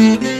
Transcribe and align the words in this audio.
Mm-hmm. 0.00 0.39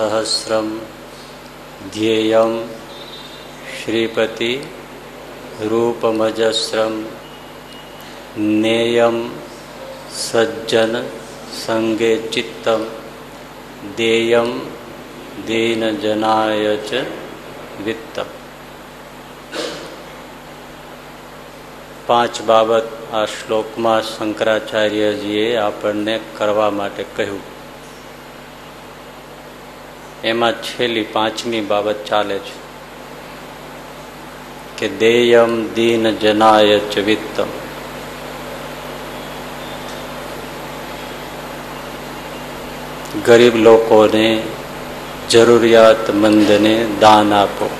સહસ્રમ 0.00 0.68
ધ્યેયમ 1.92 2.52
Shripati 3.76 4.52
રૂપમજસ્રમ 5.64 6.94
નેયમ 8.36 9.18
સજ્જન 10.10 10.94
સંગે 11.54 12.12
ચિત્તમ 12.28 12.82
દેયમ 13.96 14.50
દેન 15.46 15.82
જનાય 15.98 16.74
ચ 16.88 17.04
પાંચ 22.06 22.42
બાબત 22.42 22.86
આ 23.12 23.24
શ્લોકમાં 23.26 24.02
શંકરાચાર્યજીએ 24.02 25.46
આપણને 25.56 26.20
કરવા 26.38 26.70
માટે 26.70 27.04
કહ્યું। 27.16 27.59
એમાં 30.24 30.52
છેલ્લી 30.62 31.02
પાંચમી 31.02 31.60
બાબત 31.60 32.04
ચાલે 32.04 32.38
છે 32.38 32.70
કે 34.78 34.88
દેયમ 34.88 35.74
દીન 35.74 36.10
જનાય 36.10 36.78
ચ 36.78 36.98
ગરીબ 43.26 43.56
લોકોને, 43.56 44.42
જરૂરિયાતમંદને 45.30 46.86
દાન 47.00 47.34
આપો. 47.34 47.70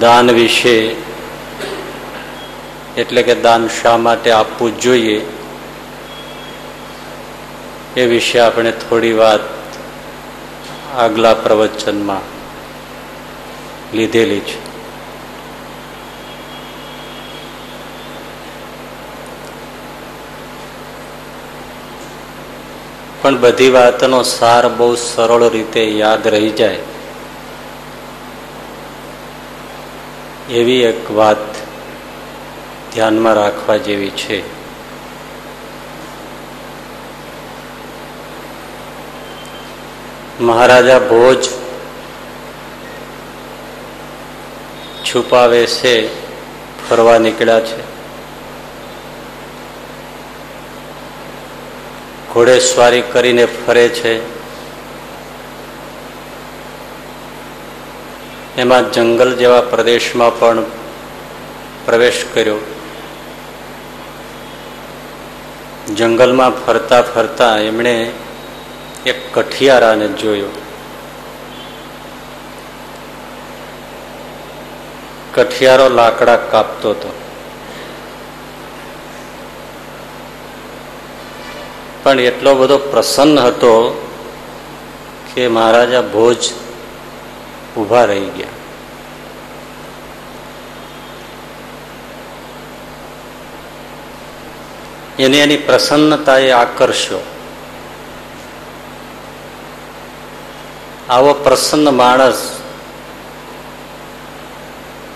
દાન 0.00 0.30
વિશે 0.30 1.06
એટલે 2.96 3.22
કે 3.22 3.34
દાન 3.34 3.68
શા 3.68 3.96
માટે 3.96 4.30
આપવું 4.30 4.80
જોઈએ 4.80 5.18
એ 7.96 8.06
વિશે 8.06 8.38
આપણે 8.38 8.72
થોડી 8.72 9.12
વાત 9.12 9.40
આગલા 10.96 11.34
પ્રવચનમાં 11.34 12.24
લીધેલી 13.96 14.40
છે. 14.40 14.66
પણ 23.22 23.40
બધી 23.40 23.70
વાતનો 23.70 24.22
સાર 24.22 24.68
બહુ 24.68 24.94
સરળ 24.94 25.50
રીતે 25.50 25.84
યાદ 25.84 26.26
રહી 26.26 26.50
જાય. 26.50 26.78
એવી 30.50 30.82
એક 30.82 31.10
વાત 31.10 31.55
ધ્યાનમાં 32.96 33.34
રાખવા 33.34 33.76
જેવી 33.76 34.10
છે. 34.10 34.42
મહારાજા 40.40 40.98
ભોજ 40.98 41.48
છુપાવે 45.04 45.66
છે, 45.66 46.08
ફરવા 46.88 47.18
નીકળ્યા 47.18 47.60
છે. 47.60 47.82
ઘોડેસવારી 52.34 53.02
કરીને 53.02 53.46
ફરે 53.46 53.88
છે. 53.88 54.22
એમાં 58.56 58.92
જંગલ 58.92 59.36
જેવા 59.36 59.60
પ્રદેશમાં 59.60 60.38
પણ 60.38 60.64
પ્રવેશ 61.84 62.24
કર્યો. 62.34 62.75
જંગલમાં 65.86 66.66
ફરતા 66.66 67.02
ફરતા 67.02 67.58
એમણે 67.58 68.12
એક 69.06 69.38
કઠિયારાને 69.38 70.08
જોયો. 70.08 70.46
કઠિયારો 75.34 75.88
લાકડા 75.88 76.36
કાપતો 76.36 76.90
હતો. 76.90 77.12
પણ 82.02 82.20
એટલો 82.20 82.54
બધો 82.54 82.78
પ્રસન્ન 82.78 83.38
હતો 83.38 84.08
કે 85.34 85.48
મહારાજા 85.48 86.02
ભોજ 86.02 86.36
ઊભા 87.76 88.04
રહી 88.04 88.24
ગયા. 88.24 88.55
એને 95.18 95.38
એની 95.38 95.56
પ્રસન્નતાએ 95.56 96.50
આકર્ષ્યો. 96.50 97.18
આવો 101.08 101.34
પ્રસન્ન 101.34 101.94
માણસ 101.94 102.52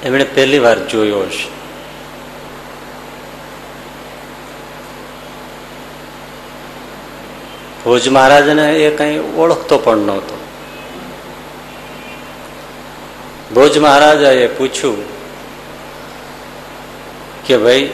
એમણે 0.03 0.25
પહેલી 0.25 0.59
વાર 0.59 0.87
જોયો 0.87 1.27
છે 1.27 1.61
ભોજ 7.85 8.09
મહારાજને 8.09 8.73
એ 8.73 8.97
કઈ 8.97 9.19
ઓળખતો 9.19 9.79
પણ 9.79 9.97
નહોતો. 9.97 10.37
ભોજ 13.55 13.79
મહારાજાએ 13.79 14.47
પૂછ્યું 14.47 15.05
કે 17.47 17.59
ભાઈ 17.59 17.91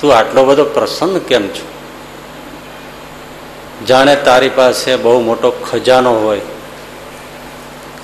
તું 0.00 0.16
આટલો 0.16 0.44
બધો 0.44 0.64
પ્રસન્ન 0.64 1.18
કેમ 1.18 1.48
છો? 1.48 1.76
જાણે 3.86 4.16
તારી 4.16 4.48
પાસે 4.48 4.96
બહુ 4.96 5.20
મોટો 5.20 5.50
ખજાનો 5.50 6.14
હોય. 6.14 6.40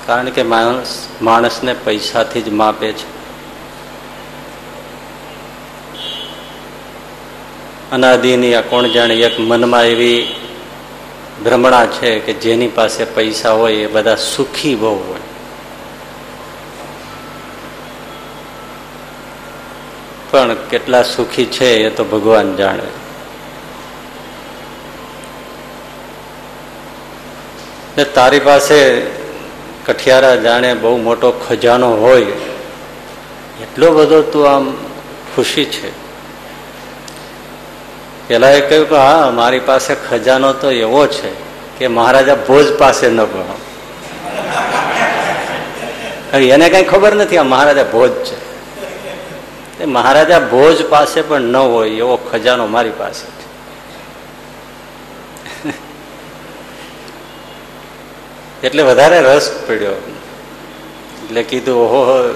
કારણ 0.07 0.31
કે 0.31 0.43
માણસ, 0.43 1.09
માણસને 1.23 1.75
પૈસાથી 1.85 2.43
જ 2.43 2.49
માપે 2.49 2.93
છે. 2.93 3.13
અનાદિની 7.91 8.55
આ 8.55 8.61
કોણ 8.61 8.87
જાણે 8.87 9.15
એક 9.15 9.41
મનમાં 9.41 9.85
એવી 9.85 10.35
ભ્રમણા 11.45 11.87
છે 11.87 12.19
કે 12.19 12.33
જેની 12.33 12.69
પાસે 12.69 13.05
પૈસા 13.05 13.51
હોય 13.51 13.73
એ 13.73 13.87
બધા 13.87 14.15
સુખી 14.15 14.75
બહુ 14.75 14.97
હોય. 14.97 15.32
પણ 20.33 20.55
કેટલા 20.71 21.03
સુખી 21.07 21.47
છે 21.57 21.69
એ 21.87 21.91
તો 21.91 22.05
ભગવાન 22.05 22.57
જાણે. 22.57 22.89
ને 27.97 28.05
તારી 28.17 28.41
પાસે 28.41 28.79
કઠિયારા 29.87 30.37
જાણે 30.37 30.71
બહુ 30.75 30.97
મોટો 30.99 31.31
ખજાનો 31.47 31.91
હોય, 31.97 32.37
એટલો 33.63 33.89
બધો 33.93 34.21
તું 34.33 34.49
આમ 34.51 34.71
ખુશી 35.35 35.65
છે. 35.75 35.91
પેલા 38.29 38.51
એ 38.51 38.61
કહ્યું 38.61 38.89
કે 38.89 38.97
હા, 38.97 39.31
મારી 39.31 39.61
પાસે 39.61 39.93
ખજાનો 40.09 40.53
તો 40.55 40.71
એવો 40.71 41.07
છે 41.07 41.31
કે 41.79 41.89
મહારાજા 41.89 42.39
ભોજ 42.49 42.67
પાસે 42.79 43.07
ન 43.09 43.21
ગણો 43.25 43.57
એને 46.55 46.67
કઈ 46.71 46.85
ખબર 46.85 47.13
નથી, 47.15 47.39
આ 47.39 47.51
મહારાજા 47.55 47.93
ભોજ 47.93 48.13
છે. 48.29 48.42
એ 49.83 49.85
મહારાજા 49.85 50.39
ભોજ 50.39 50.87
પાસે 50.87 51.23
પણ 51.23 51.41
ન 51.41 51.57
હોય 51.57 51.91
એવો 51.91 52.17
ખજાનો 52.17 52.67
મારી 52.67 52.91
પાસે. 52.99 53.43
એટલે 58.67 58.83
વધારે 58.83 59.21
રસ 59.21 59.65
પડ્યો. 59.69 59.93
એટલે 61.25 61.43
કીધું, 61.43 61.75
ઓહો, 61.75 62.35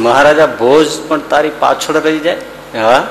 મહારાજા 0.00 0.46
ભોજ 0.46 0.86
પણ 1.08 1.20
તારી 1.20 1.50
પાછળ 1.58 1.94
રહી 1.94 2.18
જાય? 2.18 2.36
હા. 2.78 3.06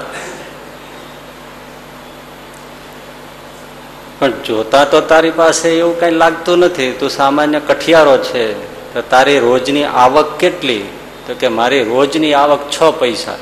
પણ 4.19 4.31
જોતા 4.31 4.85
તો 4.85 5.01
તારી 5.01 5.31
પાસે 5.31 5.69
એવું 5.69 5.99
કઈ 5.99 6.11
લાગતું 6.11 6.57
નથી. 6.57 6.91
તું 6.91 7.09
સામાન્ય 7.09 7.59
કઠિયારો 7.59 8.17
છે. 8.17 8.53
તો 8.93 9.01
તારી 9.01 9.39
રોજની 9.39 9.83
આવક 9.83 10.37
કેટલી? 10.39 10.83
તો 11.27 11.33
કે 11.33 11.47
મારી 11.47 11.83
રોજની 11.83 12.33
આવક 12.33 12.59
છ 12.71 12.83
પૈસા. 12.83 13.37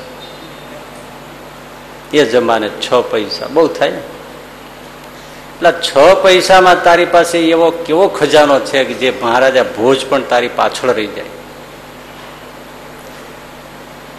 એ 2.12 2.24
જમાને 2.24 2.68
છ 2.68 2.94
પૈસા. 2.94 3.46
બહુ 3.46 3.66
થાય 3.66 3.90
ને? 3.90 3.98
એટલે 3.98 5.72
છ 5.72 6.14
પૈસામાં 6.22 6.84
તારી 6.84 7.04
પાસે 7.04 7.38
એવો 7.38 7.70
કેવો 7.70 8.08
ખજાનો 8.08 8.60
છે 8.60 8.84
કે 8.84 8.94
જે 8.94 9.12
મહારાજા 9.22 9.62
ભોજ 9.62 10.06
પણ 10.08 10.22
તારી 10.22 10.48
પાછળ 10.48 10.88
રહી 10.88 11.06
જાય. 11.06 11.24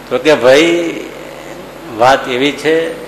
તો 0.09 0.17
કે 0.17 0.35
ભાઈ, 0.35 0.99
વાત 1.97 2.27
એવી 2.29 2.51
છે, 2.51 3.07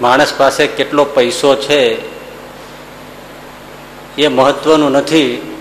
માણસ 0.00 0.34
પાસે 0.36 0.66
કેટલો 0.66 1.04
પૈસો 1.04 1.56
છે 1.56 1.96
એ 4.18 4.28
મહત્વનું 4.28 4.90
નથી, 4.90 5.56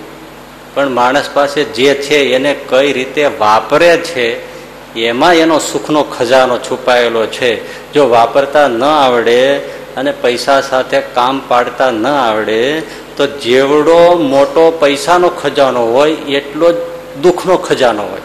પણ 0.73 0.89
માણસ 0.89 1.29
પાસે 1.33 1.63
જે 1.63 1.95
છે 1.95 2.33
એને 2.35 2.53
કઈ 2.53 2.93
રીતે 2.93 3.25
વાપરે 3.25 3.97
છે 3.97 4.52
એમાં 4.99 5.33
એનો 5.33 5.59
સુખનો 5.59 6.03
ખજાનો 6.03 6.57
છુપાયેલો 6.57 7.25
છે. 7.25 7.51
જો 7.93 8.09
વાપરતા 8.09 8.67
ન 8.67 8.83
આવડે 8.83 9.57
અને 9.95 10.11
પૈસા 10.11 10.61
સાથે 10.61 11.01
કામ 11.01 11.41
પાડતા 11.47 11.91
ન 11.91 12.07
આવડે, 12.07 12.81
તો 13.17 13.27
જેવડો 13.27 14.17
મોટો 14.17 14.71
પૈસાનો 14.71 15.29
ખજાનો 15.29 15.85
હોય, 15.85 16.15
એટલો 16.15 16.71
જ 16.71 16.75
દુઃખનો 17.21 17.57
ખજાનો 17.57 18.03
હોય. 18.03 18.21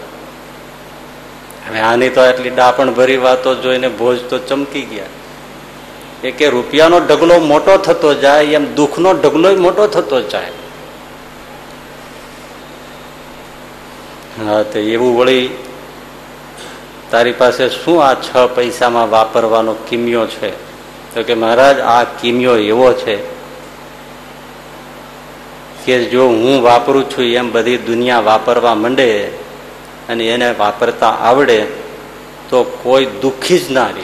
હવે 1.69 1.81
આની 1.81 2.09
તો 2.09 2.25
એટલી 2.25 2.50
ડાપણ 2.50 2.94
ભરી 2.94 3.17
વાતો 3.17 3.55
જોઈને 3.55 3.88
ભોજ 3.88 4.19
તો 4.31 4.38
ચમકી 4.38 4.82
ગયા. 4.82 5.05
એ 6.25 6.31
કે 6.31 6.49
રૂપિયાનો 6.49 6.99
ઢગલો 6.99 7.38
મોટો 7.38 7.76
થતો 7.76 8.14
જાય, 8.14 8.44
એમ 8.44 8.75
દુઃખનો 8.75 9.12
ઢગલો 9.12 9.55
મોટો 9.56 9.87
થતો 9.87 10.21
જાય. 10.21 10.50
હા, 14.47 14.62
તો 14.62 14.79
એવું 14.79 15.19
વળી 15.19 15.50
તારી 17.10 17.32
પાસે 17.32 17.69
શું 17.69 18.05
આ 18.05 18.14
છ 18.14 18.37
પૈસામાં 18.55 19.10
વાપરવાનો 19.10 19.72
કિમિયો 19.72 20.26
છે? 20.26 20.69
તો 21.14 21.22
કે 21.22 21.34
મહારાજ, 21.34 21.81
આ 21.81 22.05
કિમિયો 22.05 22.56
એવો 22.56 22.93
છે 22.93 23.16
કે 25.84 26.05
જો 26.05 26.26
હું 26.26 26.62
વાપરું 26.62 27.10
છું, 27.10 27.25
એમ 27.25 27.52
બધી 27.52 27.78
દુનિયા 27.78 28.20
વાપરવા 28.20 28.75
માંડે 28.75 29.26
અને 30.08 30.28
એને 30.28 30.55
વાપરતા 30.58 31.10
આવડે, 31.10 31.66
તો 32.49 32.62
કોઈ 32.82 33.06
દુઃખી 33.06 33.58
જ 33.58 33.70
ના 33.70 33.87
રહે. 33.87 34.02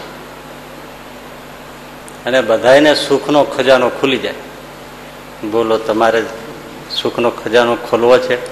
અને 2.27 2.41
બધાને 2.41 2.95
સુખનો 2.95 3.45
ખજાનો 3.45 3.89
ખુલી 3.89 4.19
જાય. 4.19 4.35
બોલો, 5.51 5.79
તમારે 5.79 6.23
સુખનો 7.03 7.31
ખજાનો 7.31 7.77
ખોલવો 7.77 8.19
છે? 8.19 8.47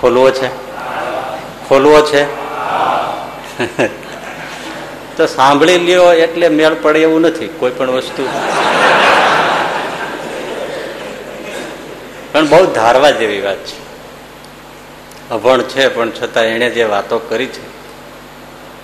ખોલવો 0.00 0.30
છે? 0.30 0.48
ખોલવો 1.68 2.00
છે? 2.00 2.51
તો 5.16 5.26
સાંભળી 5.26 5.78
લ્યો 5.78 6.12
એટલે 6.12 6.48
મેળ 6.48 6.74
પડે 6.74 7.00
એવું 7.00 7.20
નથી, 7.20 7.46
કોઈ 7.46 7.70
પણ 7.70 7.90
વસ્તુ. 7.90 8.28
પણ 12.32 12.48
બહુ 12.48 12.64
ધારવા 12.64 13.10
જેવી 13.10 13.40
વાત 13.40 13.56
છે. 13.56 13.82
અભણ 15.30 15.62
છે, 15.62 15.88
પણ 15.88 16.10
છતાં 16.10 16.44
એણે 16.44 16.70
જે 16.70 16.84
વાતો 16.84 17.18
કરી 17.18 17.46
છે, 17.46 17.66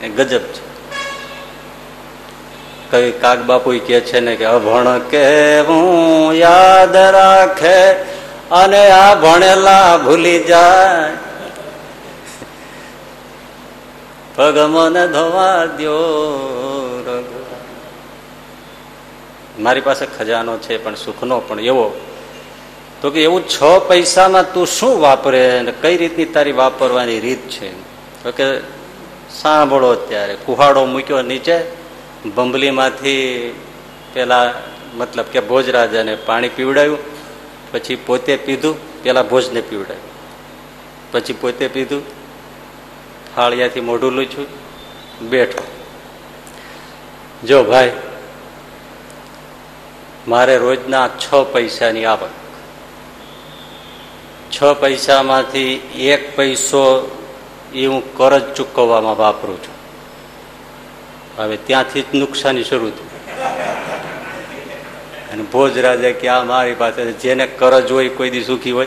એ 0.07 0.09
ગજબ 0.09 0.41
છે. 0.41 0.69
કવિ 2.91 3.11
કાક 3.11 3.39
બાપુ 3.39 3.79
કે 3.87 4.01
છે 4.01 4.21
ને 4.21 4.37
કે, 4.37 4.45
અભણ 4.45 4.99
કે 4.99 5.61
હું 5.61 6.35
યાદ 6.35 6.97
રાખે 6.97 7.93
અને 8.51 8.91
આ 8.91 9.15
ભણેલા 9.15 9.97
ભૂલી 9.97 10.45
જાય. 10.45 11.28
પગ 14.39 14.59
મને 14.59 15.09
ધોવા 15.09 15.67
દો 15.67 15.95
મારી 19.61 19.81
પાસે 19.81 20.07
ખજાનો 20.07 20.59
છે, 20.59 20.85
પણ 20.85 20.95
સુખનો 20.95 21.41
પણ 21.41 21.61
એવો. 21.61 22.01
તો 23.03 23.11
કે 23.11 23.23
એવું 23.23 23.49
છ 23.49 23.63
પૈસામાં 23.89 24.53
તું 24.53 24.67
શું 24.67 25.01
વાપરે 25.01 25.59
અને 25.59 25.73
કઈ 25.83 25.97
રીતની 25.97 26.25
તારી 26.25 26.53
વાપરવાની 26.53 27.21
રીત 27.21 27.39
છે? 27.39 27.73
તો 28.23 28.33
કે 28.33 28.61
સાંભળો 29.31 29.95
ત્યારે 29.95 30.35
કુહાડો 30.35 30.85
મૂક્યો 30.85 31.23
નીચે, 31.23 31.59
બંબલીમાંથી 32.27 33.55
પેલા 34.13 34.55
મતલબ 34.95 35.25
કે 35.25 35.41
ભોજરાજાને 35.41 36.15
પાણી 36.15 36.49
પીવડાવ્યું 36.49 36.99
પછી 37.73 37.97
પોતે 37.97 38.37
પીધું, 38.37 39.03
પેલા 39.03 39.23
ભોજને 39.23 39.61
પીવડાવ્યું 39.61 40.09
પછી 41.13 41.33
પોતે 41.33 41.69
પીધું 41.69 42.18
થાળિયાથી 43.39 43.81
મોઢું 43.81 44.13
લૂછું, 44.13 44.47
બેઠો. 45.21 45.63
જો 47.47 47.65
ભાઈ, 47.65 47.93
મારે 50.29 50.59
રોજના 50.59 51.09
છ 51.09 51.35
પૈસાની 51.53 52.05
આવક. 52.05 52.31
છ 54.53 54.63
પૈસામાંથી 54.81 55.75
એક 55.95 56.37
પૈસો 56.37 57.11
એ 57.75 57.87
હું 57.87 58.17
કરજ 58.17 58.55
ચૂકવવામાં 58.55 59.17
વાપરું 59.17 59.63
છું. 59.63 59.75
હવે 61.37 61.57
ત્યાંથી 61.57 62.03
જ 62.03 62.05
નુકસાની 62.15 62.65
શરૂ 62.65 62.91
થઈ. 62.91 63.33
અને 65.33 65.43
ભોજ 65.43 65.79
રાજા 65.79 66.11
કે 66.11 66.29
આ 66.29 66.45
મારી 66.45 66.75
પાસે 66.75 67.13
જેને 67.13 67.47
કરજ 67.47 67.93
હોય 67.93 68.09
કોઈ 68.09 68.31
દી 68.31 68.45
સુખી 68.45 68.71
હોય. 68.71 68.87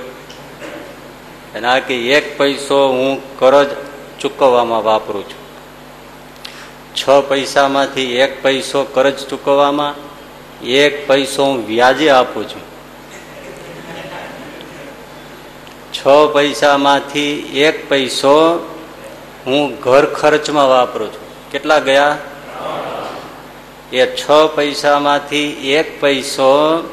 અને 1.55 1.67
આ 1.67 1.79
કે 1.79 1.95
એક 1.95 2.37
પૈસો 2.37 2.87
હું 2.87 3.39
કરજ 3.39 3.67
ચૂકવવામાં 4.21 4.83
વાપરું 4.83 5.29
છું. 5.29 5.41
છ 6.95 7.29
પૈસામાંથી 7.29 8.15
એક 8.15 8.43
પૈસો 8.43 8.83
કરજ 8.83 9.17
ચૂકવવામાં, 9.29 9.95
એક 10.65 11.07
પૈસો 11.07 11.45
હું 11.45 11.67
વ્યાજે 11.67 12.09
આપું 12.09 12.49
છું. 12.49 12.61
છ 15.93 16.33
પૈસામાંથી 16.33 17.39
એક 17.61 17.89
પૈસો 17.89 18.67
હું 19.45 19.79
ઘર 19.79 20.05
ખર્ચમાં 20.05 20.69
વાપરું 20.69 21.13
છું. 21.13 21.51
કેટલા 21.51 21.79
ગયા? 21.79 22.17
એ 23.93 24.05
છ 24.05 24.31
પૈસામાંથી 24.55 25.73
એક 25.73 26.01
પૈસો 26.01 26.83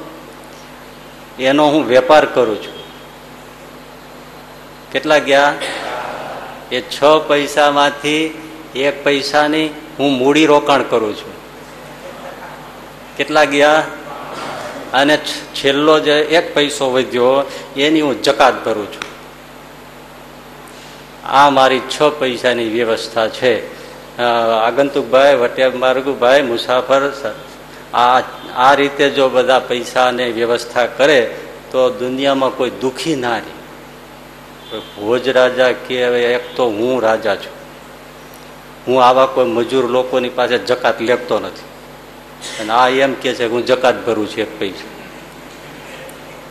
એનો 1.39 1.69
હું 1.69 1.87
વેપાર 1.87 2.25
કરું 2.25 2.63
છું. 2.63 2.75
કેટલા 4.93 5.19
ગયા? 5.19 5.55
એ 6.73 6.81
છ 6.81 7.03
પૈસામાંથી 7.29 8.43
એક 8.77 9.05
પૈસાની 9.05 9.71
હું 9.99 10.13
મૂડી 10.13 10.47
રોકાણ 10.47 10.83
કરું 10.83 11.17
છું. 11.17 11.33
કેટલા 13.17 13.45
ગયા? 13.45 13.85
અને 14.93 15.17
છેલ્લો 15.57 16.01
જે 16.01 16.21
એક 16.21 16.55
પૈસો 16.55 16.91
વધ્યો, 16.91 17.51
એની 17.77 18.01
હું 18.01 18.23
જકાત 18.23 18.65
ભરું 18.65 18.93
છું. 18.93 19.09
આ 21.29 21.51
મારી 21.51 21.81
છ 21.81 22.03
પૈસાની 22.03 22.69
વ્યવસ્થા 22.69 23.29
છે. 23.29 23.79
આગંતુકભાઈ 24.67 25.35
વટિયા 25.35 25.71
માર્ગુભાઈ, 25.75 26.43
મુસાફર 26.43 27.13
આ 27.95 28.21
આ 28.57 28.75
રીતે 28.75 29.11
જો 29.11 29.29
બધા 29.29 29.59
પૈસાને 29.59 30.31
વ્યવસ્થા 30.31 30.87
કરે, 30.87 31.35
તો 31.71 31.91
દુનિયામાં 31.91 32.57
કોઈ 32.57 32.71
દુખી 32.71 33.17
ના 33.17 33.33
રહે. 33.33 33.58
ભોજ 34.77 35.29
રાજા 35.29 35.73
કે 35.73 35.95
એક 36.05 36.57
તો 36.57 36.67
હું 36.67 37.03
રાજા 37.03 37.37
છું. 37.37 37.59
હું 38.87 39.05
આવા 39.05 39.27
કોઈ 39.27 39.45
મજૂર 39.45 39.87
લોકોની 39.87 40.29
પાસે 40.29 40.59
જકાત 40.59 41.01
લેતો 41.01 41.39
નથી. 41.39 41.69
અને 42.61 42.73
આ 42.73 42.89
એમ 42.89 43.15
કે 43.15 43.35
છે 43.35 43.47
હું 43.47 43.67
જકાત 43.67 44.07
ભરું 44.07 44.29
છું, 44.29 44.41
એક 44.41 44.59
પૈસા. 44.59 44.89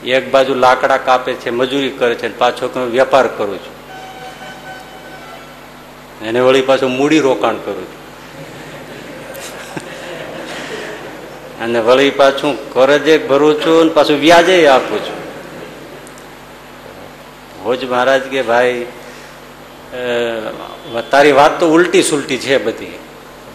એક 0.05 0.31
બાજુ 0.31 0.53
લાકડા 0.53 0.97
કાપે 0.97 1.33
છે, 1.33 1.49
મજૂરી 1.49 1.89
કરે 1.89 2.15
છે 2.15 2.37
પાછો 2.37 2.89
વેપાર 2.91 3.27
કરું 3.27 3.57
છું. 3.57 3.77
એને 6.25 6.39
વળી 6.39 6.61
પાછું 6.61 6.91
મૂડી 6.91 7.19
રોકાણ 7.19 7.55
કરું 7.55 7.87
છું. 7.87 8.07
અને 11.63 11.79
વળી 11.79 12.09
પાછું 12.09 12.73
કરજે 12.73 13.17
ભરું 13.17 13.61
છું 13.61 13.93
પાછું 13.93 14.19
વ્યાજે 14.19 14.67
આપું 14.67 14.99
છું. 14.99 15.26
ભોજ 17.67 17.83
મહારાજ 17.85 18.21
કે 18.21 18.41
ભાઈ 18.41 18.85
તારી 21.09 21.31
વાત 21.31 21.59
તો 21.59 21.67
ઉલટી 21.67 22.03
સુલટી 22.03 22.37
છે 22.37 22.57
બધી. 22.57 22.99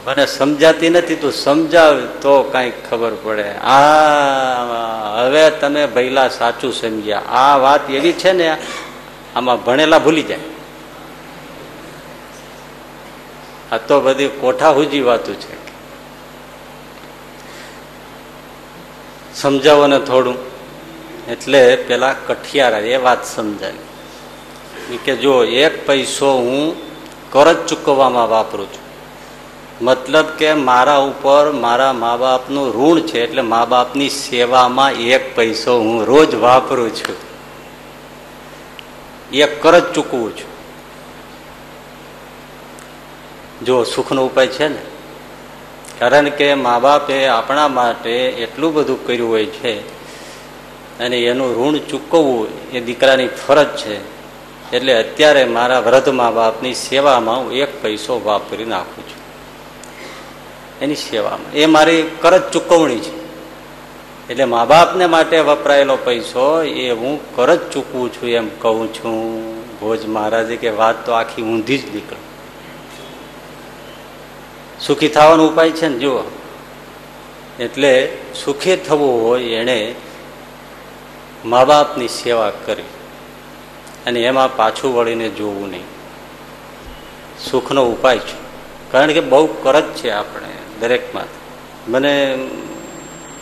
મને 0.06 0.26
સમજાતી 0.26 0.90
નથી, 0.90 1.16
તું 1.16 1.32
સમજાવ 1.32 2.00
તો 2.22 2.42
કાંઈક 2.42 2.74
ખબર 2.90 3.12
પડે. 3.22 3.48
આ, 3.48 3.76
હવે 5.16 5.50
તમે 5.50 5.86
ભૈલા 5.86 6.28
સાચું 6.28 6.72
સમજ્યા. 6.72 7.20
આ 7.20 7.56
વાત 7.56 7.90
એવી 7.90 8.12
છે 8.12 8.32
ને, 8.32 8.56
આમાં 9.36 9.64
ભણેલા 9.64 9.98
ભૂલી 9.98 10.22
જાય. 10.22 10.38
આ 13.72 13.78
તો 13.78 14.00
બધી 14.00 14.28
કોઠા 14.28 14.70
હુજી 14.70 15.00
વાતું 15.00 15.36
છે. 15.40 15.56
સમજાવો 19.34 19.86
ને 19.86 19.98
થોડું. 19.98 20.36
એટલે 21.30 21.76
પેલા 21.76 22.12
કઠિયારા, 22.26 22.78
એ 22.78 22.96
વાત 22.96 23.26
સમજાવી. 23.26 23.91
કે 25.04 25.16
જો 25.16 25.44
એક 25.44 25.86
પૈસો 25.86 26.32
હું 26.32 26.74
કરજ 27.30 27.66
ચૂકવવામાં 27.66 28.28
વાપરું 28.28 28.66
છું. 28.66 28.82
મતલબ 29.84 30.24
કે 30.24 30.54
મારા 30.54 30.96
ઉપર 30.96 31.50
મારા 31.50 31.92
મા 31.92 32.16
બાપનું 32.16 32.72
ઋણ 32.72 33.00
છે 33.00 33.24
એટલે 33.24 33.42
મા 33.42 33.64
બાપની 33.64 34.08
સેવામાં 34.08 34.92
એક 34.92 35.36
પૈસો 35.36 35.78
હું 35.78 36.04
રોજ 36.06 36.34
વાપરું 36.34 36.94
છું. 36.94 37.16
એક 39.32 39.62
કરજ 39.62 39.92
ચૂકવું 39.92 40.36
છું. 40.36 40.52
જો 43.64 43.84
સુખનો 43.84 44.26
ઉપાય 44.26 44.46
છે 44.46 44.68
ને? 44.68 44.78
કારણ 45.98 46.28
કે 46.28 46.54
મા 46.54 46.78
બાપે 46.78 47.26
આપણા 47.26 47.68
માટે 47.68 48.10
એટલું 48.10 48.74
બધું 48.74 49.06
કર્યું 49.06 49.30
હોય 49.30 49.46
છે 49.46 50.02
અને 50.98 51.18
એનું 51.18 51.64
ઋણ 51.64 51.78
ચૂકવવું 51.78 52.70
એ 52.72 52.80
દીકરાની 52.80 53.28
ફરજ 53.28 53.76
છે. 53.76 54.21
એટલે 54.72 54.92
અત્યારે 54.92 55.44
મારા 55.44 55.78
વૃદ્ધ 55.80 56.08
મા 56.08 56.30
બાપની 56.30 56.74
સેવામાં 56.74 57.38
હું 57.38 57.52
એક 57.52 57.82
પૈસો 57.82 58.20
વાપરી 58.24 58.64
નાખું 58.64 59.04
છું. 59.08 59.22
એની 60.80 60.94
સેવામાં. 60.94 61.52
એ 61.52 61.66
મારી 61.66 62.10
કરજ 62.20 62.42
ચૂકવણી 62.50 62.98
છે. 62.98 63.22
એટલે 64.28 64.44
મા 64.44 64.64
બાપને 64.64 65.06
માટે 65.06 65.40
વપરાયેલો 65.40 65.96
પૈસો 65.96 66.62
એ 66.62 66.90
હું 66.90 67.36
કરજ 67.36 67.70
ચૂકવું 67.70 68.12
છું 68.12 68.28
એમ 68.28 68.48
કહું 68.48 68.94
છું. 68.94 69.52
ભોજ 69.80 70.06
મહારાજે 70.06 70.56
કે 70.56 70.70
વાત 70.70 71.06
તો 71.06 71.12
આખી 71.12 71.42
ઊંધી 71.42 71.78
જ 71.78 71.94
નીકળે. 71.94 72.18
સુખી 74.86 75.08
થવાનો 75.08 75.46
ઉપાય 75.46 75.70
છે 75.70 75.88
ને 75.88 75.98
જુઓ. 75.98 76.22
એટલે 77.60 78.16
સુખી 78.44 78.76
થવું 78.76 79.28
હોય 79.28 79.42
એણે 79.42 79.94
મા 81.44 81.64
બાપની 81.64 82.08
સેવા 82.08 82.50
કરી. 82.50 82.82
અને 84.06 84.20
એમાં 84.20 84.56
પાછું 84.56 84.94
વળીને 84.94 85.28
જોવું 85.28 85.70
નહીં. 85.70 85.84
સુખનો 87.50 87.84
ઉપાય 87.84 88.18
છે. 88.18 88.36
કારણ 88.92 89.12
કે 89.12 89.20
બહુ 89.20 89.46
કરજ 89.46 89.84
છે 89.84 90.10
આપણે 90.10 90.48
દરેકમાં. 90.80 91.24
મને 91.88 92.38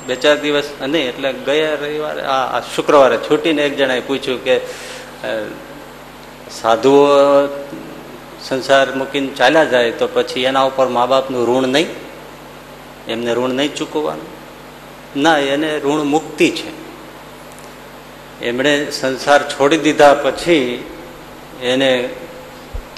બે 0.07 0.15
ચાર 0.15 0.37
દિવસ 0.37 0.65
નહીં 0.81 1.09
એટલે 1.09 1.33
ગયા 1.33 1.75
રવિવારે, 1.75 2.23
આ 2.23 2.61
શુક્રવારે 2.61 3.17
છૂટીને 3.17 3.67
એક 3.67 3.77
જણાએ 3.77 4.01
પૂછ્યું 4.01 4.45
કે 4.45 4.61
સાધુઓ 6.51 7.09
સંસાર 8.43 8.95
મૂકીને 8.95 9.29
ચાલ્યા 9.29 9.65
જાય 9.65 9.91
તો 9.91 10.09
પછી 10.13 10.43
એના 10.43 10.63
ઉપર 10.63 10.87
મા 10.89 11.07
બાપનું 11.07 11.47
ઋણ 11.49 11.69
નહીં? 11.69 11.87
એમને 13.09 13.35
ઋણ 13.35 13.51
નહીં 13.51 13.75
ચૂકવવાનું? 13.75 14.29
ના, 15.23 15.39
એને 15.39 15.79
ઋણ 15.79 16.03
મુક્તિ 16.05 16.51
છે. 16.51 16.80
એમણે 18.43 18.91
સંસાર 18.91 19.43
છોડી 19.51 19.77
દીધા 19.77 20.15
પછી 20.15 20.85
એને 21.63 22.09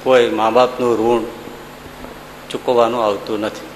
કોઈ 0.05 0.29
મા 0.29 0.51
બાપનું 0.51 0.99
ઋણ 0.99 1.25
ચૂકવવાનું 2.51 3.05
આવતું 3.05 3.41
નથી. 3.41 3.69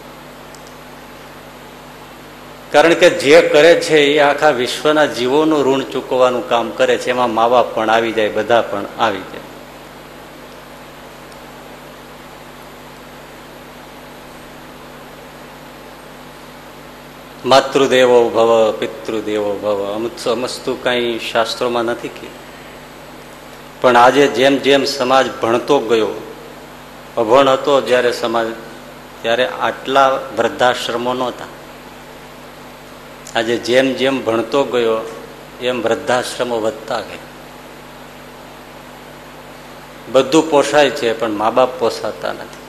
કારણ 2.73 2.95
કે 2.95 3.11
જે 3.11 3.43
કરે 3.43 3.81
છે 3.81 3.99
એ 3.99 4.19
આખા 4.19 4.51
વિશ્વના 4.51 5.07
જીવોનું 5.07 5.65
ઋણ 5.65 5.83
ચૂકવવાનું 5.83 6.49
કામ 6.49 6.71
કરે 6.71 6.99
છે. 6.99 7.11
એમાં 7.11 7.35
મા 7.35 7.49
બાપ 7.49 7.75
પણ 7.75 7.91
આવી 7.91 8.13
જાય, 8.13 8.29
બધા 8.29 8.63
પણ 8.63 8.85
આવી 8.99 9.19
જાય. 9.19 9.46
માતૃદેવો 17.47 18.29
ભવ, 18.29 18.73
પિતૃદેવો 18.79 19.55
ભવ. 19.62 19.95
અમુક 19.95 20.19
સમજતું 20.19 20.83
કઈ 20.83 21.19
શાસ્ત્રોમાં 21.19 21.83
નથી 21.83 22.09
કે. 22.09 22.26
પણ 23.81 23.97
આજે 23.97 24.26
જેમ 24.26 24.57
જેમ 24.57 24.85
સમાજ 24.85 25.26
ભણતો 25.43 25.79
ગયો, 25.79 26.09
અભણ 27.17 27.49
હતો 27.49 27.81
જ્યારે 27.81 28.12
સમાજ, 28.12 28.47
ત્યારે 29.23 29.49
આટલા 29.49 30.09
વૃદ્ધાશ્રમો 30.11 31.15
નહોતા. 31.15 31.45
આજે 33.38 33.57
જેમ 33.57 33.95
જેમ 33.95 34.25
ભણતો 34.25 34.65
ગયો, 34.65 35.15
એમ 35.61 35.83
વૃદ્ધાશ્રમો 35.83 36.61
વધતા 36.61 37.00
ગયા. 37.00 37.25
બધું 40.12 40.50
પોષાય 40.50 40.91
છે, 40.91 41.12
પણ 41.12 41.31
મા 41.31 41.50
બાપ 41.50 41.79
પોસાતા 41.79 42.33
નથી. 42.33 42.66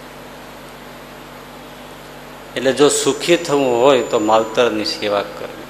એટલે 2.58 2.74
જો 2.74 2.88
સુખી 2.90 3.38
થવું 3.38 3.82
હોય 3.84 4.04
તો 4.04 4.20
માવતરની 4.20 4.86
સેવા 4.86 5.22
કરવી 5.22 5.68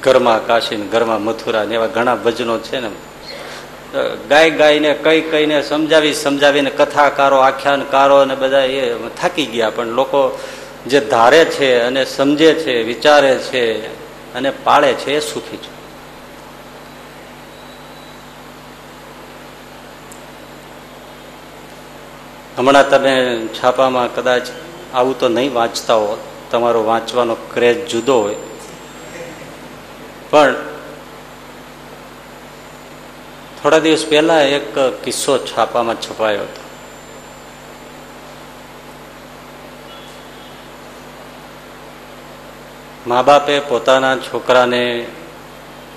ઘરમાં 0.00 0.46
કાશી 0.46 0.76
ઘરમાં 0.76 1.22
મથુરા 1.24 1.64
ને 1.64 1.74
એવા 1.74 1.86
ઘણા 1.86 2.14
ભજનો 2.14 2.58
છે 2.58 2.80
ને. 2.80 2.90
ગાય 4.28 4.50
ગાયને 4.50 4.90
કઈ 4.94 5.20
કઈને 5.20 5.62
સમજાવી 5.62 6.14
સમજાવીને 6.14 6.70
કથાકારો, 6.70 7.38
આખ્યાનકારો 7.38 8.24
ને 8.24 8.34
બધા 8.34 8.68
એ 8.76 8.82
થાકી 9.20 9.46
ગયા, 9.46 9.70
પણ 9.70 9.86
લોકો 9.86 10.38
જે 10.86 11.00
ધારે 11.00 11.44
છે 11.44 11.80
અને 11.80 12.04
સમજે 12.04 12.54
છે, 12.54 12.82
વિચારે 12.82 13.38
છે 13.38 13.62
અને 14.34 14.50
પાળે 14.50 14.92
છે 14.94 15.16
એ 15.16 15.20
સુખી 15.20 15.56
છે. 15.56 15.70
હમણાં 22.56 22.90
તમે 22.90 23.14
છાપામાં 23.56 24.14
કદાચ 24.14 24.46
આવું 24.94 25.18
તો 25.18 25.28
નહીં 25.28 25.54
વાંચતા 25.54 25.94
હો 25.94 26.18
તમારો 26.50 26.84
વાંચવાનો 26.84 27.34
ક્રેઝ 27.34 27.88
જુદો 27.88 28.20
હોય. 28.20 28.34
પણ 30.30 30.54
થોડા 33.62 33.78
દિવસ 33.78 34.06
પહેલા 34.08 34.40
એક 34.42 34.78
કિસ્સો 35.04 35.38
છાપામાં 35.38 35.94
છપાયો 35.94 36.40
હતો. 36.40 36.60
મા 43.06 43.22
બાપે 43.22 43.60
પોતાના 43.60 44.16
છોકરાને 44.16 45.06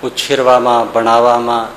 ઉછેરવામાં, 0.02 0.92
ભણાવવામાં 0.92 1.68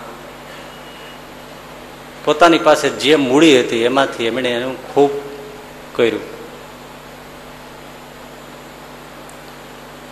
પોતાની 2.25 2.57
પાસે 2.57 2.89
જે 2.89 3.15
મૂડી 3.15 3.59
હતી 3.59 3.83
એમાંથી 3.83 4.25
એમણે 4.25 4.49
એનું 4.49 4.93
ખૂબ 4.93 5.11
કર્યું. 5.95 6.34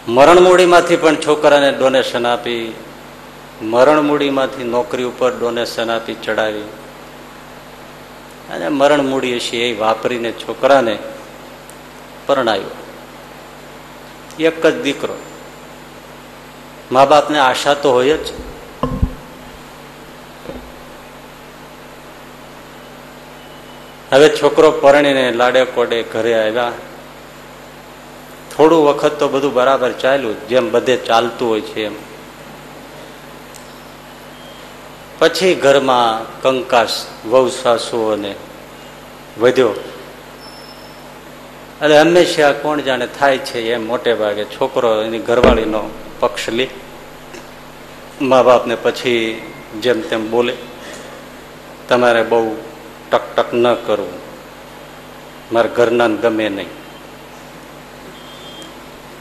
મરણ 0.07 0.39
મૂડીમાંથી 0.39 0.95
પણ 0.95 1.15
છોકરાને 1.15 1.71
ડોનેશન 1.71 2.27
આપી 2.27 2.73
મરણમૂડીમાંથી 3.61 4.63
નોકરી 4.63 5.03
ઉપર 5.03 5.31
ડોનેશન 5.31 5.91
આપી, 5.91 6.13
ચડાવી. 6.13 6.61
અને 8.49 8.69
મરણમૂડી 8.69 9.35
હશે 9.35 9.57
એ 9.57 9.79
વાપરીને 9.79 10.31
છોકરાને 10.31 10.97
પરણાયો. 12.25 12.71
એક 14.39 14.67
જ 14.67 14.81
દીકરો. 14.81 15.15
મા 16.91 17.05
બાપને 17.05 17.39
આશા 17.39 17.73
તો 17.73 17.91
હોય 17.91 18.17
જ. 18.17 18.27
હવે 24.13 24.29
છોકરો 24.29 24.71
પરણીને 24.71 25.31
લાડે 25.31 25.65
કોડે 25.65 26.03
ઘરે 26.03 26.47
આવ્યા. 26.47 26.71
થોડું 28.55 28.81
વખત 28.87 29.13
તો 29.19 29.27
બધું 29.27 29.53
બરાબર 29.53 29.91
ચાલ્યું, 29.91 30.35
જેમ 30.49 30.65
બધે 30.71 30.95
ચાલતું 30.97 31.49
હોય 31.49 31.61
છે 31.61 31.85
એમ. 31.85 31.95
પછી 35.19 35.55
ઘરમાં 35.55 36.41
કંકાસ 36.41 36.93
વહુ 37.25 37.49
સાસુઓને 37.49 38.31
વધ્યો. 39.39 39.73
એટલે 41.81 41.95
હંમેશા 41.99 42.53
કોણ 42.61 42.81
જાણે 42.81 43.07
થાય 43.07 43.37
છે 43.37 43.59
એમ 43.73 43.87
મોટે 43.87 44.11
ભાગે 44.13 44.43
છોકરો 44.45 44.89
એની 45.01 45.19
ઘરવાળીનો 45.19 45.81
પક્ષ 46.19 46.47
લે. 46.57 46.65
મા 48.21 48.43
બાપને 48.43 48.75
પછી 48.75 49.41
જેમ 49.81 49.99
તેમ 50.09 50.29
બોલે, 50.31 50.53
તમારે 51.89 52.23
બહુ 52.23 52.55
ટકટક 53.11 53.49
ન 53.53 53.65
કરવું 53.85 54.19
મારા 55.51 55.75
ઘરના 55.77 56.07
ગમે 56.23 56.47
નહીં. 56.49 56.82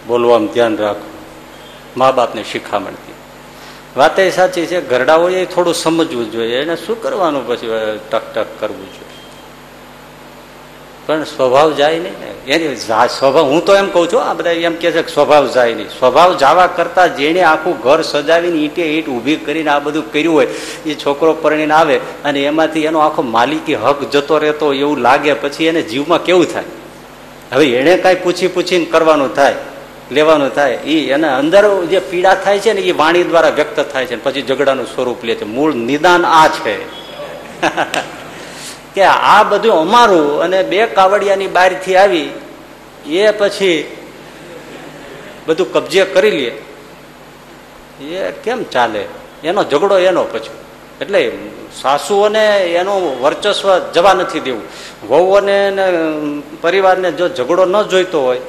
બોલવામાં 0.07 0.53
ધ્યાન 0.53 0.77
રાખો. 0.77 1.09
મા 1.97 2.13
બાપને 2.13 2.43
શીખામણથી 2.53 3.13
વાત 3.97 4.19
એ 4.19 4.31
સાચી 4.31 4.67
છે, 4.67 4.81
ઘરડાઓએ 4.81 5.45
થોડું 5.45 5.75
સમજવું 5.75 6.31
જોઈએ 6.31 6.63
એને 6.63 6.77
શું 6.77 7.03
કરવાનું 7.03 7.47
પછી 7.47 7.69
ટક 8.11 8.23
ટક 8.35 8.47
કરવું 8.61 8.87
જોઈએ. 8.95 9.11
પણ 11.07 11.25
સ્વભાવ 11.25 11.73
જાય 11.73 11.99
નહીં 11.99 12.21
ને. 12.21 12.31
એની 12.47 12.77
સ્વભાવ, 12.77 13.45
હું 13.45 13.65
તો 13.65 13.75
એમ 13.75 13.89
કઉ 13.91 14.07
છું, 14.13 14.23
આ 14.23 14.35
બધા 14.35 14.51
એમ 14.51 14.77
કે 14.77 14.93
છે 14.93 15.15
સ્વભાવ 15.15 15.49
જાય 15.49 15.75
નહીં. 15.75 15.89
સ્વભાવ 15.89 16.37
જવા 16.37 16.67
કરતા 16.67 17.07
જેને 17.07 17.43
આખું 17.43 17.81
ઘર 17.81 18.03
સજાવીને 18.03 18.59
ઈટે 18.59 18.83
ઈટ 18.83 19.09
ઊભી 19.09 19.37
કરીને 19.37 19.71
આ 19.71 19.79
બધું 19.79 20.13
કર્યું 20.13 20.35
હોય, 20.35 20.47
એ 20.87 20.95
છોકરો 20.95 21.33
પરણીને 21.35 21.75
આવે 21.75 21.97
અને 22.25 22.41
એમાંથી 22.43 22.85
એનો 22.85 22.99
આખો 22.99 23.23
માલિકી 23.23 23.75
હક 23.75 24.11
જતો 24.11 24.39
રહેતો 24.39 24.73
એવું 24.73 24.99
લાગે, 24.99 25.35
પછી 25.35 25.67
એને 25.67 25.83
જીવમાં 25.83 26.25
કેવું 26.25 26.47
થાય? 26.53 26.65
હવે 27.53 27.67
એને 27.71 27.97
કાંઈ 27.97 28.15
પૂછી 28.15 28.49
પૂછીને 28.49 28.85
કરવાનું 28.85 29.35
થાય. 29.35 29.55
લેવાનું 30.13 30.51
થાય 30.55 30.73
એ 30.73 31.11
એના 31.11 31.39
અંદર 31.39 31.85
જે 31.85 31.99
પીડા 31.99 32.35
થાય 32.35 32.59
છે 32.59 32.73
ને 32.73 32.81
એ 32.81 32.93
વાણી 32.93 33.25
દ્વારા 33.25 33.49
વ્યક્ત 33.49 33.81
થાય 33.93 34.07
છે 34.07 34.25
પછી 34.25 34.43
ઝઘડાનું 34.43 34.87
સ્વરૂપ 34.87 35.25
લે 35.25 35.35
છે. 35.35 35.45
મૂળ 35.45 35.75
નિદાન 35.75 36.27
આ 36.27 36.49
છે. 36.49 36.77
કે 38.95 39.03
આ 39.03 39.43
બધું 39.43 39.75
અમારું 39.75 40.43
અને 40.43 40.63
બે 40.63 40.87
કાવડિયાની 40.87 41.47
બહારથી 41.47 41.97
આવી, 41.97 42.31
એ 43.07 43.31
પછી 43.31 43.97
બધું 45.47 45.73
કબજે 45.73 46.05
કરી 46.05 46.31
લે. 46.31 46.53
એ 48.05 48.31
કેમ 48.45 48.65
ચાલે? 48.65 49.05
એનો 49.45 49.65
ઝઘડો 49.65 49.99
એનો 49.99 50.25
પછી. 50.25 50.51
એટલે 51.01 51.33
સાસુઓને 51.83 52.59
એનું 52.59 53.23
વર્ચસ્વ 53.23 53.93
જવા 53.93 54.15
નથી 54.15 54.41
દેવું. 54.41 54.63
વહુઓને 55.09 55.73
પરિવારને 56.61 57.13
જો 57.13 57.29
ઝઘડો 57.29 57.65
ન 57.65 57.83
જોઈતો 57.83 58.23
હોય 58.23 58.41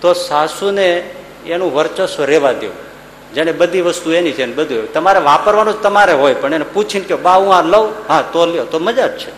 તો 0.00 0.12
સાસુને 0.12 1.10
એનું 1.46 1.74
વર્ચસ્વ 1.74 2.24
રહેવા 2.24 2.52
દેવું 2.52 2.90
જેને 3.34 3.52
બધી 3.52 3.80
વસ્તુ 3.80 4.12
એની 4.12 4.32
છે 4.32 4.44
ને 4.44 4.52
બધું 4.52 4.92
તમારે 4.92 5.20
વાપરવાનું 5.20 5.82
તમારે 5.82 6.12
હોય, 6.12 6.34
પણ 6.34 6.54
એને 6.54 6.64
પૂછીને 6.64 7.04
કે 7.04 7.14
બા, 7.14 7.34
હું 7.34 7.54
આ 7.54 7.62
લઉં? 7.62 7.92
હા, 8.08 8.22
તો 8.22 8.46
લ્યો. 8.46 8.64
તો 8.64 8.78
મજા 8.78 9.06
જ 9.06 9.18
છે. 9.18 9.30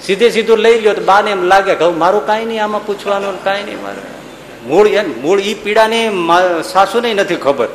સીધે 0.00 0.30
સીધું 0.30 0.58
લઈ 0.58 0.80
લ્યો, 0.80 0.94
તો 0.94 1.02
બાને 1.02 1.30
એમ 1.30 1.42
લાગે 1.42 1.74
કે 1.74 1.84
મારું 1.84 2.26
કાંઈ 2.26 2.44
નહીં 2.44 2.64
આમાં 2.64 2.86
પૂછવાનું 2.86 3.44
કાંઈ 3.44 3.62
નહીં 3.62 3.82
મારું. 3.82 4.16
મૂળ 4.68 4.88
એમ, 4.88 5.22
મૂળ 5.22 5.40
ઈ 5.40 5.54
પીડાની 5.54 6.28
સાસુને 6.72 7.14
નથી 7.14 7.36
ખબર. 7.36 7.68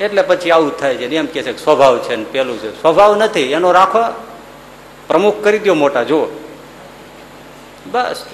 એટલે 0.00 0.22
પછી 0.22 0.50
આવું 0.50 0.78
થાય 0.78 0.94
છે 0.94 1.16
એમ 1.16 1.26
કે 1.26 1.42
છે 1.42 1.64
સ્વભાવ 1.64 1.98
છે 1.98 2.16
ને 2.16 2.24
પેલું 2.24 2.58
છે. 2.58 2.82
સ્વભાવ 2.82 3.16
નથી, 3.16 3.40
એનો 3.40 3.72
રાખો. 3.72 3.98
પ્રમુખ 5.06 5.44
કરી 5.44 5.58
દો 5.58 5.74
મોટા, 5.74 6.02
જુઓ. 6.02 6.26
બસ. 7.86 8.24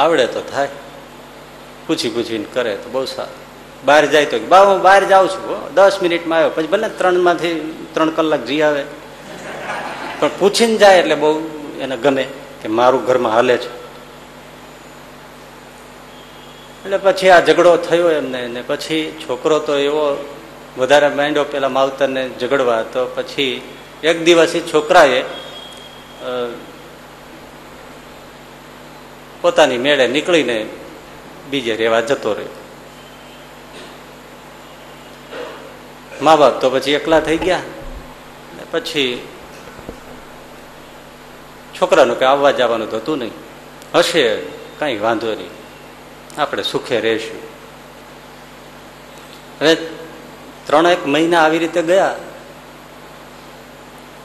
આવડે 0.00 0.26
તો 0.26 0.40
થાય. 0.52 0.68
પૂછી 1.86 2.10
પૂછીને 2.14 2.46
કરે 2.54 2.72
તો 2.82 2.88
બહુ 2.90 3.04
સારું. 3.04 3.38
બહાર 3.84 4.02
જાય 4.06 4.26
તો 4.26 4.38
બા, 4.38 4.64
હું 4.64 4.82
બહાર 4.82 5.02
જાઉં 5.04 5.28
છું 5.28 5.74
દસ 5.74 5.98
મિનિટમાં 6.02 6.38
આવ્યો. 6.38 6.52
પછી 6.54 6.66
ભલે 6.66 6.88
ત્રણમાંથી 6.98 7.54
ત્રણ 7.94 8.10
કલાક 8.10 8.42
જી 8.44 8.62
આવે. 8.62 8.82
પણ 10.20 10.30
પૂછીને 10.38 10.76
જાય 10.76 10.98
એટલે 10.98 11.14
બહુ 11.14 11.30
એને 11.80 11.96
ગમે 11.96 12.24
કે 12.62 12.68
મારું 12.68 13.04
ઘરમાં 13.04 13.32
હાલે 13.32 13.56
છે. 13.56 13.70
એટલે 16.84 16.98
પછી 16.98 17.30
આ 17.30 17.40
ઝઘડો 17.40 17.76
થયો 17.76 18.10
એમને 18.10 18.40
ને 18.48 18.62
પછી 18.66 19.04
છોકરો 19.22 19.58
તો 19.58 19.74
એવો 19.88 20.04
વધારે 20.78 21.08
માંડ્યો 21.08 21.44
પેલા 21.44 21.68
માવતરને 21.68 22.22
ઝઘડવા. 22.40 22.82
તો 22.92 23.00
પછી 23.14 23.62
એક 24.02 24.24
દિવસ 24.24 24.52
છોકરાએ 24.74 25.20
પોતાની 29.40 29.78
મેળે 29.78 30.06
નીકળીને 30.06 30.66
બીજે 31.50 31.76
રહેવા 31.76 32.00
જતો 32.00 32.32
રહ્યો. 32.32 32.48
મા 36.22 36.36
બાપ 36.36 36.60
તો 36.60 36.70
પછી 36.70 36.92
એકલા 36.92 37.20
થઈ 37.20 37.36
ગયા 37.36 37.60
પછી 38.70 39.28
છોકરાનું 41.80 42.18
કે 42.18 42.24
આવવા 42.24 42.50
જવાનું 42.50 42.90
તો 42.90 42.96
હતું 42.96 43.18
નહીં. 43.18 43.30
હશે, 43.94 44.36
કઈ 44.78 44.98
વાંધો 44.98 45.34
નહીં. 45.34 45.50
આપણે 46.40 46.62
સુખે 46.62 47.00
રહેશું. 47.00 47.40
હવે 49.60 49.74
ત્રણ 50.66 50.86
એક 50.86 51.06
મહિના 51.06 51.44
આવી 51.44 51.58
રીતે 51.58 51.82
ગયા. 51.82 52.16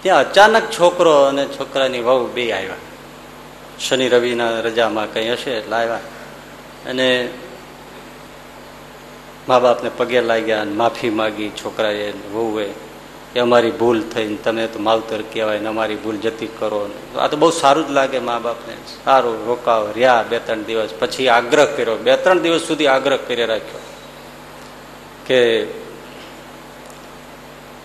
ત્યાં 0.02 0.20
અચાનક 0.20 0.64
છોકરો 0.80 1.24
અને 1.24 1.46
છોકરાની 1.46 2.00
વહુ 2.00 2.28
બે 2.28 2.52
આવ્યા. 2.52 2.76
શનિ 3.80 4.10
રવિના 4.10 4.62
રજામાં 4.62 5.14
કંઈ 5.14 5.30
હશે 5.30 5.58
એટલે 5.58 5.76
આવ્યા. 5.76 6.00
અને 6.90 7.30
મા 9.48 9.60
બાપને 9.60 9.90
પગે 9.98 10.22
લાગ્યા 10.22 10.62
અને 10.62 10.72
માફી 10.72 11.10
માગી 11.10 11.52
છોકરાએ 11.52 12.14
વહુએ 12.34 12.74
કે 13.34 13.40
અમારી 13.40 13.72
ભૂલ 13.72 14.02
થઈને 14.14 14.36
તમે 14.36 14.68
તો 14.68 14.80
માવતર 14.80 15.22
કહેવાય 15.22 15.60
ને 15.60 15.68
અમારી 15.68 15.96
ભૂલ 15.96 16.18
જતી 16.18 16.48
કરો 16.60 16.90
આ 17.20 17.28
તો 17.28 17.38
બહુ 17.38 17.52
સારું 17.52 17.88
જ 17.88 17.92
લાગે 17.92 18.20
મા 18.20 18.40
બાપને. 18.40 18.74
સારું 19.06 19.46
રોકાવ, 19.48 19.92
રહ્યા 19.92 20.24
બે 20.30 20.40
ત્રણ 20.40 20.64
દિવસ. 20.64 20.94
પછી 21.00 21.28
આગ્રહ 21.28 21.66
કર્યો. 21.66 21.96
બે 21.98 22.18
ત્રણ 22.18 22.40
દિવસ 22.40 22.62
સુધી 22.62 22.88
આગ્રહ 22.88 23.18
કરી 23.28 23.46
રાખ્યો 23.46 23.82
કે 25.28 25.68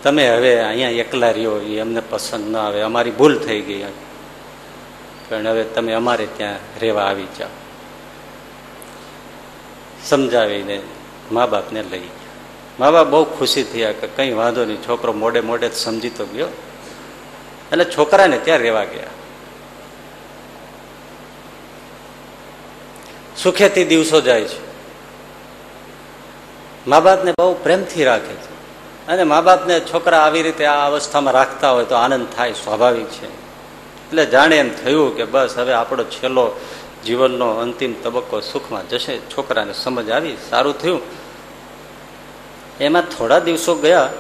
તમે 0.03 0.37
હવે 0.37 0.61
અહીંયા 0.61 0.91
એકલા 0.91 1.31
રહ્યો, 1.31 1.61
એ 1.61 1.81
અમને 1.81 2.01
પસંદ 2.01 2.51
ન 2.51 2.57
આવે. 2.57 2.81
અમારી 2.83 3.11
ભૂલ 3.11 3.39
થઈ 3.39 3.61
ગઈ. 3.61 3.85
પણ 5.31 5.47
હવે 5.47 5.65
તમે 5.65 5.93
અમારે 5.93 6.27
ત્યાં 6.27 6.57
રહેવા 6.81 7.03
આવી 7.03 7.27
જાઓ. 7.39 7.49
સમજાવીને 10.05 10.83
મા 11.33 11.47
બાપને 11.47 11.83
લઈ 11.83 12.09
મા 12.81 12.91
બાપ 12.91 13.07
બહુ 13.07 13.25
ખુશી 13.25 13.63
થયા 13.63 13.93
કે 13.93 14.07
કંઈ 14.07 14.33
વાંધો 14.33 14.65
નહીં, 14.65 14.83
છોકરો 14.89 15.13
મોડે 15.13 15.41
મોડે 15.41 15.69
જ 15.69 15.75
સમજી 15.75 16.11
તો 16.11 16.27
ગયો. 16.27 16.47
એટલે 17.73 17.85
છોકરાને 17.85 18.39
ત્યાં 18.39 18.59
રહેવા 18.59 18.85
ગયા. 18.85 19.07
સુખેથી 23.43 23.85
દિવસો 23.85 24.21
જાય 24.21 24.45
છે. 24.45 24.71
મા 26.87 27.01
બાપને 27.01 27.33
બહુ 27.33 27.55
પ્રેમથી 27.55 28.05
રાખે 28.05 28.35
છે. 28.35 28.51
અને 29.07 29.25
મા 29.25 29.41
બાપને 29.41 29.81
છોકરા 29.81 30.19
આવી 30.19 30.43
રીતે 30.43 30.67
આ 30.67 30.87
અવસ્થામાં 30.87 31.35
રાખતા 31.35 31.71
હોય 31.71 31.85
તો 31.85 31.95
આનંદ 31.95 32.27
થાય, 32.37 32.53
સ્વાભાવિક 32.53 33.07
છે. 33.07 33.40
એટલે 34.11 34.27
જાણે 34.27 34.57
એમ 34.57 34.75
થયું 34.75 35.17
કે 35.17 35.25
બસ 35.25 35.59
હવે 35.59 35.73
આપણો 35.73 36.05
છેલ્લો 36.05 36.61
જીવનનો 37.07 37.51
અંતિમ 37.51 37.95
તબક્કો 38.03 38.41
સુખમાં 38.41 38.89
જશે. 38.89 39.19
છોકરાને 39.19 39.73
સમજ 39.73 40.11
આવી, 40.11 40.37
સારું 40.51 40.79
થયું. 40.79 41.01
એમાં 42.81 43.03
થોડા 43.03 43.39
દિવસો 43.39 43.75
ગયા 43.75 44.13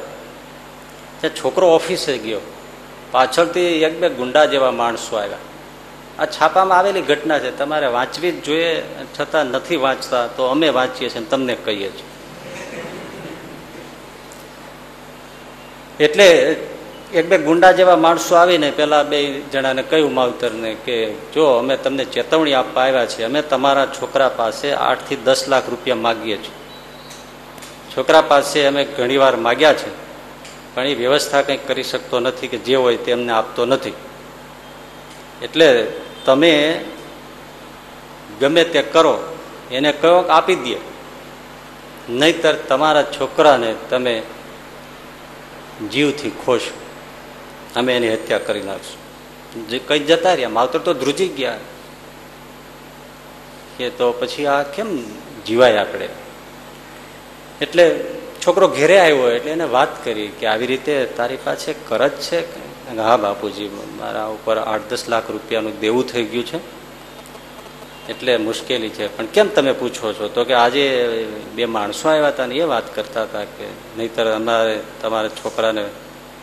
ત્યાં 1.20 1.36
છોકરો 1.36 1.68
ઓફિસે 1.68 2.18
ગયો. 2.18 2.40
પાછળથી 3.10 3.60
એક 3.60 4.00
બે 4.00 4.08
ગુંડા 4.08 4.44
જેવા 4.44 4.70
માણસો 4.70 5.16
આવ્યા. 5.16 5.36
આ 6.18 6.26
છાપામાં 6.26 6.78
આવેલી 6.78 7.02
ઘટના 7.02 7.38
છે, 7.38 7.58
તમારે 7.58 7.86
વાંચવી 7.86 8.32
જ 8.32 8.44
જોઈએ, 8.44 8.82
છતાં 9.20 9.46
નથી 9.46 9.76
વાંચતા, 9.76 10.26
તો 10.26 10.44
અમે 10.44 10.68
વાંચીએ 10.68 11.08
છીએ 11.08 11.22
તમને 11.22 11.54
કહીએ 11.54 11.90
છીએ. 11.90 12.10
એટલે 16.04 16.56
એક 17.12 17.26
બે 17.26 17.38
ગુંડા 17.38 17.72
જેવા 17.72 17.96
માણસો 17.96 18.34
આવીને 18.36 18.70
પેલા 18.70 19.04
બે 19.04 19.42
જણાને 19.52 19.82
કહ્યું 19.82 20.12
માવતરને 20.14 20.74
કે, 20.86 21.14
જો 21.34 21.58
અમે 21.58 21.76
તમને 21.76 22.04
ચેતવણી 22.04 22.54
આપવા 22.54 22.84
આવ્યા 22.84 23.06
છીએ, 23.06 23.24
અમે 23.24 23.42
તમારા 23.42 23.86
છોકરા 23.86 24.28
પાસે 24.28 24.72
આઠથી 24.72 25.16
દસ 25.16 25.48
લાખ 25.48 25.68
રૂપિયા 25.68 25.96
માગીએ 25.96 26.36
છીએ. 26.36 26.54
છોકરા 27.94 28.22
પાસે 28.22 28.66
અમે 28.66 28.84
ઘણીવાર 28.84 29.36
માગ્યા 29.36 29.74
છે, 29.74 29.90
પણ 30.74 30.86
એ 30.86 30.94
વ્યવસ્થા 30.94 31.42
કંઈક 31.42 31.66
કરી 31.66 31.82
શકતો 31.82 32.20
નથી 32.20 32.48
કે 32.48 32.58
જે 32.58 32.76
હોય 32.76 32.96
તેમને 32.96 33.32
આપતો 33.32 33.66
નથી. 33.66 33.94
એટલે 35.42 35.86
તમે 36.24 36.84
ગમે 38.40 38.64
તે 38.64 38.82
કરો, 38.82 39.18
એને 39.70 39.92
કહો 39.92 40.24
આપી 40.28 40.54
દે 40.54 40.78
નહીતર 42.08 42.54
તમારા 42.68 43.02
છોકરાને 43.02 43.74
તમે 43.90 44.22
જીવથી 45.90 46.30
ખોશ. 46.44 46.70
અમે 47.76 47.96
એની 47.96 48.12
હત્યા 48.12 48.38
કરી 48.38 48.62
નાખશું. 48.62 49.88
કઈ 49.88 49.98
જતા 49.98 50.34
રહ્યા, 50.34 50.48
માવતર 50.48 50.78
તો 50.78 50.94
ધ્રુજી 50.94 51.28
ગયા. 51.28 51.58
કે 53.78 53.90
તો 53.90 54.12
પછી 54.12 54.46
આ 54.46 54.62
કેમ 54.62 55.02
જીવાય 55.46 55.78
આપણે 55.78 56.08
એટલે 57.60 58.04
છોકરો 58.46 58.68
ઘેરે 58.68 59.00
આવ્યો 59.00 59.30
એટલે 59.30 59.50
એને 59.50 59.64
વાત 59.64 60.04
કરી 60.04 60.28
કે 60.28 60.46
આવી 60.46 60.66
રીતે 60.66 61.06
તારી 61.06 61.38
પાસે 61.44 61.74
કરજ 61.88 62.10
છે 62.10 62.70
હા, 62.96 63.16
બાપુજી, 63.16 63.70
મારા 63.98 64.26
ઉપર 64.26 64.58
આઠ 64.58 64.80
દસ 64.90 65.08
લાખ 65.08 65.30
રૂપિયાનું 65.30 65.80
દેવું 65.80 66.06
થઈ 66.06 66.24
ગયું 66.24 66.46
છે. 66.46 66.58
એટલે 68.08 68.36
મુશ્કેલી 68.36 68.88
છે. 68.88 69.16
પણ 69.16 69.26
કેમ 69.26 69.48
તમે 69.48 69.72
પૂછો 69.72 70.12
છો? 70.12 70.28
તો 70.28 70.44
કે 70.44 70.54
આજે 70.54 70.84
બે 71.54 71.64
માણસો 71.64 72.08
આવ્યા 72.08 72.28
હતા 72.28 72.46
ને 72.46 72.54
એ 72.54 72.62
વાત 72.62 72.94
કરતા 72.94 73.22
હતા 73.22 73.44
કે 73.44 73.66
નહીતર 73.98 74.32
અમારે 74.32 74.80
તમારા 75.02 75.28
છોકરાને 75.28 75.84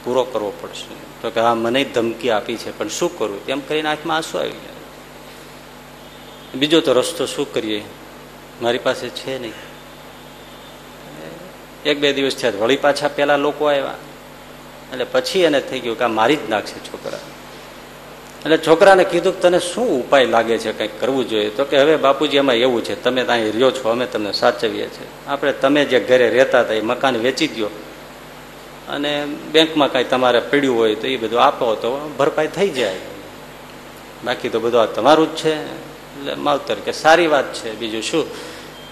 પૂરો 0.04 0.24
કરવો 0.24 0.54
પડશે. 0.62 1.07
તો 1.28 1.32
કે, 1.32 1.40
હા, 1.40 1.54
મને 1.54 1.84
ધમકી 1.84 2.30
આપી 2.30 2.58
છે, 2.58 2.78
પણ 2.78 2.88
શું 2.88 3.20
કરવું 3.20 3.46
તેમ 3.46 3.60
કરીને 3.60 3.90
આંખમાં 3.90 4.18
આંસુ 4.18 4.38
આવી 4.38 4.50
ગયા. 4.50 4.76
બીજો 6.56 6.82
તો 6.82 6.94
રસ્તો 6.94 7.26
શું 7.26 7.54
કરીએ? 7.54 7.84
મારી 8.62 8.78
પાસે 8.78 9.10
છે 9.10 9.40
નહીં. 9.40 9.54
એક 11.86 12.00
બે 12.00 12.14
દિવસ 12.14 12.36
થયા, 12.36 12.52
વળી 12.60 12.76
પાછા 12.76 13.08
પેલા 13.08 13.36
લોકો 13.36 13.66
આવ્યા. 13.66 13.94
એટલે 14.92 15.04
પછી 15.04 15.40
એને 15.40 15.62
થઈ 15.62 15.80
ગયું 15.80 15.98
કે 15.98 16.04
આ 16.04 16.08
મારી 16.08 16.36
જ 16.36 16.40
નાખશે 16.50 16.80
છોકરા. 16.80 17.20
એટલે 18.46 18.58
છોકરાને 18.58 19.04
કીધું 19.04 19.34
કે, 19.34 19.42
તને 19.42 19.60
શું 19.60 20.06
ઉપાય 20.06 20.26
લાગે 20.26 20.58
છે 20.58 20.72
કંઈક 20.72 21.02
કરવું 21.02 21.30
જોઈએ? 21.30 21.50
તો 21.50 21.66
કે, 21.66 21.82
હવે 21.82 21.96
બાપુજી, 21.96 22.38
એમાં 22.38 22.56
એવું 22.56 22.84
છે, 22.84 23.04
તમે 23.04 23.24
ત્યાં 23.24 23.38
રહ્યો 23.38 23.72
છો, 23.72 23.90
અમે 23.90 24.06
તમને 24.06 24.32
સાચવીએ 24.32 24.88
છીએ. 24.88 25.08
આપણે, 25.28 25.52
તમે 25.52 25.86
જે 25.86 26.00
ઘરે 26.00 26.30
રહેતા 26.30 26.62
હતા, 26.62 26.74
એ 26.74 26.82
મકાન 26.82 27.18
વેચી 27.18 27.48
દો 27.48 27.70
અને 28.90 29.26
બેંકમાં 29.26 29.92
કાંઈ 29.92 30.04
તમારે 30.04 30.40
પડ્યું 30.40 30.78
હોય 30.78 30.96
તો 30.96 31.08
એ 31.08 31.18
બધું 31.18 31.44
આપો 31.44 31.76
તો 31.76 32.16
ભરપાઈ 32.18 32.48
થઈ 32.48 32.70
જાય. 32.70 32.96
બાકી 34.26 34.50
તો 34.50 34.60
બધું 34.60 34.82
આ 34.82 34.86
તમારું 34.86 35.36
જ 35.36 35.40
છે. 35.40 35.66
એટલે 36.20 36.34
માવતર 36.34 36.76
કે 36.76 36.92
સારી 36.92 37.28
વાત 37.28 37.54
છે. 37.54 37.76
બીજું 37.76 38.02
શું? 38.02 38.26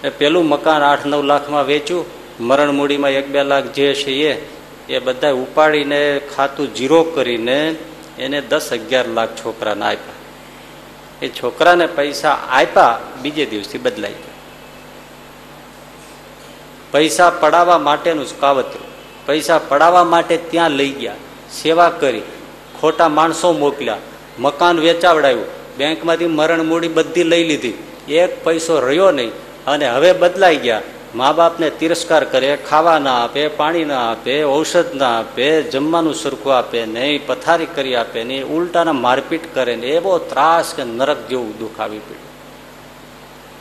એ 0.03 0.09
પેલું 0.09 0.47
મકાન 0.47 0.81
આઠ 0.81 1.05
નવ 1.05 1.23
લાખમાં 1.23 1.65
વેચ્યું, 1.65 2.05
મરણ 2.39 2.71
મૂડીમાં 2.71 3.09
એક 3.09 3.27
બે 3.27 3.43
લાખ 3.43 3.63
જે 3.63 3.93
છે 3.93 4.11
એ 4.11 4.47
એ 4.89 4.99
બધા 4.99 5.31
ઉપાડીને 5.31 6.21
ખાતું 6.35 6.73
જીરો 6.73 7.03
કરીને 7.03 7.75
એને 8.19 8.41
દસ 8.41 8.69
અગિયાર 8.73 9.07
લાખ 9.07 9.29
છોકરાને 9.29 9.85
આપ્યા. 9.85 10.13
એ 11.21 11.27
છોકરાને 11.27 11.87
પૈસા 11.87 12.31
આપ્યા, 12.31 12.99
બીજે 13.21 13.45
દિવસથી 13.45 13.77
બદલાઈ 13.77 14.11
ગયા. 14.11 14.35
પૈસા 16.91 17.29
પડાવવા 17.29 17.77
માટેનું 17.77 18.27
જ 18.27 18.29
કાવતરું. 18.39 18.94
પૈસા 19.25 19.59
પડાવવા 19.59 20.03
માટે 20.03 20.37
ત્યાં 20.37 20.71
લઈ 20.71 20.89
ગયા. 20.89 21.15
સેવા 21.61 21.89
કરી. 21.89 22.21
ખોટા 22.81 23.09
માણસો 23.09 23.53
મોકલ્યા. 23.53 23.97
મકાન 24.39 24.79
વેચાવડાયું. 24.79 25.45
બેંકમાંથી 25.77 26.25
મરણ 26.25 26.63
મૂડી 26.63 26.87
બધી 26.87 27.23
લઈ 27.23 27.43
લીધી. 27.43 27.73
એક 28.07 28.43
પૈસો 28.43 28.79
રહ્યો 28.79 29.11
નહીં 29.11 29.31
અને 29.67 29.89
હવે 29.89 30.13
બદલાઈ 30.13 30.55
ગયા. 30.55 30.81
મા 31.15 31.31
બાપને 31.31 31.69
તિરસ્કાર 31.69 32.23
કરે, 32.23 32.57
ખાવા 32.69 32.99
ના 32.99 33.23
આપે, 33.23 33.47
પાણી 33.47 33.85
ના 33.85 34.11
આપે, 34.11 34.43
ઔષધ 34.43 34.95
ના 34.95 35.19
આપે, 35.19 35.61
જમવાનું 35.61 36.15
સરખું 36.15 36.57
આપે 36.57 36.85
નહીં, 36.85 37.27
પથારી 37.27 37.65
કરી 37.65 37.95
આપે 37.95 38.23
નહીં, 38.23 38.45
ઉલટાના 38.45 38.93
મારપીટ 38.93 39.55
કરે 39.55 39.75
ને 39.75 39.87
એવો 39.87 40.17
ત્રાસ 40.17 40.73
કે 40.73 40.83
નરક 40.83 41.27
જેવું 41.27 41.57
દુઃખ 41.57 41.79
આવી 41.79 41.99
પડ્યું. 41.99 42.24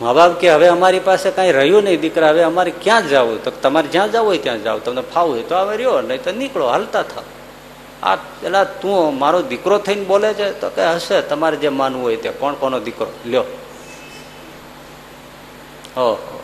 મા 0.01 0.13
બાપ 0.13 0.41
કે, 0.41 0.51
હવે 0.51 0.69
અમારી 0.69 0.99
પાસે 0.99 1.31
કાંઈ 1.31 1.53
રહ્યું 1.53 1.85
નહીં, 1.85 2.01
દીકરા, 2.01 2.31
હવે 2.31 2.43
અમારે 2.43 2.71
ક્યાં 2.71 3.09
જવું 3.09 3.45
તો 3.45 3.51
તમારે 3.51 3.89
જ્યાં 3.89 4.13
જવું 4.13 4.27
હોય 4.27 4.39
ત્યાં 4.39 4.63
જાવ 4.63 4.79
તમને 4.79 5.01
ફાવું 5.01 5.35
હોય 5.35 5.43
તો 5.43 5.55
હવે 5.55 5.77
રહ્યો, 5.77 6.01
નહીં 6.01 6.23
તો 6.23 6.33
નીકળો, 6.33 6.67
હાલતા 6.67 7.03
થાવ 7.03 7.25
આ 8.03 8.17
પેલા 8.17 8.65
તું 8.65 9.19
મારો 9.19 9.43
દીકરો 9.43 9.79
થઈને 9.79 10.05
બોલે 10.05 10.35
છે, 10.35 10.61
તો 10.61 10.69
કે, 10.69 10.85
હશે, 10.85 11.23
તમારે 11.23 11.57
જે 11.57 11.69
માનવું 11.69 12.03
હોય 12.03 12.17
તે, 12.17 12.29
કોણ 12.29 12.55
કોનો 12.55 12.81
દીકરો? 12.81 13.07
લ્યો. 13.27 13.45
ઓહો. 15.97 16.41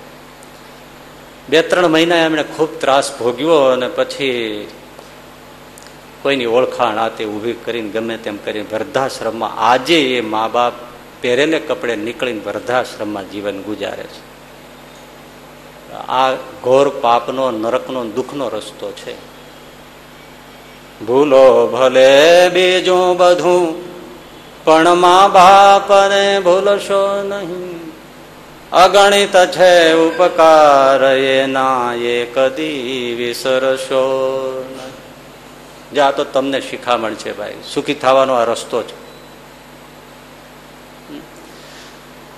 બે 1.49 1.63
ત્રણ 1.63 1.87
મહિના 1.87 2.17
એમણે 2.17 2.43
ખૂબ 2.43 2.81
ત્રાસ 2.81 3.19
ભોગ્યો 3.19 3.59
અને 3.59 3.89
પછી 3.89 4.69
કોઈની 6.23 6.47
ઓળખાણ 6.47 6.99
આ 6.99 7.09
તે 7.09 7.25
ઊભી 7.25 7.53
કરીને 7.53 7.89
ગમે 7.89 8.17
તેમ 8.17 8.37
કરીને 8.37 8.67
વૃદ્ધાશ્રમમાં 8.73 9.51
આજે 9.59 10.19
એ 10.19 10.21
મા 10.21 10.49
બાપ 10.49 10.73
પહેરેલે 11.21 11.59
કપડે 11.59 11.97
નીકળીને 11.97 12.41
વૃદ્ધાશ્રમમાં 12.47 13.31
જીવન 13.31 13.63
ગુજારે 13.63 14.03
છે. 14.03 14.31
આ 15.95 16.33
ઘોર 16.63 16.89
પાપનો, 16.89 17.51
નરકનો, 17.51 18.05
દુઃખનો 18.05 18.49
રસ્તો 18.49 18.93
છે. 18.93 19.15
ભૂલો 21.07 21.67
ભલે 21.67 22.49
બીજું 22.49 23.17
બધું, 23.17 23.91
પણ 24.65 24.95
મા 24.95 25.29
બાપને 25.29 26.41
ભૂલશો 26.41 27.23
નહીં. 27.23 27.81
અગણિત 28.73 29.37
છે 29.37 29.93
ઉપકાર 29.93 31.05
એના 31.05 31.95
એ 31.95 32.25
કદી 32.25 33.15
વિસરશો 33.19 34.05
નહીં. 34.71 34.93
જા, 35.95 36.11
તો 36.11 36.25
તમને 36.25 36.61
શિખામણ 36.61 37.15
છે 37.15 37.37
ભાઈ. 37.37 37.55
સુખી 37.75 37.95
થવાનો 37.95 38.35
આ 38.35 38.45
રસ્તો 38.45 38.83
છે. 38.83 39.10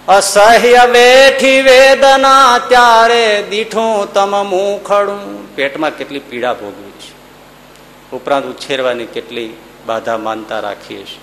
અસહ્ય 0.09 0.91
વેઠી 0.91 1.63
વેદના 1.63 2.61
ત્યારે 2.69 3.45
દીઠું 3.51 4.13
તમ 4.13 4.47
મુખડું. 4.47 5.57
પેટમાં 5.57 5.91
કેટલી 5.91 6.19
પીડા 6.19 6.55
ભોગવી 6.55 6.91
છે. 6.91 7.13
ઉપરાંત 8.17 8.47
ઉછેરવાની 8.47 9.07
કેટલી 9.07 9.57
બાધા 9.87 10.19
માનતા 10.19 10.61
રાખીએ 10.61 10.97
છીએ 10.97 11.21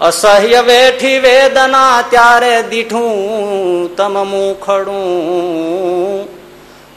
અસહ્ય 0.00 0.60
વેઠી 0.60 1.18
વેદના 1.18 2.04
ત્યારે 2.10 2.62
દીઠું 2.62 3.96
તમ 3.96 4.26
મુખડું. 4.26 6.28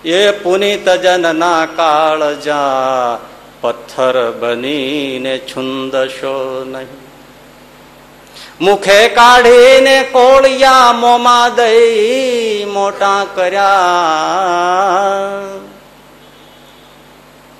એ 0.05 0.31
પુનિત 0.31 0.89
જનના 0.89 1.65
કાળજા 1.65 3.19
પથ્થર 3.61 4.31
બનીને 4.31 5.37
છુંદશો 5.37 6.65
નહીં. 6.67 7.06
મુખે 8.61 9.07
કાઢીને 9.07 10.03
કોળિયા 10.03 10.93
મોમાં 10.93 11.55
દઈ 11.55 12.65
મોટા 12.65 13.25
કર્યા. 13.35 13.69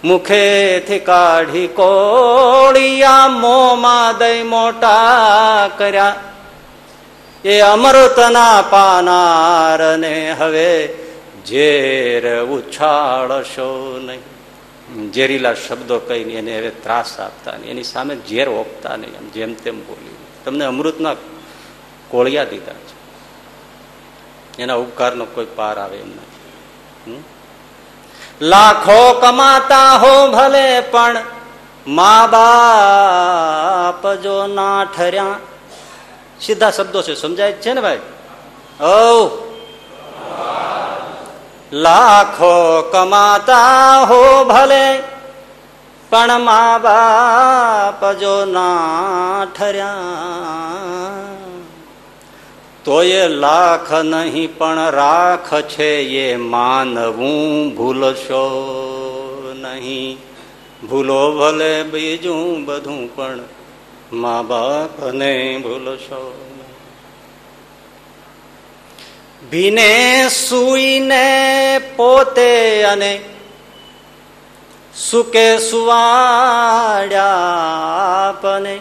મુખેથી 0.03 0.99
કાઢી 0.99 1.67
કોળિયા 1.67 3.27
મોમાં 3.27 4.17
દઈ 4.17 4.43
મોટા 4.43 5.69
કર્યા. 5.77 6.15
એ 7.45 7.59
અમૃતના 7.59 8.63
પાનાર 8.69 9.97
ને 9.97 10.31
હવે 10.39 10.97
ઝેર 11.47 12.41
ઉછાળશો 12.41 13.99
નહીં. 14.01 15.11
ઝેરીલા 15.11 15.53
શબ્દો 15.53 15.99
કહીને 15.99 16.33
એને 16.33 16.59
હવે 16.59 16.69
ત્રાસ 16.69 17.19
આપતા 17.19 17.51
નહીં. 17.51 17.71
એની 17.71 17.83
સામે 17.83 18.15
ઝેર 18.15 18.49
ઓપતા 18.49 18.95
નહીં. 18.95 19.33
જેમ 19.33 19.53
તેમ 19.53 19.87
બોલ્યું 19.87 20.17
તમને 20.47 20.65
અમૃતના 20.65 21.13
કોળિયા 22.07 22.43
દીધા 22.43 22.73
છે. 22.73 22.95
એના 24.63 24.73
ઉપકારનો 24.73 25.25
કોઈ 25.25 25.47
પાર 25.55 25.79
આવે 25.79 25.97
એમ 25.97 26.07
નથી. 26.07 27.23
લાખો 28.41 29.13
કમાતા 29.13 29.91
હો 29.91 30.31
ભલે 30.31 30.79
પણ 30.79 31.23
મા 31.87 32.27
બાપ 32.27 34.13
જો 34.13 34.47
ના 34.47 34.85
ઠર્યા. 34.97 35.35
સીધા 36.41 36.71
શબ્દો 36.71 37.01
છે, 37.01 37.13
સમજાય 37.15 37.53
છે 37.53 37.73
ને 37.73 37.81
ભાઈ? 37.81 37.99
ઓ 38.81 39.03
લાખો 41.73 42.81
કમાતા 42.91 43.99
હો 44.03 44.45
ભલે 44.45 45.16
પણ 46.11 46.41
મા 46.41 46.77
બાપ 46.79 48.01
જો 48.19 48.35
ના 48.45 49.45
ઠર્યા, 49.55 51.27
તો 52.85 52.97
એ 53.01 53.27
લાખ 53.27 53.91
નહીં 54.03 54.49
પણ 54.57 54.79
રાખ 54.91 55.51
છે 55.67 55.91
એ 56.21 56.27
માનવું 56.37 57.75
ભૂલશો 57.75 58.43
નહીં 59.61 60.17
ભૂલો 60.89 61.21
ભલે 61.37 61.73
બીજું 61.91 62.65
બધું 62.65 63.01
પણ 63.15 63.41
મા 64.13 64.41
બાપને 64.43 65.33
ભૂલશો. 65.63 66.21
ભીને 69.51 69.91
સુઈને 70.29 71.25
પોતે 71.97 72.51
અને 72.83 73.11
સુકે 74.97 75.57
સુવાડ્યા 75.57 77.23
આપને 78.29 78.79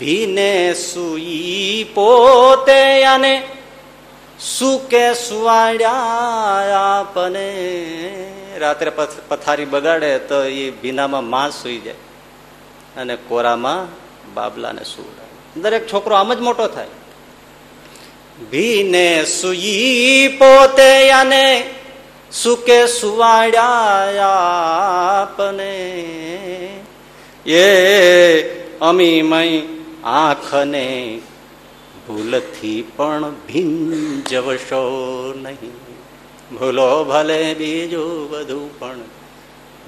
ભીને 0.00 0.74
સુઈ 0.74 1.86
પોતે 1.94 3.04
અને 3.04 3.48
સુકે 4.40 5.14
સુવાડ્યા 5.14 5.90
આપને 6.74 7.48
રાત્રે 8.58 8.90
પથ- 8.90 9.22
પથારી 9.28 9.64
બગાડે 9.64 10.18
તો 10.18 10.44
એ 10.44 10.70
ભીનામાં 10.70 11.24
માં 11.24 11.50
સુઈ 11.50 11.78
જાય 11.78 11.94
અને 12.96 13.16
કોરામાં 13.16 13.86
બાબલાને 14.34 14.84
સુવડાવે. 14.84 15.60
દરેક 15.60 15.92
છોકરો 15.92 16.14
આમ 16.14 16.34
જ 16.34 16.40
મોટો 16.40 16.66
થાય. 16.66 16.86
ભીને 18.50 19.24
સુઈ 19.24 20.36
પોતે 20.38 21.10
અને 21.10 21.70
સુકે 22.42 22.86
સુવાડ્યા 22.86 23.64
આપને. 25.22 25.78
એ 27.46 28.42
અમીમય 28.78 29.62
આંખને 30.04 31.20
ભૂલથી 32.08 32.92
પણ 32.96 33.30
ભીંજવશો 33.30 34.82
નહીં. 35.36 35.72
ભૂલો 36.58 37.04
ભલે 37.04 37.54
બીજું 37.54 38.30
બધું 38.30 38.78
પણ 38.78 38.98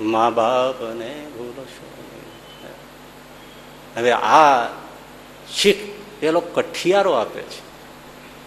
મા 0.00 0.30
બાપને 0.30 1.26
ભૂલશો 1.38 1.92
હવે 3.96 4.12
આ 4.12 4.66
શીખ 5.54 5.76
પેલો 6.20 6.40
કઠિયારો 6.40 7.12
આપે 7.12 7.42
છે. 7.42 7.60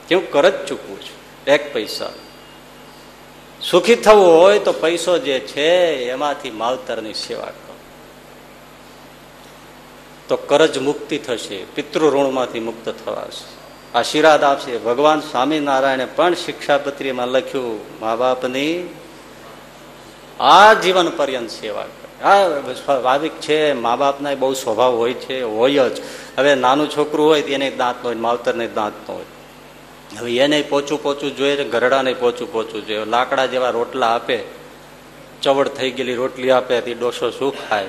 કે 0.08 0.16
હું 0.16 0.32
કરજ 0.32 0.66
ચૂકવું 0.66 1.02
છું? 1.02 1.46
એક 1.48 1.74
પૈસા. 1.74 2.10
સુખી 3.64 3.96
થવું 3.96 4.28
હોય 4.28 4.60
તો 4.60 4.72
પૈસો 4.72 5.18
જે 5.18 5.40
છે 5.40 5.70
એમાંથી 6.10 6.52
માવતરની 6.52 7.14
સેવા 7.14 7.46
કરો. 7.46 7.76
તો 10.28 10.36
કરજ 10.36 10.78
મુક્તિ 10.78 11.18
થશે 11.18 11.64
પિતૃ 11.64 12.10
ઋણમાંથી 12.16 12.60
મુક્ત 12.60 12.94
થવાશે. 13.06 13.60
આશીર્વાદ 13.98 14.44
આપશે. 14.44 14.78
ભગવાન 14.78 15.20
સ્વામિનારાયણે 15.20 16.06
પણ 16.06 16.34
શિક્ષાપત્રીમાં 16.34 17.28
લખ્યું, 17.28 18.00
મા 18.00 18.16
બાપની 18.16 18.96
આ 20.40 20.74
જીવન 20.74 21.10
પર્યંત 21.10 21.50
સેવા 21.50 21.86
આ 22.24 22.48
સ્વાભાવિક 22.86 23.32
છે, 23.32 23.74
મા 23.74 23.96
બાપના 23.96 24.36
બહુ 24.36 24.54
સ્વભાવ 24.54 24.96
હોય 24.96 25.14
છે, 25.14 25.44
હોય 25.44 25.90
જ. 25.90 26.02
હવે 26.38 26.56
નાનું 26.56 26.90
છોકરું 26.90 27.28
હોય 27.28 27.42
એને 27.42 27.72
દાંત 27.72 28.06
હોય, 28.06 28.16
માવતરને 28.16 28.68
દાંત 28.68 29.10
ન 29.10 29.14
હોય. 29.14 29.26
હવે 30.18 30.38
એને 30.38 30.62
પોચું 30.62 31.04
પોચું 31.04 31.36
જોઈએ 31.36 31.64
ગરડાને 31.64 32.14
પોચું 32.14 32.52
પોચું 32.52 32.88
જોઈએ. 32.88 33.06
લાકડા 33.06 33.46
જેવા 33.46 33.70
રોટલા 33.70 34.16
આપે 34.16 34.44
ચવડ 35.42 35.68
થઈ 35.68 35.92
ગયેલી 35.92 36.14
રોટલી 36.14 36.52
આપે 36.52 36.82
તે 36.82 36.94
ડોસો 36.94 37.32
શું 37.32 37.70
ખાય? 37.70 37.86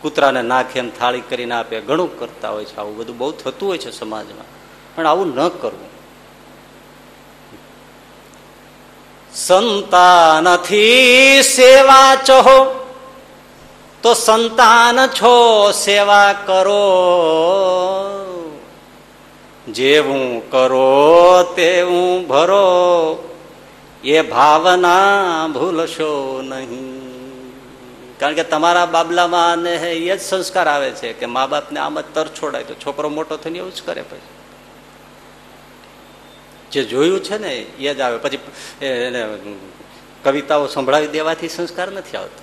કૂતરાને 0.00 0.42
નાખે 0.42 0.78
એમ 0.78 0.90
થાળી 0.90 1.20
કરીને 1.20 1.54
આપે, 1.54 1.80
ઘણું 1.80 2.18
કરતા 2.18 2.50
હોય 2.50 2.64
છે 2.64 2.76
આવું 2.76 2.96
બધું. 2.96 3.18
બહુ 3.18 3.32
થતું 3.32 3.68
હોય 3.68 3.78
છે 3.78 3.90
સમાજમાં. 3.90 4.46
પણ 4.96 5.06
આવું 5.06 5.34
ન 5.34 5.48
કરવું. 5.48 5.92
સંતાનથી 9.34 11.42
સેવા 11.42 12.14
ચહો, 12.14 12.86
તો 14.02 14.14
સંતાન 14.14 15.06
છો 15.06 15.70
સેવા 15.70 16.32
કરો. 16.32 18.21
જેવું 19.72 20.50
કરો 20.50 21.42
તેવું 21.56 22.28
ભરો. 22.28 23.28
એ 24.04 24.20
ભાવના 24.20 25.48
ભૂલશો 25.48 26.42
નહીં. 26.42 27.02
કારણ 28.18 28.34
કે 28.34 28.44
તમારા 28.44 28.86
બાબલામાં 28.86 29.58
ને 29.58 29.74
એ 29.92 30.16
જ 30.16 30.20
સંસ્કાર 30.20 30.68
આવે 30.68 30.90
છે 30.90 31.12
કે 31.12 31.26
મા 31.26 31.46
બાપને 31.46 31.80
આમ 31.80 32.00
જ 32.00 32.04
તર 32.14 32.28
છોડાય 32.28 32.64
તો 32.64 32.74
છોકરો 32.74 33.08
મોટો 33.08 33.36
થઈને 33.36 33.58
એવું 33.58 33.74
જ 33.74 33.82
કરે 33.86 34.02
પછી. 34.02 34.30
જે 36.72 36.84
જોયું 36.84 37.22
છે 37.22 37.38
ને 37.38 37.54
એ 37.54 37.94
જ 37.94 38.00
આવે. 38.00 38.18
પછી 38.18 38.38
કવિતાઓ 40.22 40.66
સંભળાવી 40.66 41.06
દેવાથી 41.06 41.48
સંસ્કાર 41.48 41.92
નથી 41.92 42.16
આવતો. 42.16 42.42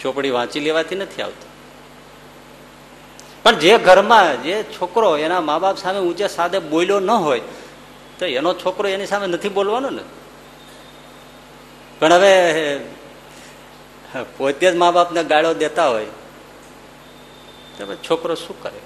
ચોપડી 0.00 0.30
વાંચી 0.30 0.60
લેવાથી 0.60 0.96
નથી 0.96 1.22
આવતો. 1.22 1.51
પણ 3.44 3.58
જે 3.58 3.78
ઘરમાં 3.78 4.42
જે 4.42 4.54
છોકરો 4.74 5.16
એના 5.16 5.40
મા 5.40 5.58
બાપ 5.58 5.76
સામે 5.78 5.98
ઊંચે 5.98 6.26
સાદે 6.28 6.58
બોલ્યો 6.72 7.00
ન 7.00 7.10
હોય, 7.10 7.42
તો 8.18 8.24
એનો 8.26 8.50
છોકરો 8.54 8.86
એની 8.88 9.06
સામે 9.06 9.26
નથી 9.26 9.48
બોલવાનો 9.48 9.90
ને. 9.90 10.04
પણ 11.98 12.12
હવે 12.12 12.32
પોતે 14.36 14.66
જ 14.72 14.74
મા 14.76 14.90
બાપને 14.90 15.22
ગાળો 15.24 15.54
દેતા 15.54 15.88
હોય, 15.88 16.12
તો 17.76 17.82
છોકરો 18.06 18.34
શું 18.34 18.56
કરે? 18.62 18.80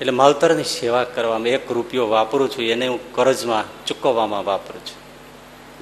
એટલે 0.00 0.12
માવતરની 0.12 0.64
સેવા 0.66 1.04
કરવામાં 1.14 1.54
એક 1.56 1.70
રૂપિયો 1.70 2.08
વાપરું 2.08 2.48
છું, 2.50 2.64
એને 2.64 2.86
હું 2.88 3.00
કરજમાં 3.14 3.64
ચૂકવવામાં 3.86 4.44
વાપરું 4.44 4.82
છું. 4.86 5.00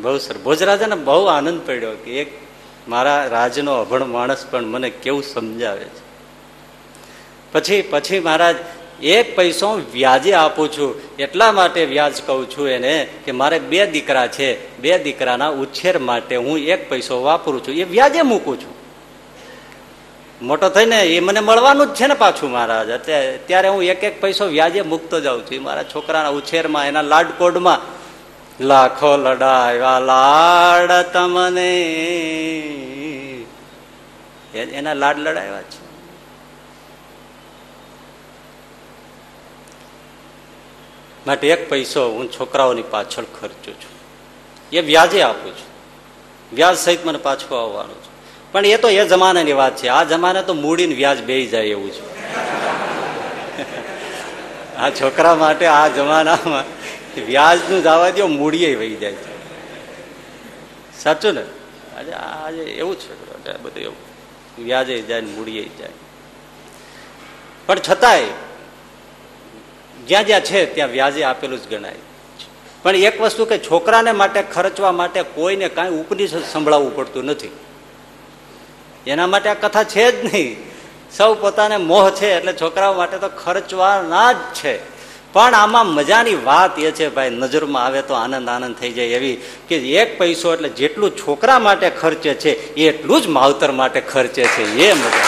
બહુ 0.03 0.19
સર, 0.19 0.37
ભોજરાજાને 0.39 0.97
બહુ 1.09 1.25
આનંદ 1.27 1.61
પડ્યો 1.67 1.95
કે 2.05 2.11
એક 2.23 2.31
મારા 2.89 3.27
રાજનો 3.27 3.75
અભણ 3.75 4.05
માણસ 4.05 4.47
પણ 4.51 4.65
મને 4.65 4.91
કેવું 4.91 5.23
સમજાવે 5.23 5.85
છે? 5.85 6.11
પછી 7.53 7.83
પછી 7.83 8.21
મહારાજ, 8.21 8.57
એક 9.03 9.37
પૈસો 9.37 9.81
વ્યાજે 9.93 10.33
આપું 10.33 10.73
છું. 10.73 11.17
એટલા 11.17 11.53
માટે 11.53 11.85
વ્યાજ 11.85 12.23
કહું 12.27 12.51
છું 12.51 12.69
એને 12.69 13.07
કે 13.25 13.33
મારે 13.33 13.59
બે 13.59 13.87
દીકરા 13.87 14.27
છે. 14.27 14.79
બે 14.79 14.99
દીકરાના 14.99 15.49
ઉછેર 15.49 15.99
માટે 15.99 16.37
હું 16.37 16.59
એક 16.59 16.91
પૈસો 16.91 17.23
વાપરું 17.23 17.69
છું. 17.69 17.75
એ 17.75 17.85
વ્યાજે 17.85 18.23
મૂકું 18.23 18.61
છું. 18.61 18.75
મોટો 20.43 20.69
થઈને 20.69 21.03
એ 21.03 21.21
મને 21.21 21.41
મળવાનું 21.41 21.87
જ 21.87 21.95
છે 21.95 22.07
ને 22.07 22.15
પાછું 22.15 22.51
મહારાજ. 22.51 22.91
અત્યારે 22.91 23.39
ત્યારે 23.47 23.69
હું 23.69 23.83
એક 23.83 24.05
એક 24.05 24.21
પૈસો 24.21 24.47
વ્યાજે 24.47 24.83
મૂકતો 24.83 25.21
જાઉં 25.21 25.47
છું. 25.47 25.63
મારા 25.63 25.83
છોકરાના 25.83 26.29
ઉછેરમાં, 26.29 26.87
એના 26.87 27.03
લાડકોડમાં 27.03 28.00
લાખો 28.61 29.17
લડાવ્યા 29.17 29.99
લાડ 29.99 31.13
તમને. 31.13 31.81
એના 34.55 34.95
લાડ 34.95 35.19
લડાવ્યા 35.19 35.63
છે. 35.63 35.81
માટે 41.27 41.49
એક 41.49 41.71
પૈસો 41.71 42.09
હું 42.09 42.33
છોકરાઓની 42.33 42.83
પાછળ 42.83 43.25
ખર્ચું 43.41 43.75
છું. 43.75 43.91
એ 44.73 44.81
વ્યાજે 44.81 45.23
આપું 45.23 45.53
છું. 45.53 45.69
વ્યાજ 46.53 46.77
સહિત 46.77 47.07
મને 47.07 47.19
પાછું 47.19 47.63
આવવાનું 47.63 47.95
છે. 47.95 48.09
પણ 48.53 48.67
એ 48.67 48.77
તો 48.77 48.89
એ 48.89 49.09
જમાનાની 49.09 49.53
વાત 49.53 49.77
છે. 49.77 49.89
આ 49.89 50.05
જમાને 50.05 50.43
તો 50.43 50.55
મૂડીને 50.55 50.95
વ્યાજ 50.95 51.23
બે 51.23 51.47
જાય 51.47 51.67
એવું 51.67 51.91
છે. 51.91 52.31
આ 54.77 54.91
છોકરા 54.91 55.35
માટે 55.35 55.67
આ 55.67 55.89
જમાનામાં 55.89 56.80
વ્યાજનું 57.19 57.83
જવા 57.83 58.11
દો, 58.11 58.27
મૂડીએ 58.27 58.77
વહી 58.77 58.97
જાય 58.97 59.13
છે. 59.13 59.41
સાચું 61.03 61.35
ને? 61.35 61.43
આજે 61.97 62.13
આજે 62.13 62.63
એવું 62.63 62.99
છે. 62.99 63.31
બધું 63.63 63.83
એવું. 63.83 63.97
વ્યાજે 64.59 65.03
જાય 65.03 65.21
ને 65.21 65.31
મૂડીએ 65.31 65.71
જાય. 65.79 65.89
પણ 67.67 67.79
છતાંય, 67.91 68.23
જ્યાં 70.07 70.25
જ્યાં 70.25 70.41
છે 70.41 70.67
ત્યાં 70.67 70.89
વ્યાજે 70.89 71.25
આપેલું 71.25 71.63
જ 71.63 71.71
ગણાય. 71.71 71.95
પણ 72.83 72.97
એક 72.97 73.21
વસ્તુ 73.21 73.45
કે 73.45 73.59
છોકરાને 73.59 74.13
માટે 74.13 74.43
ખર્ચવા 74.43 74.93
માટે 74.93 75.23
કોઈને 75.23 75.69
કાંઈ 75.69 75.91
ઉપનિષદ 75.91 76.43
સંભળાવવું 76.53 76.97
પડતું 76.97 77.25
નથી. 77.25 77.51
એના 79.07 79.27
માટે 79.27 79.49
આ 79.49 79.55
કથા 79.55 79.85
છે 79.85 80.13
જ 80.13 80.35
નહીં. 80.35 80.57
સૌ 81.17 81.35
પોતાને 81.35 81.77
મોહ 81.77 82.11
છે 82.11 82.35
એટલે 82.35 82.53
છોકરાઓ 82.53 82.95
માટે 82.95 83.19
તો 83.19 83.29
ખર્ચવાના 83.29 84.33
જ 84.33 84.37
છે. 84.37 85.00
પણ 85.33 85.55
આમાં 85.55 85.87
મજાની 85.87 86.35
વાત 86.35 86.79
એ 86.79 86.91
છે, 86.91 87.09
ભાઈ, 87.09 87.31
નજરમાં 87.31 87.85
આવે 87.85 88.03
તો 88.03 88.15
આનંદ 88.15 88.49
આનંદ 88.49 88.75
થઈ 88.77 88.93
જાય 88.93 89.07
એવી 89.07 89.37
કે 89.69 89.77
એક 89.77 90.19
પૈસો 90.19 90.53
એટલે 90.55 90.69
જેટલું 90.69 91.11
છોકરા 91.17 91.59
માટે 91.59 91.91
ખર્ચે 91.91 92.35
છે 92.35 92.53
એટલું 92.75 93.23
જ 93.23 93.27
માવતર 93.27 93.71
માટે 93.73 94.01
ખર્ચે 94.01 94.45
છે, 94.45 94.65
એ 94.79 94.93
મજા. 94.93 95.27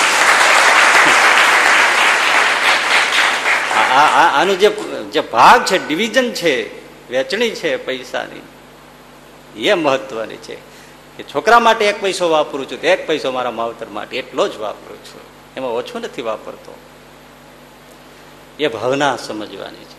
આનું 4.34 4.58
જે 4.58 4.68
જે 5.12 5.20
ભાગ 5.20 5.64
છે, 5.64 5.78
ડિવિઝન 5.88 6.32
છે, 6.32 6.54
વેચણી 7.10 7.50
છે 7.50 7.76
પૈસાની, 7.76 8.42
એ 9.64 9.74
મહત્વની 9.74 10.36
છે. 10.36 10.56
કે 11.16 11.22
છોકરા 11.22 11.58
માટે 11.58 11.84
એક 11.84 12.00
પૈસો 12.00 12.28
વાપરું 12.30 12.70
છું 12.70 12.80
એક 12.80 13.06
પૈસો 13.06 13.30
મારા 13.30 13.50
માવતર 13.50 13.86
માટે 13.86 14.16
એટલો 14.16 14.48
જ 14.48 14.56
વાપરું 14.56 14.98
છું. 15.04 15.20
એમાં 15.56 15.70
ઓછો 15.70 15.98
નથી 15.98 16.22
વાપરતો. 16.22 16.74
એ 18.58 18.68
ભાવના 18.68 19.16
સમજવાની 19.16 19.84
છે. 19.84 19.91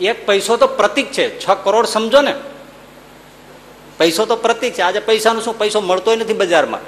એક 0.00 0.26
પૈસો 0.26 0.56
તો 0.56 0.66
પ્રતિક 0.66 1.12
છે. 1.12 1.40
છ 1.40 1.50
કરોડ 1.64 1.86
સમજો 1.86 2.22
ને. 2.22 2.34
પૈસો 3.98 4.26
તો 4.26 4.36
પ્રતિક 4.36 4.74
છે. 4.74 4.82
આજે 4.82 5.00
પૈસાનું 5.00 5.42
શું? 5.42 5.58
પૈસો 5.58 5.80
મળતો 5.80 6.16
નથી 6.16 6.32
બજારમાં. 6.32 6.80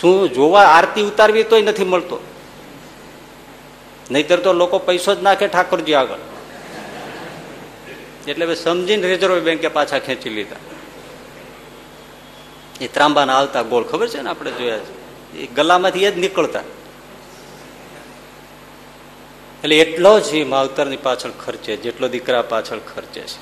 શું 0.00 0.32
જોવા 0.32 0.62
આરતી 0.62 1.02
ઉતારવી 1.02 1.42
તોય 1.42 1.62
નથી 1.62 1.84
મળતો. 1.84 2.18
નહીતર 4.10 4.40
તો 4.40 4.52
લોકો 4.52 4.78
પૈસો 4.78 5.14
જ 5.14 5.22
નાખે 5.22 5.46
ઠાકોરજી 5.46 5.94
આગળ. 5.94 6.16
એટલે 8.28 8.54
સમજીને 8.54 9.08
રિઝર્વ 9.08 9.40
બેંકે 9.40 9.68
પાછા 9.68 9.98
ખેંચી 9.98 10.30
લીધા. 10.30 10.56
એ 12.80 12.86
ત્રાંબાના 12.86 13.38
આવતા 13.38 13.62
ગોળ 13.62 13.84
ખબર 13.84 14.08
છે 14.08 14.20
ને 14.20 14.30
આપણે 14.30 14.50
જોયા 14.50 14.78
છે? 14.78 15.04
એ 15.38 15.46
ગલામાંથી 15.46 16.04
એ 16.04 16.10
જ 16.10 16.18
નીકળતા. 16.18 16.60
એટલે 19.64 19.76
એટલો 19.76 20.20
જ 20.20 20.34
એ 20.34 20.44
માવતરની 20.44 20.96
પાછળ 20.96 21.32
ખર્ચે, 21.44 21.76
જેટલો 21.76 22.08
દીકરા 22.08 22.42
પાછળ 22.42 22.80
ખર્ચે 22.94 23.20
છે. 23.20 23.40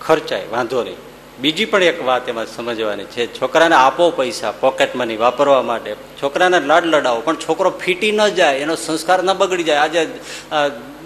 ખર્ચાય, 0.00 0.46
વાંધો 0.50 0.82
નહીં. 0.82 0.96
બીજી 1.40 1.64
પણ 1.64 1.82
એક 1.82 2.04
વાત 2.04 2.28
એમાં 2.28 2.46
સમજવાની 2.46 3.04
છે, 3.04 3.40
છોકરાને 3.40 3.74
આપો 3.74 4.10
પૈસા 4.10 4.52
પોકેટ 4.52 4.96
મની 4.96 5.16
વાપરવા 5.16 5.62
માટે. 5.62 5.94
છોકરાને 6.22 6.60
લાડ 6.60 6.84
લડાવો, 6.84 7.20
પણ 7.20 7.36
છોકરો 7.36 7.70
ફીટી 7.70 8.12
ન 8.12 8.28
જાય, 8.28 8.58
એનો 8.58 8.74
સંસ્કાર 8.74 9.22
ન 9.22 9.32
બગડી 9.32 9.62
જાય. 9.62 9.78
આજે 9.78 10.02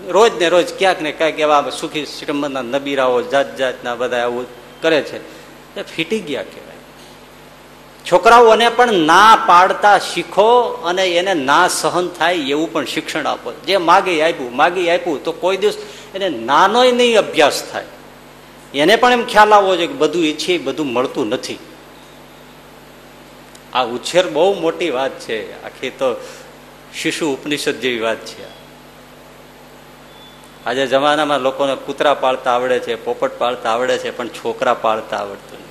રોજ 0.08 0.32
ને 0.40 0.48
રોજ 0.48 0.68
ક્યાંક 0.78 1.00
ને 1.02 1.12
ક્યાંક 1.12 1.38
એવા 1.38 1.70
સુખી 1.70 2.06
શ્રીમંતના 2.06 2.62
નબીરાઓ 2.62 3.22
જાત 3.22 3.56
જાતના 3.56 3.94
બધા 3.94 4.24
આવું 4.24 4.46
કરે 4.82 5.02
છે. 5.02 5.18
એ 5.76 5.82
ફીટી 5.82 6.20
ગયા 6.20 6.42
કહેવાય 6.42 6.65
છોકરાઓને 8.12 8.68
પણ 8.68 8.92
ના 8.92 9.38
પાડતા 9.46 9.98
શીખો 9.98 10.66
અને 10.66 11.06
એને 11.06 11.34
ના 11.34 11.68
સહન 11.68 12.08
થાય 12.08 12.34
એવું 12.34 12.72
પણ 12.72 12.84
શિક્ષણ 12.84 13.26
આપો. 13.26 13.52
જે 13.52 13.76
માગે 13.76 14.22
આપ્યું, 14.22 14.56
માગી 14.56 14.90
આપ્યું, 14.90 15.24
તો 15.24 15.32
કોઈ 15.32 15.56
દિવસ 15.56 15.76
એને 16.14 16.28
નાનોય 16.28 16.92
નહીં 16.92 17.18
અભ્યાસ 17.18 17.62
થાય. 17.72 17.84
એને 18.74 18.96
પણ 18.96 19.12
એમ 19.12 19.26
ખ્યાલ 19.26 19.52
આવવો 19.52 19.76
જોઈએ 19.76 19.86
કે 19.86 19.92
બધું 19.92 20.24
ઈચ્છીએ 20.24 20.58
બધું 20.58 20.86
મળતું 20.86 21.28
નથી. 21.28 21.58
આ 23.72 23.84
ઉછેર 23.84 24.30
બહુ 24.30 24.60
મોટી 24.60 24.90
વાત 24.90 25.20
છે. 25.20 25.64
આખી 25.64 25.90
તો 25.90 26.20
શિશુ 26.94 27.32
ઉપનિષદ 27.32 27.74
જેવી 27.74 28.00
વાત 28.00 28.16
છે. 28.16 28.48
આજે 30.66 30.86
જમાનામાં 30.86 31.40
લોકોને 31.40 31.74
કૂતરા 31.74 32.14
પાળતા 32.14 32.52
આવડે 32.52 32.78
છે, 32.78 33.04
પોપટ 33.04 33.38
પાળતા 33.38 33.70
આવડે 33.70 33.98
છે, 33.98 34.16
પણ 34.16 34.28
છોકરા 34.28 34.74
પાળતા 34.74 35.16
આવડતું 35.16 35.65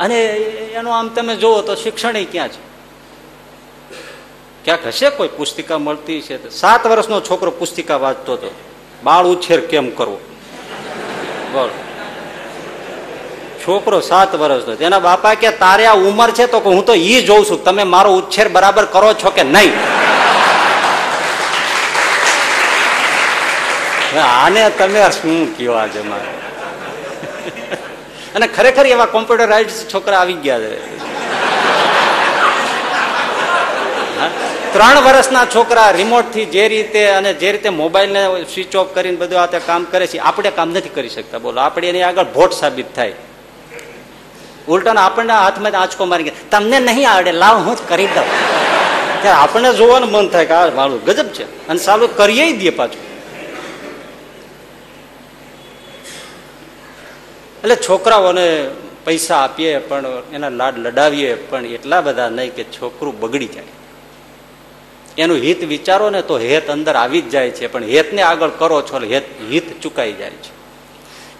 અને 0.00 0.18
એનું 0.78 0.92
આમ 0.96 1.08
તમે 1.08 1.36
જુઓ 1.36 1.60
તો 1.62 1.74
શિક્ષણ 1.74 2.24
ક્યાં 2.32 2.48
છે? 2.48 2.60
ક્યાંક 4.64 4.86
હશે 4.86 5.10
કોઈ 5.10 5.28
પુસ્તિકા 5.36 5.78
મળતી 5.78 6.20
છે? 6.22 6.50
સાત 6.50 6.86
વર્ષનો 6.86 7.20
છોકરો 7.20 7.50
પુસ્તિકા 7.50 7.96
વાંચતો 7.96 8.32
હતો 8.32 8.50
બાળ 9.04 9.26
ઉછેર 9.26 9.60
કેમ 9.66 9.90
કરવો? 9.90 10.18
બોલ. 11.52 11.70
છોકરો 13.62 14.00
સાત 14.00 14.34
વર્ષનો, 14.34 14.74
તેના 14.74 14.98
બાપા 14.98 15.34
કે 15.34 15.50
તારે 15.62 15.86
આ 15.86 15.96
ઉંમર 16.08 16.30
છે 16.30 16.46
તો 16.46 16.58
હું 16.58 16.84
તો 16.84 16.94
ઈ 16.94 17.22
જોઉં 17.22 17.44
છું, 17.50 17.64
તમે 17.64 17.84
મારો 17.84 18.10
ઉછેર 18.12 18.48
બરાબર 18.48 18.84
કરો 18.84 19.12
છો 19.14 19.30
કે 19.30 19.42
નહીં? 19.44 19.72
આને 24.20 24.62
તમે 24.78 25.00
શું 25.10 25.56
કયો 25.56 25.72
આજે 25.72 26.00
મારે 26.02 26.49
અને 28.34 28.46
ખરેખર 28.46 28.86
એવા 28.86 29.06
કોમ્પ્યુટરાઇઝ 29.06 29.68
છોકરા 29.94 30.18
આવી 30.18 30.32
ગયા 30.32 30.58
છે. 30.58 30.98
ત્રણ 34.72 35.00
વર્ષના 35.00 35.44
છોકરા 35.44 35.90
રિમોટથી 35.90 36.44
જે 36.44 36.68
રીતે 36.68 37.10
અને 37.10 37.34
જે 37.34 37.52
રીતે 37.52 37.68
મોબાઈલ 37.68 38.12
ને 38.12 38.44
સ્વિચ 38.44 38.76
ઓફ 38.76 38.94
કરીને 38.94 39.16
બધું 39.16 39.42
આ 39.42 39.46
કામ 39.46 39.84
કરે 39.84 40.06
છે, 40.06 40.18
આપણે 40.18 40.50
કામ 40.50 40.68
નથી 40.68 40.88
કરી 40.88 41.08
શકતા. 41.08 41.38
બોલો, 41.38 41.60
આપણે 41.60 41.88
એની 41.88 42.02
આગળ 42.02 42.24
ભોટ 42.24 42.52
સાબિત 42.52 42.96
થાય. 42.96 43.12
ઉલટાનો 44.68 45.00
આપણને 45.00 45.32
હાથમાં 45.32 45.80
આંચકો 45.80 46.04
મારી 46.04 46.22
ગયા. 46.22 46.34
તમને 46.50 46.80
નહીં 46.80 47.10
આવડે, 47.10 47.32
લાવ, 47.32 47.56
હું 47.56 47.76
જ 47.76 47.78
કરી 47.88 48.06
દઉં. 48.06 48.24
ત્યારે 49.22 49.38
આપણને 49.38 49.74
જોવાનું 49.74 50.10
મન 50.10 50.28
થાય 50.28 50.46
કે 50.46 50.54
આ 50.54 50.70
મારું 50.70 51.04
ગજબ 51.04 51.26
છે. 51.26 51.68
અને 51.68 51.78
સારું, 51.78 52.16
કરીએ 52.16 52.52
દઈએ 52.52 52.70
પાછું. 52.70 53.09
એટલે 57.64 57.76
છોકરાઓને 57.76 58.46
પૈસા 59.04 59.40
આપીએ 59.44 59.80
પણ 59.88 60.06
એના 60.36 60.50
લાડ 60.60 60.78
લડાવીએ 60.78 61.34
પણ 61.50 61.66
એટલા 61.76 62.00
બધા 62.06 62.30
નહીં 62.38 62.54
કે 62.56 62.64
છોકરું 62.76 63.20
બગડી 63.20 63.50
જાય. 63.54 63.74
એનું 65.18 65.36
હિત 65.36 65.60
વિચારો 65.72 66.10
ને 66.10 66.22
તો 66.22 66.38
હેત 66.38 66.70
અંદર 66.70 66.94
આવી 66.96 67.22
જ 67.22 67.30
જાય 67.30 67.50
છે, 67.50 67.68
પણ 67.68 67.84
હેતને 67.84 68.22
આગળ 68.22 68.56
કરો 68.60 68.82
છો 68.82 68.96
હેત, 69.12 69.28
હિત 69.50 69.68
ચુકાઈ 69.82 70.16
જાય 70.20 70.38
છે. 70.44 70.52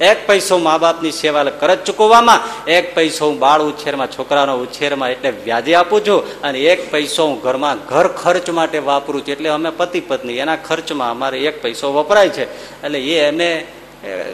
એક 0.01 0.27
પૈસો 0.27 0.59
મા 0.59 0.79
બાપની 0.79 1.13
સેવા 1.13 1.45
કરજ 1.61 1.81
ચૂકવવામાં, 1.85 2.41
એક 2.67 2.95
પૈસો 2.95 3.27
હું 3.29 3.39
બાળ 3.39 3.61
ઉછેરમાં, 3.71 4.09
છોકરાનો 4.09 4.55
ઉછેરમાં 4.65 5.11
એટલે 5.11 5.31
વ્યાજે 5.47 5.75
આપું 5.75 6.05
છું, 6.05 6.43
અને 6.43 6.59
એક 6.73 6.91
પૈસો 6.91 7.27
હું 7.29 7.41
ઘરમાં 7.41 7.79
ઘર 7.89 8.09
ખર્ચ 8.21 8.49
માટે 8.51 8.79
વાપરું 8.79 9.25
છું, 9.25 9.33
એટલે 9.33 9.49
અમે 9.49 9.71
પતિ 9.71 10.01
પત્ની 10.01 10.39
એના 10.39 10.57
ખર્ચમાં 10.57 11.11
અમારે 11.11 11.39
એક 11.49 11.63
પૈસો 11.63 11.93
વપરાય 11.93 12.29
છે. 12.29 12.45
એટલે 12.85 12.99
એ 12.99 13.29
અમે 13.29 13.51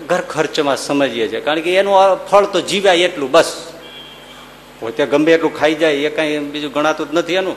ઘર 0.08 0.20
ખર્ચમાં 0.20 0.76
સમજીએ 0.76 1.28
છીએ. 1.28 1.40
કારણ 1.40 1.60
કે 1.60 1.76
એનું 1.76 2.16
ફળ 2.26 2.44
તો 2.44 2.60
જીવ્યા 2.60 2.92
એટલું, 2.92 3.30
બસ. 3.30 3.72
પોતે 4.80 5.06
ગમે 5.06 5.32
એટલું 5.32 5.58
ખાઈ 5.58 5.74
જાય, 5.74 5.92
એ 5.92 6.16
કઈ 6.16 6.38
બીજું 6.38 6.72
ગણાતું 6.72 7.10
જ 7.10 7.14
નથી 7.14 7.34
એનું. 7.34 7.56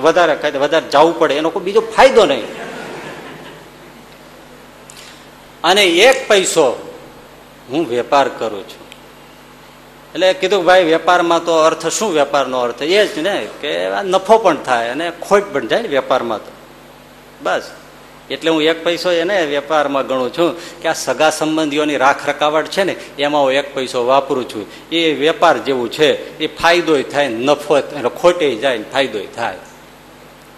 વધારે 0.00 0.36
ખાય 0.36 0.50
વધારે 0.50 0.90
જવું 0.90 1.18
પડે, 1.18 1.34
એનો 1.34 1.50
કોઈ 1.50 1.62
બીજો 1.62 1.80
ફાયદો 1.80 2.24
નહીં. 2.24 2.46
અને 5.64 5.84
એક 5.84 6.28
પૈસો 6.28 6.94
હું 7.70 7.88
વેપાર 7.88 8.28
કરું 8.28 8.68
છું. 8.68 8.84
એટલે 10.14 10.32
કીધું 10.32 10.64
ભાઈ, 10.64 10.84
વેપારમાં 10.84 11.44
તો 11.44 11.54
અર્થ, 11.54 11.86
શું 11.86 12.12
વેપારનો 12.12 12.58
અર્થ? 12.58 12.82
એ 12.82 13.06
જ 13.06 13.18
ને, 13.18 13.48
કે 13.60 13.88
નફો 14.02 14.38
પણ 14.38 14.56
થાય 14.56 14.88
અને 14.88 15.12
ખોટ 15.28 15.52
પણ 15.52 15.66
જાય 15.66 15.82
ને 15.82 15.88
વેપારમાં 15.88 16.38
તો. 16.38 16.52
બસ. 17.42 17.62
એટલે 18.30 18.50
હું 18.50 18.62
એક 18.62 18.84
પૈસો 18.84 19.10
એને 19.10 19.46
વેપારમાં 19.46 20.06
ગણું 20.06 20.32
છું 20.32 20.56
કે 20.80 20.88
આ 20.88 20.92
સગા 20.92 21.30
સંબંધીઓની 21.30 21.96
રાખ 21.96 22.28
રકાવટ 22.28 22.70
છે 22.70 22.84
ને, 22.84 22.96
એમાં 23.18 23.42
હું 23.42 23.52
એક 23.52 23.74
પૈસો 23.74 24.06
વાપરું 24.06 24.48
છું. 24.48 24.66
એ 24.90 25.12
વેપાર 25.12 25.58
જેવું 25.58 25.90
છે, 25.90 26.38
એ 26.38 26.46
ફાયદોય 26.46 27.02
થાય, 27.02 27.28
નફો 27.28 27.80
ખોટે 28.20 28.56
જાય 28.56 28.78
ને 28.78 28.84
ફાયદોય 28.92 29.26
થાય. 29.36 29.58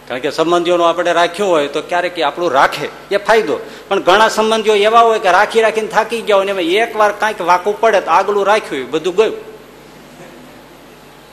કારણ 0.09 0.21
કે 0.21 0.31
સંબંધીઓનો 0.31 0.85
આપણે 0.85 1.13
રાખ્યો 1.13 1.47
હોય 1.47 1.69
તો 1.69 1.83
ક્યારેક 1.83 2.21
આપણું 2.21 2.51
રાખે, 2.53 2.89
એ 3.11 3.17
ફાયદો. 3.17 3.59
પણ 3.89 4.03
ઘણા 4.03 4.29
સંબંધીઓ 4.29 4.75
એવા 4.75 5.01
હોય 5.01 5.19
કે 5.19 5.31
રાખી 5.31 5.61
રાખીને 5.61 5.89
થાકી 5.89 6.23
ગયા 6.23 6.37
હોય 6.37 6.47
ને 6.47 6.53
એમાં 6.53 6.71
એક 6.83 6.97
વાર 6.97 7.13
કાંઈક 7.13 7.41
વાંકું 7.41 7.81
પડે 7.81 8.01
તો 8.01 8.11
આગલું 8.11 8.47
રાખ્યું 8.47 8.91
બધું 8.91 9.17
ગયું. 9.17 9.35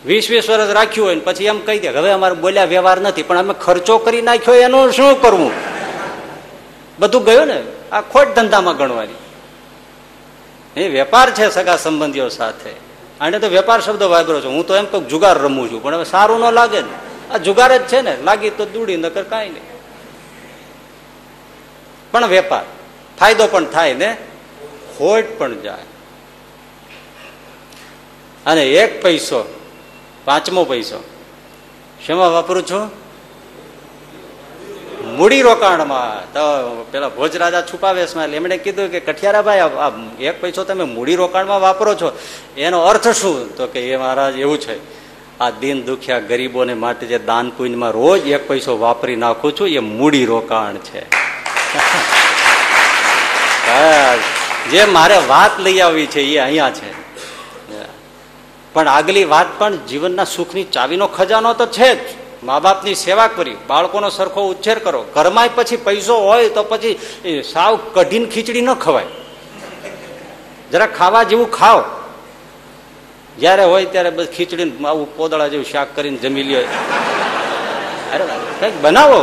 વીસ 0.05 0.29
વીસ 0.29 0.49
વર્ષ 0.49 0.73
રાખ્યું 0.73 1.07
હોય 1.07 1.15
ને 1.15 1.21
પછી 1.21 1.45
એમ 1.45 1.59
કહી 1.59 1.79
દે 1.79 1.87
હવે 1.87 2.11
અમારે 2.11 2.35
બોલ્યા 2.35 2.65
વ્યવહાર 2.65 2.99
નથી, 3.01 3.23
પણ 3.23 3.37
અમે 3.37 3.53
ખર્ચો 3.53 3.97
કરી 3.97 4.21
નાખ્યો, 4.21 4.55
એનું 4.55 4.91
શું 4.91 5.21
કરવું? 5.21 5.51
બધું 6.99 7.23
ગયું 7.23 7.47
ને, 7.47 7.63
આ 7.91 8.01
ખોટ 8.01 8.27
ધંધામાં 8.27 8.77
ગણવાની. 8.77 9.13
એ 10.81 10.89
વેપાર 10.89 11.31
છે 11.31 11.49
સગા 11.49 11.77
સંબંધીઓ 11.77 12.29
સાથે. 12.29 12.69
આને 13.21 13.39
તો 13.39 13.47
વેપાર 13.47 13.81
શબ્દ 13.81 14.03
વાપરો 14.03 14.41
છું. 14.41 14.51
હું 14.51 14.67
તો 14.67 14.75
એમ 14.75 14.85
કહું, 14.85 15.07
જુગાર 15.07 15.37
રમું 15.37 15.71
છું, 15.71 15.83
પણ 15.83 15.95
હવે 15.95 16.03
સારું 16.03 16.39
ન 16.39 16.51
લાગે 16.51 16.81
ને. 16.81 17.33
આ 17.33 17.37
જુગાર 17.37 17.77
જ 17.77 17.81
છે 17.81 18.01
ને, 18.01 18.17
લાગી 18.23 18.49
તો 18.49 18.65
દૂડી, 18.65 18.97
નકર 18.97 19.23
કાંઈ 19.23 19.49
નહીં. 19.49 19.63
પણ 22.11 22.27
વેપાર, 22.27 22.63
ફાયદો 23.19 23.47
પણ 23.47 23.65
થાય 23.65 23.93
ને, 23.93 24.17
ખોટ 24.97 25.23
પણ 25.37 25.59
જાય. 25.59 25.83
અને 28.45 28.65
એક 28.65 29.03
પૈસો, 29.03 29.59
પાંચમો 30.25 30.63
પૈસો, 30.63 31.03
શેમાં 32.05 32.31
વાપરું 32.31 32.67
છું? 32.67 33.02
મૂડી 35.17 35.41
રોકાણમાં 35.41 36.33
તો 36.33 36.39
પેલા 36.91 37.09
ભોજરાજા 37.09 37.61
છુપાવેશમાં 37.61 38.27
એમણે 38.27 38.57
કીધું 38.57 38.87
કે 38.87 38.99
કઠિયારાભાઈ 38.99 39.59
આ 39.59 39.91
એક 40.21 40.41
પૈસો 40.41 40.63
તમે 40.63 40.83
મૂડી 40.83 41.15
રોકાણમાં 41.15 41.61
વાપરો 41.61 41.95
છો. 41.95 42.19
એનો 42.57 42.81
અર્થ 42.81 43.07
શું? 43.07 43.57
તો 43.57 43.67
કે, 43.67 43.79
એ 43.79 43.97
મહારાજ, 43.97 44.39
એવું 44.39 44.59
છે. 44.59 45.03
આ 45.39 45.49
દિન 45.49 45.85
દુખ્યા 45.85 46.19
ગરીબોને 46.19 46.73
માટે 46.73 47.07
જે 47.07 47.19
દાન 47.19 47.49
પુણ્યમાં 47.49 47.91
રોજ 47.91 48.27
એક 48.27 48.47
પૈસો 48.47 48.77
વાપરી 48.77 49.15
નાખું 49.15 49.59
છું, 49.59 49.67
એ 49.67 49.79
મૂડી 49.79 50.25
રોકાણ 50.25 50.77
છે 50.77 51.03
જે 54.71 54.85
મારે 54.85 55.15
વાત 55.27 55.59
લઈ 55.59 55.79
આવી 55.79 56.05
છે, 56.05 56.21
એ 56.21 56.37
અહીંયા 56.37 56.69
છે. 56.69 57.03
પણ 58.73 58.87
આગલી 58.87 59.25
વાત 59.25 59.47
પણ 59.57 59.75
જીવનના 59.75 60.23
સુખની 60.23 60.63
ચાવીનો 60.63 61.07
ખજાનો 61.07 61.53
તો 61.53 61.65
છે 61.65 61.95
જ. 61.95 62.22
મા 62.43 62.59
બાપની 62.59 62.95
સેવા 62.95 63.27
કરી, 63.35 63.57
બાળકોનો 63.67 64.09
સરખો 64.09 64.41
ઉછેર 64.51 64.77
કરો. 64.85 65.01
ઘરમાં 65.15 65.49
પછી 65.55 65.81
પૈસો 65.87 66.15
હોય 66.27 66.49
તો 66.49 66.63
પછી 66.71 66.95
સાવ 67.53 67.79
કઢીને 67.93 68.27
ખીચડી 68.33 68.61
ન 68.61 68.73
ખવાય. 68.85 69.09
જરા 70.71 70.89
ખાવા 70.97 71.23
જેવું 71.31 71.49
ખાઓ. 71.51 71.81
જ્યારે 73.39 73.63
હોય 73.71 73.85
ત્યારે 73.93 74.11
બસ 74.17 74.27
ખીચડી 74.35 74.71
આવું 74.85 75.07
પોદળા 75.17 75.47
જેવું 75.47 75.65
શાક 75.65 75.87
કરીને 75.95 76.17
જમી 76.17 76.43
લ્યો. 76.43 76.65
અરે 78.13 78.23
કંઈક 78.59 78.75
બનાવો? 78.81 79.21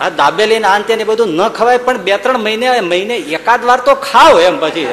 આ 0.00 0.08
દાબેલી 0.18 0.58
ને 0.58 0.68
આંતે 0.68 0.92
ને 0.96 1.04
બધું 1.04 1.30
ન 1.38 1.40
ખવાય, 1.48 1.78
પણ 1.86 1.98
બે 2.06 2.14
ત્રણ 2.16 2.38
મહિને 2.38 2.66
મહિને 2.92 3.16
એકાદ 3.36 3.60
વાર 3.64 3.80
તો 3.86 3.94
ખાવ 4.08 4.40
એમ 4.40 4.56
પછી. 4.62 4.88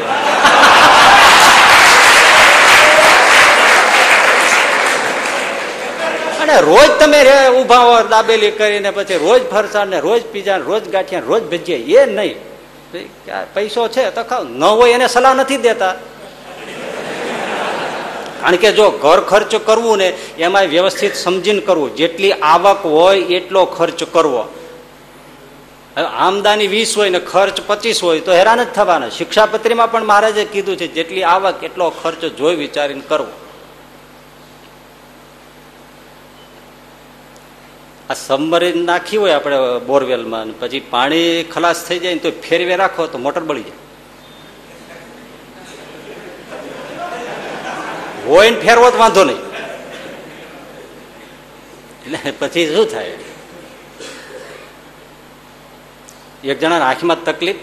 અને 6.50 6.62
રોજ 6.62 6.90
તમે 7.00 7.20
ઊભા 7.62 7.78
હો, 7.78 8.04
દાબેલી 8.04 8.52
કરીને 8.52 8.92
પછી 8.92 9.18
રોજ 9.18 9.42
ફરસાણ 9.50 9.88
ને 9.88 10.00
રોજ 10.00 10.22
પીઝા 10.26 10.58
રોજ 10.58 10.84
ગાંઠિયા 10.90 11.22
રોજ 11.28 11.44
ભજીયા, 11.44 12.04
એ 12.04 12.06
નહીં. 12.06 12.36
પૈસો 13.54 13.88
છે 13.88 14.10
તો 14.10 14.24
ખાવ 14.24 14.44
ન 14.50 14.64
હોય 14.64 14.94
એને 14.94 15.08
સલાહ 15.08 15.34
નથી 15.34 15.58
દેતા. 15.58 15.96
કારણ 18.42 18.56
કે 18.56 18.72
જો 18.72 18.90
ઘર 18.90 19.20
ખર્ચ 19.22 19.56
કરવું 19.56 19.98
ને, 19.98 20.14
એમાં 20.38 20.66
વ્યવસ્થિત 20.66 21.16
સમજીને 21.16 21.62
કરવું. 21.62 21.96
જેટલી 21.96 22.32
આવક 22.32 22.86
હોય, 22.86 23.20
એટલો 23.22 23.66
ખર્ચ 23.66 24.04
કરવો. 24.04 24.44
આમદાની 25.98 26.68
વીસ 26.68 26.98
હોય 26.98 27.10
ને 27.10 27.20
ખર્ચ 27.20 27.62
પચીસ 27.68 28.04
હોય, 28.04 28.20
તો 28.20 28.32
હેરાન 28.32 28.64
જ 28.64 28.68
થવાના. 28.76 29.10
શિક્ષાપત્રીમાં 29.10 29.92
પણ 29.92 30.06
મહારાજે 30.06 30.46
કીધું 30.46 30.78
છે, 30.78 30.88
જેટલી 30.88 31.24
આવક, 31.24 31.64
એટલો 31.64 31.90
ખર્ચ 31.90 32.26
જોઈ 32.26 32.56
વિચારીને 32.56 33.02
કરવો. 33.10 33.49
આ 38.10 38.14
સબમરીન 38.14 38.86
નાખી 38.86 39.18
હોય 39.18 39.32
આપણે 39.32 39.58
બોરવેલમાં 39.86 40.60
પછી 40.60 40.80
પાણી 40.80 41.44
ખલાસ 41.44 41.86
થઈ 41.88 42.00
જાય 42.00 42.14
ને 42.14 42.20
તો 42.20 42.32
ફેરવે 42.32 42.76
રાખો 42.76 43.08
તો 43.08 43.18
મોટર 43.18 43.44
બળી 43.44 43.64
જાય. 43.64 43.78
હોય 48.28 48.52
ને 48.52 48.60
ફેરવો 48.60 48.92
તો 48.92 48.98
વાંધો 48.98 49.24
નહીં. 49.24 49.42
એટલે 52.06 52.32
પછી 52.40 52.76
શું 52.76 52.88
થાય? 52.92 53.18
એક 56.44 56.60
જણાના 56.60 56.86
આંખમાં 56.86 57.24
તકલીફ 57.24 57.56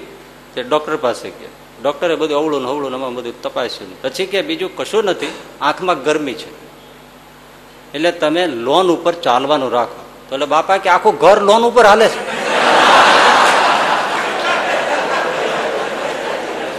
તે 0.54 0.62
ડોક્ટર 0.62 0.96
પાસે 0.96 1.28
ગયા 1.30 1.54
ડોક્ટરે 1.82 2.14
બધું 2.14 2.36
અવળું 2.36 2.62
ને 2.62 2.68
હવળું 2.68 2.90
ને 2.90 2.96
આમાં 2.96 3.14
બધું 3.14 3.42
તપાસ્યું 3.42 4.02
પછી 4.02 4.26
કે, 4.26 4.42
બીજું 4.42 4.76
કશું 4.76 5.04
નથી, 5.04 5.32
આંખમાં 5.60 6.04
ગરમી 6.04 6.34
છે. 6.34 6.50
એટલે 7.94 8.12
તમે 8.12 8.46
લોન 8.46 8.90
ઉપર 8.90 9.12
ચાલવાનું 9.12 9.72
રાખો. 9.72 10.05
તો 10.28 10.34
એટલે 10.34 10.46
બાપા 10.46 10.76
કે 10.76 10.88
આખું 10.88 11.18
ઘર 11.18 11.40
લોન 11.40 11.62
ઉપર 11.62 11.86
હાલે 11.86 12.08
છે. 12.08 12.36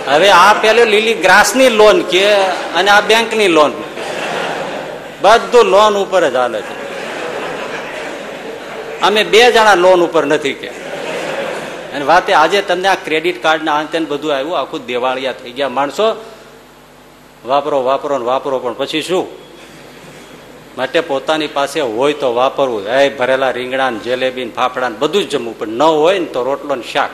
હવે 0.10 0.30
આ 0.30 0.54
પેલું 0.54 0.86
લીલી 0.86 1.14
ગ્રાસની 1.14 1.70
લોન 1.70 2.02
કે 2.02 2.36
અને 2.76 2.92
આ 2.92 3.02
બેંકની 3.02 3.48
લોન. 3.48 3.74
બધું 5.22 5.66
લોન 5.66 5.98
ઉપર 5.98 6.30
જ 6.30 6.36
હાલે 6.36 6.62
છે. 6.62 6.88
અમે 9.02 9.24
બે 9.24 9.52
જણા 9.52 9.76
લોન 9.76 10.04
ઉપર 10.04 10.26
નથી 10.26 10.54
કે. 10.54 10.68
અને 11.94 12.06
વાતે 12.06 12.34
આજે 12.34 12.62
તમને 12.62 12.88
આ 12.88 12.96
ક્રેડિટ 12.96 13.44
કાર્ડ 13.44 13.64
ના 13.64 13.76
અંતે 13.76 14.00
બધું 14.00 14.36
આવ્યું, 14.36 14.60
આખું 14.60 14.86
દેવાળિયા 14.86 15.32
થઈ 15.32 15.52
ગયા. 15.52 15.70
માણસો, 15.70 16.32
વાપરો 17.46 17.84
વાપરો 17.84 18.18
ને 18.18 18.26
વાપરો, 18.26 18.60
પણ 18.60 18.74
પછી 18.74 19.02
શું? 19.02 19.47
માટે 20.78 21.00
પોતાની 21.00 21.48
પાસે 21.48 21.82
હોય 21.82 22.14
તો 22.14 22.34
વાપરવું 22.34 22.88
એ 22.88 23.10
ભરેલા 23.10 23.52
રીંગણા 23.52 23.90
ને 23.90 24.00
જલેબી 24.00 24.46
ને 24.46 24.52
ફાફડા 24.52 24.90
ને 24.90 24.98
બધું 24.98 25.24
જ 25.24 25.30
જમવું. 25.30 25.60
પણ 25.60 25.68
ન 25.68 25.82
હોય 25.82 26.20
ને 26.20 26.26
તો 26.26 26.44
રોટલો 26.44 26.76
ને 26.76 26.84
શાક 26.94 27.10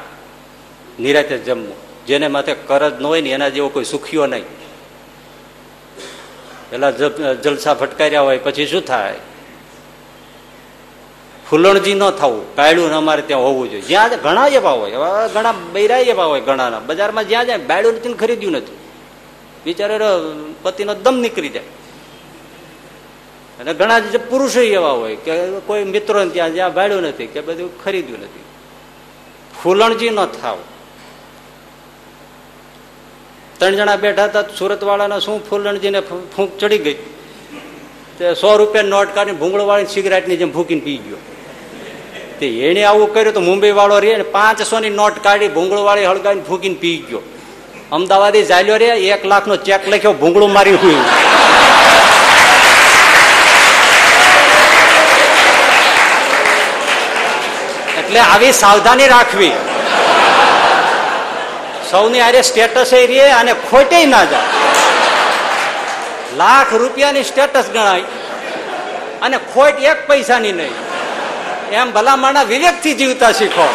નિરાતે 0.99 1.37
જમવું. 1.37 1.75
જેને 2.05 2.27
માથે 2.27 2.53
કરજ 2.53 3.01
ન 3.01 3.05
હોય 3.05 3.21
ને 3.21 3.29
એના 3.29 3.49
જેવો 3.49 3.69
કોઈ 3.69 3.83
સુખીઓ 3.83 4.25
નહીં. 4.25 4.43
પેલા 6.69 6.91
જલસા 7.43 7.73
ફટકાર્યા 7.73 8.21
હોય 8.21 8.37
પછી 8.37 8.65
શું 8.67 8.81
થાય? 8.81 9.15
ફૂલણજી 11.49 11.93
ન 11.93 12.09
થવું. 12.09 12.55
બાયડું 12.55 12.91
અમારે 12.91 13.21
ત્યાં 13.21 13.41
હોવું 13.41 13.71
જોઈએ. 13.71 13.81
જ્યાં 13.81 14.09
ઘણા 14.09 14.47
એવા 14.47 14.71
હોય. 14.71 14.91
એવા 14.91 15.27
ઘણા 15.27 15.53
બૈરા 15.73 15.97
એવા 15.97 16.25
હોય 16.25 16.41
ઘણાના. 16.41 16.79
બજારમાં 16.79 17.27
જ્યાં 17.27 17.45
જાય 17.45 17.57
બાયડું 17.57 17.93
નથી 17.93 18.13
ખરીદ્યું 18.13 18.53
નથી. 18.53 18.77
બિચારો 19.65 20.09
પતિનો 20.61 20.93
દમ 20.93 21.15
નીકળી 21.15 21.49
જાય. 21.49 21.63
અને 23.59 23.71
ઘણા 23.73 23.99
જ 23.99 24.17
પુરુષો 24.29 24.61
એવા 24.61 24.91
હોય 24.91 25.15
કે 25.15 25.31
કોઈ 25.65 25.83
મિત્રો 25.83 26.25
ત્યાં 26.25 26.53
જ્યાં 26.53 26.73
ભાડ્યું 26.73 27.03
નથી 27.03 27.27
કે 27.27 27.41
બધું 27.41 27.69
ખરીદ્યું 27.83 28.19
નથી. 28.19 28.43
ફૂલણજી 29.63 30.09
ન 30.09 30.25
થાવ. 30.37 30.57
ત્રણ 33.57 33.75
જણા 33.75 33.95
બેઠા 33.95 34.23
હતા 34.23 34.43
સુરત 34.59 34.83
વાળાને 34.83 35.19
શું 35.19 35.37
ફૂલણજીને 35.49 35.99
ફૂંક 36.35 36.57
ચડી 36.59 36.77
ગઈ? 36.77 36.97
તે 38.17 38.33
સો 38.33 38.49
રૂપિયા 38.57 38.83
નોટ 38.83 39.09
કાઢીને 39.15 39.37
ભૂંગળો 39.37 39.65
વાળી 39.65 39.85
સિગરેટની 39.85 40.37
જેમ 40.37 40.51
ભૂકીને 40.51 40.81
પી 40.81 40.97
ગયો. 40.97 41.19
તે 42.39 42.47
એને 42.69 42.83
આવું 42.83 43.13
કર્યું 43.13 43.33
તો 43.33 43.41
મુંબઈ 43.41 43.71
વાળો 43.71 43.99
રે 43.99 44.15
ને 44.17 44.25
પાંચસો 44.35 44.79
ની 44.79 44.89
નોટ 44.89 45.15
કાઢી 45.23 45.47
ભૂંગળો 45.47 45.83
વાળી 45.83 46.05
હળગાવીને 46.05 46.45
ફૂકીને 46.47 46.75
પી 46.75 46.97
ગયો. 47.09 47.21
અમદાવાદી 47.91 48.45
ચાલ્યો 48.45 48.77
રે 48.77 48.89
એક 49.07 49.25
લાખ 49.25 49.47
નો 49.47 49.55
ચેક 49.55 49.83
લખ્યો, 49.89 50.13
ભૂંગળું 50.13 50.51
મારી 50.51 50.75
હુઈ 50.75 51.01
એટલે 58.13 58.25
આવી 58.25 58.53
સાવધાની 58.53 59.07
રાખવી. 59.07 59.51
સૌની 61.91 62.21
આરે 62.21 62.41
સ્ટેટસ 62.41 62.93
રે 62.93 63.31
અને 63.31 63.53
ખોટે 63.53 64.05
ના 64.05 64.25
જાય. 64.25 64.41
લાખ 66.37 66.73
રૂપિયાની 66.73 67.23
સ્ટેટસ 67.23 67.65
ગણાય 67.73 68.01
અને 69.21 69.37
ખોટ 69.53 69.79
એક 69.83 70.07
પૈસાની 70.07 70.51
નહીં. 70.51 70.75
એમ 71.71 71.91
ભલામણા 71.91 72.43
વિવેકથી 72.43 72.93
જીવતા 72.93 73.31
શીખો. 73.31 73.67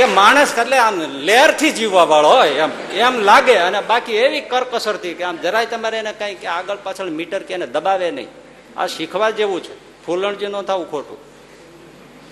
કે 0.00 0.06
માણસ 0.06 0.52
એટલે 0.58 0.78
આમ 0.78 1.00
લેરથી 1.00 1.72
જીવવા 1.72 2.04
વાળો 2.04 2.28
હોય, 2.28 2.48
એમ 2.48 2.70
એમ 3.06 3.18
લાગે 3.20 3.56
અને 3.56 3.80
બાકી 3.80 4.14
એવી 4.16 4.40
કરકસરથી 4.40 5.14
કે 5.14 5.24
આમ 5.24 5.36
જરાય 5.36 5.66
તમારે 5.66 5.98
એને 5.98 6.12
કઈ 6.12 6.34
કે 6.34 6.46
આગળ 6.46 6.78
પાછળ 6.82 7.10
મીટર 7.10 7.42
કે 7.42 7.54
એને 7.54 7.66
દબાવે 7.66 8.10
નહીં. 8.10 8.28
આ 8.76 8.86
શીખવા 8.86 9.30
જેવું 9.30 9.60
છે. 9.64 9.74
ફૂલણજી 10.06 10.46
નો 10.46 10.62
થવું 10.62 10.90
ખોટું. 10.90 11.18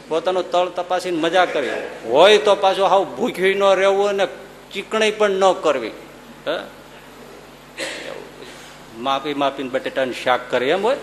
પોતાનું 0.08 0.50
તળ 0.50 0.68
તપાસીને 0.68 1.18
મજા 1.18 1.44
કરવી. 1.44 1.70
હોય 2.08 2.38
તો 2.38 2.54
પાછું 2.54 2.86
હાવ 2.86 3.04
ભૂખ્યું 3.04 3.56
ન 3.56 3.64
રહેવું 3.74 4.08
અને 4.08 4.26
ચીકણી 4.72 5.10
પણ 5.10 5.30
ન 5.30 5.52
કરવી? 5.52 5.92
માપી 8.96 9.34
માપીને 9.34 9.68
બટેટાનું 9.68 10.14
શાક 10.14 10.40
કરે 10.50 10.70
એમ 10.70 10.82
હોય. 10.82 10.96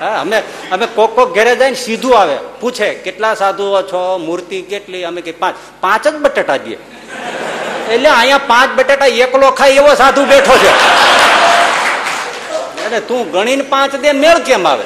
હા, 0.00 0.20
અમે 0.20 0.42
અમે 0.72 0.86
કોક 0.86 1.14
કોક 1.14 1.34
ઘેરે 1.34 1.56
જઈને 1.56 1.74
સીધું 1.74 2.18
આવે. 2.18 2.38
પૂછે, 2.60 2.94
કેટલા 2.94 3.34
સાધુઓ 3.34 3.82
છો? 3.82 4.18
મૂર્તિ 4.18 4.62
કેટલી? 4.62 5.04
અમે 5.04 5.20
કે, 5.20 5.32
પાંચ. 5.32 5.56
પાંચ 5.80 6.08
જ 6.08 6.14
બટેટા 6.14 6.56
દઈએ. 6.56 6.76
એટલે 7.90 8.08
અહીંયા 8.08 8.38
પાંચ 8.38 8.78
બટેટા 8.78 9.06
એકલો 9.06 9.50
ખાય 9.50 9.70
એવો 9.70 9.94
સાધુ 9.94 10.24
બેઠો 10.24 10.56
છે. 10.56 10.68
અને 12.84 13.00
તું 13.00 13.32
ગણીને 13.32 13.62
પાંચ 13.62 13.96
દે, 13.96 14.12
મેળ 14.12 14.38
કેમ 14.38 14.68
આવે? 14.68 14.84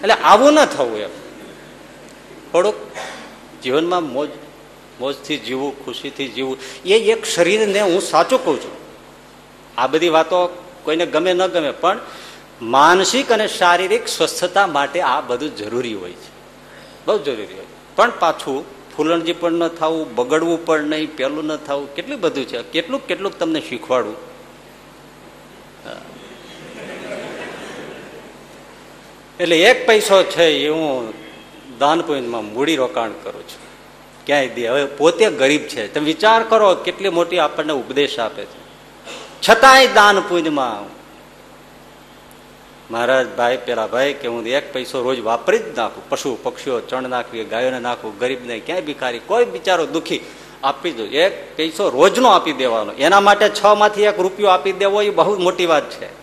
એટલે 0.00 0.14
આવું 0.14 0.52
ન 0.52 0.64
થવું 0.64 0.98
એમ. 0.98 1.08
થોડુંક 2.52 2.76
જીવનમાં 3.62 4.02
મોજ, 4.02 4.28
મોજથી 5.00 5.36
જીવવું, 5.36 5.84
ખુશીથી 5.84 6.28
જીવવું, 6.28 6.58
એ 6.86 6.94
એક 6.94 7.26
શરીરને 7.26 7.80
હું 7.80 8.00
સાચું 8.00 8.44
કહું 8.44 8.64
છું. 8.64 8.70
આ 9.78 9.86
બધી 9.86 10.08
વાતો 10.08 10.64
કોઈને 10.84 11.06
ગમે 11.06 11.32
ન 11.32 11.46
ગમે, 11.46 11.70
પણ 11.70 11.98
માનસિક 12.62 13.32
અને 13.32 13.48
શારીરિક 13.48 14.08
સ્વસ્થતા 14.08 14.66
માટે 14.66 15.00
આ 15.00 15.20
બધું 15.20 15.56
જરૂરી 15.56 15.94
હોય 15.94 16.12
છે. 16.12 16.30
બહુ 17.06 17.18
જરૂરી 17.18 17.54
હોય. 17.54 17.64
પણ 17.96 18.12
પાછું 18.18 18.64
ફૂલણજી 18.96 19.32
પણ 19.32 19.52
ન 19.52 19.68
થવું, 19.68 20.14
બગડવું 20.14 20.66
પણ 20.66 20.82
નહીં, 20.82 21.16
પેલું 21.16 21.44
ન 21.44 21.56
થવું, 21.56 21.94
કેટલું 21.94 22.20
બધું 22.20 22.44
છે. 22.44 22.62
કેટલું 22.62 23.06
કેટલું 23.06 23.38
તમને 23.38 23.60
શીખવાડવું 23.60 24.30
એટલે 29.40 29.60
એક 29.60 29.86
પૈસો 29.86 30.22
છે 30.22 30.44
એ 30.44 30.68
હું 30.68 31.12
દાન 31.78 32.00
પુણ્યમાં 32.00 32.52
મૂડી 32.52 32.76
રોકાણ 32.76 33.10
કરું 33.22 33.42
છું. 33.42 33.70
ક્યાંય 34.26 34.48
દે. 34.48 34.68
હવે 34.68 34.84
પોતે 34.84 35.30
ગરીબ 35.30 35.62
છે. 35.62 35.94
તમે 35.94 36.04
વિચાર 36.04 36.42
કરો 36.42 36.74
કેટલી 36.74 37.08
મોટી 37.08 37.38
આપણને 37.38 37.72
ઉપદેશ 37.72 38.18
આપે 38.18 38.44
છે. 38.44 38.69
છતાંય 39.48 39.86
દાન 39.86 40.20
પુણ્યમાં. 40.20 41.00
મહારાજ 42.92 43.26
ભાઈ, 43.28 43.58
પેલા 43.64 43.86
ભાઈ 43.86 44.12
કે 44.12 44.28
હું 44.28 44.46
એક 44.46 44.72
પૈસો 44.72 45.02
રોજ 45.02 45.20
વાપરી 45.20 45.58
જ 45.58 45.78
નાખું. 45.78 46.08
પશુ, 46.08 46.38
પક્ષીઓ, 46.42 46.80
ચણ 46.80 47.08
નાખવી, 47.08 47.44
ગાયોને 47.44 47.78
નાખું 47.78 48.18
ગરીબને 48.18 48.58
ક્યાંય 48.58 48.82
ભિખારી, 48.82 49.18
કોઈ 49.18 49.44
બિચારો 49.44 49.86
દુઃખી, 49.86 50.20
આપી 50.64 50.90
દો. 50.90 51.04
એક 51.04 51.56
પૈસો 51.56 51.88
રોજનો 51.88 52.28
આપી 52.28 52.52
દેવાનો. 52.52 52.92
એના 52.92 53.20
માટે 53.20 53.48
છ 53.48 53.64
માંથી 53.64 54.02
એક 54.02 54.20
રૂપિયો 54.20 54.48
આપી 54.48 54.72
દેવો 54.72 55.02
એ 55.02 55.10
બહુ 55.10 55.38
મોટી 55.38 55.66
વાત 55.66 55.90
છે. 55.90 56.20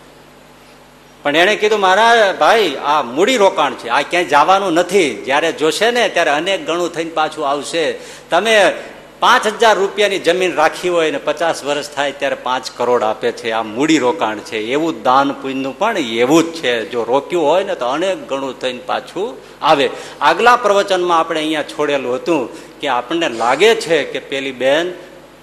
પણ 1.22 1.36
એણે 1.36 1.56
કીધું 1.56 1.80
મારા 1.80 2.34
ભાઈ, 2.40 2.76
આ 2.84 3.02
મૂડી 3.02 3.36
રોકાણ 3.36 3.74
છે. 3.74 3.88
આ 3.88 4.02
ક્યાંય 4.02 4.24
જવાનું 4.24 4.72
નથી. 4.72 5.22
જ્યારે 5.24 5.52
જોશે 5.52 5.90
ને, 5.90 6.08
ત્યારે 6.08 6.30
અનેક 6.30 6.66
ગણું 6.66 6.92
થઈને 6.92 7.10
પાછું 7.10 7.48
આવશે. 7.48 7.92
તમે 8.30 8.72
પાંચ 9.20 9.46
હજાર 9.46 9.76
રૂપિયાની 9.76 10.18
જમીન 10.18 10.52
રાખી 10.54 10.88
હોય 10.88 11.10
ને 11.10 11.18
પચાસ 11.18 11.64
વર્ષ 11.64 11.88
થાય 11.90 12.12
ત્યારે 12.12 12.36
પાંચ 12.42 12.70
કરોડ 12.76 13.02
આપે 13.02 13.32
છે. 13.32 13.50
આ 13.50 13.62
મૂડી 13.62 13.98
રોકાણ 13.98 14.38
છે. 14.38 14.58
એવું 14.58 15.02
દાન 15.02 15.32
પુણ્યનું 15.32 15.78
પણ 15.78 15.98
એવું 15.98 16.44
જ 16.44 16.54
છે. 16.54 16.90
જો 16.90 17.04
રોક્યું 17.04 17.46
હોય 17.46 17.64
ને 17.64 17.74
તો 17.74 17.86
અનેક 17.86 18.28
ગણું 18.28 18.60
થઈને 18.60 18.78
પાછું 18.86 19.34
આવે. 19.62 19.90
આગલા 20.20 20.56
પ્રવચનમાં 20.56 21.18
આપણે 21.18 21.40
અહીંયા 21.40 21.62
છોડેલું 21.62 22.14
હતું 22.14 22.48
કે 22.80 22.88
આપણને 22.88 23.28
લાગે 23.28 23.74
છે 23.74 24.04
કે 24.04 24.18
પેલી 24.18 24.52
બેન 24.52 24.94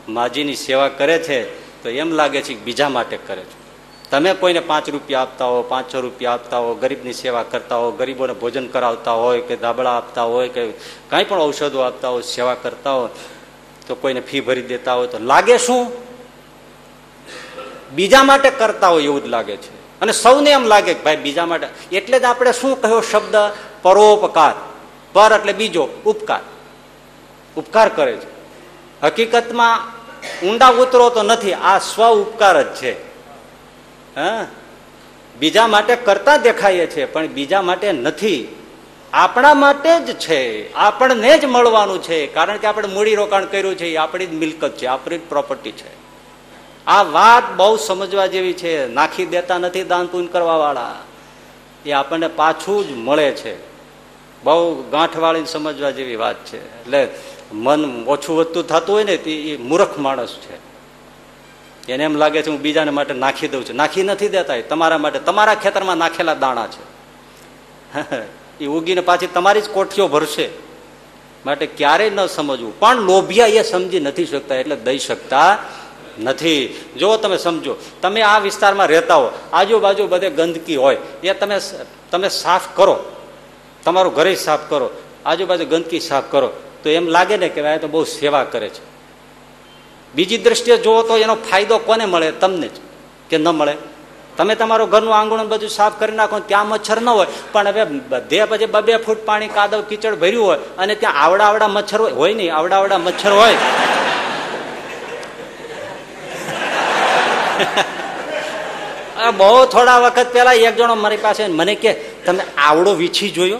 માજીની 0.09 0.55
સેવા 0.55 0.89
કરે 0.89 1.19
છે, 1.19 1.39
તો 1.83 1.89
એમ 1.89 2.11
લાગે 2.11 2.41
છે 2.41 2.53
કે 2.53 2.59
બીજા 2.59 2.89
માટે 2.89 3.17
કરે 3.27 3.43
છે. 3.43 3.55
તમે 4.09 4.33
કોઈને 4.33 4.59
પાંચ 4.59 4.89
રૂપિયા 4.89 5.21
આપતા 5.21 5.45
હો 5.45 5.61
પાંચસો 5.61 6.01
રૂપિયા 6.01 6.31
આપતા 6.31 6.57
હો, 6.57 6.73
ગરીબની 6.75 7.13
સેવા 7.13 7.43
કરતા 7.43 7.75
હો, 7.75 7.91
ગરીબોને 7.91 8.33
ભોજન 8.33 8.67
કરાવતા 8.67 9.11
હોય 9.11 9.41
કે 9.41 9.55
દાબળા 9.55 9.97
આપતા 9.97 10.23
હોય 10.23 10.49
કે 10.49 10.71
કાંઈ 11.09 11.23
પણ 11.23 11.41
ઔષધો 11.41 11.79
આપતા 11.79 12.09
હોય 12.09 12.21
સેવા 12.21 12.53
કરતા 12.53 12.93
હોય 12.93 13.09
તો 13.87 13.95
કોઈને 13.95 14.19
ફી 14.19 14.39
ભરી 14.39 14.61
દેતા 14.61 14.93
હોય 14.93 15.07
તો 15.07 15.17
લાગે 15.19 15.57
શું? 15.57 15.91
બીજા 17.95 18.23
માટે 18.23 18.49
કરતા 18.49 18.87
હોય 18.87 19.03
એવું 19.03 19.23
જ 19.23 19.27
લાગે 19.27 19.57
છે. 19.57 19.99
અને 20.01 20.11
સૌને 20.11 20.51
એમ 20.51 20.65
લાગે 20.65 20.93
કે 20.93 21.03
ભાઈ 21.03 21.15
બીજા 21.15 21.45
માટે, 21.45 21.95
એટલે 21.97 22.19
જ 22.19 22.23
આપણે 22.23 22.53
શું 22.53 22.81
કહ્યો 22.81 23.01
શબ્દ? 23.01 23.35
પરોપકાર. 23.81 24.53
પર 25.13 25.31
એટલે 25.39 25.53
બીજો, 25.53 25.89
ઉપકાર. 26.05 26.39
ઉપકાર 27.57 27.89
કરે 27.89 28.17
છે. 28.17 28.27
હકીકતમાં 29.03 29.79
ઊંડા 30.45 30.69
ઉતરો 30.69 31.09
તો 31.09 31.23
નથી, 31.23 31.53
આ 31.53 31.79
સ્વ 31.79 32.15
ઉપકાર 32.15 32.63
જ 32.63 32.75
છે. 32.75 33.05
હા? 34.15 34.47
બીજા 35.39 35.67
માટે 35.67 35.95
કરતા 35.95 36.37
દેખાઈએ 36.37 36.87
છે 36.87 37.05
પણ 37.05 37.27
બીજા 37.27 37.61
માટે 37.61 37.91
નથી. 37.91 38.64
આપણા 39.15 39.53
માટે 39.53 39.99
જ 39.99 40.19
છે, 40.19 40.73
આપણને 40.73 41.37
જ 41.37 41.45
મળવાનું 41.45 42.03
છે, 42.03 42.27
કારણ 42.27 42.57
કે 42.57 42.67
આપણે 42.67 42.87
મૂડી 42.87 43.15
રોકાણ 43.15 43.45
કર્યું 43.45 43.75
છે, 43.75 43.85
એ 43.85 43.95
આપણી 43.95 44.25
જ 44.25 44.33
મિલકત 44.33 44.77
છે, 44.77 44.85
આપણી 44.85 45.17
જ 45.17 45.21
પ્રોપર્ટી 45.29 45.71
છે. 45.71 45.89
આ 46.87 47.03
વાત 47.03 47.43
બહુ 47.55 47.77
સમજવા 47.77 48.25
જેવી 48.25 48.53
છે, 48.53 48.87
નાખી 48.87 49.25
દેતા 49.25 49.57
નથી 49.57 49.83
દાન 49.83 50.07
પૂન 50.07 50.25
કરવા 50.25 50.55
વાળા 50.55 50.95
એ 51.85 51.91
આપણને 51.91 52.27
પાછું 52.27 52.87
જ 52.87 52.91
મળે 52.91 53.31
છે. 53.31 53.55
બહુ 54.43 54.83
ગાંઠવાળી 54.91 55.45
સમજવા 55.45 55.91
જેવી 55.91 56.15
વાત 56.15 56.45
છે. 56.45 56.81
એટલે 56.81 57.07
મન 57.53 58.03
ઓછું 58.07 58.37
વધતું 58.37 58.67
થતું 58.67 58.95
હોય 58.95 59.03
ને, 59.03 59.17
તે 59.17 59.31
એ 59.31 59.57
મૂર્ખ 59.57 59.97
માણસ 59.97 60.35
છે. 60.35 60.55
એને 61.91 62.03
એમ 62.03 62.15
લાગે 62.15 62.41
છે, 62.41 62.49
હું 62.49 62.61
બીજાને 62.61 62.91
માટે 62.91 63.13
નાખી 63.13 63.47
દઉં 63.47 63.69
છું. 63.69 63.75
નાખી 63.75 64.03
નથી 64.03 64.27
દેતા 64.27 64.53
તમારા 64.61 64.97
માટે. 64.97 65.19
તમારા 65.19 65.55
ખેતરમાં 65.55 65.97
નાખેલા 65.97 66.33
દાણા 66.33 66.67
છે. 66.67 66.83
એ 68.61 68.65
ઉગીને 68.65 69.01
પાછી 69.01 69.27
તમારી 69.27 69.61
જ 69.61 69.69
કોઠીઓ 69.69 70.07
ભરશે. 70.07 70.49
માટે 71.45 71.65
ક્યારેય 71.65 72.09
ન 72.09 72.25
સમજવું. 72.25 72.79
પણ 72.79 72.95
લોભિયા 72.95 73.47
એ 73.47 73.63
સમજી 73.63 73.99
નથી 73.99 74.25
શકતા, 74.25 74.55
એટલે 74.55 74.75
દઈ 74.75 74.97
શકતા 74.97 75.57
નથી. 76.23 76.85
જો 76.97 77.17
તમે 77.17 77.37
સમજો, 77.37 77.75
તમે 78.01 78.21
આ 78.21 78.39
વિસ્તારમાં 78.39 78.87
રહેતા 78.87 79.15
હો, 79.15 79.31
આજુબાજુ 79.53 80.07
બધે 80.07 80.29
ગંદકી 80.29 80.75
હોય, 80.75 80.97
એ 81.23 81.33
તમે 81.33 81.59
તમે 82.11 82.29
સાફ 82.29 82.61
કરો. 82.75 83.03
તમારું 83.83 84.13
ઘરે 84.13 84.35
સાફ 84.35 84.59
કરો. 84.69 84.89
આજુબાજુ 85.25 85.65
ગંદકી 85.65 85.99
સાફ 85.99 86.23
કરો. 86.31 86.47
તો 86.83 86.89
એમ 86.89 87.07
લાગે 87.07 87.37
ને 87.37 87.49
કે 87.49 87.61
આ 87.61 87.77
તો 87.77 87.87
બહુ 87.87 88.03
સેવા 88.03 88.43
કરે 88.43 88.69
છે. 88.69 88.83
બીજી 90.15 90.37
દ્રષ્ટિએ 90.37 90.77
જુઓ 90.77 91.01
તો 91.01 91.17
એનો 91.17 91.35
ફાયદો 91.35 91.77
કોને 91.77 92.05
મળે? 92.05 92.31
તમને 92.31 92.67
જ, 92.67 92.71
કે 93.29 93.37
ન 93.37 93.47
મળે? 93.49 93.77
તમે 94.37 94.55
તમારું 94.55 94.89
ઘરનું 94.89 95.15
આંગણું 95.15 95.47
બધું 95.47 95.69
સાફ 95.69 95.99
કરી 95.99 96.15
નાખો, 96.15 96.39
ત્યાં 96.39 96.67
મચ્છર 96.67 97.01
ન 97.01 97.09
હોય. 97.09 97.27
પણ 97.51 97.67
હવે 97.67 97.83
બધે 97.83 98.45
પછી 98.45 98.65
બબે 98.65 98.97
ફૂટ 98.97 99.25
પાણી, 99.25 99.47
કાદવ, 99.47 99.81
કીચડ 99.81 100.15
ભર્યું 100.15 100.45
હોય 100.45 100.59
અને 100.77 100.95
ત્યાં 100.95 101.13
આવડા 101.13 101.45
આવડા 101.45 101.67
મચ્છર 101.67 102.01
હોય. 102.01 102.33
નહીં, 102.33 102.55
આવડા 102.55 102.77
આવડા 102.77 102.97
મચ્છર 102.97 103.31
હોય. 103.31 103.55
બહુ 109.37 109.65
થોડા 109.65 109.99
વખત 109.99 110.33
પેલા 110.33 110.53
એક 110.53 110.75
જણો 110.75 110.95
મારી 110.95 111.17
પાસે 111.17 111.47
મને 111.47 111.75
કે, 111.75 111.93
તમે 111.93 112.43
આવડો 112.57 112.93
વીછી 112.93 113.29
જોયો? 113.29 113.59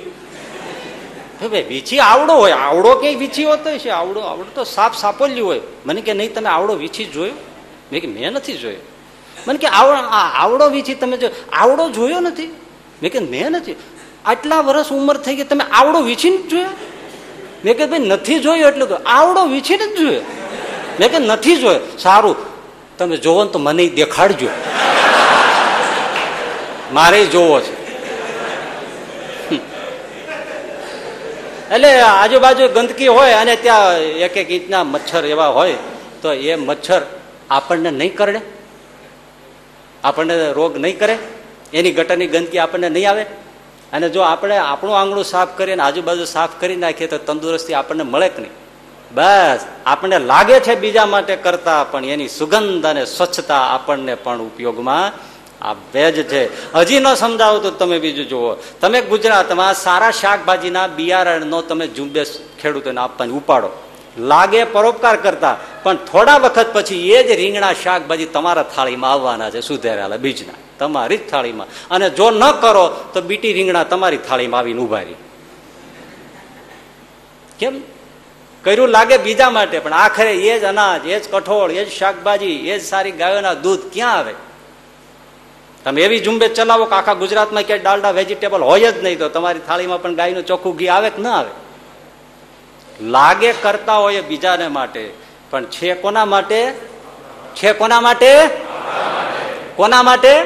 ભાઈ, 1.52 1.64
વીછી 1.64 2.00
આવડો 2.00 2.34
હોય. 2.34 2.52
આવડો 2.52 2.96
કઈ 2.96 3.16
વીછી 3.16 3.44
હોતો 3.44 3.78
છે 3.78 3.90
આવડો 3.90 4.20
આવડો 4.20 4.46
તો 4.56 4.64
સાપ 4.64 4.96
સાપોલ્યું 4.96 5.48
હોય. 5.48 5.62
મને 5.86 6.02
કે, 6.02 6.14
નહીં, 6.14 6.34
તમે 6.34 6.50
આવડો 6.50 6.74
વીછી 6.74 7.06
જોયો? 7.06 7.34
મેં 7.92 8.02
કે, 8.02 8.08
મેં 8.08 8.32
નથી 8.32 8.54
જોયો. 8.54 8.95
મને 9.48 9.58
કે 9.58 9.68
આવડો 9.68 10.70
વીછી 10.70 10.94
તમે 10.94 11.18
જો, 11.18 11.28
આવડો 11.54 11.90
જોયો 11.90 12.20
નથી. 12.20 12.48
મેં 13.02 13.12
કે, 13.12 13.20
મેં 13.20 13.52
નથી. 13.52 13.76
આટલા 14.26 14.62
વર્ષ 14.62 14.92
ઉંમર 14.92 15.18
થઈ 15.18 15.36
ગઈ, 15.36 15.44
તમે 15.44 15.64
આવડો 15.72 16.00
વીછી 16.02 16.38
જ 16.38 16.50
જોયો? 16.50 16.72
મેં 17.66 17.78
કે, 17.78 17.86
ભાઈ, 17.86 18.00
નથી 18.00 18.40
જોયો 18.40 18.68
એટલે 18.68 18.86
આવડો 19.06 19.46
વીછી 19.46 19.78
જ 19.78 19.98
જોયો? 19.98 20.22
મેં 21.00 21.12
કે, 21.12 21.20
નથી 21.20 21.56
જોયો. 21.56 21.98
સારું, 21.98 22.36
તમે 22.98 23.18
જોવો 23.18 23.44
ને 23.44 23.50
તો 23.52 23.60
મને 23.60 23.88
દેખાડજો. 23.90 24.50
મારે 26.94 27.26
જોવો 27.26 27.60
છે. 27.60 27.74
એટલે 31.66 31.92
આજુબાજુ 32.02 32.68
ગંદકી 32.68 33.08
હોય 33.08 33.32
અને 33.34 33.56
ત્યાં 33.56 33.98
એક 34.26 34.38
એક 34.38 34.52
ઇંચના 34.52 34.84
મચ્છર 34.84 35.26
એવા 35.26 35.48
હોય, 35.48 35.76
તો 36.22 36.34
એ 36.34 36.56
મચ્છર 36.56 37.02
આપણને 37.50 37.92
નહીં 37.92 38.16
કરડે. 38.16 38.55
આપણને 40.06 40.54
રોગ 40.54 40.78
નહીં 40.78 41.00
કરે, 41.00 41.16
એની 41.74 41.92
ગટરની 41.92 42.28
ગંદકી 42.28 42.58
આપણને 42.58 42.90
નહીં 42.90 43.10
આવે. 43.10 43.26
અને 43.94 44.10
જો 44.10 44.22
આપણે 44.22 44.58
આપણું 44.58 45.00
આંગણું 45.00 45.24
સાફ 45.24 45.58
કરીને 45.58 45.84
આજુબાજુ 45.84 46.26
સાફ 46.26 46.54
કરી 46.60 46.76
નાખીએ 46.76 47.08
તો 47.08 47.18
તંદુરસ્તી 47.18 47.74
આપણને 47.74 48.04
મળે 48.04 48.30
કે 48.30 48.42
નહીં. 48.42 48.56
બસ, 49.14 49.62
આપણને 49.86 50.18
લાગે 50.20 50.60
છે 50.60 50.76
બીજા 50.76 51.06
માટે 51.06 51.36
કરતા, 51.36 51.84
પણ 51.92 52.06
એની 52.06 52.28
સુગંધ 52.28 52.86
અને 52.86 53.06
સ્વચ્છતા 53.06 53.64
આપણને 53.76 54.16
પણ 54.16 54.42
ઉપયોગમાં 54.42 55.14
આ 55.62 55.76
જ 56.16 56.24
છે. 56.24 56.42
હજી 56.74 57.00
ન 57.00 57.08
સમજાવો 57.16 57.60
તો 57.60 57.72
તમે 57.72 57.98
બીજું 58.00 58.28
જુઓ. 58.28 58.56
તમે 58.82 59.02
ગુજરાતમાં 59.02 59.74
સારા 59.74 60.12
શાકભાજીના 60.12 60.88
બિયારણનો 60.88 61.62
તમે 61.62 61.86
ઝુંબેશ 61.88 62.34
ખેડૂતોને 62.62 63.02
આપવાની 63.02 63.32
ઉપાડો. 63.32 63.70
લાગે 64.18 64.64
પરોપકાર 64.64 65.18
કરતા. 65.18 65.58
પણ 65.84 65.96
થોડા 65.96 66.38
વખત 66.38 66.66
પછી 66.74 67.12
એ 67.12 67.24
જ 67.24 67.32
રીંગણા 67.32 67.74
શાકભાજી 67.74 68.26
તમારા 68.26 68.64
થાળીમાં 68.64 69.12
આવવાના 69.12 69.50
છે, 69.50 69.62
સુધેરેલા 69.62 70.18
બીજના. 70.18 70.54
તમારી 70.80 71.18
જ 71.18 71.30
થાળીમાં. 71.30 71.68
અને 71.92 72.10
જો 72.10 72.32
ન 72.32 72.52
કરો, 72.52 73.12
તો 73.14 73.22
બીટી 73.22 73.54
રીંગણા 73.54 73.84
તમારી 73.84 74.18
થાળીમાં 74.18 74.60
આવીને 74.60 74.82
ઊભા 74.82 75.02
રહી. 75.02 75.16
કેમ? 77.60 77.82
કર્યું 78.64 78.88
લાગે 78.88 79.18
બીજા 79.18 79.50
માટે, 79.50 79.80
પણ 79.80 79.94
આખરે 79.94 80.34
એ 80.34 80.60
જ 80.60 80.64
અનાજ, 80.64 81.08
એ 81.08 81.20
જ 81.20 81.30
કઠોળ, 81.32 81.72
એ 81.72 81.86
જ 81.86 81.92
શાકભાજી, 81.92 82.46
એ 82.46 82.80
જ 82.80 82.84
સારી 82.84 83.12
ગાયોના 83.12 83.54
દૂધ 83.54 83.80
ક્યાં 83.94 84.14
આવે? 84.14 84.34
તમે 85.84 86.02
એવી 86.02 86.20
ઝુંબેશ 86.20 86.54
ચલાવો 86.54 86.86
કે 86.86 86.96
આખા 86.96 87.14
ગુજરાતમાં 87.14 87.64
ક્યાંય 87.64 87.82
ડાલડા 87.82 88.12
વેજીટેબલ 88.12 88.62
હોય 88.62 88.92
જ 88.92 89.04
નહીં, 89.04 89.20
તો 89.20 89.30
તમારી 89.30 89.60
થાળીમાં 89.60 90.02
પણ 90.02 90.16
ગાયનું 90.16 90.46
ચોખ્ખું 90.46 90.76
ઘી 90.76 90.88
આવે 90.88 91.10
કે 91.10 91.22
ના 91.22 91.34
આવે? 91.34 91.65
લાગે 93.02 93.54
કરતા 93.54 93.96
હોય 93.96 94.22
બીજાને 94.22 94.68
માટે. 94.68 95.14
પણ 95.50 95.66
છે 95.66 95.94
કોના 95.94 96.26
માટે? 96.26 96.74
છે 97.56 97.74
કોના 97.74 98.02
માટે? 98.02 98.50
કોના 99.76 100.04
માટે? 100.04 100.46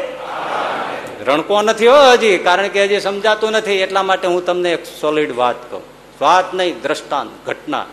રણકો 1.25 1.61
નથી 1.61 1.87
હો 1.87 2.11
હજી, 2.11 2.37
કારણ 2.37 2.67
કે 2.67 2.83
હજી 2.83 2.99
સમજાતું 2.99 3.51
નથી. 3.51 3.73
એટલા 3.73 4.03
માટે 4.03 4.27
હું 4.27 4.45
તમને 4.45 4.71
એક 4.71 4.85
સોલિડ 4.85 5.35
વાત 5.35 5.71
કહું. 5.71 5.81
વાત 6.21 6.53
નહીં, 6.53 6.81
દ્રષ્ટાંત, 6.81 7.31
ઘટના. 7.45 7.85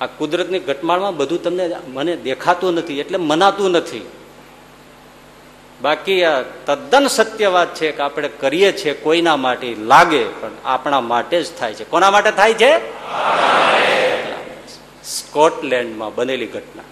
આ 0.00 0.06
કુદરતની 0.06 0.58
ઘટમાળમાં 0.58 1.16
બધું 1.16 1.42
તમને 1.42 1.70
મને 1.86 2.16
દેખાતું 2.16 2.74
નથી, 2.74 3.00
એટલે 3.00 3.18
મનાતું 3.18 3.70
નથી. 3.70 4.08
બાકી 5.82 6.24
આ 6.24 6.42
તદ્દન 6.66 7.06
સત્ય 7.06 7.48
વાત 7.48 7.74
છે 7.74 7.92
કે 7.92 8.02
આપણે 8.02 8.28
કરીએ 8.28 8.72
છીએ, 8.72 8.92
કોઈના 8.94 9.36
માટે 9.36 9.68
લાગે, 9.74 10.24
પણ 10.40 10.54
આપણા 10.64 11.00
માટે 11.00 11.36
જ 11.42 11.46
થાય 11.58 11.74
છે. 11.74 11.84
કોના 11.84 12.10
માટે 12.10 12.30
થાય 12.30 12.54
છે? 12.54 12.72
સ્કોટલેન્ડમાં 15.04 16.14
બનેલી 16.14 16.46
ઘટના. 16.46 16.88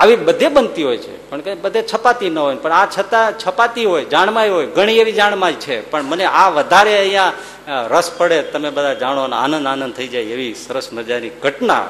આવી 0.00 0.16
બધે 0.16 0.48
બનતી 0.48 0.82
હોય 0.82 0.96
છે, 0.96 1.30
પણ 1.30 1.40
કઈ 1.40 1.54
બધે 1.54 1.82
છપાતી 1.82 2.30
ન 2.30 2.38
હોય, 2.38 2.56
પણ 2.56 2.72
આ 2.72 2.86
છતાં 2.86 3.38
છપાતી 3.46 3.84
હોય, 3.84 4.04
જાણમાય 4.04 4.48
હોય, 4.48 4.66
ઘણી 4.66 4.98
એવી 4.98 5.12
જાણમાય 5.12 5.52
છે, 5.52 5.90
પણ 5.90 6.02
મને 6.02 6.24
આ 6.24 6.48
વધારે 6.48 6.98
અહીંયા 6.98 7.32
રસ 7.86 8.10
પડે, 8.18 8.42
તમે 8.42 8.70
બધા 8.70 8.94
જાણો 8.94 9.22
અને 9.22 9.36
આનંદ 9.36 9.66
આનંદ 9.66 9.94
થઈ 9.94 10.08
જાય 10.08 10.22
એવી 10.22 10.54
સરસ 10.54 10.92
મજાની 10.92 11.32
ઘટના. 11.42 11.86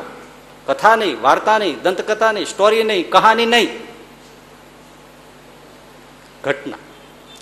કથા 0.67 0.97
નહીં, 0.97 1.23
વાર્તા 1.23 1.59
નહીં, 1.59 1.83
દંતકથા 1.83 2.33
નહીં 2.33 2.47
સ્ટોરી 2.47 2.83
નહીં, 2.83 3.11
કહાની 3.11 3.47
નહીં. 3.47 3.71
ઘટના, 6.47 6.83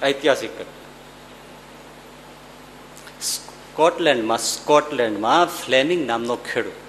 ઐતિહાસિક 0.07 0.53
ઘટના. 0.59 0.83
સ્કોટલેન્ડમાં 3.31 4.43
સ્કોટલેન્ડમાં 4.51 5.45
ફ્લેમિંગ 5.59 6.03
નામનો 6.11 6.37
ખેડૂત 6.49 6.81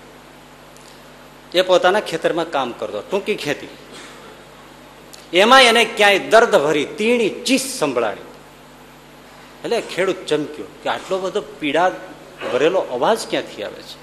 એ 1.55 1.61
પોતાના 1.61 2.07
ખેતરમાં 2.09 2.49
કામ 2.55 2.70
કરતો, 2.80 2.99
ટૂંકી 3.01 3.38
ખેતી. 3.45 3.74
એમાં 5.41 5.63
એને 5.70 5.84
ક્યાંય 5.97 6.22
દર્દ 6.34 6.53
ભરી, 6.66 6.88
તીણી, 6.97 7.34
ચીસ 7.47 7.66
સંભળાવી 7.80 8.28
એટલે 9.63 9.78
ખેડૂત 9.93 10.20
ચમક્યો 10.30 10.68
કે 10.82 10.88
આટલો 10.89 11.16
બધો 11.24 11.41
પીડા 11.59 11.89
ભરેલો 12.51 12.82
અવાજ 12.95 13.20
ક્યાંથી 13.30 13.63
આવે 13.68 13.82
છે? 13.89 13.97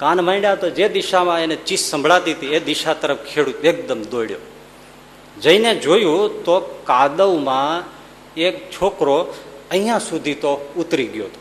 કાન 0.00 0.18
માંડ્યા 0.28 0.60
તો 0.62 0.68
જે 0.78 0.86
દિશામાં 0.96 1.40
એને 1.44 1.56
ચીસ 1.68 1.82
સંભળાતી 1.90 2.34
હતી, 2.36 2.52
એ 2.56 2.58
દિશા 2.68 2.96
તરફ 3.02 3.22
ખેડૂત 3.30 3.64
એકદમ 3.70 4.02
દોડ્યો. 4.12 4.42
જઈને 5.42 5.70
જોયું 5.84 6.44
તો 6.44 6.56
કાદવમાં 6.84 7.84
એક 8.36 8.54
છોકરો 8.70 9.16
અહીંયા 9.70 9.98
સુધી 9.98 10.34
તો 10.34 10.52
ઉતરી 10.76 11.06
ગયો 11.06 11.26
હતો. 11.26 11.40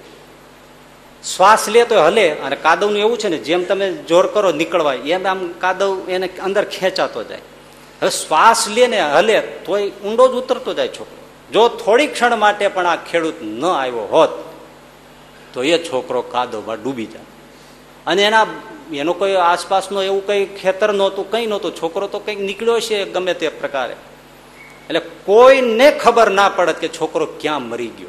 શ્વાસ 1.24 1.68
લે 1.74 1.82
તો 1.86 1.96
હલે, 2.08 2.28
અને 2.46 2.56
કાદવનું 2.56 2.98
એવું 2.98 3.18
છે 3.18 3.30
ને, 3.30 3.38
જેમ 3.38 3.66
તમે 3.66 3.88
જોર 4.10 4.26
કરો 4.34 4.52
નીકળવા 4.52 4.93
એમ 4.93 5.26
આમ 5.26 5.39
કાદવ 5.64 6.10
એને 6.10 6.28
અંદર 6.48 6.64
ખેંચાતો 6.66 7.24
જાય. 7.24 7.43
હવે 8.02 8.12
શ્વાસ 8.22 8.68
લે 8.76 8.88
ને 8.88 9.00
હલે, 9.18 9.38
તોય 9.66 9.91
ઊંડો 10.06 10.24
જ 10.32 10.34
ઉતરતો 10.41 10.72
જાય 10.74 10.88
છોકરો. 10.88 11.22
જો 11.54 11.62
થોડી 11.82 12.08
ક્ષણ 12.08 12.38
માટે 12.38 12.66
પણ 12.68 12.86
આ 12.86 12.98
ખેડૂત 13.10 13.38
ન 13.41 13.64
આવ્યો 13.66 14.06
હોત, 14.14 14.34
તો 15.54 15.64
એ 15.64 15.76
છોકરો 15.88 16.22
કાદવમાં 16.34 16.78
ડૂબી 16.84 17.10
જાય 17.14 17.30
અને 18.08 18.22
એના 18.30 18.46
એનો 18.94 19.14
કોઈ 19.14 19.34
આસપાસનો 19.34 20.02
એવું 20.02 20.28
કંઈ 20.28 20.46
ખેતર 20.46 20.94
નહોતું, 20.94 21.32
કંઈ 21.32 21.46
નહોતું. 21.46 21.76
છોકરો 21.76 22.08
તો 22.08 22.20
કંઈક 22.20 22.40
નીકળ્યો 22.40 22.80
છે 22.80 23.06
ગમે 23.06 23.34
તે 23.34 23.50
પ્રકારે. 23.50 23.94
એટલે 24.86 25.00
કોઈને 25.00 25.92
ખબર 25.92 26.32
ના 26.32 26.50
પડત 26.50 26.76
કે 26.76 26.88
છોકરો 26.88 27.26
ક્યાં 27.26 27.62
મરી 27.62 27.88
ગયો. 27.88 28.08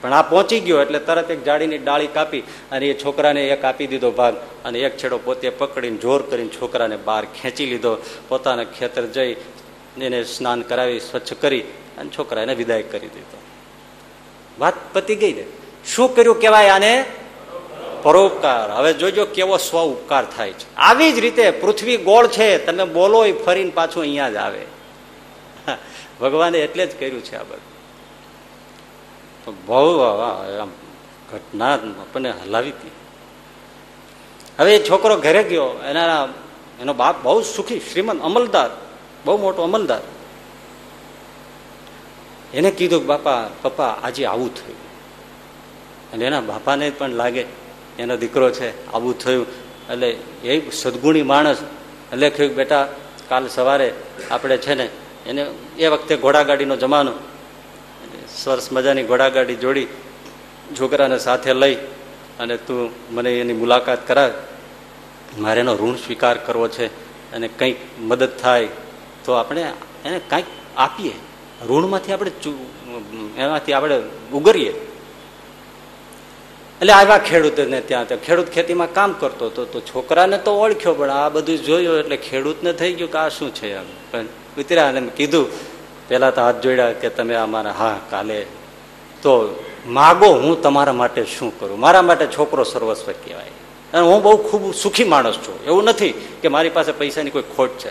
પણ 0.00 0.12
આ 0.12 0.22
પહોંચી 0.22 0.60
ગયો 0.60 0.82
એટલે 0.82 0.98
તરત 0.98 1.30
એક 1.30 1.44
જાડીની 1.44 1.78
ડાળી 1.78 2.06
કાપી 2.06 2.40
અને 2.40 2.86
એ 2.86 2.94
છોકરાને 3.04 3.48
એક 3.48 3.64
આપી 3.64 3.86
દીધો 3.86 4.10
ભાગ 4.10 4.36
અને 4.64 4.78
એક 4.78 4.98
છેડો 4.98 5.18
પોતે 5.18 5.50
પકડીને 5.50 5.96
જોર 5.96 6.22
કરીને 6.22 6.48
છોકરાને 6.48 6.96
બહાર 6.96 7.24
ખેંચી 7.24 7.66
લીધો. 7.66 7.96
પોતાના 8.28 8.64
ખેતર 8.64 9.06
જઈ 9.06 9.34
એને 10.00 10.24
સ્નાન 10.24 10.62
કરાવી, 10.62 11.00
સ્વચ્છ 11.00 11.32
કરી 11.32 11.60
અને 11.98 12.10
છોકરાને 12.18 12.54
વિદાય 12.54 12.82
કરી 12.82 13.08
દીધો. 13.08 13.38
વાત 14.58 14.74
પતી 14.92 15.14
ગઈ 15.14 15.32
ને. 15.32 15.44
શું 15.86 16.14
કર્યું 16.14 16.40
કેવાય 16.40 16.68
આને? 16.68 17.04
પરોપકાર. 18.02 18.70
હવે 18.70 18.92
જોજો 18.92 19.24
કેવો 19.26 19.56
સ્વ 19.56 19.76
ઉપકાર 19.84 20.24
થાય 20.36 20.52
છે. 20.52 20.74
આવી 20.76 21.12
જ 21.12 21.18
રીતે 21.18 21.50
પૃથ્વી 21.50 21.96
ગોળ 21.96 22.26
છે, 22.26 22.48
તમે 22.66 22.84
બોલો 22.84 23.24
એ 23.24 23.32
ફરીને 23.32 23.70
પાછું 23.70 24.02
અહીંયા 24.02 24.30
જ 24.30 24.36
આવે. 24.36 24.64
ભગવાને 26.20 26.58
એટલે 26.58 26.86
જ 26.86 26.98
કર્યું 26.98 27.22
છે 27.22 27.36
આ 27.36 27.42
બધું. 27.42 27.70
બહુ 29.66 29.98
આમ 29.98 30.70
ઘટના 31.32 31.74
આપણને 31.74 32.30
હલાવી 32.30 32.70
હતી. 32.70 32.90
હવે 34.58 34.76
એ 34.76 34.88
છોકરો 34.90 35.16
ઘરે 35.16 35.42
ગયો, 35.42 35.66
એના 35.84 36.28
એનો 36.80 36.94
બાપ 36.94 37.22
બહુ 37.22 37.42
સુખી, 37.42 37.80
શ્રીમંત, 37.80 38.22
અમલદાર, 38.22 38.70
બહુ 39.24 39.36
મોટો 39.38 39.62
અમલદાર. 39.62 40.00
એને 42.54 42.70
કીધું 42.70 43.06
બાપા, 43.06 43.48
પપ્પા, 43.62 43.96
આજે 44.02 44.26
આવું 44.26 44.54
થયું. 44.54 44.80
અને 46.12 46.24
એના 46.24 46.40
બાપાને 46.40 46.90
પણ 46.90 47.10
લાગે 47.10 47.44
એનો 47.98 48.16
દીકરો 48.16 48.50
છે 48.50 48.68
આવું 48.92 49.18
થયું. 49.18 49.46
એટલે 49.90 50.10
એ 50.44 50.70
સદગુણી 50.70 51.22
માણસ 51.22 51.58
એટલે 52.12 52.30
કહ્યું 52.30 52.54
બેટા, 52.54 52.88
કાલ 53.28 53.48
સવારે 53.48 53.94
આપણે 54.30 54.56
છે 54.56 54.74
ને, 54.74 54.88
એને 55.26 55.42
એ 55.78 55.86
વખતે 55.86 56.16
ઘોડાગાડીનો 56.16 56.76
જમાનો. 56.76 57.12
સરસ 58.36 58.72
મજાની 58.72 59.02
ઘોડાગાડી 59.02 59.56
જોડી 59.56 59.86
છોકરાને 60.80 61.18
સાથે 61.18 61.52
લઈ 61.54 61.74
અને 62.40 62.56
તું 62.56 62.90
મને 63.14 63.30
એની 63.40 63.52
મુલાકાત 63.52 64.06
કરાવ. 64.08 64.30
મારે 65.38 65.60
એનો 65.60 65.74
ઋણ 65.76 65.96
સ્વીકાર 65.96 66.36
કરવો 66.38 66.68
છે 66.68 66.86
અને 67.32 67.48
કંઈક 67.48 67.76
મદદ 67.98 68.30
થાય 68.42 68.68
તો 69.24 69.32
આપણે 69.32 69.62
એને 70.04 70.20
કંઈક 70.30 70.44
આપીએ. 70.76 71.12
ઋણમાંથી 71.68 72.12
આપણે 72.12 72.30
એમાંથી 73.38 73.72
આપણે 73.72 73.96
ઉગરીએ. 74.32 74.72
એટલે 76.82 76.92
આવ્યા 76.92 77.18
ખેડૂતને 77.18 77.80
ત્યાં 77.80 78.08
તો 78.08 78.16
ખેડૂત 78.16 78.46
ખેતીમાં 78.46 78.92
કામ 78.92 79.12
કરતો 79.12 79.46
હતો, 79.46 79.64
તો 79.64 79.80
છોકરાને 79.80 80.38
તો 80.38 80.50
ઓળખ્યો, 80.50 80.94
પણ 80.94 81.10
આ 81.10 81.28
બધું 81.28 81.58
જોયું 81.58 81.98
એટલે 81.98 82.16
ખેડૂતને 82.16 82.72
થઈ 82.72 82.92
ગયું 82.92 83.12
કે 83.12 83.18
આ 83.18 83.28
શું 83.28 83.54
છે 83.54 83.76
એમ. 83.76 83.82
પણ 84.10 84.24
ઉતર્યા 84.58 84.88
અને 84.88 85.00
કીધું 85.00 85.46
પેલા 86.08 86.30
તો 86.30 86.40
હાથ 86.40 86.60
જોડ્યા 86.60 86.92
કે 86.92 87.08
તમે 87.08 87.34
અમારા, 87.34 87.70
હા, 87.70 88.00
કાલે 88.10 88.42
તો 89.22 89.64
માગો 89.86 90.26
હું 90.26 90.62
તમારા 90.62 90.92
માટે 90.92 91.24
શું 91.24 91.60
કરું? 91.60 91.80
મારા 91.80 92.02
માટે 92.02 92.26
છોકરો 92.26 92.64
સર્વસ્વ 92.64 93.12
કહેવાય. 93.12 93.44
અને 93.92 94.02
હું 94.02 94.22
બહુ 94.22 94.36
ખૂબ 94.36 94.74
સુખી 94.74 95.04
માણસ 95.04 95.34
છું. 95.34 95.64
એવું 95.64 95.84
નથી 95.84 96.12
કે 96.42 96.48
મારી 96.48 96.68
પાસે 96.68 96.92
પૈસાની 96.92 97.30
કોઈ 97.30 97.42
ખોટ 97.56 97.70
છે. 97.70 97.90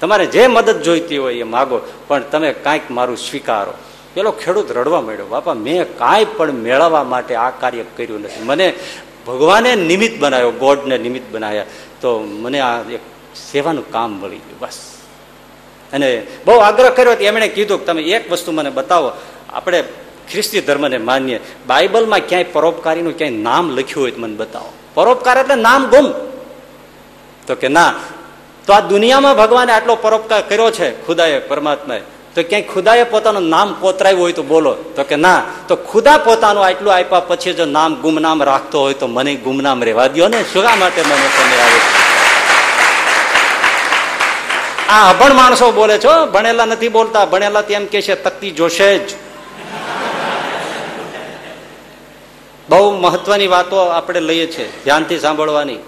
તમારે 0.00 0.26
જે 0.26 0.46
મદદ 0.46 0.82
જોઈતી 0.82 1.18
હોય 1.18 1.34
એ 1.34 1.42
માગો, 1.42 1.80
પણ 2.08 2.22
તમે 2.22 2.52
કાંઈક 2.52 2.90
મારું 2.90 3.16
સ્વીકારો. 3.16 3.74
પેલો 4.14 4.30
ખેડૂત 4.30 4.72
રડવા 4.72 5.00
માંડ્યો, 5.00 5.26
બાપા, 5.26 5.54
મેં 5.54 5.98
કાંઈ 5.98 6.24
પણ 6.24 6.52
મેળવવા 6.52 7.04
માટે 7.04 7.34
આ 7.34 7.50
કાર્ય 7.50 7.84
કર્યું 7.96 8.20
નથી. 8.20 8.42
મને 8.42 8.74
ભગવાને 9.26 9.74
નિમિત્ત 9.74 10.20
બનાવ્યો, 10.20 10.50
ગોડને 10.50 10.98
નિમિત્ત 10.98 11.34
બનાવ્યા. 11.34 11.64
તો 12.00 12.18
મને 12.18 12.60
આ 12.60 12.80
એક 12.80 13.00
સેવાનું 13.52 13.92
કામ 13.92 14.10
મળી 14.10 14.36
ગયું, 14.36 14.58
બસ. 14.58 14.78
અને 15.92 16.26
બહુ 16.46 16.58
આગ્રહ 16.58 16.90
કર્યો 16.90 17.12
એમણે 17.12 17.48
કીધું 17.48 17.78
કે, 17.78 17.84
તમે 17.84 18.02
એક 18.02 18.32
વસ્તુ 18.32 18.52
મને 18.52 18.70
બતાવો. 18.70 19.12
આપણે 19.52 19.84
ખ્રિસ્તી 20.30 20.60
ધર્મને 20.60 20.98
માનીએ. 20.98 21.40
બાઇબલમાં 21.66 22.18
ક્યાંય 22.18 22.44
પરોપકારીનું 22.44 23.18
ક્યાંય 23.18 23.36
નામ 23.36 23.70
લખ્યું 23.70 24.02
હોય 24.02 24.10
તો 24.10 24.20
મને 24.20 24.36
બતાવો. 24.36 24.72
પરોપકાર 24.94 25.38
એટલે 25.38 25.54
નામ 25.54 25.86
ગુમ. 25.86 26.12
તો 27.46 27.54
કે, 27.54 27.68
ના, 27.68 27.94
તો 28.66 28.72
આ 28.72 28.80
દુનિયામાં 28.80 29.36
ભગવાને 29.36 29.72
આટલો 29.72 29.96
પરોપકાર 29.96 30.42
કર્યો 30.42 30.70
છે, 30.70 31.06
ખુદાએ, 31.06 31.38
પરમાત્માએ. 31.38 32.00
તો 32.34 32.42
ક્યાંય 32.42 32.62
ખુદાએ 32.62 33.04
પોતાનું 33.04 33.42
નામ 33.42 33.74
કોતરાયું 33.80 34.20
હોય 34.20 34.32
તો 34.32 34.42
બોલો. 34.42 34.74
તો 34.74 35.04
કે 35.04 35.16
ના, 35.16 35.42
તો 35.68 35.76
ખુદા 35.76 36.18
પોતાનું 36.18 36.64
આટલું 36.64 36.94
આપ્યા 36.94 37.20
પછી 37.20 37.52
જો 37.52 37.64
નામ 37.64 37.94
ગુમનામ 37.94 38.42
રાખતો 38.42 38.80
હોય 38.80 38.94
તો 38.94 39.06
મને 39.06 39.34
ગુમનામ 39.34 39.84
રહેવા 39.84 40.06
દો 40.06 40.28
ને? 40.28 40.44
શું 40.52 40.62
માટે 40.62 41.02
મને 41.02 41.28
તમે 41.38 41.62
આવે 41.62 41.80
આ 44.88 45.10
અભણ 45.10 45.34
માણસો 45.34 45.72
બોલે 45.72 45.98
છો, 45.98 46.26
ભણેલા 46.26 46.64
નથી 46.64 46.88
બોલતા, 46.88 47.24
ભણેલા 47.24 47.60
તેમ 47.60 47.86
કે 47.86 48.02
છે, 48.02 48.14
તકતી 48.14 48.50
જોશે 48.50 48.98
જ. 48.98 49.10
બહુ 52.68 52.90
મહત્વની 53.00 53.46
વાતો 53.46 53.76
આપણે 53.76 54.20
લઈએ 54.20 54.46
છીએ, 54.46 54.72
ધ્યાનથી 54.84 55.18
સાંભળવાની. 55.18 55.78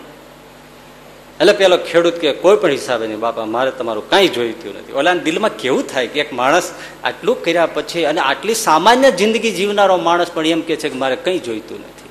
એટલે 1.40 1.52
પેલો 1.52 1.76
ખેડૂત 1.76 2.14
કે 2.14 2.32
કોઈ 2.32 2.56
પણ 2.56 2.70
હિસાબે 2.70 3.06
નહીં, 3.06 3.20
બાપા, 3.20 3.44
મારે 3.44 3.70
તમારું 3.70 4.10
કાંઈ 4.10 4.28
જોઈતું 4.28 4.74
નથી. 4.74 4.92
ઓલા 4.92 5.14
દિલમાં 5.14 5.50
કેવું 5.50 5.86
થાય 5.86 6.06
કે 6.06 6.20
એક 6.20 6.32
માણસ 6.32 6.70
આટલું 7.04 7.44
કર્યા 7.44 7.66
પછી 7.66 8.04
અને 8.04 8.20
આટલી 8.20 8.54
સામાન્ય 8.54 9.10
જિંદગી 9.10 9.50
જીવનારો 9.50 9.96
માણસ 9.96 10.30
પણ 10.34 10.46
એમ 10.46 10.60
કે 10.60 10.76
છે 10.76 10.88
કે 10.88 10.98
મારે 10.98 11.16
કંઈ 11.16 11.38
જોઈતું 11.38 11.80
નથી. 11.80 12.08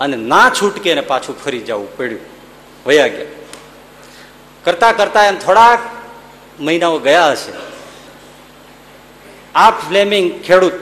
અને 0.00 0.16
ના 0.16 0.50
છૂટકે 0.50 0.90
એને 0.90 1.00
પાછું 1.00 1.44
ફરી 1.44 1.58
જવું 1.58 1.96
પડ્યું. 1.96 2.20
વયા 2.86 3.06
ગયા. 3.08 3.26
કરતા 4.64 4.92
કરતા 4.92 5.24
એમ 5.24 5.36
થોડાક 5.36 5.78
મહિનાઓ 6.60 6.98
ગયા 6.98 7.30
હશે. 7.30 7.52
આ 9.54 9.70
ફ્લેમિંગ 9.70 10.42
ખેડૂત, 10.42 10.72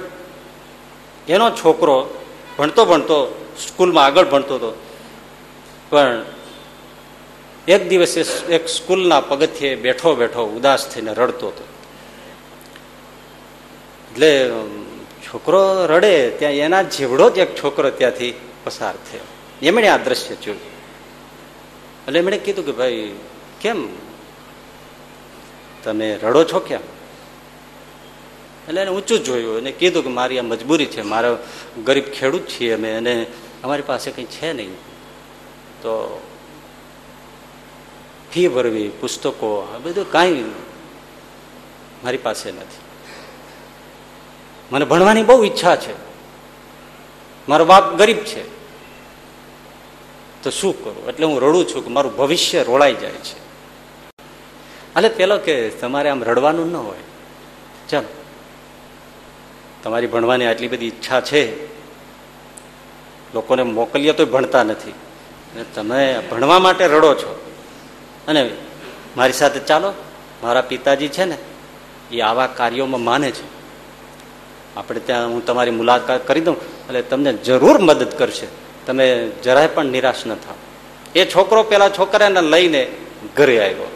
એનો 1.28 1.50
છોકરો 1.50 1.96
ભણતો 2.58 2.84
ભણતો 2.84 3.46
સ્કૂલમાં 3.68 4.04
આગળ 4.04 4.24
ભણતો 4.24 4.54
હતો. 4.54 4.70
પણ 5.90 6.22
એક 7.68 7.88
દિવસે 7.88 8.20
એક 8.52 8.68
સ્કૂલના 8.68 9.20
પગથિયે 9.20 9.74
બેઠો 9.74 10.14
બેઠો 10.14 10.46
ઉદાસ 10.46 10.88
થઈને 10.88 11.14
રડતો 11.14 11.48
હતો. 11.48 11.64
એટલે 14.12 14.50
છોકરો 15.26 15.86
રડે 15.86 16.30
ત્યાં 16.30 16.52
એના 16.52 16.82
જેવડો 16.82 17.30
જ 17.30 17.38
એક 17.38 17.62
છોકરો 17.62 17.90
ત્યાંથી 17.90 18.34
પસાર 18.64 18.94
થયો. 18.94 19.20
એમણે 19.62 19.88
આ 19.88 19.96
દ્રશ્ય 19.96 20.34
જોયું. 20.34 20.74
એટલે 22.06 22.18
એમણે 22.18 22.38
કીધું 22.38 22.66
કે, 22.66 22.72
ભાઈ, 22.72 23.12
કેમ? 23.60 23.88
તમે 25.84 26.18
રડો 26.22 26.44
છો 26.44 26.58
કેમ? 26.58 26.80
એટલે 28.68 28.80
એને 28.80 28.90
ઊંચું 28.90 29.24
જોયું 29.24 29.56
અને 29.56 29.72
કીધું 29.72 30.02
કે, 30.02 30.08
મારી 30.08 30.38
આ 30.38 30.42
મજબૂરી 30.42 30.86
છે. 30.86 31.02
મારો 31.02 31.38
ગરીબ 31.84 32.04
ખેડૂત 32.04 32.42
છીએ 32.46 32.72
અમે 32.72 32.92
અને 32.92 33.26
અમારી 33.62 33.82
પાસે 33.86 34.10
કંઈ 34.10 34.24
છે 34.24 34.52
નહીં. 34.52 34.74
તો 35.82 36.22
ફી 38.34 38.48
ભરવી 38.48 38.88
પુસ્તકો, 38.88 39.74
આ 39.74 39.78
બધું 39.78 40.12
કાંઈ 40.12 40.44
મારી 42.04 42.16
પાસે 42.16 42.50
નથી. 42.52 42.78
મને 44.72 44.84
ભણવાની 44.84 45.22
બહુ 45.22 45.44
ઈચ્છા 45.44 45.76
છે. 45.76 45.92
મારો 47.48 47.64
બાપ 47.64 47.94
ગરીબ 47.94 48.16
છે. 48.16 48.54
તો 50.42 50.50
શું 50.50 50.84
કરું? 50.84 51.08
એટલે 51.08 51.26
હું 51.26 51.40
રડું 51.40 51.68
છું 51.68 51.84
કે 51.84 51.90
મારું 51.90 52.16
ભવિષ્ય 52.16 52.62
રોળાઈ 52.62 52.94
જાય 52.94 53.10
છે. 53.10 53.38
એટલે 54.96 55.08
પેલો 55.08 55.38
કે, 55.38 55.68
તમારે 55.68 56.10
આમ 56.10 56.24
રડવાનું 56.24 56.72
ન 56.72 56.76
હોય. 56.76 56.98
ચાલો. 57.88 58.24
તમારી 59.82 60.06
ભણવાની 60.06 60.46
આટલી 60.46 60.68
બધી 60.68 60.86
ઈચ્છા 60.86 61.20
છે. 61.20 61.66
લોકોને 63.34 63.62
મોકલીએ 63.62 64.12
તો 64.12 64.26
ભણતા 64.26 64.62
નથી. 64.62 64.94
તમે 65.74 66.22
ભણવા 66.30 66.58
માટે 66.58 66.86
રડો 66.86 67.14
છો. 67.14 67.40
અને 68.28 68.50
મારી 69.16 69.32
સાથે 69.32 69.60
ચાલો, 69.60 69.92
મારા 70.42 70.60
પિતાજી 70.60 71.08
છે 71.08 71.24
ને, 71.24 71.38
એ 72.12 72.20
આવા 72.20 72.46
કાર્યોમાં 72.46 73.00
માને 73.00 73.30
છે. 73.30 73.46
આપણે 74.76 75.00
ત્યાં 75.00 75.28
હું 75.28 75.46
તમારી 75.46 75.70
મુલાકાત 75.70 76.26
કરી 76.26 76.40
દઉં, 76.40 76.56
એટલે 76.56 77.02
તમને 77.02 77.32
જરૂર 77.32 77.78
મદદ 77.78 78.18
કરશે. 78.18 78.46
તમે 78.86 79.28
જરાય 79.28 79.66
પણ 79.66 79.84
નિરાશ 79.84 80.26
ન 80.26 80.34
થાવ. 80.34 80.54
એ 81.14 81.24
છોકરો 81.24 81.62
પેલા 81.62 81.88
છોકરાને 81.88 82.40
લઈને 82.40 82.90
ઘરે 83.36 83.64
આવ્યો. 83.64 83.90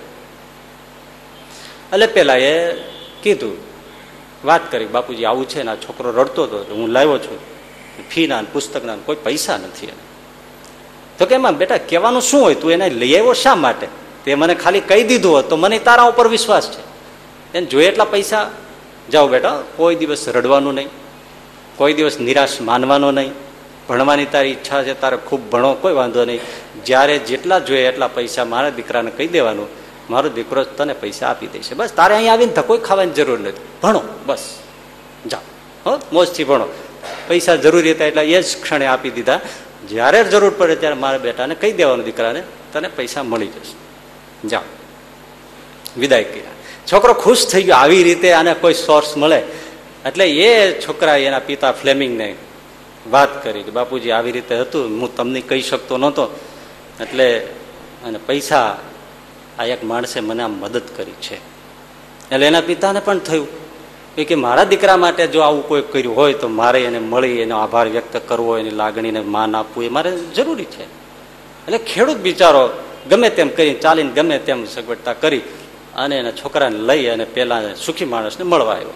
એટલે 1.93 2.07
પેલા 2.07 2.37
એ 2.37 2.73
કીધું, 3.23 3.57
વાત 4.45 4.73
કરી, 4.73 4.87
બાપુજી 4.87 5.25
આવું 5.25 5.49
છે 5.49 5.63
ને, 5.63 5.71
આ 5.71 5.77
છોકરો 5.77 6.11
રડતો 6.11 6.43
હતો 6.43 6.75
હું 6.75 6.89
લાવ્યો 6.89 7.19
છું. 7.19 7.39
ફીના 8.09 8.43
પુસ્તકના 8.53 8.97
કોઈ 8.97 9.17
પૈસા 9.17 9.57
નથી 9.57 9.89
તો 11.19 11.27
કે, 11.27 11.35
એમાં 11.35 11.59
બેટા, 11.59 11.79
કહેવાનું 11.79 12.23
શું 12.23 12.43
હોય? 12.43 12.55
તું 12.55 12.73
એને 12.73 12.91
લઈ 12.91 13.17
આવ્યો 13.17 13.33
શા 13.33 13.55
માટે? 13.55 13.89
તે 14.25 14.35
મને 14.35 14.55
ખાલી 14.55 14.81
કહી 14.81 15.03
દીધું 15.03 15.33
હોત 15.33 15.51
તો 15.51 15.57
મને 15.57 15.79
તારા 15.79 16.03
ઉપર 16.03 16.29
વિશ્વાસ 16.29 16.71
છે. 16.71 16.89
એને 17.55 17.67
જોઈએ 17.67 17.89
એટલા 17.89 18.05
પૈસા, 18.05 18.51
જાઓ 19.13 19.29
બેટા, 19.29 19.63
કોઈ 19.77 19.95
દિવસ 19.95 20.29
રડવાનું 20.29 20.75
નહીં, 20.75 20.89
કોઈ 21.77 21.93
દિવસ 21.93 22.21
નિરાશ 22.21 22.61
માનવાનો 22.61 23.11
નહીં, 23.11 23.33
ભણવાની 23.89 24.27
તારી 24.27 24.49
ઈચ્છા 24.49 24.83
છે, 24.83 25.01
તારે 25.01 25.17
ખૂબ 25.17 25.51
ભણો, 25.51 25.75
કોઈ 25.75 25.93
વાંધો 25.93 26.25
નહીં. 26.25 26.41
જ્યારે 26.85 27.19
જેટલા 27.19 27.59
જોઈએ 27.59 27.89
એટલા 27.89 28.09
પૈસા 28.09 28.45
મારા 28.45 28.69
દીકરાને 28.69 29.11
કહી 29.11 29.29
દેવાનું, 29.29 29.69
મારો 30.11 30.29
દીકરો 30.29 30.65
તને 30.65 30.93
પૈસા 30.93 31.29
આપી 31.29 31.47
દેશે. 31.47 31.75
બસ, 31.75 31.93
તારે 31.93 32.15
અહીં 32.15 32.33
આવીને 32.33 32.53
ધક્કોઈ 32.53 32.79
ખાવાની 32.79 33.11
જરૂર 33.11 33.41
નથી. 33.41 33.61
ભણો, 33.83 34.03
બસ, 34.27 34.55
જાઓ. 35.27 35.41
હો, 35.91 36.01
મોજથી 36.13 36.45
ભણો. 36.45 36.69
પૈસા 37.29 37.57
જરૂરી 37.57 37.93
હતા 37.93 38.05
એટલે 38.05 38.23
એ 38.23 38.43
જ 38.43 38.63
ક્ષણે 38.63 38.87
આપી 38.87 39.11
દીધા. 39.11 39.41
જ્યારે 39.89 40.25
જરૂર 40.25 40.51
પડે 40.51 40.77
ત્યારે 40.77 40.97
મારા 40.97 41.19
બેટાને 41.19 41.55
કહી 41.55 41.73
દેવાનું 41.73 42.05
દીકરાને, 42.05 42.43
તને 42.73 42.89
પૈસા 42.89 43.23
મળી 43.23 43.47
જશે. 43.47 43.88
જાઓ. 44.47 44.61
વિદાય 45.99 46.25
કર્યા. 46.25 46.43
છોકરો 46.93 47.15
ખુશ 47.15 47.47
થઈ 47.47 47.63
ગયો. 47.63 47.75
આવી 47.75 48.03
રીતે 48.03 48.33
આને 48.33 48.55
કોઈ 48.55 48.75
સોર્સ 48.75 49.17
મળે. 49.17 49.43
એટલે 50.07 50.31
એ 50.31 50.81
છોકરા 50.81 51.17
એના 51.17 51.39
પિતા 51.39 51.73
ફ્લેમિંગને 51.73 52.35
વાત 53.11 53.45
કરી 53.45 53.63
કે, 53.63 53.71
બાપુજી, 53.71 54.11
આવી 54.11 54.33
રીતે 54.33 54.57
હતું. 54.57 55.01
હું 55.01 55.17
તમને 55.17 55.41
કહી 55.41 55.63
શકતો 55.63 55.97
નહોતો. 55.97 56.39
એટલે 57.01 57.39
અને 58.05 58.19
પૈસા 58.27 58.79
આ 59.59 59.65
એક 59.65 59.85
માણસે 59.85 60.21
મને 60.21 60.43
આમ 60.43 60.51
મદદ 60.51 60.83
કરી 60.97 61.13
છે. 61.13 61.35
એટલે 62.33 62.47
એના 62.47 62.61
પિતાને 62.61 63.01
પણ 63.01 63.19
થયું. 63.19 63.69
કે, 64.29 64.35
મારા 64.35 64.65
દીકરા 64.65 64.97
માટે 64.97 65.27
જો 65.27 65.41
આવું 65.41 65.69
કોઈ 65.69 65.83
કર્યું 65.83 66.17
હોય 66.17 66.35
તો 66.35 66.49
મારે 66.49 66.85
એને 66.85 66.99
મળી, 66.99 67.29
એનો 67.29 67.59
આભાર 67.59 67.89
વ્યક્ત 67.89 68.21
કરવો, 68.29 68.59
એની 68.59 68.71
લાગણીને 68.71 69.21
માન 69.21 69.57
આપવું 69.57 69.85
એ 69.85 69.89
મારે 69.89 70.17
જરૂરી 70.17 70.65
છે. 70.65 70.83
એટલે 70.83 71.79
ખેડૂત 71.79 72.17
બિચારો 72.17 72.71
ગમે 73.11 73.31
તેમ 73.31 73.49
કરી, 73.49 73.75
ચાલીને 73.75 74.13
ગમે 74.13 74.39
તેમ 74.39 74.65
સગવડતા 74.65 75.13
કરી 75.13 75.43
અને 75.97 76.19
એના 76.19 76.31
છોકરાને 76.31 76.79
લઈ 76.79 77.07
અને 77.07 77.25
પેલા 77.25 77.75
સુખી 77.75 78.05
માણસને 78.05 78.45
મળવા 78.45 78.73
આવ્યો. 78.73 78.95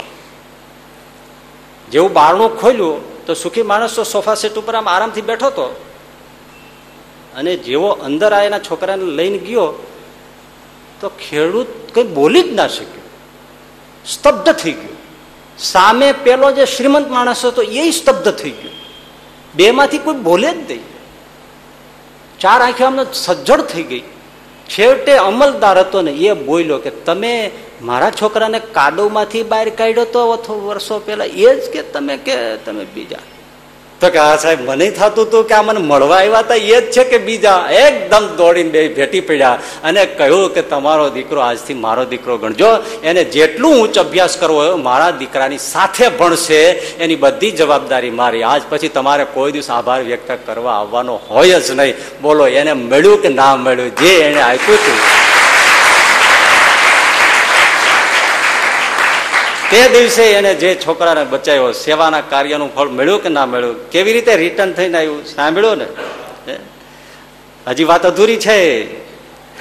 જેવું 1.90 2.12
બારણું 2.12 2.60
ખોલ્યું, 2.60 3.26
તો 3.26 3.34
સુખી 3.34 3.62
માણસ 3.62 3.94
તો 3.94 4.04
સોફા 4.04 4.34
સેટ 4.34 4.58
ઉપર 4.58 4.74
આમ 4.74 4.88
આરામથી 4.88 5.20
બેઠો 5.20 5.46
હતો. 5.46 5.86
અને 7.36 7.56
જેવો 7.56 7.88
અંદર 7.88 8.32
આ 8.32 8.42
એના 8.42 8.58
છોકરાને 8.58 9.04
લઈને 9.04 9.38
ગયો, 9.38 9.86
તો 11.00 11.08
ખેડૂત 11.08 11.66
કઈ 11.94 12.02
બોલી 12.02 12.42
જ 12.42 12.52
ના 12.52 12.68
શક્યો. 12.68 13.02
સ્તબ્ધ 14.06 14.52
થઈ 14.52 14.72
ગયો. 14.72 14.96
સામે 15.58 16.12
પેલો 16.12 16.50
જે 16.50 16.64
શ્રીમંત 16.64 17.08
માણસ 17.10 17.44
હતો, 17.44 17.62
એ 17.62 17.90
સ્તબ્ધ 17.90 18.34
થઈ 18.34 18.50
ગયો. 18.50 18.70
બેમાંથી 19.54 19.98
કોઈ 19.98 20.14
બોલે 20.14 20.50
જ 20.52 20.56
નહીં. 20.56 20.91
ચાર 22.42 22.60
આંખે 22.60 22.84
અમને 22.84 23.04
સજ્જડ 23.12 23.60
થઈ 23.60 23.82
ગઈ. 23.82 24.04
છેવટે 24.70 25.12
અમલદાર 25.12 25.78
હતો 25.78 26.02
ને 26.02 26.10
એ 26.10 26.32
બોલ્યો 26.32 26.78
કે 26.78 26.90
તમે 26.90 27.50
મારા 27.82 28.10
છોકરાને 28.10 28.58
કાદવમાંથી 28.72 29.42
બહાર 29.42 29.68
કાઢ્યો 29.68 30.04
તો 30.04 30.54
વર્ષો 30.66 30.98
પહેલા 30.98 31.24
એ 31.24 31.54
જ 31.54 31.70
કે 31.72 31.82
તમે 31.82 32.16
કે 32.16 32.36
તમે 32.56 32.84
બીજા? 32.94 33.24
તો 34.02 34.10
કે 34.14 34.18
હા 34.18 34.36
સાહેબ, 34.44 34.60
મને 34.68 34.86
થતું 34.90 35.26
હતું 35.26 35.48
કે 35.48 35.54
આ 35.54 35.62
મને 35.62 35.80
મળવા 35.90 36.20
આવ્યા 36.20 36.44
હતા 36.44 36.60
એ 36.76 36.80
જ 36.80 36.94
છે 36.94 37.04
કે 37.10 37.18
બીજા 37.26 37.58
એકદમ 37.82 38.24
દોડીને 38.36 38.70
બે 38.74 38.82
ભેટી 38.98 39.20
પડ્યા 39.20 39.58
અને 39.84 40.02
કહ્યું 40.18 40.46
કે 40.54 40.62
તમારો 40.72 41.06
દીકરો 41.16 41.40
આજથી 41.40 41.78
મારો 41.86 42.04
દીકરો 42.12 42.38
ગણજો, 42.42 42.70
એને 43.04 43.22
જેટલું 43.24 43.76
ઉચ્ચ 43.84 43.98
અભ્યાસ 44.04 44.36
કરવો 44.42 44.76
મારા 44.88 45.10
દીકરાની 45.22 45.62
સાથે 45.72 46.06
ભણશે, 46.20 46.62
એની 47.04 47.16
બધી 47.16 47.50
જવાબદારી 47.50 48.14
મારી. 48.20 48.42
આજ 48.42 48.62
પછી 48.70 48.88
તમારે 48.88 49.24
કોઈ 49.34 49.52
દિવસ 49.52 49.70
આભાર 49.70 50.00
વ્યક્ત 50.10 50.30
કરવા 50.46 50.78
આવવાનો 50.80 51.20
હોય 51.30 51.60
જ 51.60 51.70
નહીં. 51.80 51.94
બોલો, 52.22 52.46
એને 52.60 52.72
મળ્યું 52.72 53.22
કે 53.22 53.28
ના 53.28 53.54
મળ્યું, 53.56 53.96
જે 53.96 54.12
એને 54.28 54.40
આપ્યું 54.42 54.78
હતું. 54.78 55.31
તે 59.72 59.88
દિવસે 59.88 60.22
એને 60.32 60.54
જે 60.54 60.74
છોકરાને 60.86 61.24
બચાવ્યો, 61.24 61.72
સેવાના 61.72 62.20
કાર્યનું 62.20 62.74
ફળ 62.74 62.88
મળ્યું 62.88 63.22
કે 63.22 63.28
ના 63.28 63.46
મળ્યું, 63.46 63.90
કેવી 63.90 64.12
રીતે 64.12 64.36
રિટર્ન 64.36 64.72
થઈને 64.72 64.98
આવ્યું, 64.98 65.24
સાંભળ્યો 65.24 65.74
ને? 65.74 65.86
હજી 67.66 67.84
વાત 67.84 68.06
અધૂરી 68.06 68.36
છે. 68.36 68.58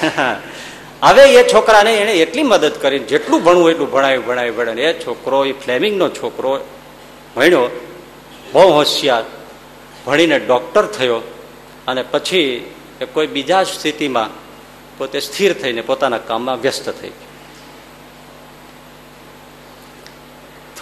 હવે 1.01 1.23
એ 1.33 1.53
છોકરાને 1.53 1.93
એને 1.97 2.13
એટલી 2.13 2.43
મદદ 2.43 2.71
કરી 2.81 2.99
જેટલું 2.99 3.43
ભણવું 3.43 3.71
એટલું 3.71 3.91
ભણાવ્યું 3.91 4.25
ભણાવ્યું 4.25 4.55
ભણાવ્યું 4.55 4.89
એ 4.89 4.93
છોકરો, 4.93 5.45
એ 5.45 5.51
ફ્લેમિંગનો 5.51 6.09
છોકરો 6.09 6.59
ભણ્યો, 7.35 7.69
બહુ 8.53 8.71
હોશિયાર, 8.73 9.23
ભણીને 10.05 10.39
ડૉક્ટર 10.39 10.85
થયો 10.85 11.21
અને 11.87 12.03
પછી 12.03 12.73
એ 13.01 13.05
કોઈ 13.05 13.27
બીજા 13.27 13.63
સ્થિતિમાં 13.63 14.29
પોતે 14.97 15.19
સ્થિર 15.19 15.53
થઈને 15.53 15.81
પોતાના 15.81 16.17
કામમાં 16.17 16.61
વ્યસ્ત 16.61 16.89
થઈ 16.89 17.07
ગયો. 17.07 17.30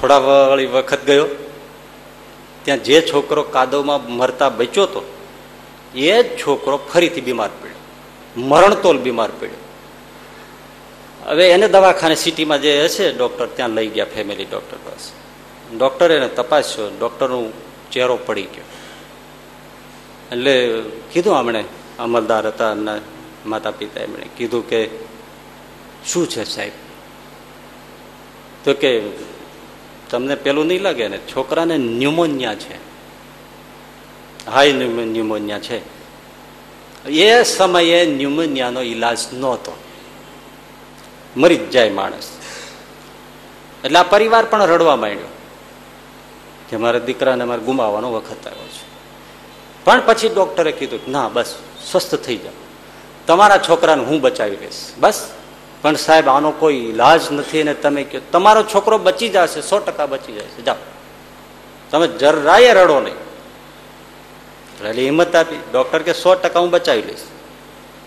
થોડા 0.01 0.17
વાળી 0.17 0.65
વખત 0.65 1.05
ગયો. 1.05 1.25
ત્યાં 2.63 2.83
જે 2.83 3.01
છોકરો 3.01 3.43
કાદવમાં 3.43 4.11
મરતા 4.11 4.49
બચ્યો 4.49 4.83
હતો 4.83 5.01
એ 5.95 6.23
જ 6.23 6.37
છોકરો 6.37 6.77
ફરીથી 6.77 7.21
બીમાર 7.21 7.49
પડ્યો. 7.61 7.75
મરણતોલ 8.41 8.97
બીમાર 8.97 9.29
પડ્યો. 9.39 9.55
હવે 11.25 11.49
એને 11.49 11.67
દવાખાને 11.67 12.15
સિટીમાં 12.15 12.61
જે 12.61 12.83
હશે, 12.83 13.11
ડૉક્ટર 13.11 13.45
ત્યાં 13.45 13.69
લઈ 13.69 13.87
ગયા, 13.87 14.05
ફેમિલી 14.05 14.45
ડૉક્ટર 14.45 14.77
પાસે. 14.77 15.11
ડોક્ટરે 15.77 16.15
એને 16.15 16.27
તપાસ્યો, 16.27 16.89
ડૉક્ટરનું 16.99 17.53
ચહેરો 17.91 18.19
પડી 18.25 18.41
ગયો. 18.41 18.63
એટલે 20.31 20.83
કીધું 21.11 21.37
આમણે, 21.37 21.63
અમલદાર 21.99 22.47
હતા 22.47 22.71
એમના 22.71 22.97
માતા 23.45 23.71
પિતા 23.71 24.01
એમણે 24.01 24.27
કીધું 24.37 24.69
કે, 24.69 24.89
શું 26.05 26.29
છે 26.29 26.43
સાહેબ? 26.43 26.71
તો 28.63 28.73
કે 28.73 29.01
તમને 30.09 30.35
પેલું 30.35 30.67
નહીં 30.67 30.81
લાગે 30.81 31.07
ને, 31.07 31.17
છોકરાને 31.17 31.77
ન્યુમોનિયા 31.77 32.55
છે. 32.55 32.75
હાઈ 34.51 34.71
ન્યુમોનિયા 35.05 35.59
છે. 35.59 35.99
એ 37.09 37.43
સમયે 37.43 38.05
ન્યુમોનિયાનો 38.05 38.81
ઈલાજ 38.81 39.17
નહોતો. 39.33 39.77
મરી 41.37 41.55
જ 41.55 41.69
જાય 41.69 41.89
માણસ. 41.89 42.29
એટલે 43.85 43.99
આ 43.99 44.03
પરિવાર 44.03 44.45
પણ 44.45 44.63
રડવા 44.63 44.95
માંડ્યો 44.95 45.27
કે 46.69 46.77
મારા 46.77 46.99
દીકરાને 46.99 47.43
મારે 47.43 47.61
ગુમાવવાનો 47.61 48.11
વખત 48.11 48.47
આવ્યો 48.47 48.67
છે. 48.67 48.89
પણ 49.83 50.01
પછી 50.05 50.29
ડોક્ટરે 50.29 50.71
કીધું, 50.71 50.99
ના, 51.11 51.29
બસ, 51.29 51.55
સ્વસ્થ 51.91 52.15
થઈ 52.15 52.37
જાઓ 52.37 52.53
તમારા 53.27 53.57
છોકરાને 53.57 54.03
હું 54.03 54.21
બચાવી 54.21 54.57
લઈશ. 54.57 54.93
બસ. 54.97 55.31
પણ 55.81 55.95
સાહેબ, 55.95 56.27
આનો 56.27 56.51
કોઈ 56.51 56.75
ઈલાજ 56.75 57.31
નથી 57.31 57.61
અને 57.61 57.73
તમે 57.73 58.03
કહો, 58.03 58.21
તમારો 58.31 58.63
છોકરો 58.63 58.97
બચી 58.97 59.29
જશે, 59.29 59.61
સો 59.61 59.79
ટકા 59.79 60.05
બચી 60.05 60.33
જશે. 60.33 60.61
જાઓ. 60.61 60.75
તમે 61.91 62.07
જરાય 62.07 62.73
રડો 62.73 62.99
નહીં. 62.99 63.13
એટલે 64.87 65.03
હિંમત 65.03 65.35
આપી. 65.35 65.55
ડોક્ટર 65.73 65.99
કે 65.99 66.13
સો 66.13 66.35
ટકા 66.35 66.59
હું 66.59 66.69
બચાવી 66.69 67.01
લઈશ. 67.01 67.19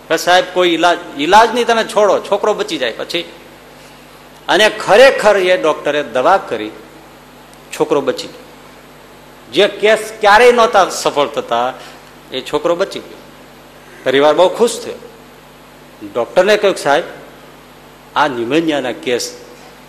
પણ 0.07 0.15
સાહેબ, 0.15 0.45
કોઈ 0.53 0.69
ઈલાજ 0.69 0.97
ઈલાજ 1.17 1.53
નહીં, 1.53 1.67
તમે 1.67 1.83
છોડો. 1.83 2.19
છોકરો 2.19 2.53
બચી 2.53 2.77
જાય 2.77 2.91
પછી. 2.91 3.31
અને 4.47 4.69
ખરેખર 4.69 5.37
એ 5.37 5.57
ડોક્ટરે 5.57 6.03
દવા 6.03 6.37
કરી, 6.37 6.71
છોકરો 7.79 8.01
બચી 8.01 8.27
ગયો. 8.27 8.43
જે 9.51 9.67
કેસ 9.67 10.13
ક્યારેય 10.19 10.51
નહોતા 10.51 10.89
સફળ 10.89 11.27
થતા, 11.27 11.73
એ 12.31 12.41
છોકરો 12.41 12.75
બચી 12.75 12.99
ગયો. 12.99 13.17
પરિવાર 14.03 14.33
બહુ 14.33 14.49
ખુશ 14.49 14.81
થયો. 14.83 14.93
ડોક્ટરને 16.13 16.57
કહ્યું 16.57 16.77
સાહેબ 16.77 17.03
આ 18.15 18.27
ન્યુમોનિયાના 18.27 18.91
કેસ 18.91 19.37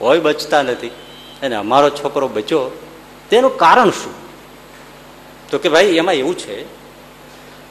હોય 0.01 0.21
બચતા 0.21 0.63
નથી. 0.63 0.87
અને 1.43 1.55
અમારો 1.55 1.91
છોકરો 1.91 2.29
બચ્યો, 2.29 2.79
તેનું 3.31 3.59
કારણ 3.59 3.91
શું? 3.91 4.15
તો 5.51 5.59
કે 5.59 5.69
ભાઈ, 5.69 5.85
એમાં 5.85 6.15
એવું 6.15 6.39
છે, 6.39 6.65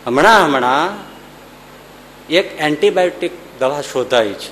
હમણાં 0.05 0.45
હમણાં 0.45 0.97
એક 2.29 2.59
એન્ટીબાયોટિક 2.59 3.31
દવા 3.59 3.81
શોધાઈ 3.81 4.33
છે. 4.33 4.51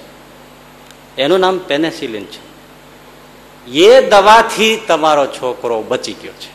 એનું 1.18 1.40
નામ 1.40 1.58
પેનેસિલિન 1.58 2.26
છે. 2.26 2.52
એ 3.72 4.10
દવાથી 4.10 4.82
તમારો 4.88 5.26
છોકરો 5.26 5.82
બચી 5.82 6.14
ગયો 6.14 6.32
છે. 6.32 6.52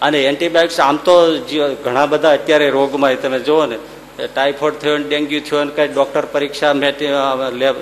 અને 0.00 0.22
એન્ટીબાયોટિક્સ, 0.24 0.80
આમ 0.80 0.96
તો 0.96 1.38
ઘણા 1.84 2.06
બધા 2.06 2.32
અત્યારે 2.32 2.70
રોગમાં 2.70 3.20
તમે 3.22 3.38
જુઓ 3.38 3.66
ને 3.66 3.78
ટાઈફોઇડ 4.26 4.74
થયો 4.74 4.98
ને 4.98 5.04
ડેન્ગ્યુ 5.08 5.40
થયો 5.40 5.64
ને 5.64 5.72
કઈ 5.76 5.88
ડોક્ટર 5.88 6.24
પરીક્ષા 6.24 6.72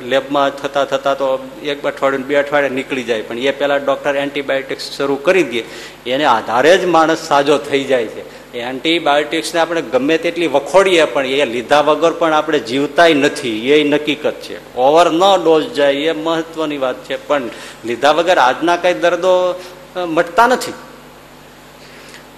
લેબમાં 0.04 0.50
થતા 0.50 0.84
થતા 0.84 1.14
તો 1.14 1.48
એક 1.64 1.86
અઠવાડિયું 1.86 2.26
બે 2.26 2.34
અઠવાડિયે 2.34 2.70
નીકળી 2.70 3.02
જાય. 3.02 3.22
પણ 3.22 3.38
એ 3.38 3.50
પહેલા 3.50 3.76
ડોક્ટર 3.76 4.16
એન્ટીબાયોટિક્સ 4.16 4.90
શરૂ 4.96 5.16
કરી 5.16 5.42
દે. 5.42 5.62
એને 6.10 6.24
આધારે 6.24 6.78
જ 6.78 6.84
માણસ 6.84 7.18
સાજો 7.18 7.58
થઈ 7.58 7.84
જાય 7.84 8.06
છે. 8.06 8.52
એન્ટીબાયોટિક્સને 8.58 9.60
આપણે 9.60 9.82
ગમે 9.82 10.18
તેટલી 10.18 10.46
વખોડીએ, 10.46 11.04
પણ 11.04 11.26
એ 11.26 11.44
લીધા 11.44 11.80
વગર 11.80 12.12
પણ 12.12 12.32
આપણે 12.32 12.58
જીવતાય 12.58 13.14
નથી. 13.14 13.70
એ 13.72 13.84
નક્કીકત 13.84 14.32
છે. 14.32 14.76
ઓવર 14.76 15.10
ન 15.10 15.20
ડોઝ 15.44 15.72
જાય 15.72 15.92
એ 15.92 16.12
મહત્વની 16.12 16.78
વાત 16.78 17.04
છે. 17.04 17.26
પણ 17.26 17.42
લીધા 17.84 18.12
વગર 18.12 18.38
આજના 18.38 18.76
કઈ 18.76 18.94
દર્દો 18.94 19.62
મટતા 19.96 20.46
નથી. 20.46 20.72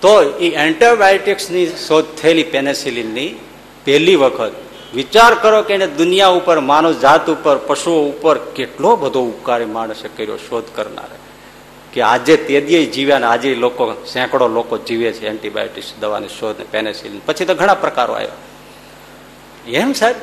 તો 0.01 0.22
એ 0.22 0.51
એન્ટીબાયોટિક્સની 0.51 1.66
શોધ 1.66 2.05
થયેલી 2.22 2.42
પેનેસિલિનની 2.42 3.34
પહેલી 3.89 4.16
વખત. 4.16 4.53
વિચાર 4.95 5.34
કરો 5.34 5.62
કે 5.62 5.74
એને 5.74 5.86
દુનિયા 5.86 6.28
ઉપર, 6.28 6.61
માનવ 6.61 6.93
જાત 6.93 7.30
ઉપર, 7.30 7.57
પશુઓ 7.57 8.03
ઉપર 8.05 8.39
કેટલો 8.39 8.97
બધો 8.97 9.20
ઉપકાર 9.20 9.64
માણસે 9.64 10.09
કર્યો 10.09 10.36
શોધ 10.36 10.64
કરનારે. 10.74 11.18
કે 11.93 12.01
આજે 12.01 12.36
તેદીએ 12.36 12.86
જીવ્યા 12.86 13.18
ને 13.18 13.26
આજે 13.26 13.55
લોકો, 13.55 13.93
સેંકડો 14.12 14.49
લોકો 14.49 14.78
જીવે 14.78 15.12
છે 15.12 15.26
એન્ટીબાયોટિક્સ 15.26 15.93
દવાની 16.01 16.28
શોધ 16.28 16.57
પેનેસિલિન. 16.57 17.20
પછી 17.26 17.45
તો 17.45 17.55
ઘણા 17.55 17.74
પ્રકારો 17.74 18.14
આવ્યા. 18.14 18.28
એમ 19.68 19.93
સાહેબ, 19.93 20.16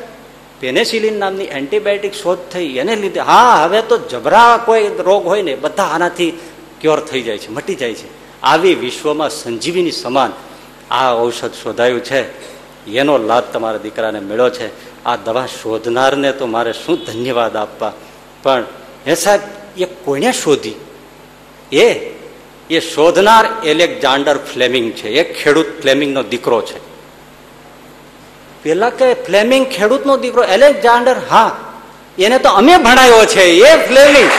પેનેસિલિન 0.59 1.19
નામની 1.19 1.43
એન્ટીબાયોટિક 1.43 2.13
શોધ 2.13 2.37
થઈ, 2.51 2.77
એને 2.77 2.95
લીધે, 2.95 3.19
હા, 3.19 3.63
હવે 3.63 3.81
તો 3.81 3.97
જબરા 3.97 4.63
કોઈ 4.65 4.87
રોગ 4.99 5.27
હોય 5.27 5.41
ને, 5.41 5.55
બધા 5.55 5.83
આનાથી 5.83 6.39
ક્યોર 6.81 6.99
થઈ 6.99 7.21
જાય 7.21 7.37
છે, 7.37 7.49
મટી 7.49 7.75
જાય 7.75 7.93
છે. 7.93 8.41
આવી 8.41 8.75
વિશ્વમાં 8.75 9.29
સંજીવીની 9.29 9.91
સમાન 9.91 10.33
આ 10.93 11.15
ઔષધ 11.15 11.53
શોધાયું 11.63 12.03
છે. 12.03 12.54
એનો 12.87 13.17
લાભ 13.17 13.43
તમારા 13.43 13.77
દીકરાને 13.77 14.19
મળ્યો 14.19 14.49
છે. 14.49 14.85
આ 15.03 15.15
દવા 15.15 15.45
શોધનારને 15.45 16.31
તો 16.31 16.45
મારે 16.45 16.73
શું 16.73 16.97
ધન્યવાદ 16.97 17.55
આપવા? 17.55 17.93
પણ 18.43 18.63
હે 19.07 19.15
સાહેબ, 19.15 19.41
એ 19.77 19.85
કોને 19.85 20.31
શોધી? 20.31 20.75
એ 21.71 22.15
એ 22.69 22.79
શોધનાર 22.79 23.47
એલેક્ઝાન્ડર 23.63 24.37
ફ્લેમિંગ 24.37 24.91
છે. 24.91 25.09
એ 25.09 25.33
ખેડૂત 25.33 25.65
ફ્લેમિંગનો 25.81 26.23
દીકરો 26.23 26.61
છે. 26.61 26.79
પેલા 28.63 28.89
કે 28.89 29.13
ફ્લેમિંગ 29.13 29.67
ખેડૂતનો 29.67 30.17
દીકરો? 30.17 30.43
એલેક્ઝાન્ડર 30.43 31.15
હા. 31.29 31.73
એને 32.19 32.39
તો 32.39 32.49
અમે 32.49 32.77
ભણાયો 32.77 33.25
છે. 33.25 33.43
એ 33.43 33.87
ફ્લેમિંગ. 33.87 34.29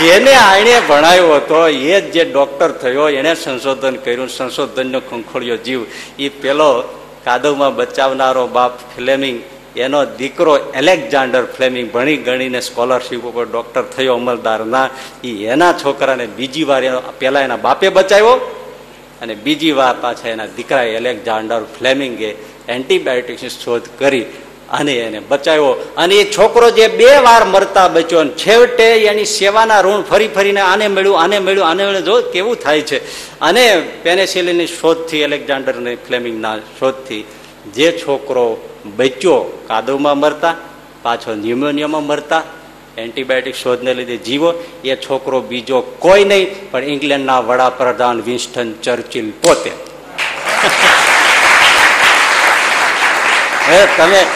જેને 0.00 0.32
આણે 0.34 0.74
ભણાયો 0.88 1.34
હતો, 1.34 1.68
એ 1.68 2.00
જ 2.00 2.12
જે 2.12 2.24
ડોક્ટર 2.24 2.70
થયો 2.72 3.08
એને 3.08 3.34
સંશોધન 3.34 3.96
કર્યું. 3.96 4.28
સંશોધનનો 4.28 5.00
ખંખોળ્યો 5.00 5.56
જીવ. 5.56 5.80
એ 6.18 6.28
પેલો 6.28 6.70
કાદવમાં 7.24 7.76
બચાવનારો 7.76 8.46
બાપ 8.46 8.72
ફ્લેમિંગ, 8.94 9.38
એનો 9.76 10.04
દીકરો 10.04 10.58
એલેક્ઝાન્ડર 10.74 11.44
ફ્લેમિંગ 11.44 11.90
ભણી 11.90 12.16
ગણીને 12.16 12.60
સ્કોલરશીપ 12.60 13.24
ઉપર 13.24 13.46
ડોક્ટર 13.46 13.82
થયો 13.82 14.14
અમલદારના. 14.14 14.88
એ 15.24 15.30
એના 15.46 15.72
છોકરાને 15.72 16.26
બીજી 16.26 16.64
વાર 16.64 16.82
પેલા 17.18 17.40
એના 17.40 17.56
બાપે 17.56 17.88
બચાવ્યો 17.88 18.54
અને 19.22 19.34
બીજી 19.34 19.72
વાર 19.72 19.94
પાછા 20.00 20.28
એના 20.28 20.46
દીકરા 20.46 20.82
એલેક્ઝાન્ડર 20.98 21.62
ફ્લેમિંગે 21.78 22.30
એન્ટીબાયોટિક્સની 22.68 23.48
શોધ 23.48 23.82
કરી 23.98 24.26
અને 24.70 24.92
એને 24.92 25.20
બચાવ્યો. 25.20 25.94
અને 25.96 26.14
એ 26.14 26.32
છોકરો 26.32 26.70
જે 26.70 26.88
બે 26.88 27.04
વાર 27.04 27.44
મરતા 27.44 27.88
બચ્યો 27.88 28.18
અને 28.18 28.30
છેવટે 28.30 28.82
એની 28.82 29.24
સેવાના 29.24 29.80
ઋણ 29.80 30.02
ફરી 30.02 30.28
ફરીને 30.28 30.60
આને 30.60 30.88
મળ્યું 30.88 31.22
આને 31.22 31.38
મળ્યું 31.38 31.68
આને 31.68 31.86
મળ્યું. 31.86 32.04
જો 32.04 32.20
કેવું 32.20 32.56
થાય 32.56 32.80
છે. 32.80 33.30
અને 33.40 33.82
પેનેસિલિનની 34.02 34.66
શોધથી, 34.66 35.18
એલેક્ઝાન્ડરની 35.18 35.94
ફ્લેમિંગના 35.94 36.58
શોધથી 36.58 37.24
જે 37.74 37.92
છોકરો 37.92 38.68
બચ્યો, 38.96 39.64
કાદવમાં 39.66 40.18
મરતા, 40.18 40.54
પાછો 41.02 41.34
ન્યુમોનિયામાં 41.34 42.06
મરતા, 42.06 42.42
એન્ટીબાયોટિક 42.98 43.54
શોધને 43.54 43.94
લીધે 43.94 44.16
જીવો, 44.16 44.54
એ 44.84 44.96
છોકરો 44.96 45.40
બીજો 45.40 45.80
કોઈ 45.80 46.24
નહીં, 46.24 46.70
પણ 46.70 46.84
ઇંગ્લેન્ડના 46.84 47.40
વડાપ્રધાન 47.40 48.22
વિન્સ્ટન 48.22 48.72
ચર્ચિલ 48.72 49.30
પોતે. 49.30 49.70
તમે 53.96 54.26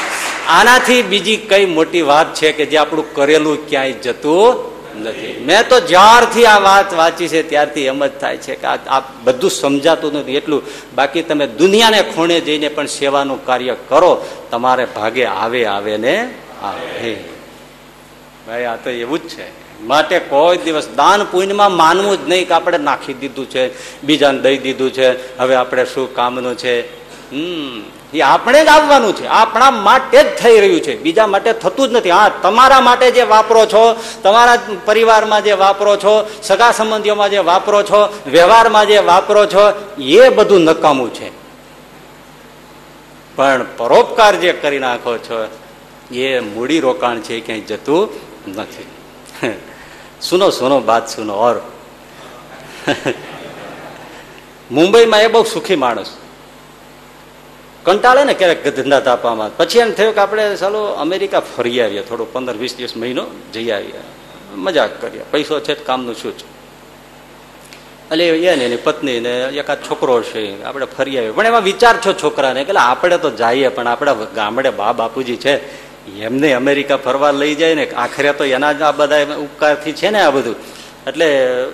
આનાથી 0.49 1.03
બીજી 1.03 1.37
કઈ 1.37 1.65
મોટી 1.67 2.03
વાત 2.03 2.35
છે 2.35 2.53
કે 2.53 2.67
જે 2.67 2.77
આપણું 2.77 3.15
કરેલું 3.15 3.69
ક્યાંય 3.69 3.93
જતું 3.93 4.73
નથી. 5.03 5.45
મેં 5.45 5.69
તો 5.69 5.81
જ્યારથી 5.81 6.47
આ 6.47 6.59
વાત 6.59 6.95
વાંચી 6.95 7.29
છે 7.29 7.43
ત્યારથી 7.43 7.87
એમ 7.87 8.07
જ 8.07 8.11
થાય 8.21 8.37
છે 8.37 8.55
કે 8.55 8.67
આ 8.67 9.01
બધું 9.25 9.51
સમજાતું 9.51 10.13
નથી. 10.13 10.37
એટલું 10.37 10.63
બાકી 10.95 11.23
તમે 11.23 11.47
દુનિયાને 11.47 12.03
ખૂણે 12.03 12.41
જઈને 12.41 12.69
પણ 12.69 12.87
સેવાનું 12.87 13.47
કાર્ય 13.47 13.77
કરો, 13.89 14.25
તમારે 14.51 14.85
ભાગે 14.85 15.25
આવે 15.25 15.65
આવે 15.65 15.97
ને 15.97 16.35
આવે. 16.63 17.17
ભાઈ, 18.49 18.65
આ 18.65 18.77
તો 18.77 18.91
એવું 18.91 19.19
જ 19.19 19.29
છે. 19.29 19.63
માટે 19.83 20.19
કોઈ 20.19 20.57
દિવસ 20.57 20.89
દાન 20.89 21.25
પુણ્યમાં 21.25 21.73
માનવું 21.73 22.27
જ 22.27 22.29
નહીં 22.29 22.49
કે 22.49 22.55
આપણે 22.55 22.79
નાખી 22.79 23.15
દીધું 23.15 23.51
છે, 23.51 23.71
બીજાને 24.03 24.41
દઈ 24.41 24.59
દીધું 24.59 24.91
છે, 24.91 25.39
હવે 25.39 25.55
આપણે 25.55 25.85
શું 25.85 26.15
કામનું 26.15 26.55
છે? 26.55 26.81
હમ. 27.33 28.02
એ 28.15 28.21
આપણે 28.21 28.65
જ 28.65 28.69
આવવાનું 28.69 29.17
છે. 29.17 29.27
આપણા 29.27 29.71
માટે 29.71 30.23
જ 30.23 30.37
થઈ 30.37 30.61
રહ્યું 30.61 30.81
છે. 30.81 30.99
બીજા 30.99 31.27
માટે 31.27 31.53
થતું 31.53 31.89
જ 31.89 31.93
નથી. 31.93 32.11
હા 32.11 32.29
તમારા 32.29 32.81
માટે 32.81 33.11
જે 33.11 33.23
વાપરો 33.23 33.67
છો, 33.67 34.05
તમારા 34.23 34.59
પરિવારમાં 34.85 35.45
જે 35.45 35.53
વાપરો 35.53 35.97
છો, 35.97 36.41
સગા 36.43 36.71
સંબંધીઓમાં 36.71 37.31
જે 37.31 37.39
વાપરો 37.39 37.83
છો, 37.83 38.23
વ્યવહારમાં 38.27 38.87
જે 38.87 38.99
વાપરો 38.99 39.47
છો, 39.47 39.95
એ 40.03 40.29
બધું 40.29 40.61
નકામું 40.61 41.15
છે. 41.15 41.31
પણ 43.37 43.67
પરોપકાર 43.77 44.37
જે 44.37 44.53
કરી 44.53 44.79
નાખો 44.79 45.19
છો, 45.19 45.49
એ 46.15 46.41
મૂડી 46.41 46.81
રોકાણ 46.81 47.21
છે 47.21 47.41
ક્યાંય 47.41 47.61
જતું 47.61 48.09
નથી. 48.51 48.87
સુનો 50.23 50.51
સુનો 50.51 50.81
બાદ 50.81 51.07
સુનો. 51.07 51.35
ઓર. 51.35 51.61
મુંબઈમાં 54.71 55.21
એ 55.21 55.27
બહુ 55.27 55.45
સુખી 55.45 55.77
માણસ. 55.77 56.22
કંટાળે 57.85 58.25
ને 58.25 58.35
ક્યારેક 58.35 58.77
ધંધા 58.77 59.01
તાપવામાં. 59.01 59.57
પછી 59.57 59.79
એમ 59.79 59.93
થયું 59.93 60.15
કે 60.15 60.21
આપણે 60.21 60.57
ચાલો 60.57 60.85
અમેરિકા 60.85 61.41
ફરી 61.41 61.81
આવીએ. 61.81 62.03
થોડું 62.03 62.33
પંદર, 62.33 62.57
વીસ 62.57 62.77
દિવસ 62.77 62.97
મહિનો 62.97 63.27
જઈ 63.53 63.71
આવીએ. 63.71 64.01
મજાક 64.55 65.01
કરીએ 65.01 65.23
પૈસો 65.31 65.61
છે 65.61 65.75
કામનું 65.75 66.15
શું 66.15 66.39
છે? 66.39 66.45
એટલે 68.11 68.29
એ 68.29 68.57
ને 68.57 68.65
એની 68.65 68.77
પત્ની 68.77 69.21
ને 69.21 69.43
એકાદ 69.43 69.79
છોકરો 69.91 70.23
છે. 70.23 70.63
આપણે 70.63 70.87
ફરી 70.87 71.19
આવીએ. 71.19 71.31
પણ 71.31 71.47
એમાં 71.47 71.63
વિચાર 71.63 71.97
છો 72.07 72.13
છોકરાને 72.13 72.65
કે 72.65 72.73
આપણે 72.73 73.19
તો 73.19 73.31
જઈએ, 73.31 73.69
પણ 73.69 73.89
આપણા 73.89 74.15
ગામડે 74.15 74.71
બા, 74.71 74.93
બાપુજી 74.93 75.37
છે. 75.37 75.55
એમને 76.19 76.53
અમેરિકા 76.53 76.97
ફરવા 76.97 77.31
લઈ 77.31 77.55
જાય 77.55 77.75
ને 77.75 77.87
આખરે 77.91 78.33
તો 78.33 78.45
એના 78.45 78.73
જ 78.73 78.83
આ 78.83 78.91
બધા 78.91 79.25
ઉપકારથી 79.37 79.93
છે 79.93 80.11
ને 80.11 80.21
આ 80.21 80.31
બધું. 80.31 80.55
એટલે 81.07 81.29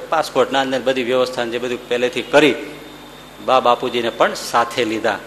પાસપોર્ટના 0.09 0.61
અંદર 0.61 0.81
બધી 0.81 1.03
વ્યવસ્થા 1.03 1.45
જે 1.45 1.59
બધું 1.59 1.89
પહેલેથી 1.89 2.23
કરી 2.23 2.55
બા, 3.45 3.61
બાપુજીને 3.61 4.11
પણ 4.11 4.35
સાથે 4.35 4.85
લીધા. 4.85 5.19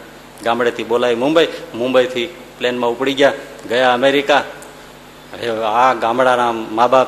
ગામડેથી 0.43 0.83
બોલાવી 0.83 1.15
મુંબઈ, 1.15 1.47
મુંબઈથી 1.75 2.35
પ્લેનમાં 2.57 2.89
ઉપડી 2.89 3.13
ગયા 3.13 3.33
ગયા 3.69 3.93
અમેરિકા. 3.93 4.43
હવે 5.33 5.63
આ 5.63 5.93
ગામડાના 5.93 6.51
મા 6.51 6.87
બાપ 6.87 7.07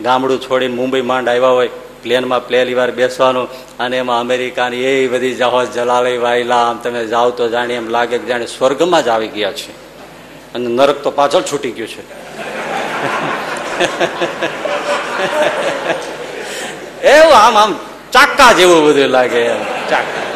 ગામડું 0.00 0.40
છોડીને 0.40 0.74
મુંબઈ 0.74 1.00
માંડ 1.00 1.28
આવ્યા 1.28 1.48
હોય, 1.48 1.70
પ્લેનમાં 2.02 2.48
પહેલી 2.48 2.74
વાર 2.74 2.90
બેસવાનું, 2.90 3.48
અને 3.78 3.98
એમાં 3.98 4.20
અમેરિકાની 4.20 4.76
એ 4.76 5.08
બધી 5.08 5.34
જહાજ 5.34 5.72
જલાલય 5.72 6.18
વાયલા, 6.18 6.56
આમ 6.56 6.78
તમે 6.78 7.06
જાઓ 7.06 7.30
તો 7.30 7.48
જાણે 7.48 7.74
એમ 7.74 7.88
લાગે 7.88 8.18
કે 8.18 8.26
જાણે 8.26 8.46
સ્વર્ગમાં 8.46 9.04
જ 9.04 9.08
આવી 9.08 9.28
ગયા 9.28 9.52
છે. 9.52 9.72
અને 10.54 10.66
નરક 10.66 11.02
તો 11.02 11.10
પાછળ 11.10 11.42
છૂટી 11.42 11.70
ગયું 11.70 11.88
છે. 11.88 12.00
એવું 17.06 17.36
આમ 17.36 17.56
આમ 17.56 17.78
ચાક્કા 18.12 18.52
જેવું 18.52 18.88
બધું 18.88 19.08
લાગે 19.08 19.38
એમ, 19.38 19.58
ચાક્કા. 19.90 20.35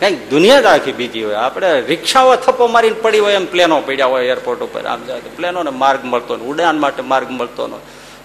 કંઈક 0.00 0.30
દુનિયા 0.30 0.60
જ 0.60 0.64
આખી 0.64 0.92
બીજી 0.92 1.24
હોય? 1.24 1.34
આપણે 1.34 1.80
રિક્ષાઓ 1.80 2.36
થપ્પો 2.36 2.66
મારીને 2.66 3.00
પડી 3.00 3.18
હોય 3.18 3.32
એમ 3.32 3.46
પ્લેનો 3.46 3.80
પડ્યા 3.80 4.06
હોય 4.06 4.26
એરપોર્ટ 4.26 4.60
ઉપર. 4.60 4.86
આમ 4.86 5.04
જાય 5.04 5.20
પ્લેનોને 5.20 5.70
માર્ગ 5.70 6.04
મળતો 6.04 6.36
ને 6.36 6.44
ઉડાન 6.44 6.78
માટે 6.78 7.02
માર્ગ 7.02 7.30
મળતો 7.30 7.66
ન 7.66 7.70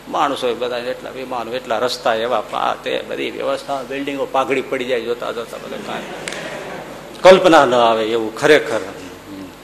માણસો 0.10 0.56
બધા 0.56 0.78
એટલા 0.78 1.10
વિમાનો, 1.10 1.54
એટલા 1.54 1.78
રસ્તા, 1.78 2.14
એવા 2.14 2.42
પા 2.42 2.76
તે 2.84 3.04
બધી 3.10 3.32
વ્યવસ્થા, 3.32 3.84
બિલ્ડિંગો 3.90 4.26
પાઘડી 4.26 4.62
પડી 4.62 4.86
જાય 4.86 5.02
જોતા 5.02 5.32
જોતા 5.32 5.58
બધા 5.58 5.78
કાંઈ. 5.78 6.02
કલ્પના 7.22 7.66
ન 7.66 7.76
આવે 7.76 8.04
એવું 8.04 8.36
ખરેખર. 8.36 8.80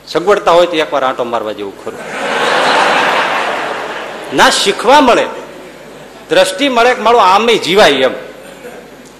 સગવડતા 0.08 0.52
હોય 0.52 0.66
તો 0.66 0.78
એકવાર 0.78 1.04
આંટો 1.04 1.24
મારવા 1.24 1.52
જેવું 1.52 1.86
ખરું. 1.86 2.00
ના 4.38 4.50
શીખવા 4.50 5.02
મળે. 5.02 5.26
દ્રષ્ટિ 6.30 6.70
મળે 6.70 6.94
કે 6.94 7.02
મારું 7.02 7.22
આમે 7.22 7.56
જીવાય 7.56 7.92
એમ. 7.92 8.27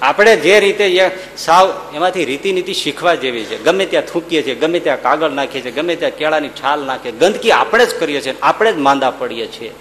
આપણે 0.02 0.36
જે 0.36 0.60
રીતે 0.60 1.12
સાવ 1.38 1.74
એમાંથી 1.94 2.26
રીતિ 2.26 2.52
નીતિ 2.52 2.74
શીખવા 2.74 3.16
જેવી 3.16 3.46
છે. 3.46 3.64
ગમે 3.64 3.86
ત્યાં 3.86 4.04
થૂંકીએ 4.04 4.44
છીએ, 4.44 4.56
ગમે 4.56 4.80
ત્યાં 4.80 5.02
કાગળ 5.02 5.30
નાખીએ 5.30 5.62
છીએ, 5.62 5.72
ગમે 5.72 5.96
ત્યાં 5.96 6.12
કેળાની 6.12 6.50
છાલ 6.50 6.86
નાખીએ, 6.86 7.12
ગંદકી 7.12 7.52
આપણે 7.52 7.86
જ 7.86 8.00
કરીએ 8.00 8.22
છીએ, 8.22 8.36
આપણે 8.42 8.74
જ 8.74 8.78
માંદા 8.78 9.12
પડીએ 9.12 9.48
છીએ. 9.48 9.74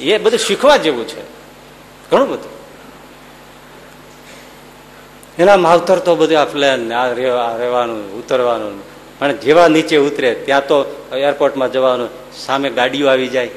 એ 0.00 0.18
બધું 0.18 0.38
શીખવા 0.38 0.76
જેવું 0.76 1.08
છે. 1.08 1.22
ઘણું 2.10 2.28
બધું. 2.30 2.56
એના 5.38 5.56
માવતર 5.56 5.98
તો 5.98 6.16
બધું 6.16 6.40
આ 6.40 6.44
પ્લેન 6.44 6.92
રહેવાનું, 6.92 8.00
ઉતરવાનું. 8.18 8.82
પણ 9.18 9.36
જેવા 9.36 9.68
નીચે 9.68 9.96
ઉતરે, 9.96 10.34
ત્યાં 10.34 10.66
તો 10.66 10.76
એરપોર્ટમાં 11.16 11.72
જવાનું, 11.72 12.08
સામે 12.46 12.70
ગાડીઓ 12.70 13.08
આવી 13.08 13.28
જાય. 13.28 13.48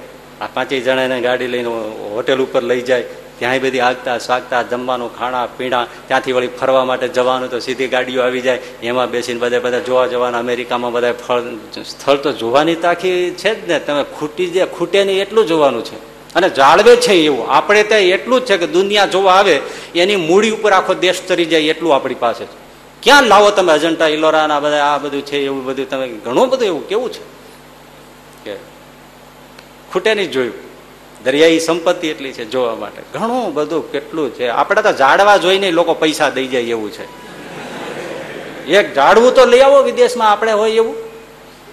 આ 0.42 0.48
પાંચેય 0.54 0.82
જણાને 0.82 1.22
ગાડી 1.22 1.48
લઈને 1.48 1.70
હોટેલ 2.14 2.40
ઉપર 2.40 2.64
લઈ 2.64 2.82
જાય. 2.82 3.04
ત્યાંય 3.40 3.60
બધી 3.60 3.80
આગતા 3.80 4.18
સ્વાગતા 4.18 4.62
જમવાનું, 4.62 5.18
ખાણા, 5.18 5.48
પીણા, 5.58 5.88
ત્યાંથી 6.08 6.32
વળી 6.32 6.48
ફરવા 6.48 6.86
માટે 6.86 7.08
જવાનું 7.08 7.50
તો 7.50 7.60
સીધી 7.60 7.88
ગાડીઓ 7.88 8.22
આવી 8.22 8.42
જાય. 8.42 8.60
એમાં 8.84 9.12
બેસીને 9.12 9.40
બધા 9.40 9.60
બધા 9.60 9.80
જોવા 9.80 10.08
જવાના, 10.08 10.40
અમેરિકામાં 10.40 10.92
બધા 10.92 11.14
ફળ, 11.14 11.42
સ્થળ 11.84 12.16
તો 12.16 12.32
જોવાની 12.32 12.76
તાખી 12.76 13.10
છે 13.12 13.66
જ 13.66 13.70
ને. 13.70 13.80
તમે 13.80 14.04
ખૂટી 14.04 14.48
જે 14.48 14.66
ખૂટે 14.66 15.04
નહીં 15.04 15.22
એટલું 15.22 15.46
જોવાનું 15.46 15.84
છે. 15.84 15.96
અને 16.36 16.50
જાળવે 16.50 16.96
છે 16.96 17.14
એવું. 17.14 17.52
આપણે 17.52 17.84
ત્યાં 17.84 18.02
એટલું 18.02 18.42
જ 18.42 18.46
છે 18.46 18.58
કે 18.58 18.68
દુનિયા 18.68 19.06
જોવા 19.06 19.34
આવે, 19.34 19.62
એની 19.96 20.16
મૂડી 20.16 20.50
ઉપર 20.50 20.72
આખો 20.72 20.94
દેશ 20.94 21.28
તરી 21.28 21.46
જાય 21.46 21.62
એટલું 21.62 21.96
આપણી 21.96 22.16
પાસે 22.16 22.46
છે. 22.46 22.70
ક્યાં 23.04 23.24
લાવો 23.24 23.50
તમે 23.50 23.74
અજંટા 23.74 24.08
ઇલોરા 24.08 24.48
ના 24.48 24.60
બધા, 24.60 24.86
આ 24.86 24.98
બધું 24.98 25.22
છે, 25.22 25.38
એવું 25.38 25.66
બધું 25.66 25.90
તમે, 25.90 26.08
ઘણું 26.08 26.50
બધું 26.50 26.66
એવું 26.66 26.88
કેવું 26.88 27.14
છે? 27.14 27.40
કે 28.44 28.56
ખૂટે 29.92 30.14
નહીં 30.14 30.32
જોયું. 30.32 30.69
દરિયાઈ 31.24 31.60
સંપત્તિ 31.60 32.08
એટલી 32.08 32.34
છે 32.34 32.46
જોવા 32.46 32.76
માટે. 32.76 33.02
ઘણું 33.14 33.54
બધું 33.54 33.92
કેટલું 33.92 34.34
છે. 34.34 34.48
આપણે 34.48 34.82
તો 34.82 34.92
જાડવા 34.92 35.38
જોઈને 35.38 35.72
લોકો 35.72 35.94
પૈસા 35.94 36.30
દઈ 36.30 36.48
જાય 36.48 36.62
એવું 36.62 36.92
છે. 36.92 37.30
એક 38.68 38.96
ઝાડવું 38.96 39.36
તો 39.36 39.46
લઈ 39.46 39.60
આવો 39.60 39.82
વિદેશમાં 39.82 40.32
આપણે 40.32 40.52
હોય 40.52 40.72
એવું. 40.72 40.96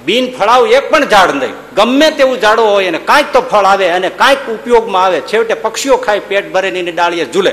બિન 0.04 0.36
ફળાવ 0.36 0.66
એક 0.66 0.90
પણ 0.90 1.04
ઝાડ 1.04 1.30
નહીં. 1.30 1.52
ગમે 1.76 2.10
તેવું 2.10 2.40
ઝાડવું 2.40 2.70
હોય 2.70 2.88
અને 2.88 2.98
કાંઈક 2.98 3.32
તો 3.32 3.40
ફળ 3.40 3.64
આવે 3.64 3.88
અને 3.88 4.08
કાંઈક 4.08 4.50
ઉપયોગમાં 4.50 5.04
આવે. 5.04 5.20
છેવટે 5.20 5.54
પક્ષીઓ 5.54 5.96
ખાય, 5.96 6.18
પેટ 6.18 6.52
ભરે 6.52 6.70
ને 6.70 6.82
ડાળીએ 6.82 7.32
ઝૂલે. 7.32 7.52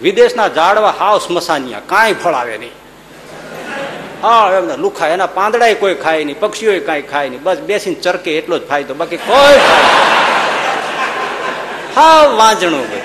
વિદેશના 0.00 0.48
ઝાડવા 0.48 0.94
હાવ 0.98 1.18
સ્મશાનિયા 1.18 1.80
કાંઈ 1.86 2.12
ફળ 2.12 2.32
આવે 2.32 2.58
નહીં. 2.58 2.70
હા 4.22 4.52
એમને 4.56 4.76
લુખા. 4.76 5.06
એના 5.06 5.26
પાંદડાય 5.26 5.74
કોઈ 5.74 5.94
ખાય 5.94 6.24
નહીં 6.24 6.40
પક્ષીઓ 6.40 6.80
કાંઈ 6.80 7.02
ખાય 7.02 7.28
નહીં. 7.28 7.42
બસ 7.42 7.58
બેસીને 7.58 7.94
ચરકે 7.94 8.38
એટલો 8.38 8.58
જ 8.58 8.66
ફાયદો. 8.66 8.94
બાકી 8.94 9.16
કોઈ 9.16 9.58
ખાય 12.00 12.26
હા 12.26 12.36
વાંજણું 12.36 12.90
ભાઈ 12.90 13.02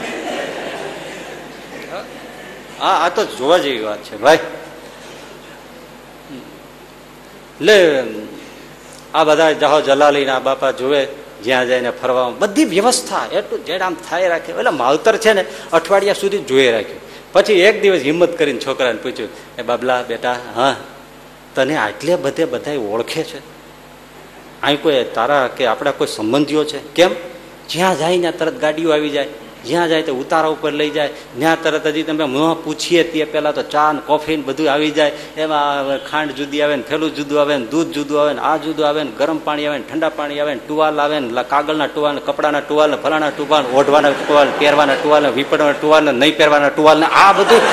હા? 1.92 3.06
આ 3.06 3.10
તો 3.10 3.26
જોવા 3.26 3.58
જેવી 3.58 3.80
વાત 3.80 4.04
છે 4.04 4.18
ભાઈ. 4.18 4.40
લે 7.62 8.04
આ 9.14 9.24
બધા 9.24 9.52
જહો 9.52 9.82
જલાલીના 9.82 10.40
બાપા 10.40 10.72
જુએ 10.72 11.08
જ્યાં 11.44 11.68
જઈને 11.68 11.90
ફરવા 11.90 12.30
બધી 12.30 12.66
વ્યવસ્થા 12.66 13.26
એટલું 13.32 13.66
જેડ 13.66 13.82
આમ 13.82 13.96
થાય 14.10 14.30
રાખે. 14.30 14.52
એટલે 14.52 14.70
માવતર 14.70 15.18
છે 15.18 15.34
ને 15.34 15.46
અઠવાડિયા 15.74 16.14
સુધી 16.14 16.38
જોઈ 16.38 16.72
રાખ્યું. 16.72 17.02
પછી 17.34 17.54
એક 17.54 17.82
દિવસ 17.82 18.02
હિંમત 18.02 18.38
કરીને 18.38 18.60
છોકરાને 18.60 19.00
પૂછ્યું 19.00 19.30
એ 19.58 19.62
બાબલા 19.62 20.02
બેટા 20.02 20.38
હા 20.56 20.76
તને 21.56 21.76
આટલે 21.78 22.16
બધે 22.16 22.46
બધા 22.46 22.72
ઓળખે 22.72 23.24
છે? 23.24 23.40
અહીં 24.62 24.82
કોઈ 24.82 25.06
તારા 25.14 25.48
કે 25.48 25.66
આપણા 25.66 25.92
કોઈ 25.92 26.08
સંબંધીઓ 26.08 26.64
છે? 26.64 26.80
કેમ? 26.80 27.12
જ્યાં 27.70 27.96
જાય 28.00 28.18
ત્યાં 28.24 28.38
તરત 28.40 28.56
ગાડીઓ 28.64 28.90
આવી 28.96 29.14
જાય. 29.16 29.28
જ્યાં 29.66 29.90
જાય 29.90 30.04
તો 30.08 30.14
ઉતારા 30.22 30.54
ઉપર 30.56 30.72
લઈ 30.80 30.92
જાય. 30.96 31.10
ત્યાં 31.40 31.58
તરત 31.64 31.86
હજી 31.88 32.04
તમે 32.08 32.26
મોં 32.36 32.52
પૂછીએ 32.64 33.04
તે 33.12 33.26
પહેલાં 33.32 33.54
તો 33.58 33.64
ચા 33.74 33.90
ને 33.96 34.02
કોફી 34.08 34.38
ને 34.40 34.44
બધું 34.48 34.68
આવી 34.74 34.94
જાય. 34.98 35.12
એમાં 35.38 36.04
ખાંડ 36.10 36.32
જુદી 36.40 36.62
આવે 36.62 36.76
ને 36.76 36.84
થેલું 36.90 37.12
જુદું 37.18 37.38
આવે 37.42 37.56
ને 37.58 37.66
દૂધ 37.74 37.90
જુદું 37.96 38.18
આવે 38.22 38.34
ને 38.38 38.42
આ 38.50 38.58
જુદું 38.66 38.86
આવે 38.90 39.02
ને 39.08 39.12
ગરમ 39.20 39.40
પાણી 39.46 39.68
આવે 39.68 39.78
ને 39.78 39.86
ઠંડા 39.90 40.14
પાણી 40.18 40.40
આવે 40.40 40.54
ને 40.58 40.62
ટુવાલ 40.68 41.00
આવે 41.04 41.18
ને 41.20 41.44
કાગળના 41.54 41.90
ટુવાલ 41.94 42.20
કપડાના 42.28 42.64
ટુવાલ 42.68 42.90
ને 42.94 42.98
ફલાણા 43.04 43.34
ટુવાલ 43.38 43.66
ઓઢવાના 43.80 44.14
ટુવાલ 44.20 44.50
પહેરવાના 44.60 45.00
ટુવાલ 45.02 45.24
ને 45.24 45.32
વીપડવાના 45.38 45.80
ટુવાલ 45.82 46.04
ને 46.08 46.12
નહીં 46.22 46.36
પહેરવાના 46.40 46.74
ટુવાલ 46.76 46.98
ને 47.04 47.08
આ 47.24 47.32
બધું 47.38 47.64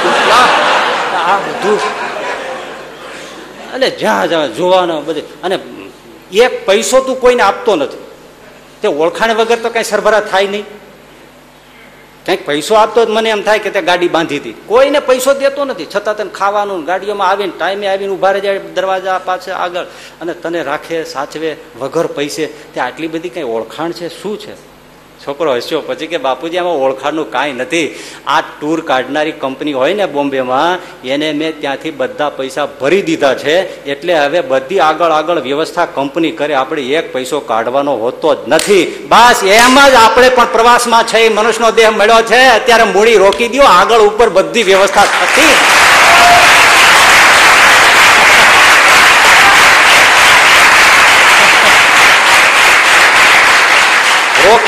આ 1.30 1.38
બધું. 1.46 1.80
એટલે 3.74 3.88
જ્યાં 4.00 4.28
જ્યાં 4.30 4.54
જોવાનો 4.58 4.94
બધે. 5.08 5.22
અને 5.44 5.56
એક 6.44 6.54
પૈસો 6.66 7.00
તું 7.06 7.16
કોઈને 7.22 7.42
આપતો 7.48 7.76
નથી. 7.76 8.01
તે 8.82 8.88
ઓળખાણ 8.88 9.34
વગર 9.34 9.58
તો 9.58 9.68
કઈ 9.68 9.82
સરભરા 9.82 10.20
થાય 10.20 10.46
નહીં. 10.46 10.64
કંઈક 12.26 12.46
પૈસો 12.46 12.74
આપતો 12.74 13.04
જ 13.04 13.08
મને 13.08 13.30
એમ 13.30 13.42
થાય 13.42 13.58
કે 13.58 13.70
તે 13.70 13.82
ગાડી 13.82 14.08
બાંધી 14.08 14.36
હતી. 14.36 14.52
કોઈને 14.66 14.98
પૈસો 14.98 15.34
દેતો 15.34 15.64
નથી. 15.64 15.86
છતાં 15.96 16.16
તને 16.16 16.30
ખાવાનું 16.30 16.84
ગાડીઓમાં 16.84 17.28
આવીને 17.28 17.52
ટાઈમે 17.58 17.86
આવીને 17.86 18.12
ઊભા 18.12 18.30
રહી 18.30 18.40
જાય 18.40 18.58
દરવાજા 18.58 19.20
પાસે 19.24 19.50
આગળ. 19.50 19.84
અને 20.20 20.34
તને 20.34 20.62
રાખે, 20.62 21.04
સાચવે, 21.04 21.56
વગર 21.78 22.06
પૈસે. 22.06 22.46
તે 22.46 22.80
આટલી 22.80 23.08
બધી 23.08 23.28
કઈ 23.28 23.42
ઓળખાણ 23.42 23.92
છે? 23.92 24.22
શું 24.22 24.38
છે? 24.38 24.71
છોકરો 25.26 25.54
હસ્યો. 25.54 25.80
પછી 25.80 26.06
કે 26.06 26.18
બાપુજી, 26.18 26.58
આમાં 26.58 26.72
ઓળખાણનું 26.72 27.30
કાંઈ 27.30 27.52
નથી. 27.52 27.94
આ 28.26 28.40
ટૂર 28.40 28.80
કાઢનારી 28.80 29.32
કંપની 29.32 29.72
હોય 29.72 29.94
ને 29.94 30.06
બોમ્બેમાં, 30.06 31.02
એને 31.08 31.32
મેં 31.32 31.60
ત્યાંથી 31.60 31.90
બધા 31.90 32.28
પૈસા 32.28 32.68
ભરી 32.80 33.02
દીધા 33.02 33.34
છે. 33.34 33.84
એટલે 33.84 34.18
હવે 34.18 34.40
બધી 34.40 34.80
આગળ 34.80 35.10
આગળ 35.10 35.40
વ્યવસ્થા 35.40 35.86
કંપની 35.86 36.30
કરે. 36.30 36.54
આપણે 36.54 36.82
એક 36.82 37.12
પૈસો 37.12 37.40
કાઢવાનો 37.40 37.96
હોતો 37.96 38.34
જ 38.34 38.38
નથી. 38.48 39.08
બસ, 39.08 39.44
એમ 39.44 39.90
જ 39.90 39.94
આપણે 39.94 40.28
પણ 40.28 40.46
પ્રવાસમાં 40.52 41.04
છે. 41.04 41.28
મનુષ્યનો 41.28 41.70
દેહ 41.70 41.90
મળ્યો 41.90 42.22
છે. 42.22 42.46
અત્યારે 42.46 42.84
મૂડી 42.84 43.16
રોકી 43.16 43.48
દો 43.48 43.62
આગળ 43.62 43.98
ઉપર 43.98 44.28
બધી 44.28 44.62
વ્યવસ્થા 44.62 45.04
થતી. 45.04 45.54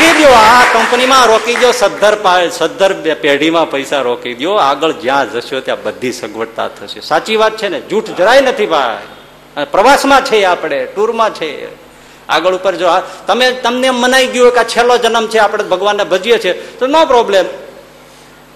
રોકી 0.04 0.24
દો 0.24 0.28
આ 0.28 0.64
કંપનીમાં 0.72 1.26
રોકી 1.26 1.54
દો 1.54 1.72
સદ્ધર 1.72 2.48
સદ્ધર 2.48 3.14
પેઢીમાં 3.14 3.70
પૈસા 3.70 4.00
રોકી 4.00 4.34
દો 4.34 4.54
આગળ 4.54 4.92
જ્યાં 4.92 5.32
જશો 5.32 5.60
ત્યાં 5.60 5.82
બધી 5.82 6.12
સગવડતા 6.12 6.68
થશે. 6.68 7.00
સાચી 7.00 7.36
વાત 7.36 7.56
છે 7.56 7.68
ને? 7.68 7.80
જૂઠ 7.80 8.04
જરાય 8.04 8.40
નથી 8.40 8.66
ભાઈ. 8.66 9.64
પ્રવાસમાં 9.64 10.24
છે 10.24 10.44
આપણે, 10.44 10.84
ટૂરમાં 10.84 11.34
છે. 11.34 11.74
આગળ 12.28 12.54
ઉપર 12.54 12.74
જો 12.74 12.86
તમે 13.26 13.52
તમને 13.52 13.90
મનાઈ 13.90 14.26
ગયું 14.26 14.52
કે 14.52 14.58
આ 14.58 14.62
છેલ્લો 14.62 14.96
જન્મ 14.98 15.26
છે, 15.26 15.38
આપણે 15.38 15.64
ભગવાનને 15.64 16.04
ભજીએ 16.04 16.38
છીએ, 16.38 16.52
તો 16.52 16.86
નો 16.86 17.06
પ્રોબ્લેમ 17.06 17.44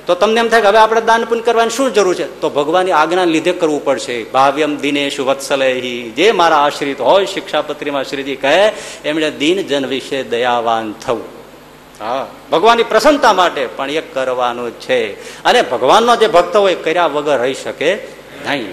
તો 0.07 0.15
તમને 0.15 0.41
એમ 0.41 0.49
થાય 0.49 0.61
કે 0.61 0.69
હવે 0.69 0.79
આપણે 0.79 1.01
દાન 1.01 1.25
પુન 1.25 1.41
કરવાની 1.41 1.71
શું 1.71 1.95
જરૂર 1.95 2.15
છે? 2.15 2.41
તો 2.41 2.51
ભગવાનની 2.51 2.93
આજ્ઞા 2.93 3.25
લીધે 3.25 3.53
કરવું 3.53 3.85
પડશે. 3.85 4.25
ભાવ્યમ 4.25 4.77
દિનેશ 4.77 5.21
વત્સલેહી. 5.21 6.13
જે 6.17 6.33
મારા 6.33 6.57
આશ્રિત 6.57 7.01
હોય, 7.01 7.27
શિક્ષાપત્રીમાં 7.27 8.05
શ્રીજી 8.05 8.37
કહે, 8.37 8.73
એમણે 9.05 9.31
દિન 9.31 9.67
જન 9.67 9.87
વિશે 9.87 10.23
દયાવાન 10.23 10.93
થવું. 10.93 11.38
હા, 12.01 12.27
ભગવાનની 12.53 12.83
પ્રસન્નતા 12.83 13.33
માટે 13.33 13.67
પણ 13.67 13.91
એ 13.91 14.01
કરવાનું 14.01 14.71
છે. 14.71 15.13
અને 15.45 15.63
ભગવાનનો 15.63 16.17
જે 16.17 16.27
ભક્ત 16.27 16.57
હોય 16.57 16.75
કર્યા 16.75 17.07
વગર 17.07 17.39
રહી 17.39 17.55
શકે 17.55 17.95
નહીં. 18.47 18.69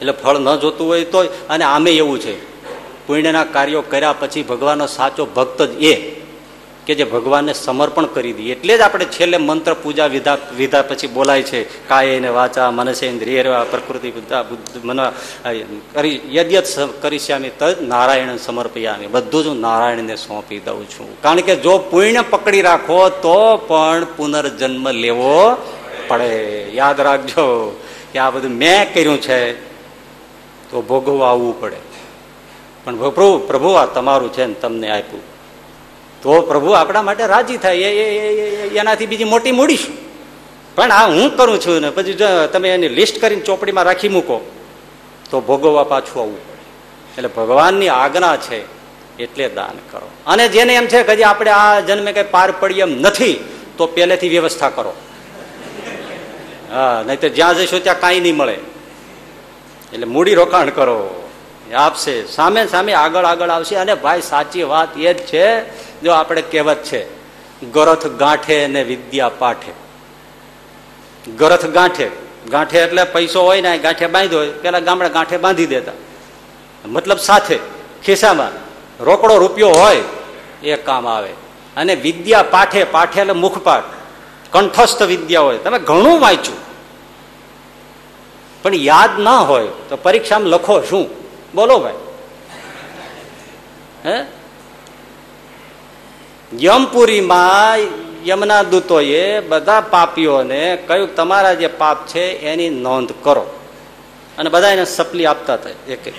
એટલે 0.00 0.12
ફળ 0.12 0.38
ન 0.38 0.56
જોતું 0.56 0.86
હોય 0.86 1.04
તો 1.04 1.24
અને 1.24 1.64
આમે 1.64 1.90
એવું 1.90 2.20
છે. 2.20 2.56
પુણ્યના 3.06 3.44
કાર્યો 3.44 3.80
કર્યા 3.80 4.12
પછી 4.12 4.42
ભગવાનનો 4.42 4.86
સાચો 4.86 5.26
ભક્ત 5.26 5.62
જ 5.62 5.82
એ. 5.82 6.25
કે 6.86 6.94
જે 6.94 7.04
ભગવાનને 7.04 7.52
સમર્પણ 7.52 8.06
કરી 8.06 8.32
દઈએ. 8.32 8.52
એટલે 8.52 8.78
જ 8.78 8.80
આપણે 8.80 9.04
છેલ્લે 9.04 9.38
મંત્ર 9.38 9.74
પૂજા 9.74 10.06
વિધા 10.06 10.36
વિધા 10.56 10.82
પછી 10.82 11.06
બોલાય 11.06 11.42
છે 11.42 11.60
કાય 11.88 12.20
ને 12.20 12.28
વાચા 12.28 12.70
મનસે 12.70 13.06
ઇન્દ્રિય 13.06 13.42
પ્રકૃતિ 13.70 14.12
મન 14.84 15.00
કરી 15.94 16.20
યદ્યત 16.30 16.66
કરીશ્યામી 17.02 17.52
તદ 17.58 17.76
નારાયણ 17.82 18.36
સમર્પયામી. 18.36 19.06
બધું 19.06 19.44
જ 19.44 19.46
હું 19.46 19.60
નારાયણને 19.60 20.16
સોંપી 20.16 20.60
દઉં 20.60 20.84
છું. 20.88 21.10
કારણ 21.22 21.40
કે 21.40 21.56
જો 21.56 21.78
પુણ્ય 21.90 22.22
પકડી 22.30 22.62
રાખો, 22.62 23.08
તો 23.08 23.38
પણ 23.68 24.06
પુનર્જન્મ 24.16 24.90
લેવો 24.90 25.56
પડે. 26.08 26.32
યાદ 26.74 27.00
રાખજો 27.00 27.46
કે 28.12 28.18
આ 28.18 28.30
બધું 28.30 28.50
મેં 28.62 28.94
કર્યું 28.94 29.18
છે, 29.20 29.40
તો 30.70 30.82
ભોગવવા 30.82 31.30
આવવું 31.30 31.54
પડે. 31.60 31.80
પણ 32.84 32.96
પ્રભુ 32.96 33.38
પ્રભુ 33.46 33.70
આ 33.72 33.86
તમારું 33.86 34.30
છે 34.32 34.44
ને 34.46 34.54
તમને 34.54 34.88
આપ્યું. 34.90 35.35
તો 36.22 36.40
પ્રભુ 36.42 36.70
આપણા 36.70 37.02
માટે 37.02 37.26
રાજી 37.26 37.56
થાય. 37.56 37.76
એનાથી 37.76 39.06
બીજી 39.06 39.24
મોટી 39.24 39.52
મૂડીશું 39.52 39.94
પણ 40.74 40.92
આ 40.92 41.06
હું 41.08 41.36
કરું 41.36 41.60
છું 41.60 41.80
ને, 41.80 41.90
પછી 41.90 42.18
તમે 42.52 42.68
એની 42.70 42.88
લિસ્ટ 42.88 43.20
કરીને 43.20 43.40
ચોપડીમાં 43.40 43.84
રાખી 43.84 44.08
મૂકો, 44.08 44.38
તો 45.30 45.40
ભોગવવા 45.40 45.84
પાછું 45.84 46.22
આવવું 46.22 46.40
પડે. 46.42 46.64
એટલે 47.14 47.28
ભગવાનની 47.28 47.88
આજ્ઞા 47.88 48.36
છે, 48.36 48.58
એટલે 49.18 49.48
દાન 49.48 49.76
કરો. 49.90 50.08
અને 50.26 50.48
જેને 50.48 50.74
એમ 50.74 50.86
છે 50.86 51.02
કે 51.02 51.24
આપણે 51.24 51.50
આ 51.50 51.80
જન્મે 51.80 52.12
કઈ 52.12 52.26
પાર 52.30 52.52
પડી 52.60 52.80
એમ 52.80 52.92
નથી, 53.00 53.32
તો 53.76 53.86
પહેલેથી 53.86 54.28
વ્યવસ્થા 54.28 54.70
કરો. 54.70 54.92
હા 56.70 57.02
નહીં 57.06 57.20
તો 57.20 57.28
જ્યાં 57.28 57.56
જઈશું 57.56 57.82
ત્યાં 57.82 58.00
કાંઈ 58.00 58.20
નહીં 58.20 58.36
મળે. 58.36 58.58
એટલે 59.92 60.06
મૂડી 60.06 60.34
રોકાણ 60.34 60.70
કરો. 60.70 60.98
આપશે. 61.74 62.14
સામે 62.26 62.66
સામે 62.66 62.92
આગળ 62.92 63.24
આગળ 63.24 63.50
આવશે. 63.50 63.76
અને 63.76 63.94
ભાઈ, 63.94 64.20
સાચી 64.20 64.62
વાત 64.62 64.98
એ 64.98 65.14
જ 65.14 65.18
છે 65.26 65.46
જો 66.02 66.12
આપણે 66.12 66.42
કહેવત 66.42 66.82
છે, 66.82 67.16
ગરથ 67.70 68.06
ગાંઠે 68.06 68.66
ને 68.66 68.82
વિદ્યા 68.82 69.28
પાઠે. 69.28 69.72
ગરથ 71.32 71.66
ગાંઠે. 71.66 72.10
ગાંઠે 72.50 72.78
એટલે 72.78 73.04
પૈસો 73.04 73.42
હોય 73.42 73.60
ને, 73.60 73.78
ગાંઠે 73.78 74.06
બાંધ્યો 74.06 74.38
હોય, 74.38 74.50
પેલા 74.50 74.78
ગામડા 74.78 75.08
ગાંઠે 75.08 75.36
બાંધી 75.36 75.66
દેતા. 75.66 75.92
મતલબ 76.86 77.16
સાથે, 77.16 77.58
ખિસ્સામાં 78.04 78.50
રોકડો 79.04 79.38
રૂપિયો 79.38 79.68
હોય, 79.68 80.02
એ 80.62 80.76
કામ 80.76 81.08
આવે. 81.08 81.30
અને 81.76 81.94
વિદ્યા 81.94 82.42
પાઠે 82.42 82.84
પાઠે 82.84 83.20
એટલે 83.20 83.32
મુખપાઠ. 83.32 83.82
કંઠસ્થ 84.52 85.02
વિદ્યા 85.02 85.40
હોય. 85.40 85.58
તમે 85.58 85.78
ઘણું 85.78 86.20
વાંચ્યું. 86.20 86.58
પણ 88.62 88.74
યાદ 88.74 89.20
ના 89.20 89.38
હોય, 89.38 89.68
તો 89.88 89.96
પરીક્ષામાં 89.96 90.48
લખો 90.48 90.80
શું? 90.80 91.10
બોલો 91.54 91.78
ભાઈ. 91.78 91.94
હે? 94.04 94.35
યમપુરીમાં 96.62 97.78
યમના 98.26 98.62
દૂતોએ 98.62 99.40
બધા 99.40 99.80
પાપીઓને 99.80 100.78
કહ્યું, 100.86 101.14
તમારા 101.16 101.54
જે 101.54 101.66
પાપ 101.66 102.06
છે 102.06 102.20
એની 102.20 102.70
નોંધ 102.70 103.12
કરો. 103.22 103.60
અને 104.38 104.50
બધા 104.50 104.68
એને 104.68 104.84
સપલી 104.84 105.26
આપતા 105.26 105.54
હતા, 105.54 105.92
એક. 105.92 106.12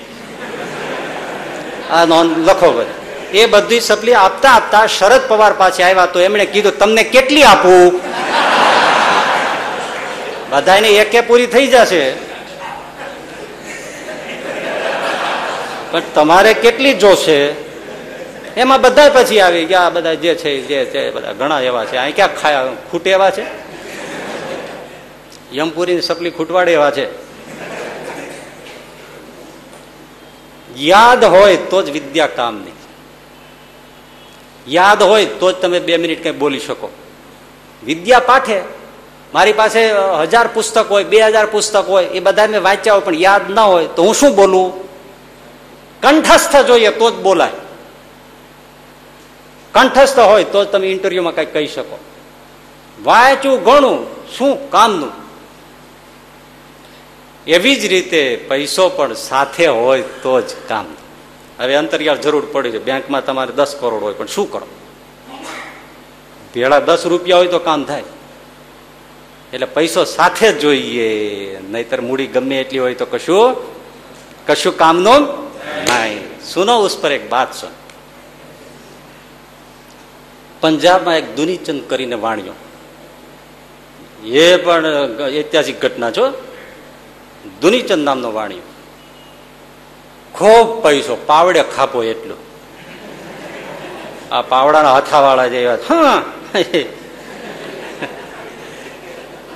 આ 1.91 2.05
નોંધ 2.05 2.49
લખો 2.49 2.71
બધા. 2.71 2.89
એ 3.33 3.45
બધી 3.45 3.79
સપલી 3.79 4.13
આપતા 4.13 4.49
આપતા 4.49 4.87
શરદ 4.87 5.21
પવાર 5.27 5.53
પાસે 5.53 5.83
આવ્યા 5.83 6.05
તો 6.05 6.19
એમણે 6.19 6.45
કીધું, 6.45 6.77
તમને 6.77 7.03
કેટલી 7.03 7.43
આપું? 7.43 8.01
બધાને 10.49 10.89
એકે 10.89 11.21
પૂરી 11.21 11.45
થઈ 11.45 11.67
જશે. 11.67 12.11
પણ 15.91 16.01
તમારે 16.15 16.53
કેટલી 16.53 16.93
જોશે? 16.93 17.66
એમાં 18.57 18.81
બધા 18.81 19.09
પછી 19.09 19.39
આવી 19.39 19.65
ગયા 19.65 19.89
બધા 19.89 20.13
જે 20.13 20.35
છે 20.35 20.61
જે 20.61 20.85
છે, 20.85 21.11
બધા 21.11 21.33
ઘણા 21.33 21.61
એવા 21.61 21.85
છે. 21.85 21.97
અહીં 21.97 22.15
ક્યાં 22.15 22.35
ખાયા, 22.41 22.65
ખૂટે 22.91 23.09
એવા 23.11 23.29
છે? 23.29 23.45
યમપુરી 25.53 26.01
સપલી 26.01 26.29
ખૂટવાડે 26.29 26.73
એવા 26.73 26.91
છે. 26.91 27.05
યાદ 30.77 31.23
હોય 31.23 31.57
તો 31.57 31.81
જ 31.81 31.89
વિદ્યા 31.89 32.27
કામની 32.27 32.75
યાદ 34.69 35.03
હોય 35.03 35.25
તો 35.25 35.51
જ 35.51 35.55
તમે 35.55 35.79
બે 35.79 35.97
મિનિટ 35.97 36.23
કઈ 36.23 36.31
બોલી 36.31 36.59
શકો. 36.59 36.89
વિદ્યા 37.85 38.19
પાઠે 38.19 38.61
મારી 39.33 39.53
પાસે 39.53 39.91
હજાર 40.21 40.47
પુસ્તક 40.47 40.85
હોય, 40.89 41.03
બે 41.03 41.21
હજાર 41.21 41.45
પુસ્તક 41.45 41.85
હોય, 41.87 42.05
એ 42.05 42.19
બધા 42.19 42.47
મેં 42.47 42.63
વાંચ્યા 42.63 42.93
હોય, 42.93 43.01
પણ 43.01 43.15
યાદ 43.15 43.49
ના 43.49 43.63
હોય 43.63 43.85
તો 43.85 44.03
હું 44.03 44.15
શું 44.15 44.35
બોલું? 44.35 44.67
કંઠસ્થ 46.01 46.55
જોઈએ 46.65 46.89
તો 46.89 47.11
જ 47.11 47.13
બોલાય. 47.13 47.66
કંઠસ્થ 49.77 50.19
હોય 50.19 50.43
તો 50.43 50.65
જ 50.65 50.67
તમે 50.67 50.87
ઇન્ટરવ્યુમાં 50.87 51.35
કઈ 51.35 51.45
કહી 51.45 51.67
શકો. 51.67 51.99
વાંચું 53.03 53.63
ગણું 53.63 54.27
શું 54.37 54.71
કામનું? 54.71 55.11
એવી 57.47 57.75
જ 57.75 57.85
રીતે 57.85 58.35
પૈસો 58.35 58.89
પણ 58.89 59.13
સાથે 59.13 59.67
હોય 59.67 60.01
તો 60.01 60.41
જ 60.41 60.45
કામ. 60.67 60.85
હવે 61.59 61.75
અંતરિયાળ 61.75 62.17
જરૂર 62.17 62.47
પડી 62.51 62.71
છે 62.71 62.79
બેંકમાં 62.79 63.25
તમારે 63.25 63.51
દસ 63.51 63.75
કરોડ 63.79 64.03
હોય 64.03 64.13
પણ 64.13 64.25
શું 64.25 64.51
કરો? 64.51 64.67
ભેળા 66.53 66.79
દસ 66.79 67.05
રૂપિયા 67.05 67.37
હોય 67.37 67.47
તો 67.47 67.59
કામ 67.59 67.83
થાય. 67.83 68.03
એટલે 69.53 69.65
પૈસો 69.65 70.05
સાથે 70.05 70.53
જોઈએ. 70.53 71.59
નહીતર 71.69 72.01
મૂડી 72.01 72.27
ગમે 72.27 72.61
એટલી 72.61 72.79
હોય 72.79 72.95
તો 72.95 73.05
કશું 73.05 73.55
કશું 74.47 74.77
કામનું 74.77 75.21
નહીં. 75.89 76.41
સુનો 76.41 76.79
ઉસ 76.79 76.97
પર 76.97 77.11
એક 77.11 77.31
વાત 77.31 77.55
સુન. 77.55 77.86
પંજાબમાં 80.61 81.17
એક 81.17 81.35
દુનીચંદ 81.35 81.89
કરીને 81.89 82.15
વાણ્યો. 82.15 82.53
એ 84.25 84.57
પણ 84.57 84.85
ઐતિહાસિક 85.29 85.81
ઘટના 85.81 86.11
છો 86.11 86.47
દુનીચંદ 87.61 88.03
નામનો 88.03 88.33
વાણ્યો. 88.33 88.59
ખૂબ 90.33 90.83
પૈસો, 90.83 91.23
પાવડે 91.25 91.63
ખાપો 91.75 92.03
એટલો. 92.03 92.35
આ 94.31 94.41
પાવડાના 94.41 94.93
હાથાવાળા 94.93 95.47
જેવા. 95.47 95.77
હા. 95.89 96.23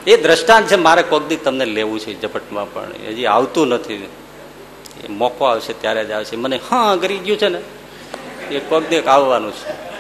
એ 0.07 0.17
દ્રષ્ટાંત 0.17 0.67
છે, 0.67 0.75
મારે 0.75 1.03
કોકદી 1.03 1.35
તમને 1.35 1.65
લેવું 1.65 1.99
છે 1.99 2.21
ઝપટમાં, 2.21 2.73
પણ 2.73 2.81
હજી 3.07 3.25
આવતું 3.25 3.67
નથી. 3.67 4.09
એ 5.03 5.07
મોકો 5.09 5.45
આવશે, 5.45 5.73
ત્યારે 5.73 6.05
જ 6.05 6.11
આવશે. 6.11 6.35
મને, 6.35 6.59
હા 6.69 6.95
કરી 6.95 7.17
ગયું 7.17 7.37
છે 7.37 7.47
ને. 7.47 7.61
એ 8.55 8.59
કોકદી 8.59 8.99
આવવાનું 8.99 9.51
છે. 9.51 9.90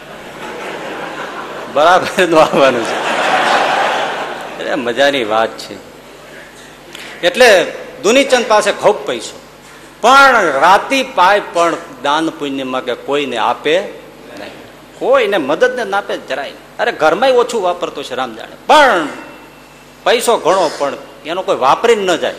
બરાબર 1.73 2.37
આવવાનું 2.37 2.85
છે. 2.85 2.97
એટલે 4.59 4.75
મજાની 4.75 5.23
વાત 5.23 5.57
છે. 5.57 5.75
એટલે 7.21 7.73
દુનીચંદ 8.03 8.45
પાસે 8.47 8.71
ખૂબ 8.71 8.95
પૈસો. 8.95 9.41
પણ 10.01 10.41
રાતી 10.61 11.03
પાય 11.03 11.41
પણ 11.53 11.75
દાન 12.03 12.29
પુણ્યમાં 12.29 12.85
કે 12.85 12.95
કોઈને 12.95 13.37
આપે 13.37 13.79
નહીં. 13.79 14.51
કોઈને 14.99 15.37
મદદ 15.37 15.79
ને 15.79 15.97
આપે 15.97 16.17
જરાય 16.17 16.51
અરે 16.79 16.91
ઘરમાં 16.91 17.29
ઓછું 17.29 17.61
વાપરતો 17.63 18.03
છે 18.03 18.15
રામ 18.15 18.35
જાણે. 18.35 18.55
પણ 18.67 19.07
પૈસો 20.03 20.37
ઘણો, 20.37 20.71
પણ 20.77 20.93
એનો 21.25 21.41
કોઈ 21.41 21.55
વાપરી 21.55 21.95
ન 21.95 22.15
જાય. 22.15 22.33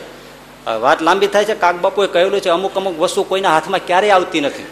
વાત 0.80 1.02
લાંબી 1.02 1.26
થાય 1.26 1.44
છે 1.44 1.54
કાક 1.54 1.76
બાપુએ 1.76 2.06
કહેલું 2.06 2.40
છે, 2.40 2.48
અમુક 2.48 2.76
અમુક 2.76 2.98
વસ્તુ 2.98 3.22
કોઈના 3.22 3.50
હાથમાં 3.50 3.80
ક્યારેય 3.86 4.10
આવતી 4.10 4.40
નથી. 4.40 4.66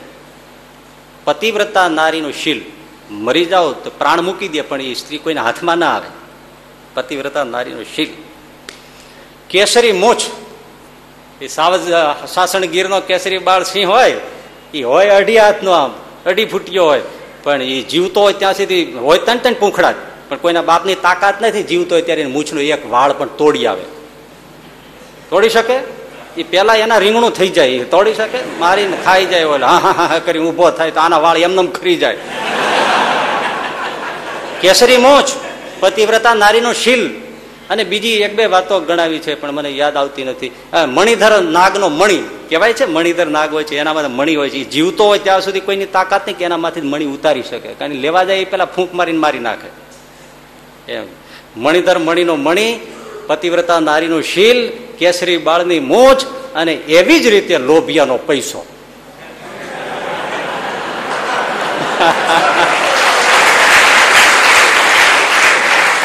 પતિવ્રતા 1.25 1.89
નારીનું 1.89 2.33
શીલ. 2.33 2.80
મરી 3.11 3.45
જાઓ 3.45 3.73
તો 3.73 3.91
પ્રાણ 3.91 4.23
મૂકી 4.23 4.49
દે, 4.49 4.63
પણ 4.63 4.81
એ 4.81 4.95
સ્ત્રી 4.95 5.19
કોઈના 5.19 5.43
હાથમાં 5.43 5.79
ના 5.79 5.91
આવે. 5.91 6.09
પતિવ્રતા 6.95 7.45
નારીનો 7.45 7.83
શીલ. 7.83 8.09
કેસરી 9.51 9.93
મોછ. 9.93 10.17
એ 11.41 11.47
સાવજ 11.47 11.81
સાસણ 12.29 12.65
ગીરનો 12.65 13.01
કેસરી 13.01 13.39
બાળ 13.39 13.63
સિંહ 13.63 13.89
હોય, 13.89 14.21
એ 14.75 14.83
હોય 14.83 15.09
અઢી 15.09 15.39
હાથનો 15.39 15.71
આમ, 15.71 15.91
અઢી 16.27 16.45
ફૂટ્યો 16.45 16.85
હોય, 16.85 17.03
પણ 17.43 17.63
એ 17.63 17.83
જીવતો 17.83 18.21
હોય 18.21 18.33
ત્યાં 18.33 18.55
સુધી 18.55 18.85
હોય 18.85 19.19
તન 19.19 19.39
તન 19.39 19.55
પૂંખડા 19.55 19.95
પણ 20.29 20.37
કોઈના 20.37 20.63
બાપની 20.63 20.95
તાકાત 20.95 21.43
નથી, 21.43 21.63
જીવતો 21.63 21.95
હોય 21.95 22.03
ત્યારે 22.03 22.27
મૂછનો 22.27 22.61
એક 22.61 22.91
વાળ 22.91 23.13
પણ 23.13 23.27
તોડી 23.27 23.67
આવે. 23.67 23.83
તોડી 25.31 25.49
શકે? 25.49 25.75
એ 26.37 26.43
પેલા 26.43 26.75
એના 26.75 26.99
રીંગણું 26.99 27.33
થઈ 27.33 27.49
જાય 27.49 27.79
તોડી 27.79 28.15
શકે? 28.15 28.39
મારીને 28.59 28.97
ખાઈ 29.05 29.27
જાય, 29.27 29.45
ઓલે, 29.45 29.67
હા 29.67 29.79
હા 29.79 30.07
હા 30.07 30.19
કરી 30.19 30.39
ઊભો 30.39 30.71
થાય, 30.71 30.91
તો 30.91 31.01
આના 31.01 31.19
વાળ 31.19 31.39
એમને 31.39 31.67
ખરી 31.67 31.97
જાય. 31.97 32.19
કેસરી 34.61 34.97
મોચ, 34.97 35.29
પતિવ્રતા 35.81 36.35
નારીનો 36.35 36.73
શીલ. 36.73 37.11
અને 37.71 37.85
બીજી 37.85 38.09
એક 38.09 38.37
બે 38.37 38.47
વાતો 38.47 38.81
ગણાવી 38.81 39.19
છે, 39.19 39.35
પણ 39.35 39.53
મને 39.53 39.71
યાદ 39.71 39.97
આવતી 39.97 40.25
નથી. 40.25 40.53
મણિધર 40.87 41.43
નાગનો 41.43 41.89
મણી. 41.89 42.29
કહેવાય 42.49 42.73
છે, 42.73 42.85
મણિધર 42.85 43.27
નાગ 43.27 43.53
હોય 43.53 43.65
છે 43.65 43.77
એનામાં 43.77 44.11
મણી 44.11 44.37
હોય 44.37 44.51
છે. 44.51 44.57
એ 44.57 44.65
જીવતો 44.65 45.07
હોય 45.07 45.19
ત્યાં 45.19 45.41
સુધી 45.41 45.61
કોઈની 45.61 45.87
તાકાત 45.87 46.27
નહીં 46.27 46.37
કે 46.37 46.45
એનામાંથી 46.45 46.81
મણી 46.81 47.05
ઉતારી 47.05 47.43
શકે. 47.43 47.75
કારણ 47.75 47.93
લેવા 47.93 48.25
જાય 48.25 48.37
એ 48.37 48.45
પેલા 48.45 48.65
ફૂંક 48.65 48.95
મારીને 48.95 49.19
મારી 49.19 49.39
નાખે. 49.39 50.93
એમ. 50.93 51.07
મણિધર 51.57 51.99
મણીનો 51.99 52.37
મણી, 52.37 52.81
પતિવ્રતા 53.27 53.81
નારીનો 53.81 54.21
શીલ, 54.21 54.69
કેસરી 54.99 55.37
બાળની 55.37 55.81
મોજ 55.81 56.25
અને 56.55 56.73
એવી 56.73 57.21
જ 57.21 57.27
રીતે 57.27 57.59
લોભિયાનો 57.59 58.17
પૈસો. 58.17 58.67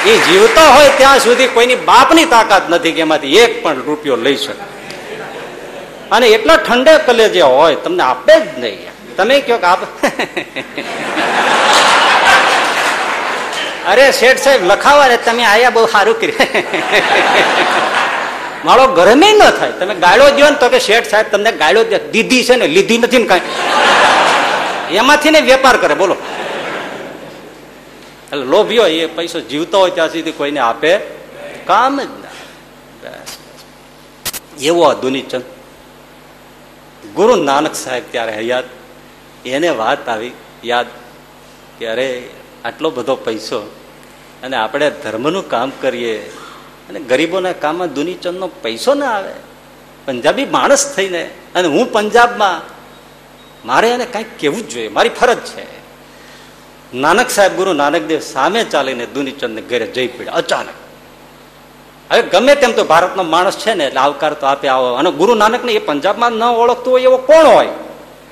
એ 0.05 0.17
જીવતો 0.17 0.73
હોય 0.73 0.89
ત્યાં 0.97 1.19
સુધી 1.19 1.47
કોઈની 1.47 1.75
બાપની 1.75 2.25
તાકાત 2.25 2.69
નથી 2.69 2.91
કે 2.91 3.01
એમાંથી 3.01 3.37
એક 3.37 3.63
પણ 3.63 3.75
રૂપિયો 3.75 4.15
લઈ 4.15 4.35
શકે. 4.35 4.63
અને 6.11 6.27
એટલા 6.27 6.57
ઠંડે 6.57 6.97
કલે 6.97 7.29
જે 7.29 7.41
હોય, 7.41 7.75
તમને 7.75 8.03
આપે 8.03 8.39
જ 8.39 8.59
નહીં. 8.59 8.77
તમે 9.17 9.39
કયો 9.39 9.59
આપ 9.63 9.83
અરે, 13.87 14.11
શેઠ 14.11 14.37
સાહેબ, 14.37 14.65
લખાવા 14.65 15.07
રે 15.07 15.17
તમે 15.17 15.43
આયા 15.43 15.69
બહુ 15.69 15.85
સારું 15.85 16.19
કર્યું. 16.19 16.35
મારો 18.65 18.87
ગરમે 18.87 19.31
ન 19.31 19.49
થાય. 19.49 19.71
તમે 19.71 19.95
ગાળો 19.95 20.29
દો 20.29 20.49
ને 20.49 20.55
તો 20.55 20.69
કે 20.69 20.79
શેઠ 20.79 21.07
સાહેબ, 21.07 21.25
તમને 21.31 21.51
ગાળો 21.51 21.83
દીધી 21.83 22.43
છે 22.43 22.55
ને, 22.55 22.67
લીધી 22.67 22.97
નથી 22.97 23.17
ને 23.17 23.25
કાંઈ. 23.25 23.41
એમાંથી 24.95 25.29
ને 25.29 25.41
વેપાર 25.41 25.77
કરે, 25.77 25.93
બોલો. 25.93 26.17
એટલે 28.35 28.47
લોભ્યો 28.47 28.87
એ 28.87 29.05
પૈસો 29.05 29.39
જીવતો 29.39 29.79
હોય 29.79 29.91
ત્યાં 29.91 30.11
સુધી 30.11 30.31
કોઈને 30.31 30.59
આપે 30.59 30.97
કામ 31.65 32.01
જ 32.01 32.05
ના. 32.05 32.27
બસ. 33.03 34.61
એવો 34.61 34.93
દુનીચંદ 34.93 35.43
ગુરુ 37.13 37.35
નાનક 37.35 37.75
સાહેબ 37.75 38.03
ત્યારે 38.11 38.31
હયાત, 38.31 38.63
એને 39.45 39.69
વાત 39.69 40.09
આવી, 40.09 40.31
યાદ 40.63 40.85
કે 41.79 41.87
અરે, 41.87 42.29
આટલો 42.65 42.89
બધો 42.89 43.15
પૈસો 43.15 43.59
અને 44.43 44.57
આપણે 44.57 44.91
ધર્મનું 45.03 45.49
કામ 45.49 45.71
કરીએ 45.81 46.17
અને 46.89 46.99
ગરીબોના 46.99 47.53
કામમાં 47.53 47.93
દુનિચંદનો 47.93 48.47
પૈસો 48.47 48.93
ના 48.93 49.11
આવે. 49.11 49.33
પંજાબી 50.05 50.45
માણસ 50.45 50.93
થઈને, 50.95 51.23
અને 51.55 51.67
હું 51.67 51.91
પંજાબમાં, 51.91 52.61
મારે 53.67 53.89
એને 53.89 54.05
કાંઈક 54.05 54.39
કહેવું 54.39 54.61
જ 54.61 54.73
જોઈએ. 54.73 54.87
મારી 54.87 55.09
ફરજ 55.09 55.37
છે. 55.37 55.84
નાનક 56.93 57.29
સાહેબ 57.29 57.55
ગુરુ, 57.55 57.73
નાનકદેવ 57.73 58.19
સામે 58.19 58.63
ચાલીને 58.63 59.05
દુનીચંદને 59.05 59.61
ઘરે 59.61 59.87
જઈ 59.87 60.07
પડ્યા 60.07 60.33
અચાનક. 60.33 60.69
હવે 62.11 62.21
ગમે 62.21 62.55
તેમ 62.55 62.71
તો 62.71 62.83
ભારતનો 62.83 63.23
માણસ 63.23 63.57
છે 63.57 63.73
ને, 63.73 63.85
એટલે 63.85 63.99
આવકાર 63.99 64.33
તો 64.33 64.45
આપે 64.45 64.67
આવો. 64.67 64.93
અને 64.93 65.11
ગુરુ 65.11 65.33
નાનકને 65.33 65.71
એ 65.71 65.79
પંજાબમાં 65.79 66.31
ન 66.31 66.43
ઓળખતું 66.43 66.93
હોય 66.93 67.01
એવો 67.01 67.17
કોણ 67.17 67.45
હોય? 67.45 67.67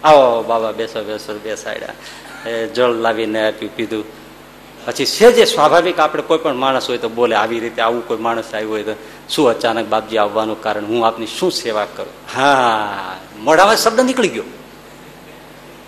આવો, 0.03 0.43
બાબા 0.43 0.71
બેસો 0.71 1.03
બેસો, 1.03 1.33
બેસાડ્યા. 1.33 2.49
એ 2.49 2.67
જળ 2.67 2.91
લાવીને 2.91 3.47
આપ્યું, 3.47 3.75
પીધું. 3.75 4.05
પછી 4.85 5.05
છે 5.05 5.31
જે 5.31 5.45
સ્વાભાવિક 5.45 5.99
આપણે 5.99 6.23
કોઈ 6.23 6.37
પણ 6.37 6.55
માણસ 6.55 6.89
હોય 6.89 6.97
તો 6.97 7.09
બોલે, 7.09 7.35
આવી 7.35 7.59
રીતે 7.59 7.81
આવું 7.81 8.07
કોઈ 8.07 8.17
માણસ 8.17 8.53
આવ્યું 8.53 8.71
હોય 8.71 8.83
તો 8.83 8.95
શું 9.29 9.49
અચાનક 9.49 9.87
બાપજી 9.87 10.17
આવવાનું 10.17 10.61
કારણ? 10.61 10.85
હું 10.85 11.07
આપની 11.07 11.27
શું 11.27 11.51
સેવા 11.51 11.85
કરું? 11.95 12.41
હા, 12.41 13.15
મોઢામાં 13.39 13.75
શબ્દ 13.75 13.99
નીકળી 13.99 14.27
ગયો. 14.27 14.43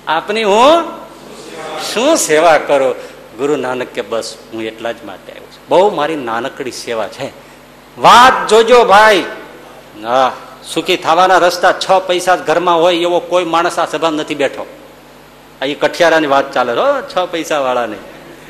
આપની 0.08 0.44
હું 0.44 1.05
શું 1.94 2.18
સેવા 2.18 2.58
કરો? 2.58 2.96
ગુરુ 3.38 3.56
નાનક 3.56 3.88
કે 3.88 4.02
બસ, 4.02 4.38
હું 4.54 4.64
એટલા 4.64 4.92
જ 4.92 4.96
માટે 5.06 5.32
આવ્યો 5.32 5.46
છું. 5.46 5.68
બહુ 5.70 5.96
મારી 5.96 6.16
નાનકડી 6.16 6.72
સેવા 6.72 7.08
છે. 7.08 7.30
વાત 7.98 8.48
જોજો 8.48 8.84
ભાઈ. 8.84 9.26
હા, 10.04 10.32
સુખી 10.74 10.98
થવાના 10.98 11.38
રસ્તા 11.38 11.72
છ 11.72 11.92
પૈસા 12.08 12.36
ઘરમાં 12.36 12.82
હોય 12.82 12.96
એવો 12.96 13.20
કોઈ 13.20 13.44
માણસ 13.44 13.80
આ 13.80 13.86
સભા 13.86 14.10
નથી 14.10 14.36
બેઠો. 14.36 14.66
આ 15.62 15.66
એ 15.66 15.74
કઠિયારાની 15.74 16.28
વાત 16.28 16.54
ચાલે 16.54 16.74
હો, 16.74 17.02
છ 17.02 17.18
પૈસા 17.32 17.60
વાળાની 17.60 17.96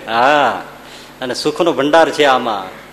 હા, 0.08 0.62
અને 1.22 1.34
સુખનો 1.34 1.74
ભંડાર 1.74 2.10
છે 2.10 2.24
આમાં. 2.24 2.86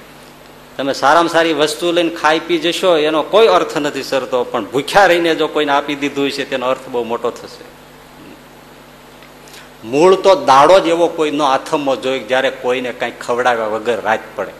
તમે 0.77 0.93
સારામાં 0.93 1.29
સારી 1.29 1.53
વસ્તુ 1.53 1.93
લઈને 1.93 2.11
ખાઈ 2.11 2.41
પી 2.41 2.59
જશો, 2.59 2.97
એનો 2.97 3.23
કોઈ 3.23 3.47
અર્થ 3.47 3.77
નથી 3.77 4.03
સરતો 4.03 4.45
પણ 4.45 4.65
ભૂખ્યા 4.65 5.07
રહીને 5.07 5.35
જો 5.35 5.47
કોઈને 5.47 5.73
આપી 5.73 5.95
દીધું 5.95 6.31
છે 6.31 6.51
તેનો 6.51 6.67
અર્થ 6.67 6.89
બહુ 6.89 7.05
મોટો 7.05 7.31
થશે. 7.31 7.82
મૂળ 9.85 10.15
તો 10.15 10.35
દાડો 10.35 10.81
જ 10.81 10.87
એવો 10.87 11.09
કોઈનો 11.09 11.45
આથમો 11.45 11.97
જોઈ 11.97 12.21
જયારે 12.21 12.51
કોઈને 12.51 12.93
કઈ 12.93 13.11
ખવડાવ્યા 13.11 13.67
વગર 13.67 14.01
રાત 14.01 14.21
પડે. 14.37 14.51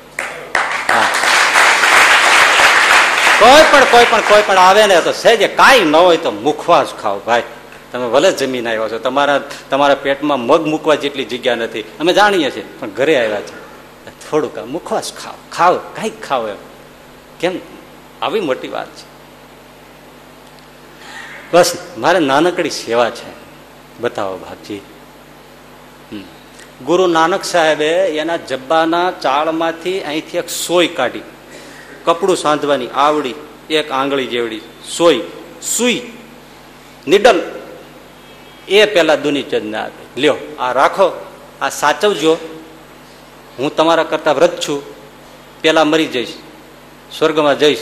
કોઈ 3.39 3.65
પણ 3.73 3.85
કોઈ 3.85 4.07
પણ 4.11 4.21
કોઈ 4.21 4.43
પણ 4.47 4.59
આવે 4.59 4.87
ને 4.87 5.01
તો 5.01 5.13
સહેજે 5.13 5.49
કાંઈ 5.49 5.81
ન 5.81 5.97
હોય 5.97 6.17
તો 6.17 6.31
મુખવાસ 6.31 6.95
ખાઓ, 7.03 7.19
ભાઈ. 7.19 7.43
તમે 7.93 8.09
ભલે 8.09 8.33
જમીન 8.33 8.69
આવ્યા 8.69 8.89
છો, 8.89 8.99
તમારા 8.99 9.41
તમારા 9.71 9.95
પેટમાં 9.95 10.41
મગ 10.41 10.67
મૂકવા 10.67 10.95
જેટલી 10.95 11.25
જગ્યા 11.25 11.55
નથી. 11.55 11.81
અમે 11.81 12.13
જાણીએ 12.13 12.51
છીએ, 12.51 12.65
પણ 12.81 12.91
ઘરે 12.91 13.25
આવ્યા 13.25 13.41
છે. 13.41 13.63
થોડુંક 14.31 14.59
મુખવાસ 14.59 15.13
ખાઓ. 15.25 15.35
ખાઓ 15.53 15.75
કાંઈક 15.75 16.25
ખાઓ 16.25 16.49
એમ. 16.49 16.57
કેમ? 17.41 17.53
આવી 18.23 18.41
મોટી 18.41 18.69
વાત 18.69 18.87
છે. 18.87 19.13
બસ, 21.53 21.73
મારે 21.99 22.19
નાનકડી 22.19 22.71
સેવા 22.71 23.11
છે. 23.11 23.33
બતાવો, 24.01 24.37
બાપજી. 24.37 24.81
ગુરુ 26.85 27.07
નાનક 27.07 27.45
સાહેબે 27.45 27.91
એના 27.91 28.37
જબ્બાના 28.37 29.11
ચાળમાંથી 29.11 30.01
અહીંથી 30.01 30.39
એક 30.39 30.49
સોય 30.49 30.87
કાઢી. 30.87 31.21
કપડું 32.05 32.37
સાંધવાની 32.37 32.87
આવડી, 32.87 33.35
એક 33.71 33.91
આંગળી 33.91 34.27
જેવડી 34.27 34.61
સોય, 34.97 35.21
સુઈ. 35.77 36.03
નિડલ. 37.09 37.41
એ 38.69 38.87
પેલા 38.87 39.17
દુનિચંદને 39.17 39.79
આપી. 39.79 40.21
લ્યો, 40.21 40.37
આ 40.59 40.73
રાખો, 40.73 41.27
આ 41.61 41.69
સાચવજો. 41.69 42.37
હું 43.59 43.77
તમારા 43.77 44.03
કરતા 44.03 44.33
વ્રત 44.33 44.61
છું. 44.61 44.83
પેલા 45.61 45.85
મરી 45.85 46.07
જઈશ, 46.07 46.35
સ્વર્ગમાં 47.19 47.59
જઈશ. 47.59 47.79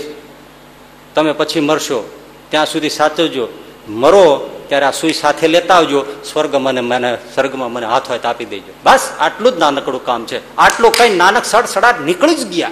તમે 1.15 1.33
પછી 1.33 1.61
મરશો. 1.61 2.19
ત્યાં 2.51 2.67
સુધી 2.67 2.91
સાચવજો. 2.91 3.49
મરો 3.89 4.60
ત્યારે 4.71 4.87
આ 4.87 4.91
સુઈ 4.91 5.13
સાથે 5.13 5.49
લેતા 5.49 5.75
આવજો. 5.75 6.05
સ્વર્ગ 6.33 6.55
મને 6.55 6.81
મને 6.81 7.19
સ્વર્ગમાં 7.35 7.73
મને 7.73 7.87
હાથ 7.87 8.11
હોય 8.11 8.19
આપી 8.19 8.45
દેજો. 8.45 8.73
બસ, 8.85 9.09
આટલું 9.19 9.53
જ 9.53 9.59
નાનકડું 9.59 10.05
કામ 10.05 10.25
છે. 10.25 10.57
આટલું 10.57 10.93
કઈ 10.93 11.17
નાનક 11.17 11.45
સડસડાટ 11.45 12.01
નીકળી 12.01 12.35
જ 12.35 12.47
ગયા. 12.47 12.71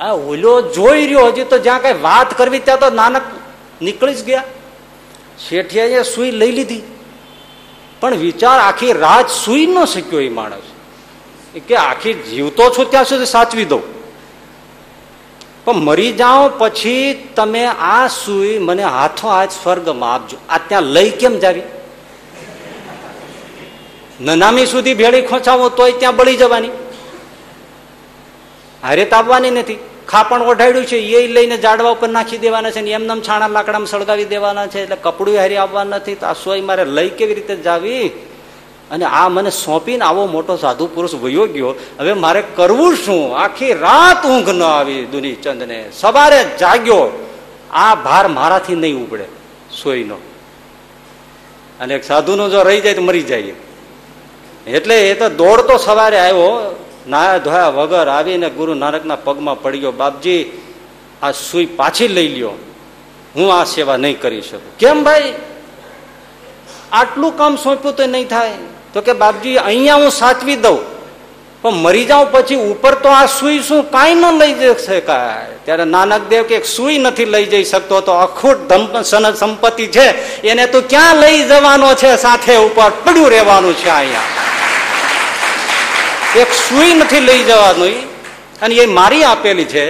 આ 0.00 0.12
ઓલો 0.12 0.62
જોઈ 0.62 1.04
રહ્યો 1.04 1.26
હજી 1.26 1.44
તો 1.44 1.58
જ્યાં 1.58 1.82
કઈ 1.82 1.92
વાત 1.92 2.38
કરવી 2.38 2.58
ત્યાં 2.58 2.78
તો 2.78 2.90
નાનક 2.90 3.22
નીકળી 3.82 4.14
જ 4.14 4.24
ગયા. 4.24 4.44
શેઠિયાએ 5.48 6.02
સુઈ 6.02 6.30
લઈ 6.30 6.52
લીધી. 6.52 6.82
પણ 8.00 8.14
વિચાર 8.14 8.60
આખી 8.60 8.92
રાત 8.92 9.28
સુઈ 9.28 9.66
ન 9.66 9.84
શક્યો 9.84 10.20
એ 10.20 10.28
માણસ. 10.28 10.62
કે 11.68 11.76
આખી 11.76 12.12
જીવતો 12.12 12.70
છું 12.78 12.90
ત્યાં 12.90 13.04
સુધી 13.04 13.26
સાચવી 13.26 13.64
દઉં. 13.64 13.99
પણ 15.64 15.74
મરી 15.74 16.12
જાઓ 16.12 16.48
પછી 16.48 17.12
તમે 17.36 17.66
આ 17.66 18.06
સુઈ 18.06 18.58
મને 18.58 18.84
હાથો 18.84 19.28
હાથ 19.28 19.50
સ્વર્ગમાં 19.50 20.14
આપજો. 20.14 20.36
આ 20.48 20.58
ત્યાં 20.68 20.82
લઈ 20.82 21.10
કેમ 21.10 21.38
જાવી? 21.38 21.62
નનામી 24.20 24.66
સુધી 24.66 24.94
ભેળી 24.94 25.22
ખોંચાવો 25.22 25.68
તોય 25.68 25.92
ત્યાં 25.92 26.16
બળી 26.16 26.36
જવાની. 26.36 26.70
હારે 28.82 29.04
તાપવાની 29.04 29.50
નથી. 29.50 29.78
ખાપણ 30.08 30.42
ઓઢાડ્યું 30.42 30.86
છે 30.86 30.96
એ 30.96 31.26
લઈને 31.26 31.56
જાડવા 31.56 31.90
ઉપર 31.90 32.08
નાખી 32.08 32.38
દેવાના 32.38 32.70
છે 32.70 32.80
ને 32.80 32.90
એમને 32.90 33.20
છાણા 33.20 33.48
લાકડામાં 33.48 33.86
સળગાવી 33.86 34.24
દેવાના 34.24 34.66
છે, 34.66 34.82
એટલે 34.82 34.96
કપડું 34.96 35.36
હારી 35.36 35.56
આવવા 35.56 35.84
નથી. 35.84 36.14
તો 36.14 36.26
આ 36.26 36.32
સોય 36.32 36.60
મારે 36.60 36.84
લઈ 36.84 37.08
કેવી 37.08 37.34
રીતે 37.34 37.56
જાવી? 37.56 38.12
અને 38.90 39.04
આ 39.04 39.28
મને 39.28 39.50
સોંપીને 39.50 40.04
આવો 40.04 40.26
મોટો 40.26 40.56
સાધુ 40.56 40.86
પુરુષ 40.86 41.14
વયો 41.14 41.46
ગયો. 41.46 41.74
હવે 41.98 42.12
મારે 42.12 42.42
કરવું 42.56 42.96
શું? 42.96 43.38
આખી 43.38 43.72
રાત 43.72 44.26
ઊંઘ 44.26 44.48
ન 44.48 44.62
આવી 44.62 45.04
દુનીચંદ 45.04 45.62
ને 45.62 45.90
સવારે 45.92 46.44
જાગ્યો. 46.60 47.26
આ 47.72 47.94
ભાર 47.94 48.28
મારાથી 48.28 48.74
નહીં 48.74 48.94
ઉપડે 48.94 49.24
સોયનો. 49.82 50.16
અને 51.80 51.94
એક 51.94 52.04
સાધુનો 52.04 52.48
જો 52.48 52.62
રહી 52.62 52.80
જાય 52.80 52.94
તો 52.94 53.02
મરી 53.02 53.22
જાય. 53.22 53.52
એટલે 54.66 55.10
એ 55.10 55.14
તો 55.14 55.28
દોડતો 55.28 55.76
સવારે 55.76 56.18
આવ્યો. 56.18 56.76
નાયા 57.08 57.38
ધોયા 57.38 57.68
વગર 57.68 58.08
આવીને 58.08 58.50
ગુરુ 58.50 58.74
નાનકના 58.74 59.16
પગમાં 59.16 59.62
પડી 59.62 59.78
ગયો 59.78 59.92
બાપજી, 59.92 60.62
આ 61.22 61.30
સુઈ 61.30 61.66
પાછી 61.66 62.08
લઈ 62.08 62.28
લ્યો. 62.28 62.50
હું 63.36 63.54
આ 63.54 63.64
સેવા 63.64 63.96
નહીં 63.96 64.20
કરી 64.20 64.42
શકું. 64.42 64.78
કેમ 64.78 65.04
ભાઈ? 65.04 65.34
આટલું 66.92 67.38
કામ 67.38 67.56
સોંપ્યું 67.56 67.96
તો 67.96 68.06
નહીં 68.06 68.28
થાય. 68.28 68.52
તો 68.94 69.00
કે 69.00 69.12
બાપજી, 69.12 69.56
અહીંયા 69.56 69.94
હું 69.94 70.10
સાચવી 70.10 70.56
દઉં. 70.56 71.00
પણ 71.62 71.70
મરી 71.70 72.04
જાઉં 72.04 72.32
પછી 72.32 72.54
ઉપર 72.54 72.94
તો 72.94 73.08
આ 73.08 73.26
સુઈ 73.26 73.58
શું 73.60 73.90
કાંઈ 73.90 74.14
ન 74.14 74.24
લઈ 74.38 74.52
જઈ 74.52 74.74
શકાય. 74.74 75.46
ત્યારે 75.64 75.84
નાનકદેવ 75.84 76.42
કે 76.42 76.62
સુઈ 76.62 76.98
નથી 76.98 77.24
લઈ 77.24 77.44
જઈ 77.44 77.64
શકતો 77.64 78.00
તો 78.00 78.12
અખૂટ 78.12 78.72
સંપત્તિ 79.36 79.86
છે. 79.86 80.40
એને 80.42 80.66
તું 80.66 80.88
ક્યાં 80.88 81.16
લઈ 81.16 81.42
જવાનો 81.42 81.94
છે? 81.94 82.16
સાથે 82.16 82.56
ઉપર 82.56 82.90
પડ્યું 82.90 83.30
રહેવાનું 83.30 83.74
છે 83.76 83.88
અહીંયા. 83.88 84.20
એક 86.36 86.52
સુઈ 86.52 86.94
નથી 86.94 87.20
લઈ 87.20 87.42
જવાનું 87.42 87.88
અને 88.62 88.74
એ 88.74 88.86
મારી 88.86 89.24
આપેલી 89.24 89.64
છે. 89.64 89.86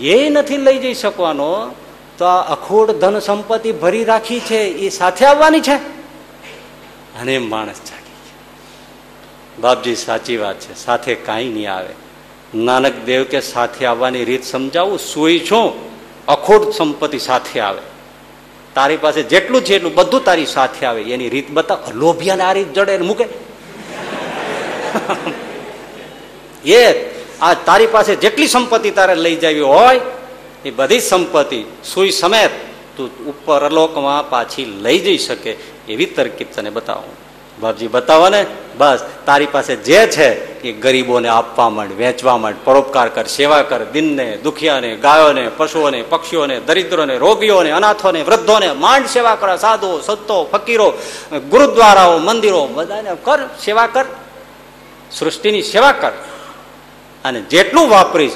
એ 0.00 0.28
નથી 0.28 0.56
લઈ 0.56 0.78
જઈ 0.78 0.94
શકવાનો. 0.94 1.74
તો 2.18 2.24
આ 2.24 2.52
અખૂટ 2.52 2.90
ધન 2.90 3.18
સંપત્તિ 3.18 3.72
ભરી 3.72 4.04
રાખી 4.04 4.40
છે. 4.40 4.58
એ 4.58 4.88
સાથે 4.88 5.26
આવવાની 5.26 5.60
છે? 5.60 5.99
અને 7.18 7.38
માણસ 7.38 7.76
જાગી 7.76 8.10
બાપજી, 9.60 9.94
સાચી 9.94 10.36
વાત 10.36 10.60
છે. 10.60 10.74
સાથે 10.74 11.14
કાંઈ 11.14 11.48
નહીં 11.48 11.72
આવે. 11.72 11.88
નાનક 12.54 13.04
દેવ 13.04 13.24
કે 13.24 13.40
સાથે 13.40 13.86
આવવાની 13.86 14.24
રીત 14.24 14.44
સમજાવું, 14.44 14.98
સુઈ 14.98 15.38
છું, 15.50 15.90
અખોટ 16.26 16.74
સંપત્તિ 16.74 17.18
સાથે 17.18 17.60
આવે. 17.60 17.80
તારી 18.74 18.96
પાસે 18.96 19.22
જેટલું 19.22 19.64
છે 19.64 19.76
એટલું 19.76 19.94
બધું 19.94 20.24
તારી 20.24 20.46
સાથે 20.46 20.86
આવે. 20.86 21.02
એની 21.02 21.28
રીત 21.28 21.50
બતાવ. 21.50 21.78
લોભિયાને 21.94 22.42
આ 22.42 22.52
રીત 22.52 22.72
જડે 22.72 22.98
મૂકે. 22.98 23.24
એ 26.72 27.10
આ 27.40 27.54
તારી 27.54 27.86
પાસે 27.86 28.16
જેટલી 28.16 28.46
સંપત્તિ 28.46 28.90
તારે 28.90 29.14
લઈ 29.14 29.36
જવી 29.36 29.60
હોય, 29.60 30.00
એ 30.64 30.70
બધી 30.70 31.00
સંપત્તિ 31.00 31.64
સુઈ 31.94 32.10
સમેત 32.10 32.50
તું 32.96 33.26
ઉપર 33.26 33.64
અલોકમાં 33.64 34.30
પાછી 34.30 34.64
લઈ 34.64 34.98
જઈ 34.98 35.18
શકે 35.18 35.56
એવી 35.88 36.06
તરકીબ 36.06 36.46
તને 36.54 36.70
બતાવું. 36.70 37.30
બાપજી, 37.60 37.86
બતાવો 37.86 38.28
ને? 38.28 38.46
બસ, 38.78 39.00
તારી 39.26 39.46
પાસે 39.46 39.76
જે 39.76 40.06
છે 40.06 40.60
એ 40.60 40.72
ગરીબોને 40.72 41.28
આપવા 41.28 41.70
માંડ, 41.70 41.92
વેચવા 41.92 42.36
માંડ, 42.36 42.56
પરોપકાર 42.64 43.08
કર, 43.08 43.24
સેવા 43.24 43.62
કર, 43.62 43.84
દિનને, 43.84 44.36
દુખિયાને, 44.36 44.96
ગાયોને, 44.96 45.50
પશુઓને, 45.56 46.02
પક્ષીઓને, 46.02 46.60
દરિદ્રોને, 46.60 47.16
રોગીઓને, 47.16 47.70
અનાથોને, 47.70 48.22
વૃદ્ધોને, 48.22 48.72
માંડ 48.72 49.06
સેવા 49.06 49.34
કર 49.34 49.56
સાધુઓ 49.56 50.00
સંતો, 50.00 50.44
ફકીરો, 50.44 50.94
ગુરુદ્વારાઓ, 51.50 52.18
મંદિરો, 52.18 52.66
બધાને 52.66 53.10
કર, 53.22 53.38
સેવા 53.64 53.86
કર, 53.86 54.04
સૃષ્ટિની 55.12 55.62
સેવા 55.62 55.92
કર. 55.92 56.12
અને 57.24 57.40
જેટલું 57.40 57.90
વાપરીશ, 57.90 58.32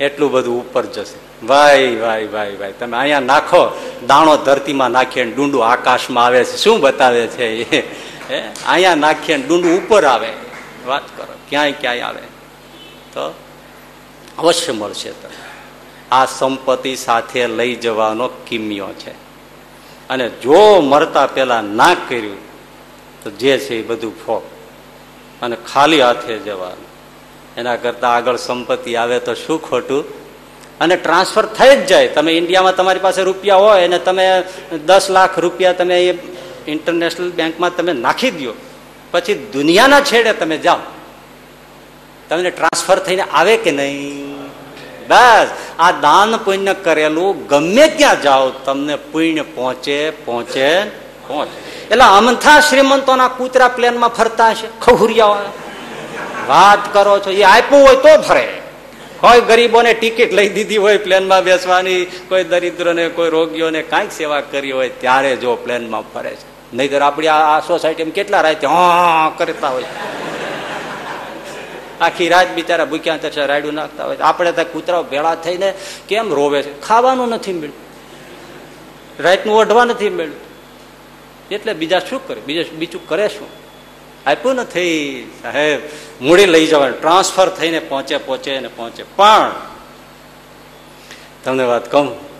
એટલું 0.00 0.32
બધું 0.32 0.70
ઉપર 0.70 0.86
જશે. 0.86 1.29
ભાઈ 1.46 1.96
ભાઈ 1.96 2.26
ભાઈ 2.26 2.56
ભાઈ, 2.56 2.72
તમે 2.78 2.96
અહીંયા 2.96 3.20
નાખો. 3.20 3.62
દાણો 4.06 4.36
ધરતીમાં 4.36 4.90
નાખીએ 4.90 5.24
ડુંડું 5.24 5.66
આકાશમાં 5.66 6.24
આવે 6.24 6.44
છે. 6.44 6.56
શું 6.56 6.80
બતાવે 6.80 7.26
છે 7.26 7.46
એ? 7.78 7.82
અહીંયા 8.66 8.94
નાખીએ 8.94 9.36
ડુંડું 9.38 9.78
ઉપર 9.78 10.04
આવે. 10.04 10.32
વાત 10.86 11.02
કરો, 11.16 11.34
ક્યાંય 11.48 11.72
ક્યાંય 11.72 12.00
આવે. 12.00 12.22
તો 13.12 13.34
અવશ્ય 14.38 14.72
મળશે 14.72 15.10
તમે 15.10 15.38
આ 16.12 16.26
સંપત્તિ 16.26 16.96
સાથે 16.96 17.46
લઈ 17.46 17.74
જવાનો 17.74 18.28
કિમિયો 18.46 18.92
છે. 18.92 19.10
અને 20.08 20.28
જો 20.28 20.80
મરતા 20.80 21.26
પહેલા 21.26 21.60
ના 21.60 21.94
કર્યું, 22.08 22.38
તો 23.24 23.30
જે 23.30 23.58
છે 23.58 23.74
એ 23.78 23.82
બધું 23.82 24.26
ફોક 24.26 24.42
અને 25.42 25.56
ખાલી 25.72 26.00
હાથે 26.00 26.38
જવાનું. 26.38 26.88
એના 27.56 27.76
કરતા 27.76 28.10
આગળ 28.10 28.36
સંપત્તિ 28.36 28.96
આવે 28.96 29.18
તો 29.18 29.34
શું 29.34 29.62
ખોટું? 29.62 30.04
અને 30.80 30.96
ટ્રાન્સફર 30.96 31.46
થઈ 31.46 31.76
જ 31.76 31.86
જાય. 31.86 32.08
તમે 32.08 32.32
ઇન્ડિયામાં 32.32 32.76
તમારી 32.76 32.98
પાસે 32.98 33.22
રૂપિયા 33.22 33.56
હોય 33.56 33.84
અને 33.84 33.98
તમે 33.98 34.26
દસ 34.86 35.06
લાખ 35.10 35.38
રૂપિયા 35.38 35.72
તમે 35.72 35.96
એ 36.06 36.12
ઇન્ટરનેશનલ 36.66 37.30
બેંકમાં 37.30 37.76
તમે 37.76 37.92
નાખી 37.92 38.30
દો 38.30 38.52
પછી 39.10 39.34
દુનિયાના 39.52 40.00
છેડે 40.00 40.32
તમે 40.32 40.56
જાઓ. 40.58 40.82
તમને 42.28 42.50
ટ્રાન્સફર 42.50 42.98
થઈને 42.98 43.22
આવે 43.22 43.56
કે 43.56 43.70
નહીં? 43.70 44.46
બસ. 45.08 45.48
આ 45.78 45.90
દાન 45.90 46.36
પુણ્ય 46.36 46.74
કરેલું 46.74 47.46
ગમે 47.46 47.86
ત્યાં 47.88 48.22
જાઓ, 48.22 48.50
તમને 48.50 48.96
પુણ્ય 48.96 49.42
પહોંચે 49.42 50.10
પહોંચે 50.10 50.68
પહોંચે. 51.26 51.56
એટલે 51.90 52.04
અમથા 52.04 52.60
શ્રીમંતોના 52.60 53.28
કૂતરા 53.28 53.68
પ્લેનમાં 53.68 54.10
ફરતા 54.10 54.48
હશે. 54.50 54.68
ખહુરિયા 54.80 55.26
વાત 56.48 56.92
કરો 56.92 57.18
છો, 57.18 57.30
એ 57.30 57.42
આપ્યું 57.42 57.82
હોય 57.86 57.96
તો 57.96 58.22
ફરે 58.22 58.48
કોઈ 59.20 59.40
ગરીબોને 59.40 59.94
ટિકિટ 59.94 60.32
લઈ 60.32 60.48
દીધી 60.48 60.76
હોય 60.76 60.98
પ્લેનમાં 60.98 61.44
બેસવાની, 61.44 62.04
કોઈ 62.04 62.44
દરિદ્રને, 62.44 63.08
કોઈ 63.08 63.30
રોગીઓને 63.30 63.82
કાંઈક 63.82 64.12
સેવા 64.12 64.40
કરી 64.40 64.72
હોય, 64.72 64.88
ત્યારે 64.88 65.36
જો 65.36 65.56
પ્લેનમાં 65.56 66.02
ફરે 66.12 66.30
છે. 66.30 66.76
નહીતર 66.76 67.02
આપણી 67.02 67.26
આ 67.26 67.60
સોસાયટીમાં 67.60 68.12
કેટલા 68.12 68.40
રાતે 68.40 68.66
હા 68.66 69.32
કરતા 69.38 69.68
હોય. 69.68 69.84
આખી 72.00 72.28
રાત 72.28 72.54
બિચારા 72.54 72.84
ભૂખ્યા 72.84 73.16
તરસા 73.16 73.44
રાયડું 73.44 73.74
નાખતા 73.74 74.04
હોય 74.04 74.16
આપણે 74.16 74.52
ત્યાં 74.52 74.72
કૂતરાઓ 74.72 75.02
ભેળા 75.02 75.34
થઈને 75.34 75.74
કેમ 76.08 76.34
રોવે 76.34 76.62
છે? 76.62 76.80
ખાવાનું 76.80 77.28
નથી 77.28 77.52
મળ્યું. 77.52 77.72
રાતનું 79.22 79.58
ઓઢવા 79.58 79.84
નથી 79.84 80.10
મળ્યું. 80.10 80.36
એટલે 81.50 81.72
બીજા 81.72 81.98
શું 81.98 82.28
કરે? 82.28 82.40
બીજા 82.40 82.62
બીજું 82.78 83.08
કરે 83.08 83.28
શું? 83.28 83.69
આપ્યું 84.26 84.54
નથી, 84.54 85.26
સાહેબ. 85.42 85.80
મૂડી 86.20 86.46
લઈ 86.46 86.66
જવાનું, 86.66 87.00
ટ્રાન્સફર 87.00 87.48
થઈને 87.48 87.78
પહોંચે 87.78 88.16
પહોંચે 88.16 88.60
ને 88.60 88.68
પહોંચે. 88.68 89.02
પણ, 89.02 89.52
તમને 91.44 91.64
વાત 91.64 91.90
કહું, 91.90 92.30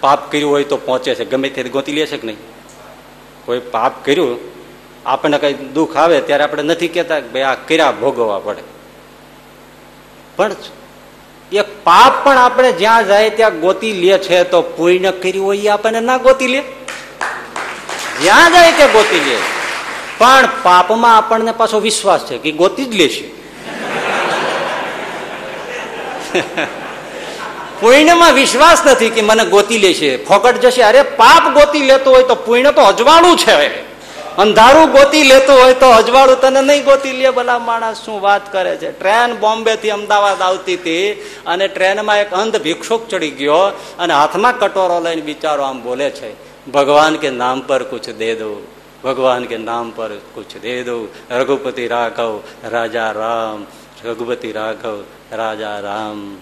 પાપ 0.00 0.32
કર્યું 0.32 0.50
હોય 0.50 0.64
તો 0.64 0.76
પહોંચે 0.76 1.14
છે. 1.14 1.24
ગમે 1.24 1.48
ત્યારે 1.48 1.70
ગોતી 1.70 1.92
લે 1.92 2.06
છે 2.06 2.16
કે 2.16 2.26
નહીં? 2.26 2.36
કોઈ 3.44 3.58
પાપ 3.58 4.04
કર્યું, 4.04 4.38
આપણને 5.06 5.38
કઈ 5.38 5.54
દુઃખ 5.54 5.96
આવે 5.96 6.20
ત્યારે 6.20 6.44
આપણે 6.44 6.62
નથી 6.62 6.88
કહેતા 6.88 7.20
ભાઈ 7.20 7.42
આ 7.42 7.54
કર્યા 7.54 7.92
ભોગવવા 7.92 8.38
પડે. 8.38 8.62
પણ 10.36 10.52
એ 11.52 11.60
પાપ 11.60 12.24
પણ 12.24 12.36
આપણે 12.36 12.72
જ્યાં 12.72 13.06
જાય 13.06 13.30
ત્યાં 13.30 13.60
ગોતી 13.60 13.92
લે 13.92 14.18
છે 14.18 14.44
તો 14.44 14.62
પુણ્ય 14.62 15.12
કર્યું 15.12 15.46
હોય 15.46 15.58
એ 15.58 15.68
આપણને 15.68 16.00
ના 16.00 16.16
ગોતી 16.16 16.46
લે. 16.46 16.62
જ્યાં 18.22 18.52
જાય 18.52 18.72
ત્યાં 18.72 18.92
ગોતી 18.92 19.20
લે. 19.20 19.59
પણ 20.20 20.48
પાપમાં 20.62 21.16
આપણને 21.16 21.52
પાછો 21.52 21.78
વિશ્વાસ 21.80 22.20
છે 22.20 22.38
કે 22.38 22.50
ગોતી 22.52 22.84
જ 22.84 22.94
લેશે. 22.94 23.26
પુણ્યમાં 27.80 28.32
વિશ્વાસ 28.32 28.82
નથી 28.86 29.10
કે 29.10 29.22
મને 29.22 29.44
ગોતી 29.44 29.78
લેશે. 29.78 30.16
ફોકટ 30.24 30.56
જશે, 30.60 30.82
અરે, 30.82 31.02
પાપ 31.02 31.54
ગોતી 31.54 31.82
લેતો 31.82 32.10
હોય 32.10 32.22
તો 32.22 32.34
પુણ્ય 32.34 32.72
તો 32.72 32.82
અજવાળું 32.82 33.38
છે 33.38 33.90
અંધારું 34.36 34.90
ગોતી 34.92 35.22
લેતું 35.22 35.56
હોય 35.56 35.74
તો 35.74 35.88
અજવાળું, 35.90 36.40
તને 36.40 36.60
નહીં 36.62 36.84
ગોતી 36.84 37.12
લે 37.12 37.30
ભલા 37.30 37.58
માણસ, 37.58 38.04
શું 38.04 38.20
વાત 38.20 38.52
કરે 38.52 38.76
છે? 38.76 38.90
ટ્રેન 38.92 39.34
બોમ્બે 39.36 39.76
થી 39.76 39.90
અમદાવાદ 39.90 40.42
આવતી 40.42 40.74
હતી 40.74 41.12
અને 41.46 41.68
ટ્રેનમાં 41.68 42.18
એક 42.18 42.34
અંધ 42.34 42.62
ભિક્ષુક 42.62 43.08
ચડી 43.08 43.30
ગયો 43.30 43.62
અને 43.98 44.12
હાથમાં 44.14 44.58
કટોરો 44.58 45.00
લઈને 45.00 45.22
બિચારો 45.22 45.62
આમ 45.62 45.82
બોલે 45.82 46.10
છે, 46.10 46.30
ભગવાન 46.70 47.16
કે 47.16 47.30
નામ 47.30 47.60
પર 47.60 47.82
કુછ 47.82 48.08
દે 48.18 48.34
દો. 48.34 48.52
ભગવાન 49.04 49.44
કે 49.44 49.56
નામ 49.56 49.90
પર 49.90 50.16
કુછ 50.16 50.60
દે 50.62 50.82
દઉં. 50.82 51.08
રઘુપતિ 51.30 51.88
રાઘવ, 51.88 52.42
રાજા 52.64 53.12
રામ, 53.12 53.66
રઘુપતિ 54.04 54.52
રાઘવ, 54.52 55.04
રાજા 55.32 55.80
રામ. 55.80 56.38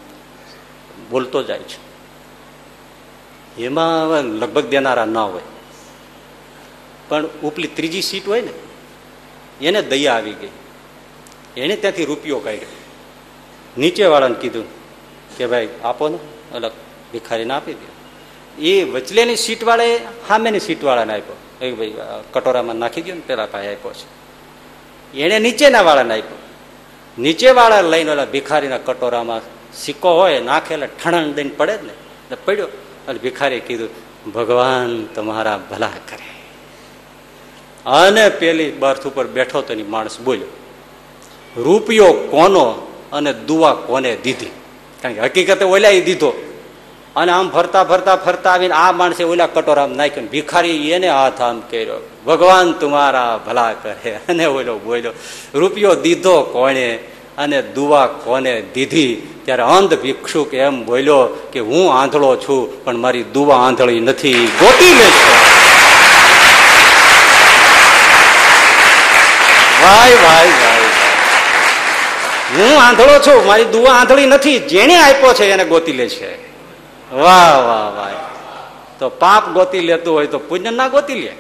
બોલતો 1.11 1.43
જાય 1.43 1.59
છે. 1.59 1.89
એમાં 3.63 4.23
લગભગ 4.23 4.67
દેનારા 4.67 5.05
ના 5.05 5.23
હોય. 5.23 5.43
પણ 7.09 7.27
ઉપલી 7.27 7.69
ત્રીજી 7.69 8.03
સીટ 8.03 8.29
હોય 8.29 8.41
ને, 8.41 8.51
એને 9.67 9.83
દયા 9.83 10.15
આવી 10.15 10.33
ગઈ. 10.33 10.49
એને 11.57 11.77
ત્યાંથી 11.77 12.05
રૂપિયો 12.05 12.39
કાઢ્યો. 12.39 12.67
નીચે 13.79 14.07
વાળાને 14.07 14.35
કીધું 14.35 14.65
કે 15.37 15.47
ભાઈ 15.47 15.69
આપો 15.85 16.09
ને, 16.09 16.19
અલગ 16.55 16.73
ભિખારીને 17.13 17.55
આપી 17.55 17.73
દો 17.73 18.08
એ 18.61 18.85
વચલેની 18.85 19.37
સીટવાળાએ 19.37 19.99
સામેની 20.29 20.61
સીટ 20.61 20.85
વાળાને 20.85 21.13
આપ્યો. 21.13 21.37
એ 21.61 21.73
ભાઈ 21.73 21.95
કટોરામાં 22.33 22.77
નાખી 22.77 23.03
દો 23.03 23.15
ને 23.15 23.21
પેલા 23.21 23.47
ભાઈ 23.47 23.67
આપ્યો 23.67 23.93
છે. 23.93 24.07
એને 25.21 25.39
નીચેના 25.39 25.83
વાળાને 25.83 26.15
આપ્યો. 26.15 26.39
નીચેવાળા 27.19 27.81
લઈને 27.81 28.11
ઓલા 28.11 28.25
ભિખારીના 28.25 28.79
કટોરામાં 28.79 29.41
સિક્કો 29.75 30.11
હોય, 30.15 30.41
નાખે 30.41 30.75
એટલે 30.75 30.89
ઠણણ 31.05 31.33
દઈને 31.33 31.51
પડે 31.51 31.79
જ 31.79 31.83
ને. 31.83 31.93
એટલે 31.93 32.37
પડ્યો. 32.45 32.67
એટલે 32.67 33.19
ભિખારીએ 33.19 33.61
કીધું, 33.61 33.89
ભગવાન 34.33 35.07
તમારા 35.15 35.61
ભલા 35.71 35.91
કરે. 36.09 36.29
અને 37.87 38.29
પેલી 38.29 38.71
બર્થ 38.71 39.07
ઉપર 39.07 39.27
બેઠો 39.27 39.63
તો 39.63 39.75
માણસ 39.89 40.21
બોલ્યો, 40.21 40.47
રૂપિયો 41.57 42.13
કોનો 42.13 42.67
અને 43.13 43.33
દુવા 43.33 43.75
કોને 43.75 44.17
દીધી? 44.17 44.51
કારણ 45.03 45.15
કે 45.15 45.21
હકીકતે 45.21 45.65
ઓલા 45.65 45.91
દીધો. 45.91 46.48
અને 47.19 47.33
આમ 47.33 47.51
ફરતા 47.51 47.85
ફરતા 47.85 48.17
ફરતા 48.17 48.51
આવીને 48.51 48.75
આ 48.75 48.93
માણસે 48.93 49.25
ઓલા 49.25 49.47
કટોરામ 49.47 49.91
નાખ્યો 49.91 50.25
ભિખારી 50.25 50.91
એને 50.91 51.09
હાથ 51.09 51.41
આમ 51.41 51.61
કર્યો. 51.61 52.01
ભગવાન 52.27 52.73
તુમારા 52.73 53.39
ભલા 53.47 53.73
કરે. 53.73 54.11
અને 54.29 54.47
ઓલો 54.47 54.79
બોલ્યો, 54.79 55.13
રૂપિયો 55.55 55.95
દીધો 55.95 56.43
કોણે 56.43 56.99
અને 57.39 57.63
દુવા 57.63 58.07
કોને 58.07 58.63
દીધી? 58.75 59.29
ત્યારે 59.45 59.63
અંધ 59.63 59.95
ભિક્ષુક 60.03 60.55
એમ 60.55 60.85
બોલ્યો 60.85 61.21
કે, 61.53 61.61
હું 61.61 61.85
આંધળો 62.01 62.37
છું, 62.37 62.85
પણ 62.85 62.97
મારી 62.97 63.23
દુવા 63.23 63.57
આંધળી 63.57 64.01
નથી. 64.01 64.49
ગોતી 64.61 64.95
લે 64.95 65.07
છે 65.07 65.25
ભાઈ 69.83 70.15
ભાઈ 70.15 70.51
ભાઈ 70.51 70.91
હું 72.57 72.83
આંધળો 72.83 73.19
છું, 73.19 73.47
મારી 73.47 73.65
દુવા 73.65 73.93
આંધળી 73.93 74.27
નથી. 74.27 74.59
જેને 74.59 74.97
આપ્યો 74.97 75.33
છે 75.33 75.51
એને 75.51 75.65
ગોતી 75.65 75.93
લે 75.93 76.09
છે 76.09 76.48
વાહ 77.13 77.59
વાહ 77.59 77.89
વાહ. 77.97 78.11
તો 78.99 79.09
પાપ 79.09 79.49
ગોતી 79.49 79.81
લેતું 79.81 80.15
હોય 80.15 80.27
તો 80.27 80.39
પુણ્ય 80.39 80.71
ના 80.71 80.89
ગોતી 80.89 81.15
લે. 81.15 81.33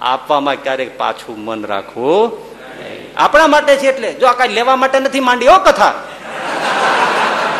આપવામાં 0.00 0.54
ક્યારેક 0.54 0.98
પાછું 0.98 1.38
મન 1.44 1.66
રાખવું 1.66 2.52
આપણા 3.16 3.46
માટે 3.46 3.76
છે 3.76 3.86
એટલે, 3.86 4.12
જો 4.12 4.26
આ 4.26 4.32
કઈ 4.32 4.48
લેવા 4.48 4.76
માટે 4.76 4.98
નથી 4.98 5.20
માંડી, 5.20 5.48
ઓ 5.48 5.58
કથા. 5.58 5.94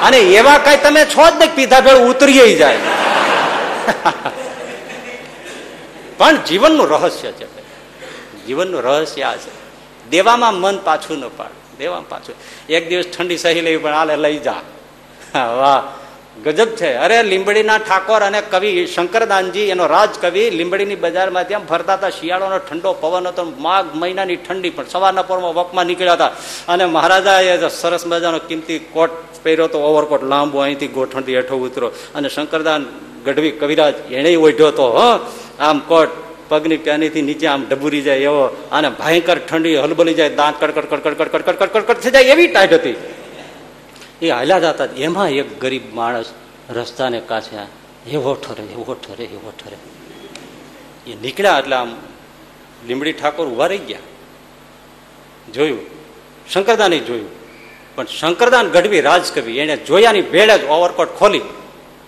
અને 0.02 0.18
એવા 0.18 0.58
કઈ 0.58 0.76
તમે 0.76 1.04
છો 1.04 1.30
જ 1.30 1.34
ને 1.38 1.46
પીધા 1.46 1.80
ભેળ 1.80 1.96
ઉતરી 1.96 2.56
જાય. 2.56 2.78
પણ 6.18 6.36
જીવનનું 6.36 6.88
રહસ્ય 6.88 7.32
છે 7.32 7.46
જીવનનું 8.46 8.82
રહસ્ય 8.82 9.22
આ 9.22 9.36
છે. 9.36 9.52
દેવામાં 10.10 10.54
મન 10.54 10.78
પાછું 10.78 11.18
ન 11.18 11.28
પાડ. 11.28 11.78
દેવામાં 11.78 12.08
પાછું. 12.08 12.34
એક 12.68 12.88
દિવસ 12.88 13.04
ઠંડી 13.18 13.38
સહી 13.38 13.60
લેવી, 13.60 13.76
પણ 13.76 13.94
આલે 13.94 14.16
લઈ 14.16 14.38
જા. 14.38 14.62
વાહ. 15.34 15.82
ગજબ 16.34 16.74
છે 16.74 16.96
અરે 16.96 17.22
લીંબડીના 17.22 17.80
ઠાકોર 17.80 18.22
અને 18.22 18.40
કવિ 18.44 18.70
શંકરદાનજી 18.86 19.66
એનો 19.68 19.84
રાજ 19.86 20.12
કવિ 20.16 20.44
લીંબડીની 20.50 20.96
બજારમાં 20.98 21.46
ત્યાં 21.46 21.66
ફરતા 21.66 21.96
હતા 21.98 22.10
શિયાળોનો 22.10 22.58
ઠંડો 22.60 22.92
પવન 22.96 23.28
હતો 23.28 23.44
માઘ 23.58 23.90
મહિનાની 23.94 24.38
ઠંડી 24.38 24.72
પણ 24.72 24.88
સવારના 24.88 25.24
પોરમાં 25.24 25.54
વકમાં 25.54 25.86
નીકળ્યા 25.86 26.16
હતા 26.16 26.32
અને 26.68 26.84
મહારાજાએ 26.88 27.70
સરસ 27.72 28.04
મજાનો 28.06 28.40
કિંમતી 28.42 28.80
કોટ 28.88 29.12
પહેર્યો 29.40 29.68
તો 29.68 29.78
ઓવરકોટ 29.82 30.24
લાંબો 30.24 30.58
અહીંથી 30.60 30.90
ગોઠણથી 30.90 31.38
હેઠો 31.38 31.60
ઉતરો 31.60 31.92
અને 32.14 32.28
શંકરદાન 32.30 32.82
ગઢવી 33.24 33.54
કવિરાજ 33.54 33.94
એને 34.12 34.32
ઓઢ્યો 34.38 34.70
હતો 34.70 34.86
હ 34.90 35.00
આમ 35.60 35.78
કોટ 35.84 36.12
પગની 36.50 36.80
પ્યાનીથી 36.80 37.24
નીચે 37.24 37.46
આમ 37.46 37.62
ડબુરી 37.64 38.04
જાય 38.04 38.28
એવો 38.28 38.44
અને 38.70 38.88
ભયંકર 38.96 39.38
ઠંડી 39.40 39.80
હલબલી 39.84 40.16
જાય 40.16 40.38
દાંત 40.38 40.56
કડકડ 40.58 40.86
કડકડ 40.86 41.18
કડકડ 41.18 41.42
કડકડ 41.48 41.72
કડકડ 41.74 42.00
થઈ 42.02 42.14
જાય 42.14 42.32
એવી 42.34 42.48
ટાઈટ 42.48 42.78
હતી 42.78 42.96
એ 44.22 44.30
હાલ્યા 44.30 44.58
જતા 44.58 44.84
એમાં 44.84 45.28
એક 45.28 45.60
ગરીબ 45.60 45.94
માણસ 45.94 46.24
રસ્તાને 46.70 47.20
કાছে 47.20 47.56
એવો 48.10 48.34
ઠરે 48.34 48.64
એવો 48.64 48.94
ઠરે 48.94 49.24
એવો 49.24 49.52
ઠરે. 49.58 49.76
એ 51.10 51.16
નીકળ્યા 51.22 51.58
એટલે 51.58 51.76
આમ 51.76 51.96
લીમડી 52.86 53.12
ઠાકોર 53.12 53.46
ઊભા 53.46 53.66
રહી 53.66 53.78
ગયા. 53.78 53.98
જોયું. 55.54 55.78
શંકરદાને 56.52 56.98
જોયું. 56.98 57.30
પણ 57.96 58.06
શંકરદાન 58.06 58.68
ગઢવી 58.68 59.00
રાજકવિ, 59.00 59.58
એને 59.58 59.76
જોયાની 59.76 60.20
વેળે 60.20 60.58
જ 60.58 60.64
ઓવરકોટ 60.64 61.08
ખોલી 61.16 61.40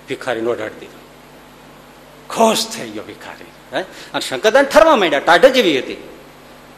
ભિખારી 0.08 0.40
નોઢાડી 0.40 0.80
દીધો. 0.80 0.98
ખુશ 2.30 2.66
થઈ 2.68 2.90
ગયો 2.90 3.02
ભિખારી. 3.02 3.76
હે? 3.76 3.82
અને 3.82 4.20
શંકરદાન 4.20 4.64
ઠરવા 4.64 4.96
માંડ્યા. 4.96 5.20
ટાઢ 5.20 5.46
જેવી 5.46 5.78
હતી. 5.78 6.08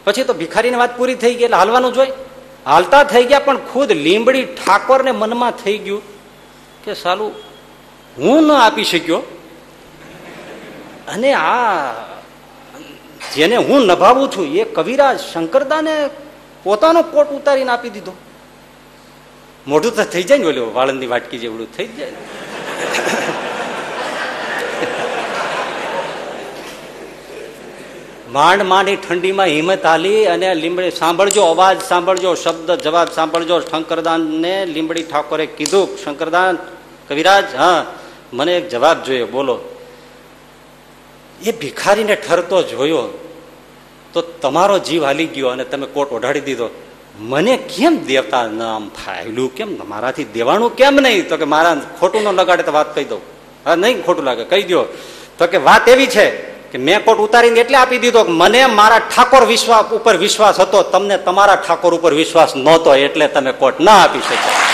પછી 0.04 0.24
તો 0.24 0.34
ભિખારીની 0.34 0.76
વાત 0.76 0.98
પૂરી 0.98 1.14
થઈ 1.14 1.34
ગઈ 1.34 1.44
એટલે 1.44 1.56
હાલવાનું 1.56 1.92
જોઈ 1.92 2.06
હાલતા 2.66 3.04
થઈ 3.04 3.24
ગયા, 3.24 3.38
પણ 3.38 3.56
ખુદ 3.72 3.92
લીંબડી 3.92 4.44
ઠાકોરને 4.44 5.12
મનમાં 5.12 5.50
થઈ 5.50 5.78
ગયું 5.78 6.02
કે 6.84 6.94
સાલું, 6.94 7.32
હું 8.18 8.46
ન 8.46 8.52
આપી 8.52 8.84
શક્યો. 8.84 9.18
અને 11.08 11.32
આ, 11.32 11.92
જેને 13.36 13.56
હું 13.56 13.86
નભાવું 13.86 14.30
છું, 14.30 14.54
એ 14.54 14.64
કવિરાજ 14.64 15.20
શંકરદાને 15.20 16.10
પોતાનો 16.62 17.02
કોટ 17.02 17.30
ઉતારીને 17.30 17.70
આપી 17.70 17.90
દીધો. 17.90 18.16
મોઢું 19.66 19.96
તો 19.96 20.04
થઈ 20.04 20.22
જાય 20.22 20.38
ને 20.38 20.46
ઓલું 20.46 20.74
વાળંદની 20.74 21.06
વાટકી 21.06 21.38
જેવડું 21.38 21.76
થઈ 21.76 21.86
જાય. 21.86 22.12
માંડ 28.36 28.62
માંડી 28.62 28.96
ઠંડીમાં 28.96 29.46
હિંમત 29.46 29.86
હાલી 29.86 30.26
અને 30.26 30.54
લીમડી 30.54 30.90
સાંભળજો, 30.90 31.42
અવાજ 31.42 31.80
સાંભળજો, 31.80 32.34
શબ્દ 32.34 32.70
જવાબ 32.70 33.08
સાંભળજો. 33.10 33.60
શંકરદાન 33.60 34.20
ને 34.20 34.66
લીમડી 34.66 35.02
ઠાકોરે 35.02 35.46
કીધું, 35.46 35.98
શંકરદાન, 36.04 36.58
કવિરાજ, 37.08 37.54
હા, 37.54 37.86
મને 38.32 38.56
એક 38.56 38.68
જવાબ 38.68 39.04
જોઈએ, 39.04 39.24
બોલો. 39.24 39.60
એ 41.42 41.52
ભિખારીને 41.52 42.14
ઠરતો 42.14 42.62
જોયો, 42.62 43.18
તો 44.12 44.22
તમારો 44.22 44.78
જીવ 44.78 45.04
હાલી 45.04 45.26
ગયો 45.26 45.48
અને 45.48 45.64
તમે 45.64 45.86
કોટ 45.86 46.12
ઓઢાડી 46.12 46.40
દીધો. 46.40 46.68
મને 47.18 47.56
કેમ 47.56 48.04
દેવતા 48.06 48.46
નામ 48.46 48.88
ફાયલું? 48.88 49.54
કેમ 49.54 49.68
મારાથી 49.88 50.24
દેવાનું 50.24 50.76
કેમ 50.76 50.96
નહીં? 50.96 51.28
તો 51.28 51.36
કે, 51.36 51.44
મારા 51.44 51.76
ખોટું 52.00 52.22
ન 52.22 52.28
લગાડે 52.32 52.62
તો 52.62 52.72
વાત 52.72 52.94
કહી 52.94 53.04
દઉં. 53.04 53.20
હા, 53.66 53.74
નહીં 53.74 54.04
ખોટું 54.04 54.24
લાગે, 54.24 54.44
કહી 54.44 54.62
દો 54.62 54.84
તો 55.38 55.46
કે, 55.46 55.56
વાત 55.56 55.88
એવી 55.88 56.06
છે 56.06 56.55
કે 56.76 56.82
મેં 56.86 57.00
કોટ 57.04 57.18
ઉતારીને 57.18 57.60
એટલે 57.60 57.76
આપી 57.80 58.00
દીધો 58.04 58.22
કે 58.28 58.32
મને 58.40 58.60
મારા 58.78 59.08
ઠાકોર 59.08 59.44
વિશ્વાસ 59.52 59.92
ઉપર 59.96 60.16
વિશ્વાસ 60.24 60.60
હતો, 60.60 60.82
તમને 60.92 61.16
તમારા 61.18 61.56
ઠાકોર 61.64 61.92
ઉપર 61.98 62.12
વિશ્વાસ 62.14 62.50
નહોતો, 62.56 62.94
એટલે 62.94 63.28
તમે 63.28 63.52
કોટ 63.52 63.80
ના 63.80 63.98
આપી 64.04 64.20
શક્યા. 64.20 64.64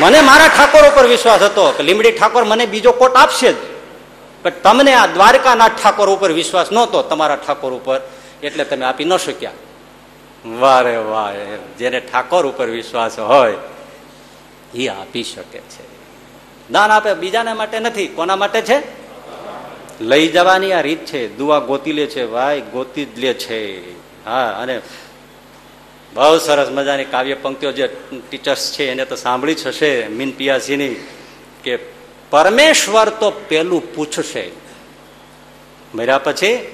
મને 0.00 0.20
મારા 0.20 0.48
ઠાકોર 0.48 0.84
ઉપર 0.90 1.06
વિશ્વાસ 1.14 1.42
હતો 1.42 1.64
કે 1.76 1.82
લીમડી 1.82 2.12
ઠાકોર 2.12 2.44
મને 2.44 2.66
બીજો 2.66 2.92
કોટ 2.92 3.16
આપશે 3.16 3.52
જ. 3.52 3.56
પણ 4.42 4.60
તમને 4.62 4.92
આ 4.94 5.06
દ્વારકાના 5.06 5.68
ઠાકોર 5.68 6.08
ઉપર 6.08 6.30
વિશ્વાસ 6.32 6.70
નહોતો, 6.72 7.02
તમારા 7.02 7.36
ઠાકોર 7.36 7.72
ઉપર, 7.72 8.00
એટલે 8.42 8.64
તમે 8.64 8.84
આપી 8.86 9.04
ન 9.04 9.16
શક્યા. 9.16 9.58
વારે 10.60 10.96
વાહ 10.98 11.32
જેને 11.78 12.00
ઠાકોર 12.00 12.46
ઉપર 12.46 12.68
વિશ્વાસ 12.70 13.18
હોય 13.18 13.58
એ 14.74 14.86
આપી 14.88 15.24
શકે 15.24 15.60
છે. 15.72 15.84
દાન 16.70 16.90
આપે 16.90 17.14
બીજાના 17.14 17.54
માટે 17.54 17.78
નથી, 17.80 18.08
કોના 18.08 18.36
માટે 18.36 18.62
છે? 18.62 19.05
લઈ 20.00 20.28
જવાની 20.28 20.72
આ 20.72 20.80
રીત 20.80 21.06
છે. 21.06 21.36
દુઆ 21.36 21.58
ગોતી 21.58 21.92
લે 21.92 22.06
છે, 22.06 22.26
ભાઈ, 22.26 22.60
ગોતી 22.60 23.04
જ 23.04 23.18
લે 23.18 23.34
છે. 23.34 23.90
હા, 24.24 24.58
અને 24.62 24.80
બહુ 26.14 26.38
સરસ 26.38 26.68
મજાની 26.68 27.04
કાવ્ય 27.04 27.34
પંક્તિઓ 27.34 27.72
જે 27.72 27.86
ટીચર્સ 28.30 28.72
છે 28.72 28.90
એને 28.90 29.04
તો 29.04 29.16
સાંભળી 29.16 29.54
જ 29.54 29.66
હશે 29.66 30.08
મીન 30.08 30.30
પિયાસીની 30.30 30.94
કે 31.64 31.78
પરમેશ્વર 32.30 33.08
તો 33.08 33.30
પેલું 33.30 33.94
પૂછશે. 33.94 34.50
મર્યા 35.94 36.18
પછી, 36.18 36.68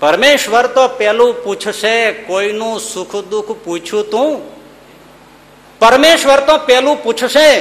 પરમેશ્વર 0.00 0.66
તો 0.66 0.88
પેલું 0.88 1.44
પૂછશે, 1.44 2.12
કોઈનું 2.12 2.80
સુખ 2.80 3.16
દુઃખ 3.16 3.50
પૂછ્યું 3.64 4.10
તું? 4.10 4.40
પરમેશ્વર 5.78 6.40
તો 6.40 6.58
પેલું 6.58 7.02
પૂછશે, 7.02 7.60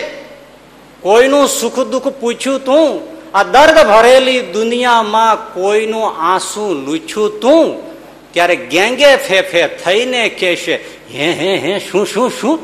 કોઈનું 1.01 1.47
સુખ 1.47 1.79
દુઃખ 1.79 2.07
પૂછ્યું 2.07 2.65
તું? 2.65 3.20
આ 3.33 3.43
દર્દ 3.43 3.87
ભરેલી 3.87 4.41
દુનિયામાં 4.41 5.53
કોઈનું 5.53 6.15
આંસુ 6.19 6.73
લૂછું 6.73 7.39
તું? 7.41 7.91
ત્યારે 8.33 8.55
ગેંગે 8.55 9.17
ફેફે 9.17 9.67
થઈને 9.67 10.29
કહેશે, 10.29 10.75
હે 11.13 11.33
હે 11.33 11.57
હે, 11.57 11.79
શું 11.79 12.05
શું 12.05 12.31
શું? 12.31 12.59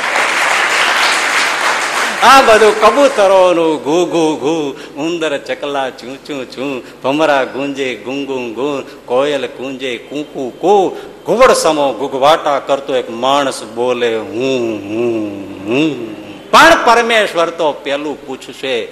આ 2.24 2.42
બધું 2.42 2.82
કબૂતરોનું 2.82 3.84
ઘુ 3.84 4.06
ઘુ 4.06 4.38
ઘુ, 4.38 4.76
ઉંદર, 4.98 5.38
ચકલા, 5.38 5.90
ચૂં 5.90 6.18
ચૂં 6.28 6.52
ચૂં, 6.52 6.84
ભમરા 7.04 7.44
ગુંજે 7.46 7.96
ગુંગું 7.96 8.54
ગું 8.54 9.06
કોયલ 9.06 9.48
કુંજે 9.48 9.98
કુકુ 9.98 10.52
કુ 10.52 10.98
ઘુવડ 11.26 11.54
સમો 11.54 11.94
ગુગવાટા 11.94 12.60
કરતો 12.60 12.96
એક 12.96 13.10
માણસ 13.10 13.64
બોલે, 13.64 14.18
હું 14.18 14.82
હું 14.90 15.32
હું. 15.68 16.21
પણ 16.52 16.86
પરમેશ્વર 16.86 17.50
તો 17.50 17.74
પેલું 17.74 18.28
પૂછશે, 18.28 18.86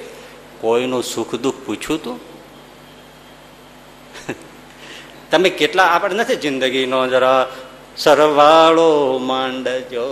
કોઈનું 0.62 1.04
સુખ 1.04 1.36
દુઃખ 1.36 1.56
પૂછ્યું 1.66 2.04
તું? 2.04 2.20
તમે 5.32 5.50
કેટલા 5.50 5.84
આપણે 5.84 6.16
નથી 6.16 6.36
જિંદગીનો 6.36 7.08
જરા 7.08 7.48
સરવાળો 7.98 9.18
માંડજો. 9.18 10.06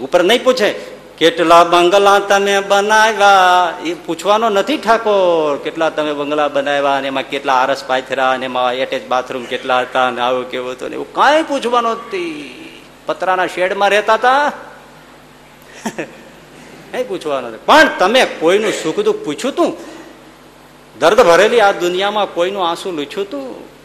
ઉપર 0.00 0.22
નહીં 0.22 0.44
પૂછે, 0.44 0.74
કેટલા 1.18 1.64
બંગલા 1.64 2.18
તમે 2.18 2.60
બનાવ્યા? 2.60 3.78
એ 3.84 3.94
પૂછવાનો 3.94 4.48
નથી 4.48 4.76
ઠાકોર. 4.76 5.56
કેટલા 5.56 5.90
તમે 5.90 6.12
બંગલા 6.12 6.48
બનાવ્યા 6.48 6.96
અને 6.96 7.08
એમાં 7.08 7.22
કેટલા 7.22 7.54
આરસ 7.54 7.84
પાથરા 7.84 8.30
અને 8.30 8.44
એમાં 8.44 8.74
એટેચ 8.74 9.06
બાથરૂમ 9.06 9.44
કેટલા 9.44 9.80
હતા 9.80 10.06
અને 10.08 10.20
આવું 10.20 10.50
કેવું 10.50 10.72
હતું? 10.72 10.92
એવું 10.92 11.12
કાંઈ 11.12 11.42
પૂછવાનું 11.42 11.92
નથી. 11.92 12.62
પતરાના 13.06 13.46
શેડમાં 13.46 13.90
રહેતા 13.90 14.14
હતા 14.14 14.52
નહીં 16.92 17.08
પૂછવાનું 17.08 17.66
પણ 17.66 17.88
તમે 17.98 18.24
કોઈનું 18.24 18.72
સુખ 18.72 19.00
દુઃખ 19.00 19.16
પૂછ્યું 19.16 19.54
તું? 19.54 19.76
દર્દ 20.98 21.20
ભરેલી 21.20 21.60
આ 21.60 21.72
દુનિયામાં 21.72 22.34
કોઈનું 22.34 22.68
આંસુ 22.68 22.90
લૂછ્યું 22.90 23.30
તું? 23.30 23.76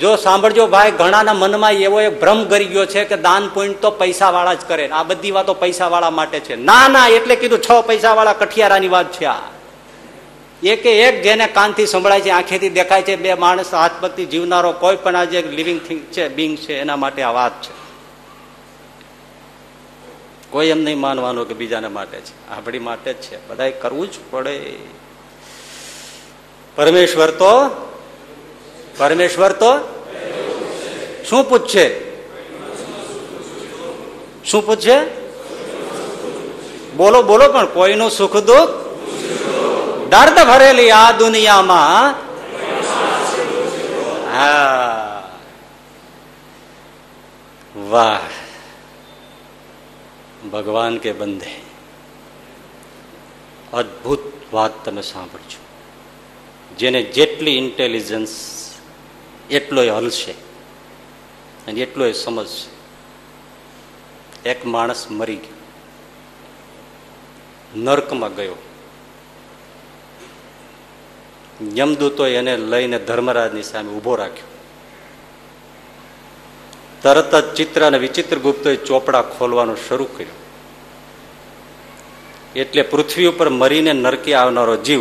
જો 0.00 0.16
સાંભળજો 0.16 0.66
ભાઈ, 0.66 0.90
ઘણાના 0.90 1.34
મનમાં 1.34 1.72
એવો 1.72 2.00
એક 2.00 2.20
ભ્રમ 2.20 2.44
કરી 2.44 2.64
ગયો 2.64 2.86
છે 2.86 3.04
કે 3.04 3.16
દાન 3.16 3.48
પુણ્ય 3.48 3.72
તો 3.72 3.90
પૈસા 3.90 4.30
વાળા 4.30 4.54
જ 4.54 4.58
કરે. 4.68 4.88
આ 4.88 5.02
બધી 5.02 5.30
વાતો 5.30 5.54
પૈસા 5.54 5.88
વાળા 5.88 6.10
માટે 6.10 6.40
છે. 6.40 6.56
ના 6.56 6.88
ના, 6.88 7.08
એટલે 7.08 7.36
કીધું 7.36 7.62
છ 7.62 7.86
પૈસા 7.86 8.14
વાળા 8.14 8.32
કઠિયારાની 8.32 8.88
વાત 8.88 9.12
છે 9.12 9.24
આ. 9.24 9.36
એક 10.62 10.86
એક 10.86 11.22
જેને 11.22 11.46
કાનથી 11.46 11.86
સંભળાય 11.86 12.20
છે, 12.20 12.30
આંખેથી 12.30 12.68
દેખાય 12.68 13.02
છે, 13.02 13.16
બે 13.16 13.34
માણસ 13.34 13.74
હાથપતિ 13.74 14.24
જીવનારો 14.24 14.72
કોઈ 14.72 14.96
પણ 14.96 15.16
આજે 15.16 15.42
લિવિંગ 15.42 15.80
થિંગ 15.80 16.00
છે 16.00 16.28
બિંગ 16.28 16.56
છે, 16.56 16.78
એના 16.78 16.96
માટે 16.96 17.22
આ 17.22 17.30
વાત 17.30 17.62
છે. 17.62 17.81
કોઈ 20.52 20.66
એમ 20.66 20.82
નહીં 20.82 20.98
માનવાનું 20.98 21.48
કે 21.48 21.54
બીજાના 21.54 21.88
માટે 21.88 22.20
છે. 22.20 22.48
આપણી 22.48 22.78
માટે 22.78 23.12
જ 23.12 23.16
છે. 23.16 23.48
બધા 23.48 23.70
કરવું 23.70 24.10
જ 24.10 24.14
પડે. 24.30 24.76
પરમેશ્વર 26.76 27.30
તો 27.30 27.52
પરમેશ્વર 28.98 29.52
તો 29.52 29.72
શું 31.24 31.48
પૂછશે 31.48 32.00
શું 34.44 34.66
પૂછશે 34.66 35.00
બોલો 36.96 37.22
બોલો 37.22 37.52
પણ 37.52 37.66
કોઈનું 37.66 38.10
સુખ 38.10 38.36
દુઃખ? 38.36 38.68
દર્દ 40.10 40.46
ભરેલી 40.46 40.90
આ 40.90 41.12
દુનિયામાં 41.12 42.14
હા. 44.36 45.30
વાહ. 47.90 48.41
ભગવાન 50.50 50.98
કે 50.98 51.12
બંધે. 51.12 51.60
અદ્ભુત 53.72 54.20
વાત 54.52 54.84
તમે 54.84 55.02
સાંભળજો. 55.02 55.64
જેને 56.76 57.02
જેટલી 57.02 57.56
ઇન્ટેલિજન્સ 57.56 58.62
એટલો 59.50 59.94
હલશે 59.94 60.32
અને 61.66 61.80
એટલો 61.80 62.12
સમજશે. 62.12 62.82
એક 64.48 64.66
માણસ 64.66 65.06
મરી 65.10 65.36
ગયો. 65.36 65.54
નર્કમાં 67.76 68.34
ગયો. 68.34 68.54
યમદૂતો 71.76 72.26
એને 72.26 72.56
લઈને 72.56 72.98
ધર્મરાજની 72.98 73.62
સામે 73.62 73.92
ઊભો 73.92 74.16
રાખ્યો. 74.16 74.51
તરત 77.02 77.34
જ 77.34 77.54
ચિત્ર 77.54 77.86
અને 77.86 77.98
વિચિત્ર 77.98 78.36
ગુપ્તોએ 78.36 78.76
ચોપડા 78.76 79.22
ખોલવાનું 79.22 79.76
શરૂ 79.88 80.04
કર્યું. 80.04 80.42
એટલે 82.56 82.82
પૃથ્વી 82.82 83.26
ઉપર 83.26 83.48
મરીને 83.48 83.92
નરકી 83.92 84.34
આવનારો 84.34 84.76
જીવ 84.76 85.00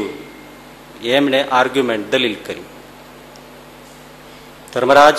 એમણે 1.03 1.43
આર્ગ્યુમેન્ટ 1.43 2.11
દલીલ 2.11 2.35
કરી. 2.45 2.61
ધર્મરાજ, 4.73 5.17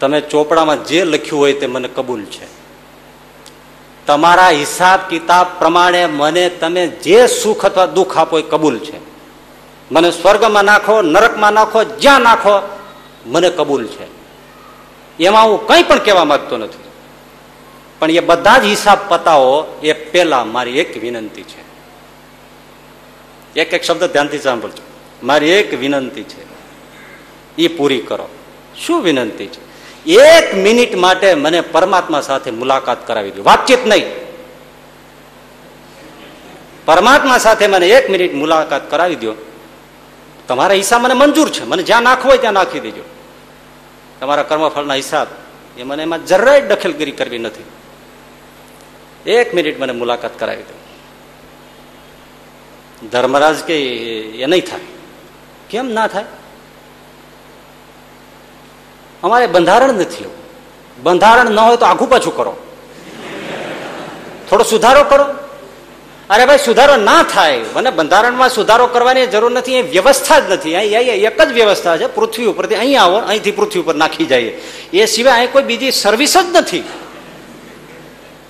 તમે 0.00 0.20
ચોપડામાં 0.20 0.84
જે 0.84 1.04
લખ્યું 1.04 1.40
હોય 1.40 1.52
તે 1.52 1.66
મને 1.66 1.88
કબૂલ 1.88 2.24
છે. 2.24 2.46
તમારા 4.06 4.48
હિસાબ 4.48 5.00
કિતાબ 5.10 5.46
પ્રમાણે 5.58 6.06
મને 6.06 6.48
તમે 6.48 6.86
જે 6.86 7.26
સુખ 7.26 7.64
અથવા 7.64 7.86
દુઃખ 7.86 8.18
આપો 8.18 8.38
એ 8.38 8.42
કબૂલ 8.42 8.78
છે. 8.78 8.98
મને 9.90 10.10
સ્વર્ગમાં 10.10 10.64
નાખો, 10.64 11.02
નરકમાં 11.02 11.52
નાખો, 11.52 11.84
જ્યાં 11.84 12.20
નાખો, 12.20 12.78
મને 13.26 13.50
કબૂલ 13.50 13.86
છે. 13.86 14.13
એમાં 15.20 15.46
હું 15.46 15.66
કંઈ 15.66 15.82
પણ 15.82 15.98
કહેવા 15.98 16.24
માંગતો 16.24 16.56
નથી. 16.56 16.84
પણ 17.98 18.10
એ 18.10 18.20
બધા 18.20 18.58
જ 18.58 18.64
હિસાબ 18.64 18.98
પતાવો, 19.08 19.80
એ 19.82 19.92
પહેલા 19.92 20.44
મારી 20.44 20.78
એક 20.78 21.02
વિનંતી 21.02 21.42
છે. 21.42 21.64
એક 23.60 23.74
એક 23.74 23.82
શબ્દ 23.82 24.04
ધ્યાનથી 24.04 24.38
સાંભળજો. 24.38 24.82
મારી 25.22 25.50
એક 25.50 25.74
વિનંતી 25.74 26.22
છે. 26.22 26.46
એ 27.58 27.68
પૂરી 27.68 27.98
કરો. 27.98 28.28
શું 28.86 29.02
વિનંતી 29.02 29.46
છે? 29.46 29.74
એક 30.10 30.54
મિનિટ 30.54 30.94
માટે 30.94 31.34
મને 31.34 31.60
પરમાત્મા 31.60 32.20
સાથે 32.20 32.50
મુલાકાત 32.50 33.06
કરાવી 33.06 33.30
દો. 33.30 33.42
વાતચીત 33.42 33.86
નહીં. 33.86 34.04
પરમાત્મા 36.84 37.38
સાથે 37.38 37.66
મને 37.66 37.88
એક 37.88 38.10
મિનિટ 38.10 38.34
મુલાકાત 38.34 38.90
કરાવી 38.90 39.16
દો. 39.16 39.34
તમારા 40.48 40.74
હિસાબ 40.74 41.00
મને 41.00 41.14
મંજૂર 41.14 41.50
છે. 41.50 41.64
મને 41.64 41.82
જ્યાં 41.82 42.02
નાખવો 42.02 42.28
હોય 42.28 42.38
ત્યાં 42.38 42.52
નાખી 42.52 42.80
દેજો. 42.80 43.02
તમારા 44.24 44.42
કર્મફળના 44.42 44.94
હિસાબ 44.94 45.26
એ 45.78 45.82
મને 45.82 46.02
એમાં 46.02 46.26
જરાય 46.26 46.60
દખલગીરી 46.60 47.10
કરવી 47.10 47.38
નથી. 47.38 47.64
એક 49.30 49.54
મિનિટ 49.54 49.80
મને 49.80 49.92
મુલાકાત 49.92 50.38
કરાવી 50.38 50.62
દો. 50.62 50.78
ધર્મરાજ 53.08 53.64
કે 53.64 53.84
એ 54.26 54.46
નહીં 54.46 54.66
થાય. 54.66 54.80
કેમ 55.70 55.86
ના 55.86 56.06
થાય? 56.06 56.24
અમારે 59.22 59.46
બંધારણ 59.46 59.92
નથી 59.92 60.24
બંધારણ 61.02 61.50
ન 61.50 61.58
હોય 61.58 61.76
તો 61.76 61.86
આઘું 61.86 62.10
પાછું 62.10 62.36
કરો. 62.36 62.56
થોડો 64.50 64.64
સુધારો 64.64 65.04
કરો. 65.04 65.43
અરે 66.30 66.46
ભાઈ, 66.46 66.58
સુધારો 66.58 66.96
ના 66.96 67.22
થાય. 67.22 67.60
મને 67.74 67.90
બંધારણમાં 67.90 68.48
સુધારો 68.48 68.86
કરવાની 68.86 69.26
જરૂર 69.26 69.50
નથી, 69.50 69.76
એ 69.76 69.82
વ્યવસ્થા 69.82 70.38
જ 70.40 70.52
નથી. 70.52 70.74
અહીં 70.76 71.00
એક 71.00 71.42
જ 71.42 71.52
વ્યવસ્થા 71.52 71.96
છે, 71.96 72.06
પૃથ્વી 72.06 72.46
ઉપરથી 72.46 72.74
અહીં 72.74 73.00
આવો, 73.02 73.16
અહીંથી 73.16 73.50
પૃથ્વી 73.50 73.80
ઉપર 73.80 73.94
નાખી 73.94 74.24
જઈએ. 74.24 74.60
એ 74.92 75.06
સિવાય 75.06 75.34
અહીં 75.34 75.52
કોઈ 75.52 75.62
બીજી 75.62 75.90
સર્વિસ 75.90 76.36
જ 76.38 76.56
નથી. 76.56 76.84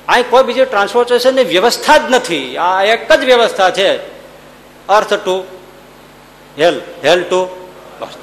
અહીં 0.09 0.25
કોઈ 0.31 0.43
બીજી 0.43 0.65
ટ્રાન્સપોર્ટેશનની 0.65 1.45
વ્યવસ્થા 1.45 1.97
જ 1.99 2.03
નથી. 2.11 2.57
આ 2.57 2.83
એક 2.83 3.13
જ 3.13 3.25
વ્યવસ્થા 3.25 3.71
છે. 3.71 3.97
Earth 4.89 5.15
to 5.15 5.45
hell 6.59 6.81
hell 7.05 7.23
to 7.23 7.49
બસ. 8.01 8.15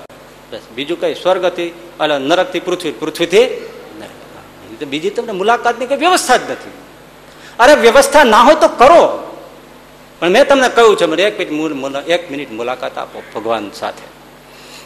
બીજું 0.75 1.01
કઈ 1.01 1.13
સ્વર્ગથી, 1.13 1.63
એટલે 1.63 2.17
નરકથી, 2.17 2.59
પૃથ્વી, 2.59 2.91
પૃથ્વીથી 2.91 4.85
બીજી 4.87 5.09
તમને 5.09 5.31
મુલાકાતની 5.31 5.85
કોઈ 5.85 5.97
વ્યવસ્થા 5.97 6.37
જ 6.37 6.51
નથી. 6.51 6.71
અરે 7.59 7.73
વ્યવસ્થા 7.73 8.23
ના 8.23 8.41
હોય 8.41 8.55
તો 8.55 8.67
કરો. 8.67 9.30
પણ 10.21 10.29
મેં 10.29 10.47
તમને 10.47 10.69
કહ્યું 10.69 10.97
છે, 10.97 11.05
મને 11.05 11.23
એક 11.23 11.51
મિનિટ 11.51 12.09
એક 12.09 12.31
મિનિટ 12.31 12.51
મુલાકાત 12.51 12.97
આપો 12.97 13.23
ભગવાન 13.35 13.71
સાથે. 13.71 14.05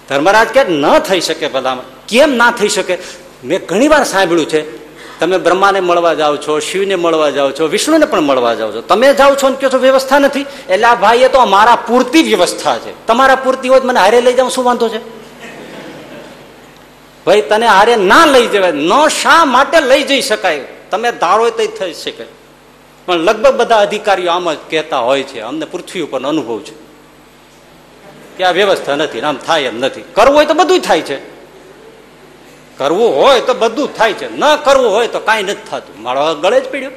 ધર્મરાજ 0.10 0.48
કે 0.48 0.64
ન 0.64 1.00
થઈ 1.00 1.20
શકે 1.20 1.48
ભલામાં 1.48 2.06
કેમ 2.08 2.36
ના 2.36 2.52
થઈ 2.52 2.70
શકે? 2.70 2.98
મેં 3.44 3.66
ઘણી 3.66 3.88
વાર 3.88 4.04
સાંભળ્યું 4.04 4.50
છે, 4.50 4.86
તમે 5.20 5.38
બ્રહ્માને 5.38 5.80
મળવા 5.80 6.14
જાઓ 6.14 6.38
છો, 6.38 6.60
શિવને 6.60 6.96
મળવા 6.96 7.30
જાઓ 7.30 7.52
છો, 7.52 7.68
વિષ્ણુને 7.68 8.06
પણ 8.06 8.22
મળવા 8.22 8.54
જાઓ 8.54 8.72
છો. 8.72 8.82
તમે 8.82 9.14
જાઓ 9.14 9.36
છો 9.36 9.50
ને 9.50 9.56
કહો 9.56 9.70
છો, 9.70 9.78
વ્યવસ્થા 9.78 10.20
નથી. 10.20 10.42
એટલે 10.42 10.84
આ 10.84 10.96
ભાઈ 10.96 11.18
એ 11.18 11.28
તો 11.28 11.46
મારા 11.46 11.76
પૂરતી 11.76 12.24
વ્યવસ્થા 12.24 12.78
છે. 12.78 13.08
તમારા 13.08 13.36
પૂરતી 13.36 13.70
હોય 13.70 13.80
મને 13.80 14.00
હારે 14.00 14.22
લઈ 14.22 14.34
જાઉં 14.34 14.52
શું 14.52 14.66
વાંધો 14.66 14.90
છે? 14.90 15.00
ભાઈ, 17.26 17.42
તને 17.42 17.68
હારે 17.68 17.96
ના 17.96 18.26
લઈ 18.26 18.48
જવાય. 18.48 18.72
ન 18.72 19.08
શા 19.08 19.46
માટે 19.46 19.82
લઈ 19.82 20.04
જઈ 20.04 20.22
શકાય? 20.22 20.60
તમે 20.92 21.12
ધારો 21.12 21.50
તો 21.50 21.66
થઈ 21.66 21.94
શકે. 21.94 22.45
પણ 23.06 23.16
લગભગ 23.16 23.56
બધા 23.56 23.78
અધિકારીઓ 23.78 24.32
આમ 24.32 24.54
જ 24.54 24.58
કહેતા 24.70 24.98
હોય 24.98 25.24
છે, 25.24 25.40
અમને 25.40 25.66
પૃથ્વી 25.66 26.02
ઉપરનો 26.02 26.30
અનુભવ 26.30 26.62
છે. 26.62 26.76
કે 28.38 28.44
આ 28.44 28.52
વ્યવસ્થા 28.52 28.96
નથી 28.96 29.22
આમ 29.22 29.38
થાય 29.38 29.62
એમ 29.62 29.80
નથી. 29.80 30.04
કરવું 30.14 30.36
હોય 30.36 30.46
તો 30.46 30.54
બધું 30.54 30.80
થાય 30.80 31.02
છે. 31.02 31.20
કરવું 32.78 33.16
હોય 33.16 33.42
તો 33.42 33.54
બધું 33.54 33.96
થાય 33.96 34.14
છે. 34.14 34.38
ન 34.38 34.56
કરવું 34.56 34.92
હોય 34.92 35.08
તો 35.08 35.20
કાંઈ 35.20 35.44
નથી 35.44 35.70
થતું. 35.72 36.02
મારો 36.02 36.36
ગળે 36.36 36.62
જ 36.62 36.70
પીડ્યો. 36.70 36.92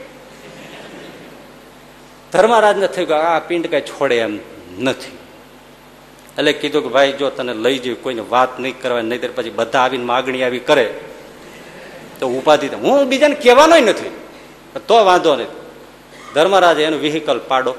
ધર્મરાજને 2.33 2.87
થયું 2.87 3.09
કે 3.09 3.15
આ 3.15 3.39
પિંડ 3.39 3.67
કઈ 3.67 3.81
છોડે 3.81 4.19
એમ 4.19 4.39
નથી. 4.79 5.19
એટલે 6.39 6.53
કીધું 6.53 6.83
કે 6.83 6.89
ભાઈ 6.89 7.13
જો 7.13 7.31
તને 7.31 7.55
લઈ 7.55 7.79
જઈ, 7.79 7.95
કોઈને 7.95 8.23
વાત 8.29 8.61
નહીં 8.61 8.83
કરવા 8.83 9.01
નહીં 9.01 9.35
પછી 9.35 9.51
બધા 9.51 9.81
આવીને 9.81 10.05
માગણી 10.05 10.43
આવી 10.43 10.59
કરે. 10.59 10.95
તો 12.21 12.29
ઉપાધિ 12.29 12.69
હું 12.69 13.09
બીજાને 13.09 13.35
કહેવાનો 13.35 13.77
નથી. 13.77 14.11
તો 14.87 15.05
વાંધો 15.05 15.37
નહીં 15.37 15.58
ધર્મરાજે 16.39 16.85
એનું 16.85 17.01
વ્હીકલ 17.01 17.41
પાડો. 17.49 17.75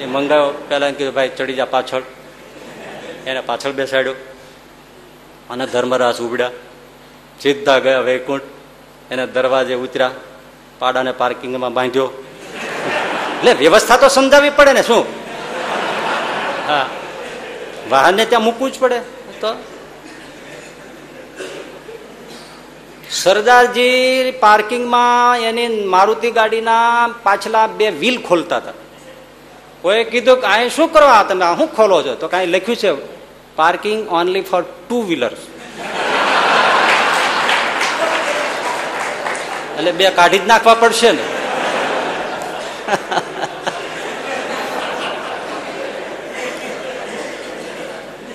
એ 0.00 0.06
મંગાવ્યો 0.06 0.66
પેલા 0.68 0.90
કીધું, 0.90 1.14
ભાઈ, 1.14 1.28
ચડી 1.28 1.54
જા 1.54 1.64
પાછળ. 1.64 2.02
એને 3.26 3.40
પાછળ 3.40 3.72
બેસાડ્યો. 3.72 4.14
અને 5.50 5.66
ધર્મરાજ 5.66 6.20
ઉબડ્યા 6.20 6.50
સીધા 7.40 7.78
ગયા 7.78 8.00
વૈકુંઠ. 8.00 8.42
એને 9.10 9.26
દરવાજે 9.26 9.74
ઉતર્યા. 9.74 10.10
પાડાને 10.78 11.12
પાર્કિંગમાં 11.12 11.72
બાંધ્યો. 11.72 12.10
એટલે 13.38 13.52
વ્યવસ્થા 13.52 13.96
તો 13.96 14.08
સમજાવવી 14.08 14.50
પડે 14.50 14.72
ને, 14.72 14.82
શું? 14.82 15.06
હા. 16.66 16.86
વાહનને 17.90 18.24
ત્યાં 18.24 18.42
મૂકવું 18.42 18.72
જ 18.72 18.78
પડે. 18.78 18.98
તો 19.40 19.54
સરદારજી 23.10 24.30
પાર્કિંગમાં 24.40 25.38
એની 25.38 25.84
મારુતિ 25.84 26.30
ગાડીના 26.30 27.08
પાછલા 27.22 27.66
બે 27.66 27.90
વ્હીલ 27.90 28.22
ખોલતા 28.28 28.56
હતા. 28.56 28.72
કોઈ 29.82 30.04
કીધું 30.04 30.40
કે, 30.40 30.46
અહીં 30.46 30.70
શું 30.70 30.92
કરવા 30.92 31.22
તમે? 31.22 31.44
શું 31.56 31.76
ખોલો 31.76 32.02
છો? 32.02 32.14
તો 32.14 32.28
કાંઈ 32.28 32.46
લખ્યું 32.46 32.76
છે 32.76 32.90
parking 33.56 34.08
only 34.08 34.40
for 34.40 34.62
two 34.62 35.02
wheelers 35.02 35.42
એટલે 39.78 39.92
બે 39.92 40.10
કાઢી 40.10 40.38
જ 40.38 40.46
નાખવા 40.46 40.74
પડશે 40.74 41.12
ને. 41.12 41.24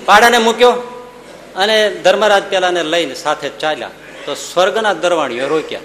પાડાને 0.04 0.38
મૂક્યો 0.38 0.70
અને 1.56 1.90
ધર્મરાજ 2.04 2.42
પેલાને 2.42 2.82
લઈને 2.82 3.14
સાથે 3.14 3.48
ચાલ્યા. 3.48 3.90
તો 4.26 4.34
સ્વર્ગના 4.34 4.92
દરવાણીઓ 4.92 5.48
રોક્યા. 5.48 5.80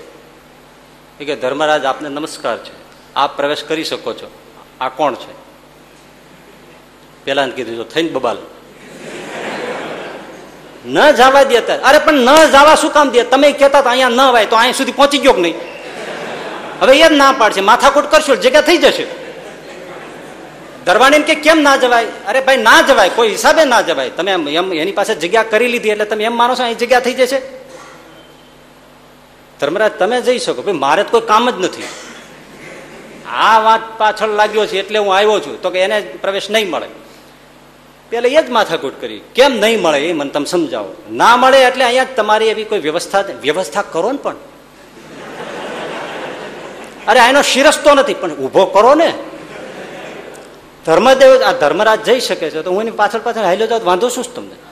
કે 1.17 1.35
ધર્મરાજ, 1.35 1.85
આપને 1.85 2.09
નમસ્કાર 2.09 2.57
છે. 2.57 2.71
આપ 3.15 3.37
પ્રવેશ 3.37 3.63
કરી 3.63 3.83
શકો 3.83 4.13
છો. 4.13 4.31
આ 4.81 4.89
કોણ 4.89 5.15
છે? 5.15 5.47
પેલા 7.25 7.47
કીધું 7.47 7.89
થઈને 7.89 8.09
બબાલ. 8.09 8.37
ન 10.85 11.11
જવા 11.11 11.43
દે 11.43 11.57
અરે, 11.57 11.97
પણ 11.97 12.13
ન 12.13 12.35
જવા 12.45 12.75
શું 12.75 12.91
કામ 12.91 13.09
દે? 13.09 13.23
તમે 13.23 13.51
કહેતા 13.51 13.79
હતા, 13.79 13.89
અહીંયા 13.89 14.09
ન 14.09 14.21
વાય, 14.21 14.45
તો 14.45 14.55
અહીંયા 14.55 14.73
સુધી 14.73 14.91
પહોંચી 14.91 15.17
ગયો 15.17 15.33
કે 15.33 15.41
નહીં? 15.41 15.53
હવે 16.81 16.99
એ 16.99 17.09
જ 17.09 17.11
ના 17.11 17.31
પાડશે. 17.31 17.61
માથાકૂટ 17.61 18.05
કરશો, 18.05 18.35
જગ્યા 18.35 18.61
થઈ 18.61 18.77
જશે. 18.77 19.07
દરવાણી 20.85 21.19
કે 21.19 21.35
કેમ 21.35 21.61
ના 21.61 21.77
જવાય? 21.77 22.05
અરે, 22.05 22.39
ભાઈ, 22.39 22.57
ના 22.57 22.81
જવાય. 22.81 23.09
કોઈ 23.09 23.29
હિસાબે 23.29 23.63
ના 23.63 23.81
જવાય. 23.81 24.09
તમે 24.09 24.31
એમ, 24.31 24.73
એની 24.73 24.91
પાસે 24.91 25.15
જગ્યા 25.15 25.43
કરી 25.43 25.67
લીધી 25.67 25.89
એટલે 25.89 26.05
તમે 26.05 26.23
એમ 26.23 26.37
માનો 26.37 26.55
છો, 26.55 26.63
અહીં 26.63 26.77
જગ્યા 26.77 26.99
થઈ 26.99 27.13
જશે? 27.13 27.56
ધર્મરાજ, 29.59 29.91
તમે 29.91 30.21
જઈ 30.21 30.39
શકો. 30.39 30.61
ભાઈ, 30.61 30.73
મારે 30.73 31.03
તો 31.03 31.09
કોઈ 31.09 31.27
કામ 31.27 31.49
જ 31.49 31.65
નથી. 31.65 31.83
આ 33.31 33.59
વાત 33.59 33.97
પાછળ 33.97 34.27
લાગ્યો 34.27 34.65
છે 34.65 34.79
એટલે 34.79 34.99
હું 34.99 35.15
આવ્યો 35.15 35.39
છું. 35.39 35.61
તો 35.61 35.69
કે 35.69 35.79
એને 35.79 36.01
પ્રવેશ 36.01 36.49
નહીં 36.49 36.69
મળે. 36.69 36.87
પેલે 38.09 38.29
એ 38.29 38.41
જ 38.41 38.49
માથાકૂટ 38.49 39.01
કરી. 39.01 39.21
કેમ 39.35 39.59
નહીં 39.59 39.81
મળે 39.81 40.09
એ 40.09 40.13
મને 40.13 40.29
તમે 40.29 40.45
સમજાવો. 40.45 40.95
ના 41.11 41.37
મળે 41.37 41.63
એટલે 41.63 41.85
અહીંયા 41.85 42.03
તમારી 42.03 42.45
એવી 42.45 42.63
કોઈ 42.63 42.79
વ્યવસ્થા 42.79 43.23
વ્યવસ્થા 43.41 43.81
કરો 43.81 44.11
ને 44.11 44.17
પણ. 44.17 44.35
અરે 47.07 47.19
એનો 47.19 47.41
શિરસ્તો 47.41 47.93
નથી, 47.93 48.13
પણ 48.13 48.31
ઊભો 48.31 48.65
કરો 48.65 48.95
ને. 48.95 49.13
ધર્મદેવ, 50.85 51.41
આ 51.41 51.51
ધર્મરાજ 51.51 52.03
જઈ 52.03 52.19
શકે 52.19 52.49
છે. 52.49 52.61
તો 52.61 52.71
હું 52.71 52.81
એની 52.81 52.91
પાછળ 52.91 53.19
પાછળ 53.19 53.41
હાલ્યો 53.41 53.67
જાઉં 53.67 53.85
વાંધો 53.85 54.09
શું 54.09 54.33
તમને? 54.33 54.66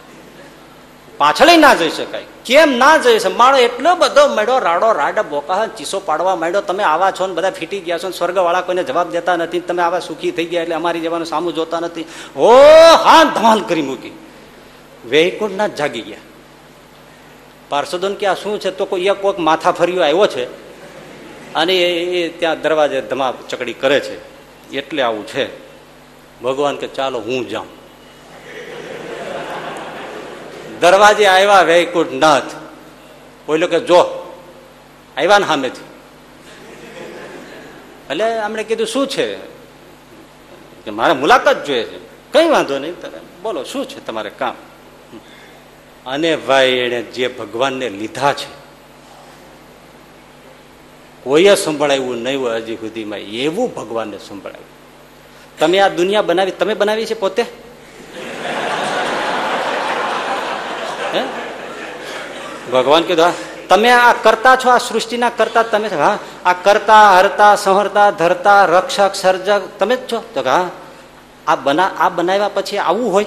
પાછળ 1.18 1.58
ના 1.58 1.76
જઈ 1.76 1.90
શકાય. 1.90 2.24
કેમ 2.46 2.78
ના 2.78 2.98
જઈ 2.98 3.20
શકે 3.20 3.34
માણો 3.34 3.58
એટલો 3.58 3.96
બધો 3.96 4.28
મેળો 4.28 4.60
રાડો 4.60 4.92
રાડ 4.92 5.20
બોકા 5.20 5.68
ચીસો 5.68 6.00
પાડવા 6.00 6.36
માંડ્યો. 6.36 6.62
તમે 6.62 6.84
આવા 6.84 7.12
છો 7.12 7.28
ને 7.28 7.34
બધા 7.34 7.52
ફીટી 7.52 7.80
ગયા 7.80 7.98
છો 7.98 8.12
સ્વર્ગવાળા 8.12 8.62
કોઈને 8.62 8.84
જવાબ 8.84 9.12
દેતા 9.12 9.36
નથી 9.36 9.60
તમે 9.60 9.82
આવા 9.84 10.00
સુખી 10.00 10.32
થઈ 10.32 10.46
ગયા 10.46 10.62
એટલે 10.62 10.76
અમારી 10.76 11.00
જવાનું 11.00 11.28
સામું 11.28 11.54
જોતા 11.54 11.80
નથી. 11.80 12.06
ઓ 12.36 12.52
હા 13.04 13.24
ધમાલ 13.24 13.62
કરી 13.62 13.82
મૂકી. 13.82 14.18
વૈકુંઠ 15.10 15.54
ના 15.54 15.68
જાગી 15.68 16.02
ગયા. 16.02 16.18
પાર્ષદોન 17.70 18.16
કે 18.16 18.26
આ 18.26 18.34
શું 18.34 18.60
છે? 18.60 18.72
તો 18.72 18.86
કોઈ 18.86 19.06
એક 19.06 19.22
કોઈક 19.22 19.40
માથા 19.40 19.72
ફર્યો 19.72 20.04
આવ્યો 20.04 20.28
છે 20.28 20.46
અને 21.54 21.76
એ 21.76 22.30
ત્યાં 22.40 22.62
દરવાજે 22.62 23.02
ધમા 23.02 23.34
ચકડી 23.50 23.74
કરે 23.74 24.00
છે. 24.00 24.36
એટલે 24.78 25.02
આવું 25.02 25.28
છે. 25.28 25.66
ભગવાન 26.42 26.76
કે 26.76 26.88
ચાલો 26.88 27.20
હું 27.20 27.50
જાઉં. 27.50 27.85
દરવાજે 30.82 31.26
આવ્યા 31.28 31.62
વૈકુંઠ 31.62 32.12
નાથ 32.12 32.52
બોલ્યો 33.48 33.68
કે 33.68 33.80
જો 33.80 34.00
આવ્યા 35.18 35.40
ને 35.40 35.46
સામેથી 35.46 35.88
એટલે 38.12 38.40
આમણે 38.40 38.64
કીધું, 38.64 38.88
શું 38.88 39.08
છે? 39.08 39.36
કે 40.86 40.92
મારે 40.92 41.14
મુલાકાત 41.14 41.66
જોઈએ 41.66 41.84
છે. 41.84 41.98
કઈ 42.32 42.50
વાંધો 42.50 42.80
નહીં, 42.80 43.02
તમે 43.02 43.20
બોલો, 43.44 43.64
શું 43.64 43.90
છે 43.90 44.06
તમારે 44.06 44.30
કામ? 44.30 44.56
અને 46.06 46.36
ભાઈ 46.36 46.70
એને 46.70 47.02
જે 47.02 47.28
ભગવાનને 47.28 47.90
લીધા 47.90 48.34
છે, 48.34 48.52
કોઈએ 51.24 51.56
સંભળાવ્યું 51.56 52.22
નહીં 52.22 52.40
હોય 52.40 52.58
હજી 52.58 52.76
સુધીમાં, 52.76 53.20
એવું 53.20 53.76
ભગવાનને 53.76 54.18
સંભળાવ્યું. 54.18 54.72
તમે 55.60 55.80
આ 55.80 55.90
દુનિયા 55.90 56.22
બનાવી, 56.22 56.52
તમે 56.52 56.74
બનાવી 56.74 57.06
છે 57.06 57.14
પોતે? 57.14 57.65
ભગવાન 62.72 63.04
કીધું 63.04 63.34
તમે 63.70 63.92
આ 63.92 64.14
કરતા 64.14 64.56
છો, 64.56 64.70
આ 64.70 64.78
સૃષ્ટિના 64.78 65.30
કરતા 65.30 65.64
તમે 65.64 65.88
હા, 65.88 66.18
આ 66.46 66.54
કરતા, 66.54 67.18
હરતા, 67.18 67.56
સંહરતા, 67.56 68.12
ધરતા, 68.12 68.66
રક્ષક, 68.66 69.16
સર્જક 69.16 69.62
તમે 69.80 69.96
જ 69.96 70.00
છો. 70.12 70.24
તો 70.34 70.42
હા, 70.42 70.70
આ 71.48 71.56
બના, 71.56 71.92
આ 72.00 72.10
બનાવ્યા 72.10 72.48
પછી 72.48 72.78
આવું 72.78 73.14
હોય? 73.14 73.26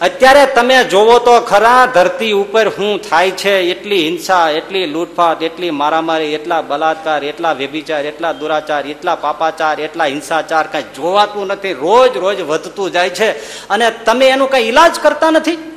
અત્યારે 0.00 0.46
તમે 0.46 0.84
જોવો 0.84 1.18
તો 1.18 1.40
ખરા, 1.40 1.86
ધરતી 1.86 2.32
ઉપર 2.32 2.68
હું 2.68 3.02
થાય 3.10 3.30
છે, 3.30 3.60
એટલી 3.60 4.08
હિંસા, 4.08 4.50
એટલી 4.50 4.86
લૂંટફાટ, 4.86 5.42
એટલી 5.42 5.70
મારામારી, 5.70 6.34
એટલા 6.34 6.62
બલાત્કાર, 6.62 7.24
એટલા 7.24 7.52
વ્યભિચાર, 7.52 8.06
એટલા 8.06 8.32
દુરાચાર, 8.32 8.86
એટલા 8.86 9.14
પાપાચાર, 9.14 9.80
એટલા 9.80 10.04
હિંસાચાર, 10.04 10.66
કઈ 10.66 10.82
જોવાતું 10.82 11.46
નથી, 11.46 11.72
રોજ 11.72 12.16
રોજ 12.16 12.40
વધતું 12.40 12.92
જાય 12.92 13.10
છે. 13.10 13.30
અને 13.68 13.90
તમે 13.90 14.26
એનું 14.26 14.50
કઈ 14.50 14.68
ઈલાજ 14.68 15.00
કરતા 15.02 15.30
નથી? 15.30 15.69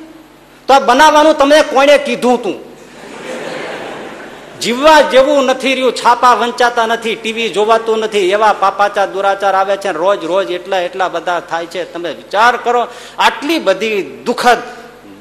તો 0.68 0.74
આ 0.74 0.78
બનાવવાનું 0.78 1.38
તમને 1.38 1.62
કોણે 1.62 1.98
કીધું 1.98 2.42
તું? 2.42 2.74
જીવવા 4.60 5.00
જેવું 5.00 5.44
નથી 5.44 5.74
રહ્યું, 5.74 5.92
છાપા 5.92 6.34
વંચાતા 6.34 6.86
નથી 6.86 7.14
ટીવી 7.14 7.48
જોવાતું 7.48 7.98
નથી, 7.98 8.18
એવા 8.18 8.52
પાપાચાર, 8.52 9.10
દુરાચાર 9.10 9.54
આવે 9.54 9.76
છે 9.76 9.92
રોજ 9.92 10.24
રોજ 10.24 10.50
એટલા 10.50 10.80
એટલા 10.80 11.08
બધા 11.08 11.40
થાય 11.40 11.66
છે. 11.66 11.92
તમે 11.92 12.12
વિચાર 12.12 12.56
કરો, 12.56 12.86
આટલી 13.18 13.58
બધી 13.58 14.22
દુઃખદ 14.24 14.58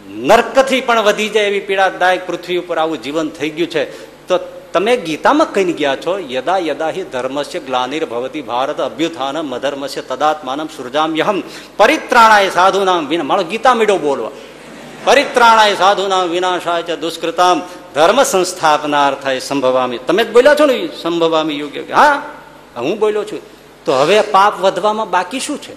નર્કથી 0.07 0.81
પણ 0.81 1.01
વધી 1.01 1.29
જાય 1.29 1.43
એવી 1.43 1.59
પીડાદાયક 1.59 2.27
પૃથ્વી 2.27 2.57
ઉપર 2.57 2.77
આવું 2.77 3.01
જીવન 3.01 3.29
થઈ 3.29 3.49
ગયું 3.49 3.69
છે. 3.69 3.85
તો 4.27 4.37
તમે 4.73 4.97
ગીતામાં 4.97 5.53
કઈ 5.53 5.73
ગયા 5.73 5.95
છો? 5.95 6.19
યદા 6.31 6.57
યદા 6.57 6.89
હિ 6.89 7.03
ધર્મસ્ય 7.03 7.59
ગ્લાનિર 7.59 8.05
ભવતી 8.05 8.41
ભારત 8.41 8.81
અભ્યુત્થાનમ 8.81 9.45
મધર્મસ્ય 9.45 10.01
તદાત્માનમ 10.01 10.67
સૃજામ્યહમ 10.77 11.43
પરિત્રાણાય 11.77 12.49
સાધુનામ 12.49 13.07
વિના. 13.07 13.23
મારો 13.23 13.43
ગીતા 13.43 13.73
મીડો 13.73 13.97
બોલવા. 13.97 14.29
પરિત્રાણાય 15.03 15.75
સાધુના 15.75 16.23
વિનાશાય 16.23 16.83
છે 16.83 16.95
દુષ્કૃતામ 16.95 17.61
ધર્મ 17.95 18.23
સંસ્થાપનાર્થાય 18.23 19.39
સંભવામી. 19.39 19.97
તમે 19.97 20.23
જ 20.23 20.31
બોલ્યા 20.31 20.55
છો 20.55 20.65
ને 20.65 20.89
સંભવામી 21.01 21.59
યોગ્ય 21.59 21.93
હા, 21.93 22.21
હું 22.77 22.99
બોલ્યો 22.99 23.23
છું. 23.23 23.39
તો 23.85 23.93
હવે 23.93 24.21
પાપ 24.21 24.59
વધવામાં 24.59 25.09
બાકી 25.09 25.39
શું 25.39 25.61
છે? 25.61 25.73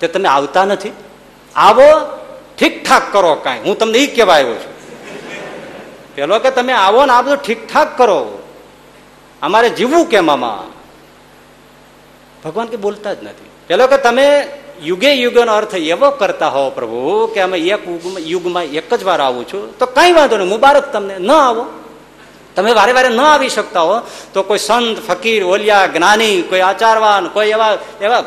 તે 0.00 0.08
તમે 0.08 0.28
આવતા 0.28 0.64
નથી. 0.64 0.92
આવો, 1.56 2.18
ઠીકઠાક 2.58 3.12
કરો 3.12 3.34
કાંઈ. 3.34 3.60
હું 3.60 3.78
તમને 3.78 3.98
એ 3.98 4.14
કહેવા 4.14 4.34
આવ્યો 4.34 4.54
છું. 4.54 4.74
પેલો 6.14 6.38
કે 6.38 6.50
તમે 6.50 6.72
આવો 6.72 7.06
ને 7.06 7.12
આ 7.12 7.22
બધું 7.22 7.36
ઠીકઠાક 7.36 7.98
કરો. 7.98 8.42
અમારે 9.42 9.70
જીવવું 9.70 10.06
કેમ 10.06 10.30
આમાં? 10.30 10.74
ભગવાન 12.42 12.66
કે 12.66 12.76
બોલતા 12.76 13.14
જ 13.14 13.24
નથી. 13.24 13.50
પેલો 13.66 13.86
કે 13.86 13.96
તમે 13.96 14.48
યુગે 14.82 15.12
યુગનો 15.12 15.52
અર્થ 15.52 15.74
એવો 15.74 16.10
કરતા 16.10 16.48
હો 16.48 16.70
પ્રભુ 16.70 17.26
કે 17.34 17.40
અમે 17.40 17.58
એક 17.58 17.80
યુગમાં 18.18 18.64
એક 18.64 18.94
જ 18.94 19.02
વાર 19.02 19.20
આવું 19.20 19.48
છું. 19.48 19.78
તો 19.78 19.86
કઈ 19.86 20.12
વાંધો 20.12 20.36
નહીં, 20.36 20.48
મુબારક 20.48 20.92
તમને. 20.92 21.18
ન 21.18 21.30
આવો. 21.30 21.66
તમે 22.56 22.72
વારે 22.72 22.92
વારે 22.92 23.08
ન 23.08 23.20
આવી 23.20 23.48
શકતા 23.48 23.80
હો. 23.80 24.00
તો 24.34 24.42
કોઈ 24.42 24.58
સંત, 24.58 25.08
ફકીર, 25.08 25.44
ઓલિયા, 25.44 25.86
જ્ઞાની, 25.86 26.42
કોઈ 26.42 26.60
આચારવાન, 26.60 27.28
કોઈ 27.28 27.48
એવા 27.48 27.78
એવા 28.00 28.24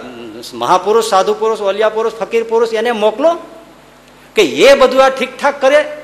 મહાપુરુષ 0.53 1.05
સાધુ 1.05 1.33
પુરુષ 1.33 1.61
ઓલિયા 1.61 1.89
પુરુષ, 1.89 2.13
ફકીર 2.13 2.43
પુરુષ 2.43 2.73
એને 2.73 2.91
મોકલો 2.91 3.37
કે 4.35 4.41
એ 4.41 4.73
બધું 4.73 5.03
આ 5.03 5.09
ઠીકઠાક 5.09 5.61
કરે. 5.61 5.97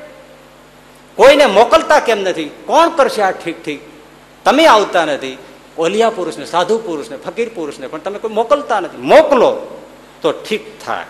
કોઈને 1.16 1.46
મોકલતા 1.46 2.00
કેમ 2.00 2.20
નથી? 2.20 2.46
કોણ 2.46 2.90
કરશે 2.90 3.22
આ 3.22 3.32
ઠીક 3.32 3.66
ઠીક 3.66 3.80
તમે 4.44 4.66
આવતા 4.66 5.06
નથી. 5.06 5.38
ઓલિયા 5.78 6.10
પુરુષને 6.10 6.46
સાધુ 6.46 6.78
પુરુષને 6.78 7.18
ફકીર 7.18 7.50
પુરુષને 7.56 7.88
પણ 7.88 8.00
તમે 8.00 8.20
કોઈ 8.20 8.34
મોકલતા 8.34 8.80
નથી. 8.80 8.98
મોકલો. 8.98 9.80
તો 10.24 10.32
ઠીક 10.32 10.80
થાય. 10.86 11.06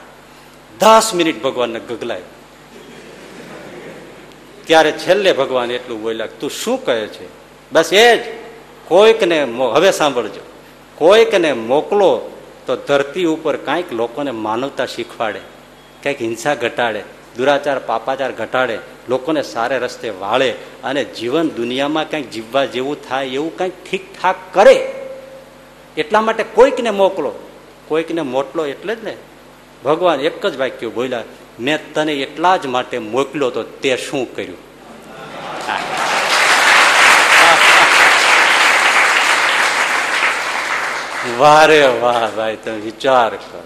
દસ 0.80 1.12
મિનિટ 1.14 1.44
ભગવાનને 1.44 1.80
ગગલાય. 1.80 2.22
ત્યારે 4.66 4.92
છેલ્લે 4.92 5.34
ભગવાન 5.34 5.72
એટલું 5.72 6.02
બોલ્યા 6.02 6.28
તું 6.28 6.50
શું 6.50 6.86
કહે 6.86 7.08
છે? 7.08 7.28
બસ 7.72 7.94
એ 7.94 8.18
જ. 8.18 8.22
કોઈકને 8.86 9.44
હવે 9.74 9.92
સાંભળજો. 9.92 10.42
કોઈકને 10.96 11.54
મોકલો 11.54 12.38
તો 12.66 12.76
ધરતી 12.76 13.26
ઉપર 13.26 13.58
કાંઈક 13.58 13.94
લોકોને 13.94 14.32
માનવતા 14.32 14.86
શીખવાડે. 14.86 15.40
કંઈક 16.04 16.22
હિંસા 16.22 16.56
ઘટાડે, 16.56 17.04
દુરાચાર, 17.38 17.80
પાપાચાર 17.80 18.32
ઘટાડે, 18.32 18.80
લોકોને 19.10 19.42
સારે 19.42 19.80
રસ્તે 19.80 20.10
વાળે 20.10 20.52
અને 20.84 21.04
જીવન 21.04 21.50
દુનિયામાં 21.50 22.10
કંઈક 22.10 22.30
જીવવા 22.30 22.66
જેવું 22.66 23.10
થાય 23.10 23.26
એવું 23.26 23.58
કંઈક 23.58 23.74
ઠીકઠાક 23.92 24.36
કરે. 24.54 25.06
એટલા 25.98 26.22
માટે 26.22 26.44
કોઈકને 26.44 26.90
મોકલો. 26.90 27.43
કોઈકને 27.88 28.22
મોટલો 28.22 28.66
એટલે 28.66 28.96
જ 28.96 29.04
ને. 29.04 29.18
ભગવાન 29.86 30.20
એક 30.20 30.46
જ 30.46 30.58
વાક્ય 30.58 30.88
બોલ્યા, 30.88 31.24
મેં 31.60 31.94
તને 31.94 32.14
એટલા 32.14 32.58
જ 32.58 32.66
માટે 32.66 32.98
મોકલ્યો 32.98 33.50
તો 33.50 33.64
તે 33.64 33.98
શું 33.98 34.36
કર્યું? 34.36 34.58
વારે 41.38 41.98
વાહ 42.02 42.36
ભાઈ, 42.36 42.56
તમે 42.56 42.78
વિચાર 42.78 43.30
કરો. 43.30 43.64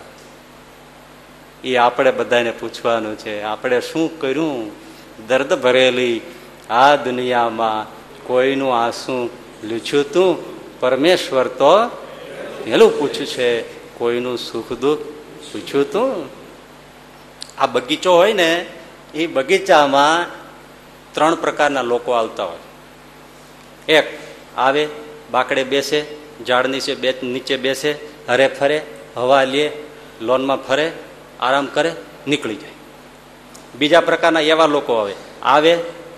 એ 1.63 1.75
આપણે 1.75 2.11
બધાને 2.11 2.51
પૂછવાનું 2.51 3.17
છે, 3.17 3.41
આપણે 3.41 3.81
શું 3.81 4.19
કર્યું? 4.19 4.71
દર્દ 5.27 5.53
ભરેલી 5.53 6.21
આ 6.69 6.95
દુનિયામાં 6.95 7.85
કોઈનું 8.23 8.83
આંસુ 8.83 9.29
લૂછ્યું 9.63 10.11
તું? 10.11 10.57
પરમેશ્વર 10.79 11.47
તો 11.47 11.89
પેલું 12.63 12.99
પૂછ્યું 12.99 13.27
છે 13.27 13.76
કોઈનું 13.97 14.37
સુખ 14.37 14.73
દુઃખ 14.73 14.99
પૂછ્યું 15.51 15.91
તું, 15.91 16.29
આ 17.57 17.65
બગીચો 17.65 18.11
હોય 18.13 18.33
ને, 18.33 18.65
એ 19.13 19.27
બગીચામાં 19.27 20.25
ત્રણ 21.11 21.35
પ્રકારના 21.35 21.81
લોકો 21.81 22.11
આવતા 22.11 22.43
હોય. 22.43 22.63
એક 23.91 24.05
આવે, 24.57 24.87
બાકડે 25.31 25.63
બેસે, 25.63 26.05
ઝાડ 26.47 26.67
નીચે 26.67 26.95
બે, 26.95 27.13
નીચે 27.23 27.57
બેસે, 27.57 27.91
હરે 28.29 28.47
ફરે, 28.47 28.81
હવા 29.15 29.43
લે, 29.43 29.71
લોનમાં 30.21 30.57
ફરે, 30.57 30.91
આરામ 31.39 31.65
કરે, 31.65 31.91
નીકળી 32.27 32.55
જાય. 32.55 32.71
બીજા 33.75 34.01
પ્રકારના 34.01 34.39
એવા 34.39 34.65
લોકો 34.65 34.93
આવે. 34.93 35.15
આવે, 35.43 35.73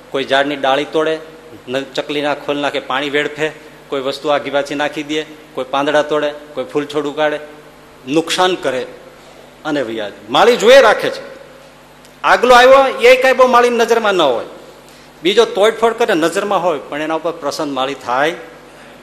કોઈ 0.10 0.24
ઝાડની 0.24 0.56
ડાળી 0.56 0.86
તોડે 0.86 1.18
ચકલીના 1.96 2.36
ખોલ 2.36 2.58
નાખે, 2.58 2.80
પાણી 2.80 3.10
વેડફે, 3.10 3.52
કોઈ 3.88 4.02
વસ્તુ 4.02 4.30
આગી 4.30 4.50
પાછી 4.50 4.76
નાખી 4.76 5.04
દે, 5.04 5.24
કોઈ 5.54 5.66
પાંદડા 5.70 6.02
તોડે, 6.02 6.32
કોઈ 6.54 6.64
ફૂલ 6.64 6.86
છોડ 6.86 7.08
ઉગાડે 7.08 7.40
નુકસાન 8.08 8.56
કરે 8.56 8.86
અને 9.66 9.82
વ્યાજ. 9.82 10.14
માળી 10.30 10.58
જોઈ 10.58 10.82
રાખે 10.82 11.10
છે. 11.10 11.30
આગલો 12.24 12.56
આવ્યો, 12.56 13.02
એ 13.02 13.22
કઈ 13.22 13.34
બહુ 13.34 13.48
માળી 13.48 13.70
નજરમાં 13.70 14.14
ન 14.14 14.22
હોય. 14.22 14.46
બીજો 15.24 15.46
તોડફોડ 15.46 15.94
કરે 15.94 16.14
નજરમાં 16.14 16.64
હોય, 16.64 16.80
પણ 16.80 17.02
એના 17.02 17.14
ઉપર 17.14 17.32
પ્રસન્ન 17.32 17.72
માળી 17.72 17.94
થાય 17.94 18.34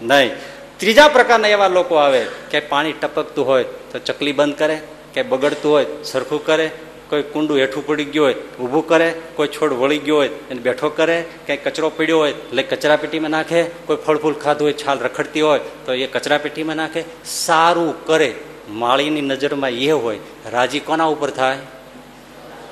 નહીં. 0.02 0.30
ત્રીજા 0.76 1.08
પ્રકારના 1.08 1.48
એવા 1.48 1.68
લોકો 1.68 1.94
આવે, 1.94 2.26
કે 2.50 2.60
પાણી 2.60 2.92
ટપકતું 2.92 3.46
હોય, 3.46 3.64
તો 3.64 3.98
ચકલી 3.98 4.32
બંધ 4.32 4.58
કરે, 4.58 4.80
કે 5.14 5.22
બગડતું 5.22 5.72
હોય, 5.72 5.86
સરખું 6.04 6.46
કરે, 6.46 6.70
કોઈ 7.08 7.22
કુંડું 7.22 7.58
હેઠું 7.58 7.86
પડી 7.86 8.04
ગયું 8.04 8.26
હોય, 8.26 8.34
ઊભું 8.34 8.88
કરે, 8.88 9.14
કોઈ 9.34 9.48
છોડ 9.48 9.72
વળી 9.72 9.98
ગયો 9.98 10.16
હોય, 10.16 10.28
એને 10.28 10.60
બેઠો 10.60 10.88
કરે, 10.88 11.24
કંઈ 11.46 11.56
કચરો 11.56 11.90
પીડ્યો 11.90 12.18
હોય, 12.18 12.32
એટલે 12.32 12.62
કચરા 12.62 12.96
પેટીમાં 12.96 13.30
નાખે, 13.30 13.62
કોઈ 13.62 13.96
ફળ 13.96 14.16
ફૂલ 14.16 14.34
ખાધું 14.34 14.66
હોય, 14.66 14.72
છાલ 14.72 14.98
રખડતી 14.98 15.40
હોય, 15.40 15.60
તો 15.86 15.92
એ 15.92 16.06
કચરા 16.06 16.38
પેટીમાં 16.38 16.76
નાખે, 16.76 17.04
સારું 17.24 18.06
કરે. 18.06 18.34
માળીની 18.68 19.20
નજરમાં 19.20 19.70
એ 19.70 19.90
હોય, 19.90 20.18
રાજી 20.50 20.80
કોના 20.80 21.04
ઉપર 21.04 21.30
થાય? 21.30 21.58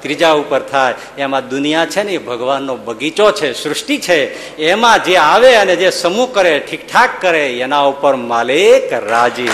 ત્રીજા 0.00 0.32
ઉપર 0.32 0.60
થાય. 0.60 0.94
એમાં 1.18 1.48
દુનિયા 1.48 1.86
છે 1.86 2.02
ને 2.02 2.18
ભગવાનનો 2.18 2.76
બગીચો 2.76 3.32
છે, 3.32 3.52
સૃષ્ટિ 3.52 3.98
છે. 3.98 4.56
એમાં 4.56 5.04
જે 5.04 5.16
આવે 5.16 5.54
અને 5.54 5.76
જે 5.76 5.90
સમૂહ 5.90 6.26
કરે, 6.26 6.58
ઠીકઠાક 6.58 7.10
કરે, 7.20 7.58
એના 7.58 7.80
ઉપર 7.80 8.16
માલિક 8.16 8.92
રાજી. 8.92 9.48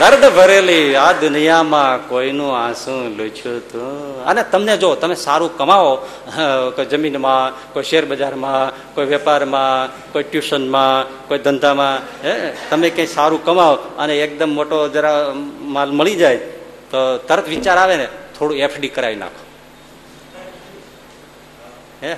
દર્દ 0.00 0.24
ભરેલી 0.36 0.96
આ 0.96 1.12
દુનિયામાં 1.12 2.08
કોઈનું 2.08 2.58
આંસુ 2.58 2.90
લૂછ્યું 2.90 3.60
તું? 3.72 4.24
અને 4.24 4.42
તમને 4.42 4.76
જો 4.76 4.94
તમે 4.94 5.14
સારું 5.14 5.56
કમાવો 5.56 6.08
કોઈ 6.76 6.86
જમીનમાં, 6.86 7.72
કોઈ 7.72 7.82
શેર 7.82 8.04
બજારમાં, 8.04 8.94
કોઈ 8.94 9.06
વેપારમાં, 9.06 10.12
કોઈ 10.12 10.22
ટ્યુશનમાં, 10.22 11.28
કોઈ 11.28 11.38
ધંધામાં, 11.38 12.24
હે, 12.24 12.52
તમે 12.70 12.90
કંઈ 12.90 13.06
સારું 13.06 13.44
કમાવો 13.44 13.74
અને 13.74 14.14
એકદમ 14.18 14.54
મોટો 14.54 14.88
જરા 14.88 15.32
માલ 15.60 15.90
મળી 15.90 16.16
જાય, 16.16 16.36
તો 16.90 17.18
તરત 17.18 17.48
વિચાર 17.48 17.78
આવે 17.78 17.96
ને, 17.96 18.08
થોડું 18.38 18.56
એફડી 18.56 18.88
કરાવી 18.88 19.14
નાખો. 19.14 19.44
હે? 22.02 22.16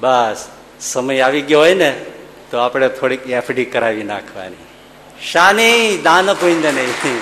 બસ, 0.00 0.48
સમય 0.80 1.20
આવી 1.20 1.40
ગયો 1.40 1.58
હોય 1.58 1.74
ને, 1.74 2.04
તો 2.50 2.58
આપણે 2.58 2.88
થોડીક 2.88 3.30
એફડી 3.30 3.64
કરાવી 3.64 4.02
નાખવાની. 4.02 4.73
શાની 5.22 6.00
દાન 6.04 6.26
નહીં. 6.26 7.18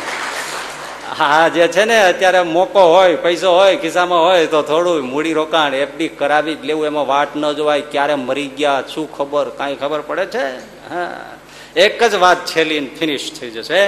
હા 1.19 1.49
જે 1.49 1.69
છે 1.69 1.85
ને, 1.85 1.99
અત્યારે 2.03 2.43
મોકો 2.43 2.83
હોય, 2.95 3.17
પૈસો 3.17 3.51
હોય, 3.57 3.77
ખિસ્સામાં 3.77 4.23
હોય, 4.23 4.47
તો 4.47 4.63
થોડું 4.63 5.05
મૂડી 5.05 5.33
રોકાણ 5.33 5.75
એફડી 5.75 6.09
કરાવી 6.09 6.55
જ 6.55 6.65
લેવું, 6.65 6.87
એમાં 6.87 7.07
વાટ 7.07 7.37
ન 7.37 7.53
જોવાય, 7.53 7.81
ક્યારે 7.81 8.15
મરી 8.15 8.47
ગયા, 8.49 8.83
શું 8.95 9.07
ખબર, 9.17 9.51
કાંઈ 9.51 9.77
ખબર 9.77 10.01
પડે 10.01 10.27
છે? 10.27 10.47
હા. 10.89 11.37
એક 11.77 12.03
જ 12.05 12.15
વાત 12.15 12.47
છેલ્લી 12.47 12.81
ફિનિશ 12.99 13.33
થઈ 13.41 13.51
જશે. 13.51 13.83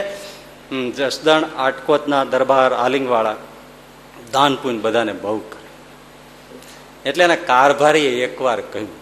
જસદણ 0.96 1.44
આટકોતના 1.58 2.24
દરબાર 2.24 2.72
આલિંગવાળા 2.72 3.36
દાન 4.32 4.54
પુણ્ય 4.56 4.78
બધાને 4.78 5.12
બહુ 5.12 5.38
કરે. 5.38 5.66
એટલે 7.08 7.24
એના 7.24 7.36
કારભારીએ 7.36 8.24
એકવાર 8.24 8.60
કહ્યું, 8.60 8.92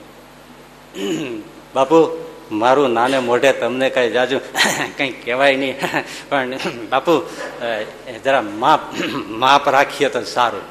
બાપુ 1.75 1.99
મારું 2.53 2.93
નાને 2.93 3.19
મોઢે 3.19 3.53
તમને 3.53 3.91
કઈ 3.91 4.11
જાજુ 4.11 4.39
કંઈ 4.97 5.11
કહેવાય 5.25 5.57
નહીં. 5.57 5.75
પણ 6.29 6.57
બાપુ 6.91 7.13
જરા 8.25 8.43
માપ 8.43 8.81
માપ 9.43 9.69
રાખીએ 9.69 10.09
તો 10.09 10.23
સારું. 10.25 10.65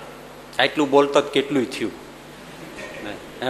આટલું 0.59 0.89
બોલતો 0.89 1.21
કેટલું 1.21 1.65
થયું. 1.65 1.91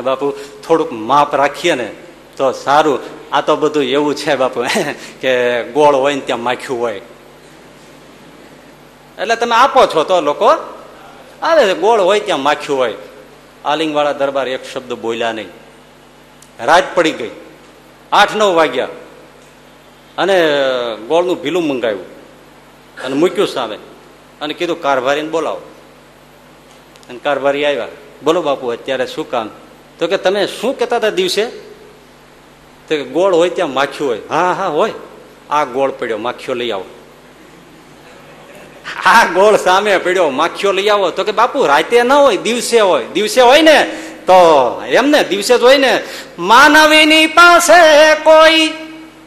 બાપુ, 0.03 0.31
થોડુંક 0.67 0.91
માપ 0.91 1.35
રાખીએ 1.35 1.75
ને 1.75 1.89
તો 2.37 2.51
સારું. 2.51 2.99
આ 3.31 3.41
તો 3.41 3.55
બધું 3.55 3.83
એવું 3.85 4.15
છે 4.15 4.35
બાપુ, 4.35 4.63
કે 5.21 5.31
ગોળ 5.63 5.95
હોય 5.95 6.15
ને 6.15 6.21
ત્યાં 6.21 6.43
માખ્યું 6.43 6.79
હોય. 6.79 7.01
એટલે 9.19 9.35
તમે 9.35 9.55
આપો 9.55 9.85
છો 9.85 10.03
તો 10.03 10.21
લોકો. 10.21 10.47
આવે 11.41 11.63
છે, 11.65 11.73
ગોળ 11.73 11.99
હોય 11.99 12.19
ત્યાં 12.19 12.39
માખ્યું 12.39 12.79
હોય. 12.79 12.93
આલિંગવાળા 13.65 14.13
દરબાર 14.13 14.47
એક 14.47 14.63
શબ્દ 14.65 14.93
બોલ્યા 14.93 15.31
નહીં. 15.31 15.49
રાત 16.59 16.95
પડી 16.95 17.11
ગઈ. 17.11 17.31
આઠ 18.11 18.35
નવ 18.35 18.55
વાગ્યા. 18.55 18.87
અને 20.17 20.41
ગોળનું 21.07 21.41
ભીલું 21.41 21.63
મંગાવ્યું. 21.63 22.05
અને 23.03 23.15
મૂક્યું 23.15 23.47
સામે. 23.47 23.77
અને 24.41 24.53
કીધું, 24.53 24.81
કારભારીને 24.81 25.29
બોલાવો. 25.29 25.61
અને 27.09 27.19
કારભારી 27.23 27.65
આવ્યા. 27.65 27.87
બોલો 28.23 28.41
બાપુ, 28.41 28.67
અત્યારે 28.67 29.07
શું 29.07 29.31
કામ? 29.31 29.49
તો 29.99 30.07
કે, 30.07 30.17
તમે 30.17 30.47
શું 30.47 30.79
કહેતા 30.79 30.95
હતા 30.95 31.09
દિવસે? 31.09 31.45
તો 31.45 32.95
કે, 32.95 33.03
ગોળ 33.03 33.35
હોય 33.35 33.49
ત્યાં 33.49 33.73
માખ્યું 33.73 34.09
હોય. 34.09 34.21
હા 34.29 34.53
હા, 34.53 34.67
હોય. 34.67 34.93
આ 35.49 35.65
ગોળ 35.65 35.91
પડ્યો, 35.91 36.17
માખ્યો 36.17 36.55
લઈ 36.55 36.71
આવો. 36.71 36.85
આ 39.05 39.25
ગોળ 39.25 39.57
સામે 39.57 39.97
પડ્યો, 39.97 40.29
માખ્યો 40.29 40.71
લઈ 40.71 40.89
આવો. 40.89 41.09
તો 41.09 41.23
કે, 41.23 41.31
બાપુ, 41.31 41.65
રાતે 41.65 42.03
ન 42.03 42.11
હોય, 42.11 42.37
દિવસે 42.37 42.79
હોય. 42.79 43.05
દિવસે 43.05 43.41
હોય 43.41 43.61
ને? 43.61 43.97
તો 44.27 44.81
એમ 44.87 45.09
ને 45.09 45.23
દિવસે 45.23 45.57
જ 45.57 45.61
હોય 45.61 45.77
ને 45.77 45.99
માનવીની 46.39 47.27
પાસે 47.27 47.79
કોઈ 48.15 48.73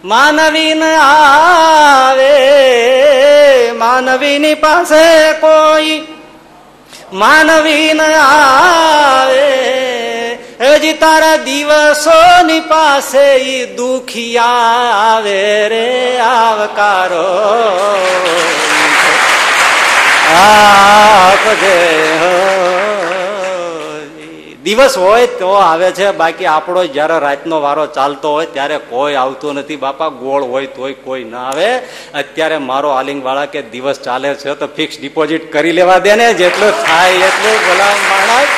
માનવી 0.05 0.75
ન 0.75 0.83
આવે. 1.01 2.35
માનવીની 3.73 4.55
પાસે 4.55 5.33
કોઈ 5.33 6.07
માનવી 7.13 7.93
ન 7.95 8.01
આવે 8.01 9.75
હજી 10.61 10.93
તારા 10.93 11.37
દિવસોની 11.37 12.61
પાસે 12.61 13.35
ઈ 13.37 13.67
દુખિયા 13.67 14.93
આવે 14.93 15.69
રે 15.69 16.19
આવકારો. 16.19 17.29
આપજે 20.37 21.79
હો. 22.21 22.54
દિવસ 24.65 24.99
હોય 24.99 25.27
તો 25.27 25.49
આવે 25.49 25.91
છે. 25.93 26.11
બાકી 26.11 26.47
આપણો 26.47 26.85
જયારે 26.87 27.19
રાતનો 27.19 27.61
વારો 27.61 27.87
ચાલતો 27.87 28.33
હોય 28.33 28.47
ત્યારે 28.47 28.79
કોઈ 28.79 29.15
આવતું 29.15 29.55
નથી. 29.55 29.77
બાપા, 29.77 30.09
ગોળ 30.09 30.43
હોય 30.43 30.67
તોય 30.67 30.93
કોઈ 30.93 31.25
ના 31.25 31.39
આવે. 31.39 31.79
અત્યારે 32.15 32.59
મારો 32.59 32.89
આલિંગ 32.91 33.25
વાળા 33.25 33.47
કે 33.47 33.63
દિવસ 33.63 34.01
ચાલે 34.01 34.35
છે 34.35 34.55
તો 34.55 34.67
ફિક્સ 34.67 35.01
ડિપોઝિટ 35.01 35.53
કરી 35.53 35.73
લેવા 35.73 35.99
દે 35.99 36.15
ને. 36.17 36.35
જેટલું 36.35 36.73
થાય 36.87 37.13
એટલું 37.31 37.59
ગુલામ 37.67 37.99
માણસ 38.11 38.49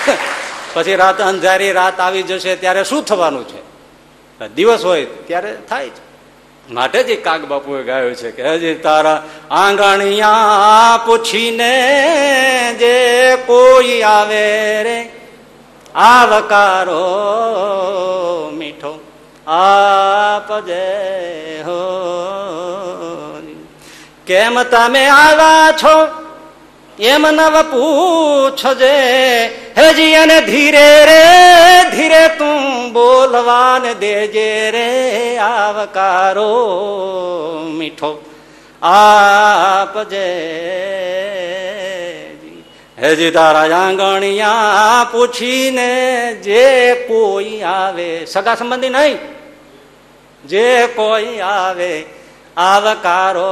પછી 0.74 0.94
રાત 0.94 1.20
અંધારી 1.20 1.72
રાત 1.72 2.00
આવી 2.00 2.22
જશે 2.22 2.56
ત્યારે 2.56 2.84
શું 2.84 3.02
થવાનું 3.04 3.44
છે? 3.48 3.60
દિવસ 4.54 4.84
હોય 4.84 5.04
ત્યારે 5.04 5.56
થાય 5.68 5.88
છે 5.88 6.09
માટે 6.70 7.02
જ 7.02 7.22
કાગ 7.24 7.44
બાપુએ 7.44 7.82
ગાયું 7.82 8.14
છે 8.14 8.30
કે 8.30 8.54
હજી 8.54 8.74
તારા 8.74 9.22
આંગણિયા 9.50 11.00
પૂછીને 11.06 12.76
જે 12.78 13.36
કોઈ 13.46 14.02
આવે 14.02 14.82
રે, 14.82 15.08
આવકારો 15.94 17.00
મીઠો 18.54 19.00
આપજે 19.46 20.84
હો. 21.60 21.80
કેમ 24.26 24.62
તમે 24.62 25.06
આવ્યા 25.06 25.72
છો? 25.72 26.08
એમ 26.98 27.26
નવ 27.30 27.62
પૂછજે 27.62 28.94
હજી 29.80 30.14
અને 30.14 30.38
ધીરે 30.40 30.88
રે, 31.08 31.20
ધીરે 31.90 32.24
તું 32.38 32.92
બોલવાન 32.92 33.84
દેજે 34.00 34.70
રે, 34.70 34.88
આવકારો 35.38 36.48
મીઠો 37.78 38.10
આપજે. 38.82 40.28
હજી 43.02 43.30
તારા 43.30 43.68
આંગણિયા 43.76 45.04
પૂછીને 45.12 45.90
જે 46.44 46.64
કોઈ 47.08 47.62
આવે, 47.62 48.08
સગા 48.26 48.54
સંબંધી 48.54 48.88
નહીં, 48.88 49.18
જે 50.44 50.88
કોઈ 50.96 51.40
આવે, 51.54 51.92
આવકારો 52.56 53.48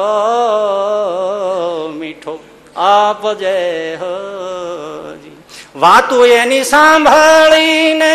મીઠો 1.97 2.35
આપજે 2.77 3.57
હોજી. 3.97 5.38
વાતું 5.81 6.27
એની 6.27 6.65
સાંભળીને 6.65 8.15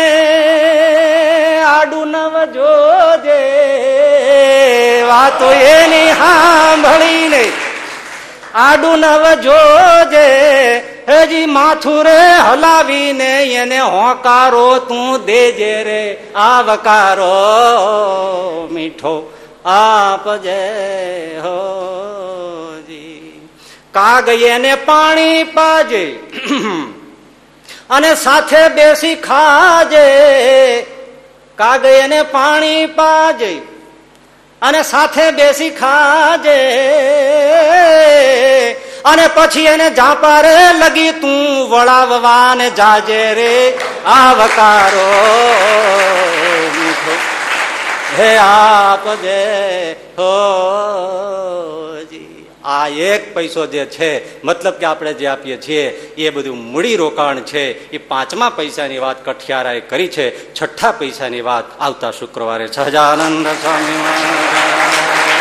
આડું 1.66 2.08
નવ 2.08 2.34
જોજે. 2.56 3.42
વાતું 5.02 5.54
એની 5.76 6.12
સાંભળીને 6.12 7.42
આડું 8.54 8.98
નવ 8.98 9.24
જોજે. 9.46 10.28
હજી 11.08 11.46
માથું 11.46 12.04
રે 12.04 12.20
હલાવીને 12.48 13.30
એને 13.60 13.80
હોકારો 13.80 14.78
તું 14.78 15.24
દેજે 15.24 15.84
રે. 15.84 16.18
આવકારો 16.34 17.32
મીઠો 18.72 19.14
આપજે 19.64 20.60
હોજી 21.44 23.40
કાગ 23.92 24.28
એને 24.28 24.74
પાણી 24.74 25.44
પાજે. 25.44 26.04
અને 27.90 28.14
સાથે 28.14 28.68
બેસી 28.68 29.14
ખાજે. 29.14 30.86
કાગ 31.56 31.84
એને 31.84 32.22
પાણી 32.22 32.86
પાજે 32.86 33.62
અને 34.62 34.82
સાથે 34.82 35.30
બેસી 35.30 35.70
ખાજે. 35.70 36.58
અને 39.04 39.22
પછી 39.34 39.64
એને 39.64 39.90
જાપારે 39.90 40.72
લગી 40.72 41.12
તું 41.12 41.70
વળાવવાને 41.70 42.70
જાજે 42.70 43.34
રે. 43.34 43.78
આવકારો 44.06 45.08
મીઠો. 46.78 47.18
દે 48.16 48.36
આપજે 48.36 49.92
હોજી 49.92 52.33
આ 52.64 52.88
એક 52.88 53.34
પૈસો 53.34 53.66
જે 53.66 53.86
છે, 53.86 54.44
મતલબ 54.44 54.74
કે 54.74 54.86
આપણે 54.86 55.14
જે 55.14 55.26
આપીએ 55.26 55.56
છીએ, 55.56 55.90
એ 56.16 56.30
બધું 56.30 56.58
મૂડી 56.58 56.96
રોકાણ 56.96 57.40
છે. 57.40 57.90
એ 57.90 57.98
પાંચમા 57.98 58.50
પૈસાની 58.50 58.98
વાત 58.98 59.24
કઠિયારાએ 59.24 59.80
કરી 59.80 60.08
છે. 60.08 60.54
છઠ્ઠા 60.54 60.92
પૈસાની 60.92 61.40
વાત 61.40 61.80
આવતા 61.80 62.10
શુક્રવારે. 62.10 62.66
સહજાનંદ 62.66 63.46
સ્વામી 63.46 65.33